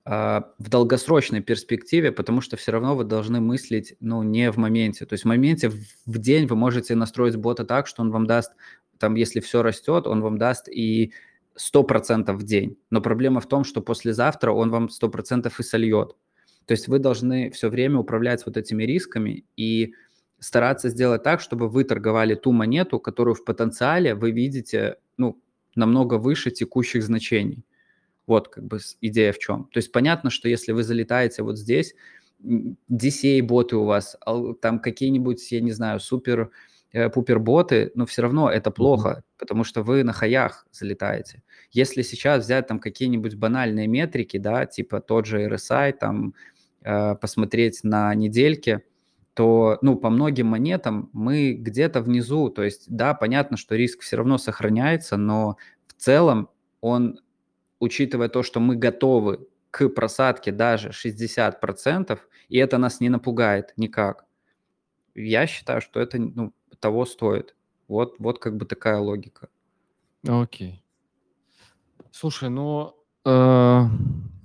а, 0.05 0.53
в 0.59 0.69
долгосрочной 0.69 1.41
перспективе, 1.41 2.11
потому 2.11 2.41
что 2.41 2.55
все 2.55 2.71
равно 2.71 2.95
вы 2.95 3.03
должны 3.03 3.41
мыслить, 3.41 3.95
ну, 3.99 4.23
не 4.23 4.51
в 4.51 4.57
моменте. 4.57 5.05
То 5.05 5.13
есть 5.13 5.23
в 5.23 5.27
моменте, 5.27 5.69
в 5.69 6.17
день 6.17 6.47
вы 6.47 6.55
можете 6.55 6.95
настроить 6.95 7.35
бота 7.35 7.65
так, 7.65 7.87
что 7.87 8.01
он 8.01 8.11
вам 8.11 8.25
даст, 8.25 8.53
там, 8.99 9.15
если 9.15 9.39
все 9.39 9.61
растет, 9.61 10.07
он 10.07 10.21
вам 10.21 10.37
даст 10.37 10.67
и 10.69 11.13
100% 11.57 12.33
в 12.33 12.43
день. 12.43 12.77
Но 12.89 13.01
проблема 13.01 13.39
в 13.41 13.47
том, 13.47 13.63
что 13.63 13.81
послезавтра 13.81 14.51
он 14.51 14.69
вам 14.69 14.87
100% 14.87 15.51
и 15.57 15.63
сольет. 15.63 16.15
То 16.65 16.73
есть 16.73 16.87
вы 16.87 16.99
должны 16.99 17.49
все 17.51 17.69
время 17.69 17.99
управлять 17.99 18.45
вот 18.45 18.55
этими 18.55 18.83
рисками 18.83 19.45
и 19.57 19.93
стараться 20.39 20.89
сделать 20.89 21.23
так, 21.23 21.41
чтобы 21.41 21.69
вы 21.69 21.83
торговали 21.83 22.35
ту 22.35 22.51
монету, 22.51 22.99
которую 22.99 23.35
в 23.35 23.43
потенциале 23.43 24.15
вы 24.15 24.31
видите, 24.31 24.97
ну, 25.17 25.41
намного 25.75 26.15
выше 26.15 26.51
текущих 26.51 27.03
значений. 27.03 27.63
Вот 28.27 28.47
как 28.47 28.65
бы 28.65 28.79
идея 29.01 29.31
в 29.31 29.39
чем. 29.39 29.65
То 29.71 29.79
есть 29.79 29.91
понятно, 29.91 30.29
что 30.29 30.49
если 30.49 30.71
вы 30.71 30.83
залетаете 30.83 31.43
вот 31.43 31.57
здесь, 31.57 31.95
DCA-боты 32.41 33.75
у 33.75 33.83
вас, 33.83 34.17
там 34.61 34.79
какие-нибудь, 34.79 35.51
я 35.51 35.61
не 35.61 35.71
знаю, 35.71 35.99
супер 35.99 36.51
э, 36.93 37.09
пупер 37.09 37.39
боты, 37.39 37.91
но 37.95 38.05
все 38.05 38.21
равно 38.21 38.49
это 38.49 38.71
плохо, 38.71 39.09
mm-hmm. 39.09 39.39
потому 39.39 39.63
что 39.63 39.83
вы 39.83 40.03
на 40.03 40.13
хаях 40.13 40.65
залетаете. 40.71 41.43
Если 41.71 42.01
сейчас 42.01 42.45
взять 42.45 42.67
там 42.67 42.79
какие-нибудь 42.79 43.35
банальные 43.35 43.87
метрики, 43.87 44.37
да, 44.37 44.65
типа 44.65 45.01
тот 45.01 45.25
же 45.25 45.45
RSI, 45.47 45.93
там 45.93 46.33
э, 46.81 47.15
посмотреть 47.15 47.83
на 47.83 48.15
недельке, 48.15 48.83
то, 49.39 49.77
ну, 49.81 49.95
по 49.95 50.09
многим 50.09 50.47
монетам 50.47 51.09
мы 51.13 51.53
где-то 51.53 52.01
внизу, 52.01 52.49
то 52.49 52.61
есть, 52.61 52.93
да, 52.93 53.13
понятно, 53.13 53.55
что 53.55 53.77
риск 53.77 54.01
все 54.01 54.17
равно 54.17 54.37
сохраняется, 54.37 55.15
но 55.15 55.55
в 55.87 55.93
целом 55.93 56.49
он 56.81 57.21
учитывая 57.79 58.27
то, 58.27 58.43
что 58.43 58.59
мы 58.59 58.75
готовы 58.75 59.47
к 59.71 59.87
просадке 59.87 60.51
даже 60.51 60.89
60%, 60.89 62.19
и 62.49 62.57
это 62.57 62.77
нас 62.77 62.99
не 62.99 63.07
напугает 63.07 63.71
никак, 63.77 64.25
я 65.15 65.47
считаю, 65.47 65.79
что 65.79 66.01
это 66.01 66.19
ну, 66.19 66.51
того 66.81 67.05
стоит. 67.05 67.55
Вот, 67.87 68.15
вот 68.19 68.39
как 68.39 68.57
бы 68.57 68.65
такая 68.65 68.97
логика. 68.97 69.47
Окей. 70.27 70.83
Слушай, 72.11 72.49
ну, 72.49 72.93
э, 73.23 73.83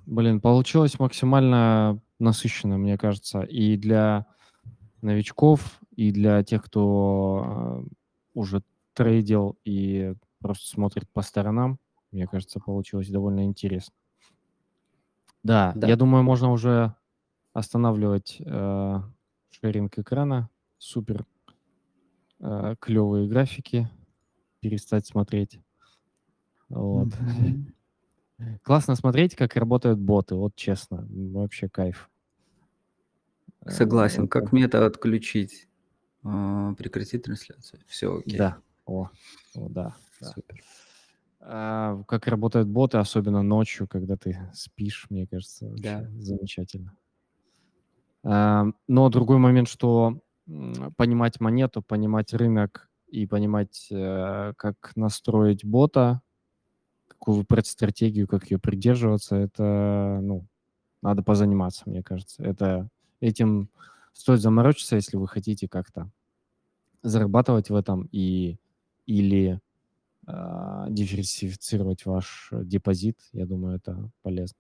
блин, 0.06 0.40
получилось 0.40 1.00
максимально 1.00 2.00
насыщенно, 2.20 2.78
мне 2.78 2.96
кажется, 2.96 3.40
и 3.40 3.76
для 3.76 4.26
новичков, 5.04 5.80
и 5.94 6.10
для 6.10 6.42
тех, 6.42 6.64
кто 6.64 7.84
э, 7.84 7.94
уже 8.34 8.62
трейдил 8.94 9.56
и 9.64 10.14
просто 10.40 10.68
смотрит 10.68 11.08
по 11.10 11.22
сторонам. 11.22 11.78
Мне 12.10 12.26
кажется, 12.26 12.60
получилось 12.60 13.08
довольно 13.08 13.44
интересно. 13.44 13.94
Да, 15.42 15.72
да. 15.74 15.88
я 15.88 15.96
думаю, 15.96 16.24
можно 16.24 16.50
уже 16.50 16.94
останавливать 17.52 18.38
э, 18.40 19.00
шеринг 19.50 19.98
экрана. 19.98 20.48
Супер 20.78 21.26
э, 22.40 22.76
клевые 22.80 23.28
графики. 23.28 23.88
Перестать 24.60 25.06
смотреть. 25.06 25.60
Вот. 26.68 27.08
Классно 28.62 28.94
смотреть, 28.96 29.36
как 29.36 29.56
работают 29.56 29.98
боты. 29.98 30.34
Вот 30.34 30.56
честно, 30.56 31.06
вообще 31.08 31.68
кайф. 31.68 32.10
Э, 33.64 33.70
Согласен. 33.70 34.28
Как 34.28 34.52
мне 34.52 34.64
это 34.64 34.84
отключить? 34.86 35.68
А, 36.22 36.74
прекратить 36.74 37.22
трансляцию. 37.22 37.80
Все 37.86 38.18
окей. 38.18 38.38
Да. 38.38 38.58
О, 38.86 39.10
о 39.54 39.68
да. 39.68 39.94
Супер. 40.20 40.62
А, 41.40 42.02
как 42.08 42.26
работают 42.26 42.68
боты, 42.68 42.98
особенно 42.98 43.42
ночью, 43.42 43.86
когда 43.86 44.16
ты 44.16 44.50
спишь, 44.54 45.06
мне 45.10 45.26
кажется, 45.26 45.70
да. 45.78 46.08
замечательно. 46.18 46.96
А, 48.22 48.66
но 48.88 49.08
другой 49.10 49.38
момент, 49.38 49.68
что 49.68 50.20
понимать 50.96 51.40
монету, 51.40 51.82
понимать 51.82 52.32
рынок 52.34 52.88
и 53.08 53.26
понимать, 53.26 53.88
э, 53.90 54.52
как 54.56 54.92
настроить 54.94 55.64
бота, 55.64 56.20
какую 57.08 57.38
выбрать 57.38 57.66
стратегию, 57.66 58.26
как 58.28 58.50
ее 58.50 58.58
придерживаться, 58.58 59.36
это, 59.36 60.18
ну, 60.22 60.46
надо 61.00 61.22
позаниматься, 61.22 61.84
мне 61.86 62.02
кажется. 62.02 62.42
Это 62.42 62.90
этим 63.24 63.70
стоит 64.12 64.40
заморочиться, 64.40 64.96
если 64.96 65.16
вы 65.16 65.26
хотите 65.26 65.68
как-то 65.68 66.10
зарабатывать 67.02 67.70
в 67.70 67.74
этом 67.74 68.08
и 68.12 68.58
или 69.06 69.60
а, 70.26 70.86
диверсифицировать 70.88 72.06
ваш 72.06 72.48
депозит. 72.52 73.18
Я 73.32 73.46
думаю, 73.46 73.76
это 73.76 74.10
полезно. 74.22 74.56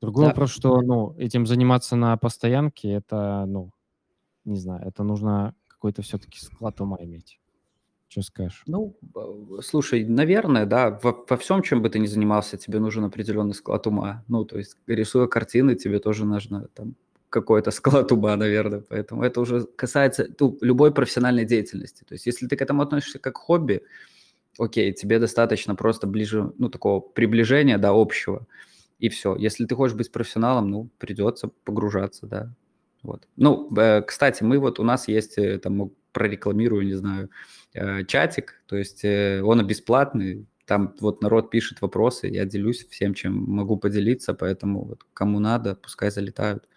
Другой 0.00 0.24
да. 0.24 0.28
вопрос, 0.30 0.50
что 0.50 0.80
ну, 0.80 1.14
этим 1.18 1.46
заниматься 1.46 1.96
на 1.96 2.16
постоянке, 2.16 2.90
это, 2.90 3.44
ну, 3.46 3.70
не 4.44 4.58
знаю, 4.58 4.86
это 4.86 5.02
нужно 5.02 5.54
какой-то 5.66 6.02
все-таки 6.02 6.40
склад 6.40 6.80
ума 6.80 6.96
иметь. 7.00 7.40
Что 8.08 8.22
скажешь? 8.22 8.62
Ну, 8.66 8.96
слушай, 9.60 10.04
наверное, 10.04 10.66
да, 10.66 10.98
во, 11.02 11.24
во 11.28 11.36
всем, 11.36 11.62
чем 11.62 11.82
бы 11.82 11.90
ты 11.90 11.98
ни 11.98 12.06
занимался, 12.06 12.56
тебе 12.56 12.78
нужен 12.78 13.04
определенный 13.04 13.54
склад 13.54 13.86
ума. 13.86 14.24
Ну, 14.28 14.44
то 14.44 14.56
есть, 14.56 14.76
рисуя 14.86 15.26
картины, 15.26 15.74
тебе 15.74 15.98
тоже 15.98 16.24
нужно 16.24 16.68
там 16.68 16.94
какой-то 17.30 17.70
склад 17.72 18.12
ума, 18.12 18.36
наверное. 18.36 18.82
Поэтому 18.88 19.22
это 19.22 19.40
уже 19.40 19.64
касается 19.64 20.28
ну, 20.38 20.58
любой 20.60 20.92
профессиональной 20.92 21.44
деятельности. 21.44 22.04
То 22.04 22.14
есть, 22.14 22.26
если 22.26 22.46
ты 22.46 22.56
к 22.56 22.62
этому 22.62 22.82
относишься 22.82 23.18
как 23.18 23.36
хобби, 23.36 23.82
окей, 24.58 24.92
тебе 24.92 25.18
достаточно 25.18 25.74
просто 25.74 26.06
ближе, 26.06 26.52
ну, 26.58 26.68
такого 26.68 27.00
приближения, 27.00 27.78
да, 27.78 27.90
общего, 27.92 28.46
и 28.98 29.08
все. 29.08 29.36
Если 29.36 29.66
ты 29.66 29.74
хочешь 29.74 29.96
быть 29.96 30.10
профессионалом, 30.10 30.70
ну, 30.70 30.90
придется 30.98 31.48
погружаться, 31.64 32.26
да. 32.26 32.52
Вот. 33.02 33.28
Ну, 33.36 33.72
э, 33.76 34.02
кстати, 34.02 34.42
мы 34.42 34.58
вот, 34.58 34.80
у 34.80 34.84
нас 34.84 35.08
есть, 35.08 35.38
э, 35.38 35.58
там, 35.58 35.92
прорекламирую, 36.12 36.84
не 36.84 36.94
знаю, 36.94 37.30
э, 37.74 38.04
чатик, 38.04 38.60
то 38.66 38.76
есть 38.76 39.04
он 39.04 39.66
бесплатный, 39.66 40.46
там 40.66 40.94
вот 41.00 41.22
народ 41.22 41.50
пишет 41.50 41.80
вопросы, 41.80 42.26
я 42.26 42.44
делюсь 42.44 42.86
всем, 42.90 43.14
чем 43.14 43.34
могу 43.34 43.76
поделиться, 43.76 44.34
поэтому 44.34 44.84
вот 44.84 45.04
кому 45.14 45.38
надо, 45.38 45.76
пускай 45.76 46.10
залетают. 46.10 46.68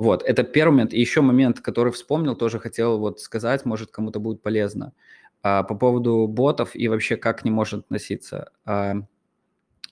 Вот, 0.00 0.22
это 0.22 0.44
первый 0.44 0.72
момент. 0.72 0.94
И 0.94 0.98
еще 0.98 1.20
момент, 1.20 1.60
который 1.60 1.92
вспомнил, 1.92 2.34
тоже 2.34 2.58
хотел 2.58 2.98
вот 2.98 3.20
сказать, 3.20 3.66
может, 3.66 3.90
кому-то 3.90 4.18
будет 4.18 4.40
полезно. 4.40 4.94
А, 5.42 5.62
по 5.62 5.74
поводу 5.74 6.26
ботов 6.26 6.74
и 6.74 6.88
вообще 6.88 7.18
как 7.18 7.40
к 7.40 7.44
ним 7.44 7.52
может 7.52 7.80
относиться. 7.80 8.50
А, 8.64 8.94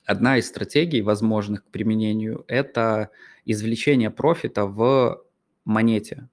одна 0.06 0.38
из 0.38 0.48
стратегий, 0.48 1.02
возможных 1.02 1.62
к 1.62 1.70
применению, 1.70 2.46
это 2.48 3.10
извлечение 3.44 4.10
профита 4.10 4.64
в 4.64 5.22
монете. 5.66 6.30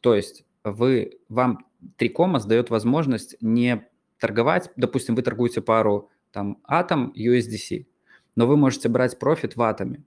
То 0.00 0.14
есть 0.14 0.46
вы, 0.64 1.18
вам 1.28 1.66
Трикомас 1.98 2.46
дает 2.46 2.70
возможность 2.70 3.36
не 3.42 3.86
торговать, 4.20 4.70
допустим, 4.76 5.16
вы 5.16 5.20
торгуете 5.20 5.60
пару 5.60 6.08
там 6.30 6.62
атом 6.64 7.12
USDC, 7.14 7.84
но 8.36 8.46
вы 8.46 8.56
можете 8.56 8.88
брать 8.88 9.18
профит 9.18 9.56
в 9.56 9.60
атоме. 9.60 10.02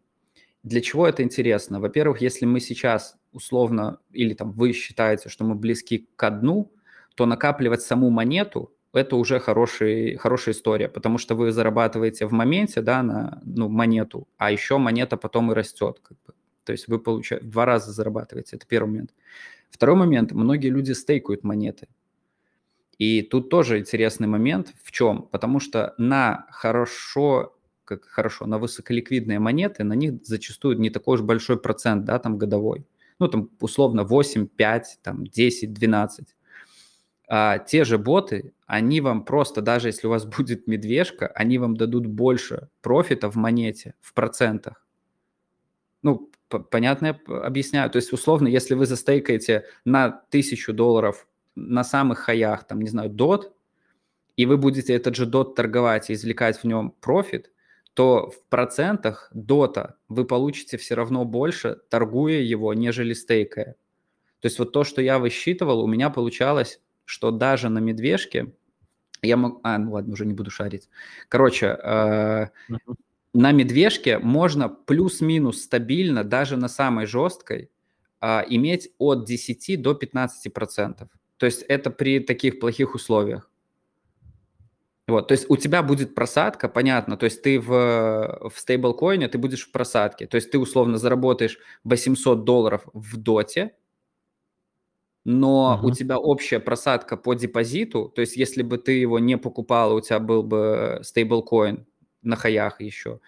Для 0.65 0.81
чего 0.81 1.07
это 1.07 1.21
интересно? 1.21 1.79
Во-первых, 1.79 2.21
если 2.21 2.45
мы 2.45 2.59
сейчас 2.59 3.17
условно, 3.31 3.99
или 4.11 4.33
там 4.33 4.51
вы 4.51 4.73
считаете, 4.73 5.29
что 5.29 5.43
мы 5.43 5.53
близки 5.53 6.09
к 6.15 6.29
дну, 6.31 6.71
то 7.13 7.27
накапливать 7.27 7.83
саму 7.83 8.09
монету– 8.09 8.73
это 8.93 9.15
уже 9.15 9.39
хороший, 9.39 10.15
хорошая 10.15 10.55
история, 10.55 10.89
потому 10.89 11.19
что 11.19 11.35
вы 11.35 11.51
зарабатываете 11.51 12.25
в 12.25 12.31
моменте, 12.31 12.81
да, 12.81 13.03
на 13.03 13.41
ну, 13.45 13.69
монету, 13.69 14.27
а 14.37 14.51
еще 14.51 14.79
монета 14.79 15.17
потом 15.17 15.51
и 15.51 15.55
растет. 15.55 15.99
Как 16.01 16.17
бы. 16.25 16.33
То 16.63 16.71
есть 16.71 16.87
вы 16.87 16.97
получаете, 16.97 17.45
два 17.45 17.65
раза 17.65 17.91
зарабатываете, 17.91 18.55
это 18.55 18.65
первый 18.65 18.87
момент. 18.87 19.13
Второй 19.69 19.95
момент, 19.95 20.31
многие 20.31 20.69
люди 20.69 20.93
стейкают 20.93 21.43
монеты. 21.43 21.89
И 22.97 23.21
тут 23.21 23.49
тоже 23.51 23.77
интересный 23.77 24.27
момент 24.27 24.73
в 24.83 24.91
чем? 24.91 25.23
Потому 25.23 25.59
что 25.59 25.93
на 25.99 26.47
хорошо, 26.49 27.54
как 27.85 28.05
хорошо, 28.05 28.45
на 28.45 28.57
высоколиквидные 28.57 29.39
монеты, 29.39 29.83
на 29.83 29.93
них 29.93 30.13
зачастую 30.23 30.79
не 30.79 30.89
такой 30.89 31.15
уж 31.15 31.21
большой 31.21 31.59
процент, 31.59 32.05
да, 32.05 32.19
там 32.19 32.37
годовой. 32.37 32.85
Ну, 33.19 33.27
там 33.27 33.49
условно 33.61 34.03
8, 34.03 34.47
5, 34.47 34.99
там 35.01 35.25
10, 35.25 35.73
12. 35.73 36.35
А 37.27 37.59
те 37.59 37.85
же 37.85 37.97
боты, 37.97 38.53
они 38.67 39.01
вам 39.01 39.23
просто, 39.23 39.61
даже 39.61 39.87
если 39.87 40.07
у 40.07 40.09
вас 40.09 40.25
будет 40.37 40.67
медвежка, 40.67 41.27
они 41.27 41.57
вам 41.57 41.77
дадут 41.77 42.05
больше 42.07 42.69
профита 42.81 43.29
в 43.29 43.35
монете, 43.35 43.93
в 44.01 44.13
процентах. 44.13 44.85
Ну, 46.01 46.29
понятно 46.49 47.07
я 47.07 47.37
объясняю? 47.41 47.89
То 47.89 47.97
есть, 47.97 48.13
условно, 48.13 48.47
если 48.47 48.75
вы 48.75 48.85
застейкаете 48.85 49.65
на 49.85 50.05
1000 50.05 50.73
долларов 50.73 51.27
на 51.55 51.83
самых 51.83 52.19
хаях, 52.19 52.67
там, 52.67 52.81
не 52.81 52.89
знаю, 52.89 53.09
DOT, 53.09 53.51
и 54.37 54.45
вы 54.45 54.57
будете 54.57 54.93
этот 54.93 55.15
же 55.15 55.25
DOT 55.25 55.55
торговать 55.55 56.09
и 56.09 56.13
извлекать 56.13 56.57
в 56.57 56.65
нем 56.65 56.91
профит, 56.99 57.51
то 57.95 58.29
в 58.29 58.43
процентах 58.49 59.29
дота 59.33 59.95
вы 60.09 60.25
получите 60.25 60.77
все 60.77 60.95
равно 60.95 61.23
больше, 61.23 61.79
торгуя 61.89 62.41
его, 62.41 62.73
нежели 62.73 63.13
стейкая. 63.13 63.75
То 64.41 64.47
есть 64.47 64.59
вот 64.59 64.73
то, 64.73 64.83
что 64.83 65.01
я 65.01 65.17
высчитывал, 65.17 65.81
у 65.81 65.87
меня 65.87 66.09
получалось, 66.09 66.81
что 67.05 67.31
даже 67.31 67.69
на 67.69 67.79
медвежке 67.79 68.53
я 69.21 69.37
мог... 69.37 69.61
А, 69.63 69.77
ну 69.77 69.93
ладно, 69.93 70.11
уже 70.13 70.25
не 70.25 70.33
буду 70.33 70.51
шарить. 70.51 70.89
Короче, 71.29 71.67
э, 71.67 72.47
на 73.33 73.51
медвежке 73.53 74.19
можно 74.19 74.67
плюс-минус 74.67 75.63
стабильно, 75.63 76.25
даже 76.25 76.57
на 76.57 76.67
самой 76.67 77.05
жесткой, 77.05 77.69
э, 78.19 78.41
иметь 78.49 78.91
от 78.97 79.25
10 79.25 79.81
до 79.81 79.93
15 79.93 80.53
процентов. 80.53 81.07
То 81.37 81.45
есть 81.45 81.63
это 81.63 81.91
при 81.91 82.19
таких 82.19 82.59
плохих 82.59 82.93
условиях. 82.93 83.49
Вот, 85.07 85.27
то 85.27 85.33
есть 85.33 85.45
у 85.49 85.55
тебя 85.55 85.83
будет 85.83 86.15
просадка, 86.15 86.67
понятно, 86.67 87.15
то 87.15 87.25
есть 87.25 87.43
ты 87.43 87.59
в, 87.59 88.49
в 88.49 88.53
стейблкоине, 88.59 89.27
ты 89.27 89.37
будешь 89.37 89.67
в 89.67 89.71
просадке, 89.71 90.25
то 90.25 90.35
есть 90.35 90.49
ты 90.49 90.57
условно 90.57 90.97
заработаешь 90.97 91.59
800 91.83 92.43
долларов 92.43 92.87
в 92.91 93.17
доте, 93.17 93.75
но 95.23 95.79
uh-huh. 95.79 95.87
у 95.87 95.91
тебя 95.91 96.17
общая 96.17 96.59
просадка 96.59 97.17
по 97.17 97.35
депозиту, 97.35 98.11
то 98.15 98.21
есть 98.21 98.35
если 98.35 98.63
бы 98.63 98.79
ты 98.79 98.93
его 98.93 99.19
не 99.19 99.37
покупал, 99.37 99.93
у 99.95 100.01
тебя 100.01 100.19
был 100.19 100.41
бы 100.41 100.99
стейблкоин 101.03 101.85
на 102.23 102.35
хаях 102.35 102.81
еще, 102.81 103.19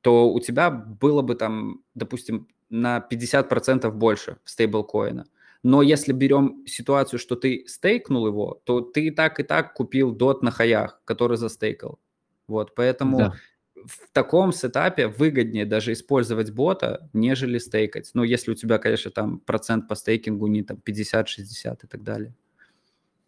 то 0.00 0.28
у 0.28 0.40
тебя 0.40 0.70
было 0.70 1.22
бы 1.22 1.36
там, 1.36 1.82
допустим, 1.94 2.48
на 2.68 2.98
50% 2.98 3.88
больше 3.92 4.38
стейблкоина. 4.44 5.26
Но 5.62 5.80
если 5.82 6.12
берем 6.12 6.64
ситуацию, 6.66 7.20
что 7.20 7.36
ты 7.36 7.64
стейкнул 7.66 8.26
его, 8.26 8.60
то 8.64 8.80
ты 8.80 9.06
и 9.06 9.10
так 9.10 9.38
и 9.38 9.44
так 9.44 9.74
купил 9.74 10.12
DOT 10.12 10.42
на 10.42 10.50
хаях, 10.50 11.00
который 11.04 11.36
застейкал. 11.36 12.00
Вот, 12.48 12.74
поэтому 12.74 13.18
да. 13.18 13.34
в 13.74 14.10
таком 14.12 14.52
сетапе 14.52 15.06
выгоднее 15.06 15.64
даже 15.64 15.92
использовать 15.92 16.50
бота, 16.50 17.08
нежели 17.12 17.58
стейкать. 17.58 18.10
Ну, 18.14 18.24
если 18.24 18.50
у 18.50 18.54
тебя, 18.54 18.78
конечно, 18.78 19.12
там 19.12 19.38
процент 19.38 19.86
по 19.86 19.94
стейкингу 19.94 20.48
не 20.48 20.64
там 20.64 20.82
50-60 20.84 21.78
и 21.84 21.86
так 21.86 22.02
далее. 22.02 22.34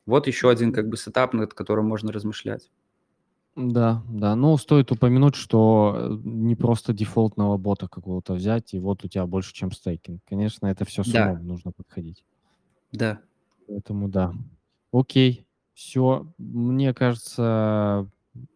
Вот 0.07 0.27
еще 0.27 0.51
один 0.51 0.73
как 0.73 0.89
бы 0.89 0.97
сетап, 0.97 1.33
над 1.35 1.55
которым 1.55 1.87
можно 1.87 2.13
размышлять. 2.13 2.69
Да, 3.57 4.03
да. 4.09 4.35
Ну, 4.35 4.57
стоит 4.57 4.91
упомянуть, 4.91 5.37
что 5.37 5.95
э, 5.97 6.19
не 6.25 6.57
просто 6.57 6.93
дефолтного 6.93 7.57
бота 7.57 7.87
какого-то 7.89 8.35
взять, 8.35 8.75
и 8.75 8.81
вот 8.81 9.05
у 9.05 9.09
тебя 9.09 9.27
больше, 9.27 9.53
чем 9.55 9.71
стейкинг. 9.71 10.21
Конечно, 10.29 10.67
это 10.67 10.85
все 10.85 11.05
с 11.05 11.13
Да, 11.13 11.31
умом 11.31 11.47
нужно 11.47 11.71
подходить. 11.71 12.25
да. 12.93 13.21
Поэтому 13.67 14.09
да. 14.09 14.33
Окей, 14.93 15.47
все. 15.73 16.33
Мне 16.39 16.93
кажется, 16.95 18.09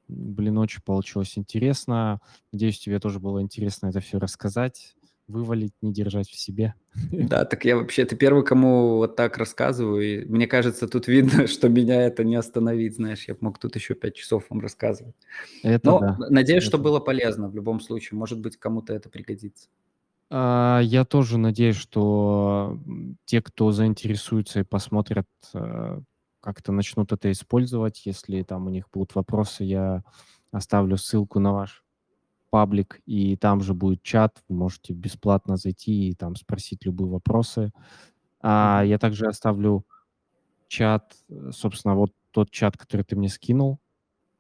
блин, 0.09 0.59
очень 0.59 0.83
получилось 0.83 1.39
интересно. 1.39 2.21
Надеюсь, 2.53 2.79
тебе 2.79 3.01
тоже 3.01 3.21
было 3.21 3.41
интересно 3.43 3.89
это 3.89 4.01
все 4.01 4.19
рассказать 4.19 4.97
вывалить, 5.29 5.73
не 5.83 5.93
держать 5.93 6.29
в 6.29 6.39
себе. 6.39 6.75
Да, 7.13 7.45
так 7.45 7.65
я 7.65 7.77
вообще, 7.77 8.05
ты 8.05 8.17
первый, 8.17 8.45
кому 8.45 8.97
вот 8.97 9.15
так 9.15 9.39
рассказываю, 9.39 10.03
и 10.03 10.25
мне 10.25 10.47
кажется, 10.47 10.89
тут 10.89 11.07
видно, 11.07 11.47
что 11.47 11.69
меня 11.69 12.03
это 12.03 12.25
не 12.25 12.35
остановить, 12.35 12.97
знаешь, 12.97 13.29
я 13.29 13.37
мог 13.41 13.59
тут 13.59 13.77
еще 13.77 13.95
пять 13.95 14.17
часов 14.17 14.47
вам 14.51 14.61
рассказывать. 14.61 15.15
Это 15.63 15.91
Но 15.91 16.01
да. 16.01 16.17
надеюсь, 16.31 16.65
это... 16.65 16.71
что 16.71 16.79
было 16.79 16.99
полезно 16.99 17.49
в 17.49 17.55
любом 17.55 17.81
случае, 17.81 18.19
может 18.19 18.41
быть, 18.41 18.57
кому-то 18.57 18.93
это 18.95 19.09
пригодится. 19.09 19.69
А, 20.31 20.81
я 20.83 21.05
тоже 21.05 21.39
надеюсь, 21.39 21.77
что 21.77 22.79
те, 23.25 23.41
кто 23.41 23.71
заинтересуется 23.73 24.61
и 24.61 24.65
посмотрят, 24.65 25.27
э, 25.55 26.01
как-то 26.41 26.73
начнут 26.73 27.13
это 27.13 27.31
использовать. 27.31 28.05
Если 28.05 28.43
там 28.43 28.67
у 28.67 28.71
них 28.71 28.87
будут 28.93 29.15
вопросы, 29.15 29.65
я 29.65 30.03
оставлю 30.51 30.97
ссылку 30.97 31.39
на 31.39 31.53
ваш 31.53 31.85
паблик, 32.51 33.01
и 33.07 33.37
там 33.37 33.61
же 33.61 33.75
будет 33.75 34.03
чат, 34.03 34.43
вы 34.49 34.57
можете 34.57 34.93
бесплатно 34.93 35.57
зайти 35.57 36.11
и 36.11 36.15
там 36.15 36.37
спросить 36.37 36.85
любые 36.85 37.09
вопросы. 37.09 37.73
А 38.41 38.83
я 38.85 38.99
также 38.99 39.27
оставлю 39.27 39.85
чат, 40.69 41.15
э, 41.29 41.51
собственно, 41.53 41.95
вот 41.95 42.13
тот 42.31 42.51
чат, 42.51 42.77
который 42.77 43.03
ты 43.03 43.17
мне 43.17 43.29
скинул, 43.29 43.79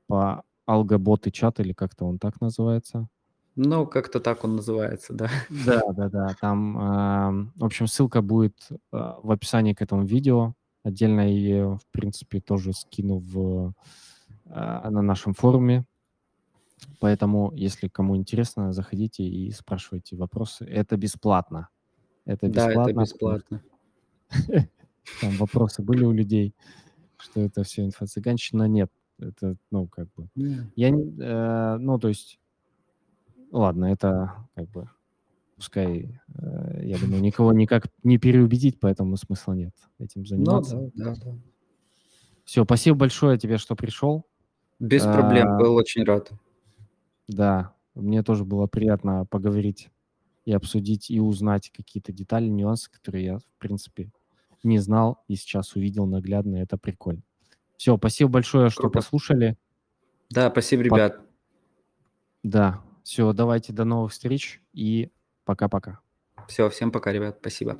по 0.06 0.42
алгоботы 0.66 1.30
чат, 1.30 1.60
или 1.60 1.72
как-то 1.72 2.04
он 2.04 2.18
так 2.18 2.40
называется. 2.40 3.08
Ну, 3.56 3.86
как-то 3.86 4.20
так 4.20 4.44
он 4.44 4.56
называется, 4.56 5.12
да. 5.12 5.28
Да, 5.50 5.82
да, 5.96 6.08
да. 6.08 6.36
Там, 6.40 6.78
э, 6.78 7.50
в 7.56 7.64
общем, 7.64 7.88
ссылка 7.88 8.22
будет 8.22 8.56
э, 8.70 8.76
в 8.92 9.30
описании 9.32 9.74
к 9.74 9.82
этому 9.82 10.04
видео. 10.04 10.54
Отдельно 10.84 11.22
я 11.22 11.26
ее, 11.26 11.78
в 11.78 11.86
принципе, 11.90 12.40
тоже 12.40 12.72
скину 12.72 13.18
в, 13.18 13.72
э, 14.46 14.90
на 14.90 15.02
нашем 15.02 15.34
форуме 15.34 15.84
Поэтому, 17.00 17.52
если 17.54 17.88
кому 17.88 18.16
интересно, 18.16 18.72
заходите 18.72 19.24
и 19.24 19.50
спрашивайте 19.50 20.16
вопросы. 20.16 20.64
Это 20.64 20.96
бесплатно. 20.96 21.68
Это 22.24 22.48
Да, 22.48 22.70
это 22.70 22.92
бесплатно. 22.92 23.62
Там 25.20 25.36
вопросы 25.36 25.82
были 25.82 26.04
у 26.04 26.12
людей, 26.12 26.54
что 27.18 27.40
это 27.40 27.62
все 27.62 27.86
инфо-цыганщина. 27.86 28.68
Нет, 28.68 28.90
это, 29.18 29.56
ну, 29.70 29.86
как 29.86 30.08
бы... 30.14 30.28
Я 30.76 30.90
э, 30.90 31.78
ну, 31.78 31.98
то 31.98 32.08
есть... 32.08 32.38
Ладно, 33.50 33.86
это 33.86 34.34
как 34.54 34.68
бы... 34.70 34.90
Пускай, 35.56 36.20
э, 36.34 36.80
я 36.84 36.98
думаю, 36.98 37.20
никого 37.20 37.52
никак 37.52 37.88
не 38.04 38.18
переубедить, 38.18 38.78
поэтому 38.78 39.16
смысла 39.16 39.54
нет 39.54 39.74
этим 39.98 40.20
Ну 40.20 40.26
заниматься. 40.26 40.76
да, 40.94 41.14
да, 41.14 41.14
да. 41.24 41.38
Все, 42.44 42.64
спасибо 42.64 42.96
большое 42.98 43.38
тебе, 43.38 43.58
что 43.58 43.74
пришел. 43.74 44.24
Без 44.78 45.02
проблем, 45.02 45.56
был 45.58 45.74
очень 45.74 46.04
рад. 46.04 46.30
Да, 47.28 47.74
мне 47.94 48.22
тоже 48.22 48.44
было 48.44 48.66
приятно 48.66 49.26
поговорить 49.26 49.90
и 50.44 50.52
обсудить, 50.52 51.10
и 51.10 51.20
узнать 51.20 51.70
какие-то 51.70 52.10
детали, 52.10 52.46
нюансы, 52.46 52.90
которые 52.90 53.24
я, 53.24 53.38
в 53.38 53.44
принципе, 53.58 54.10
не 54.62 54.78
знал 54.78 55.22
и 55.28 55.36
сейчас 55.36 55.76
увидел 55.76 56.06
наглядно, 56.06 56.56
это 56.56 56.78
прикольно. 56.78 57.22
Все, 57.76 57.96
спасибо 57.96 58.30
большое, 58.30 58.70
что 58.70 58.82
Круто. 58.82 58.98
послушали. 58.98 59.56
Да, 60.30 60.50
спасибо, 60.50 60.82
ребят. 60.82 61.20
Да, 62.42 62.82
все, 63.04 63.32
давайте 63.32 63.72
до 63.72 63.84
новых 63.84 64.12
встреч 64.12 64.60
и 64.72 65.10
пока-пока. 65.44 66.00
Все, 66.48 66.68
всем 66.70 66.90
пока, 66.90 67.12
ребят, 67.12 67.38
спасибо. 67.40 67.78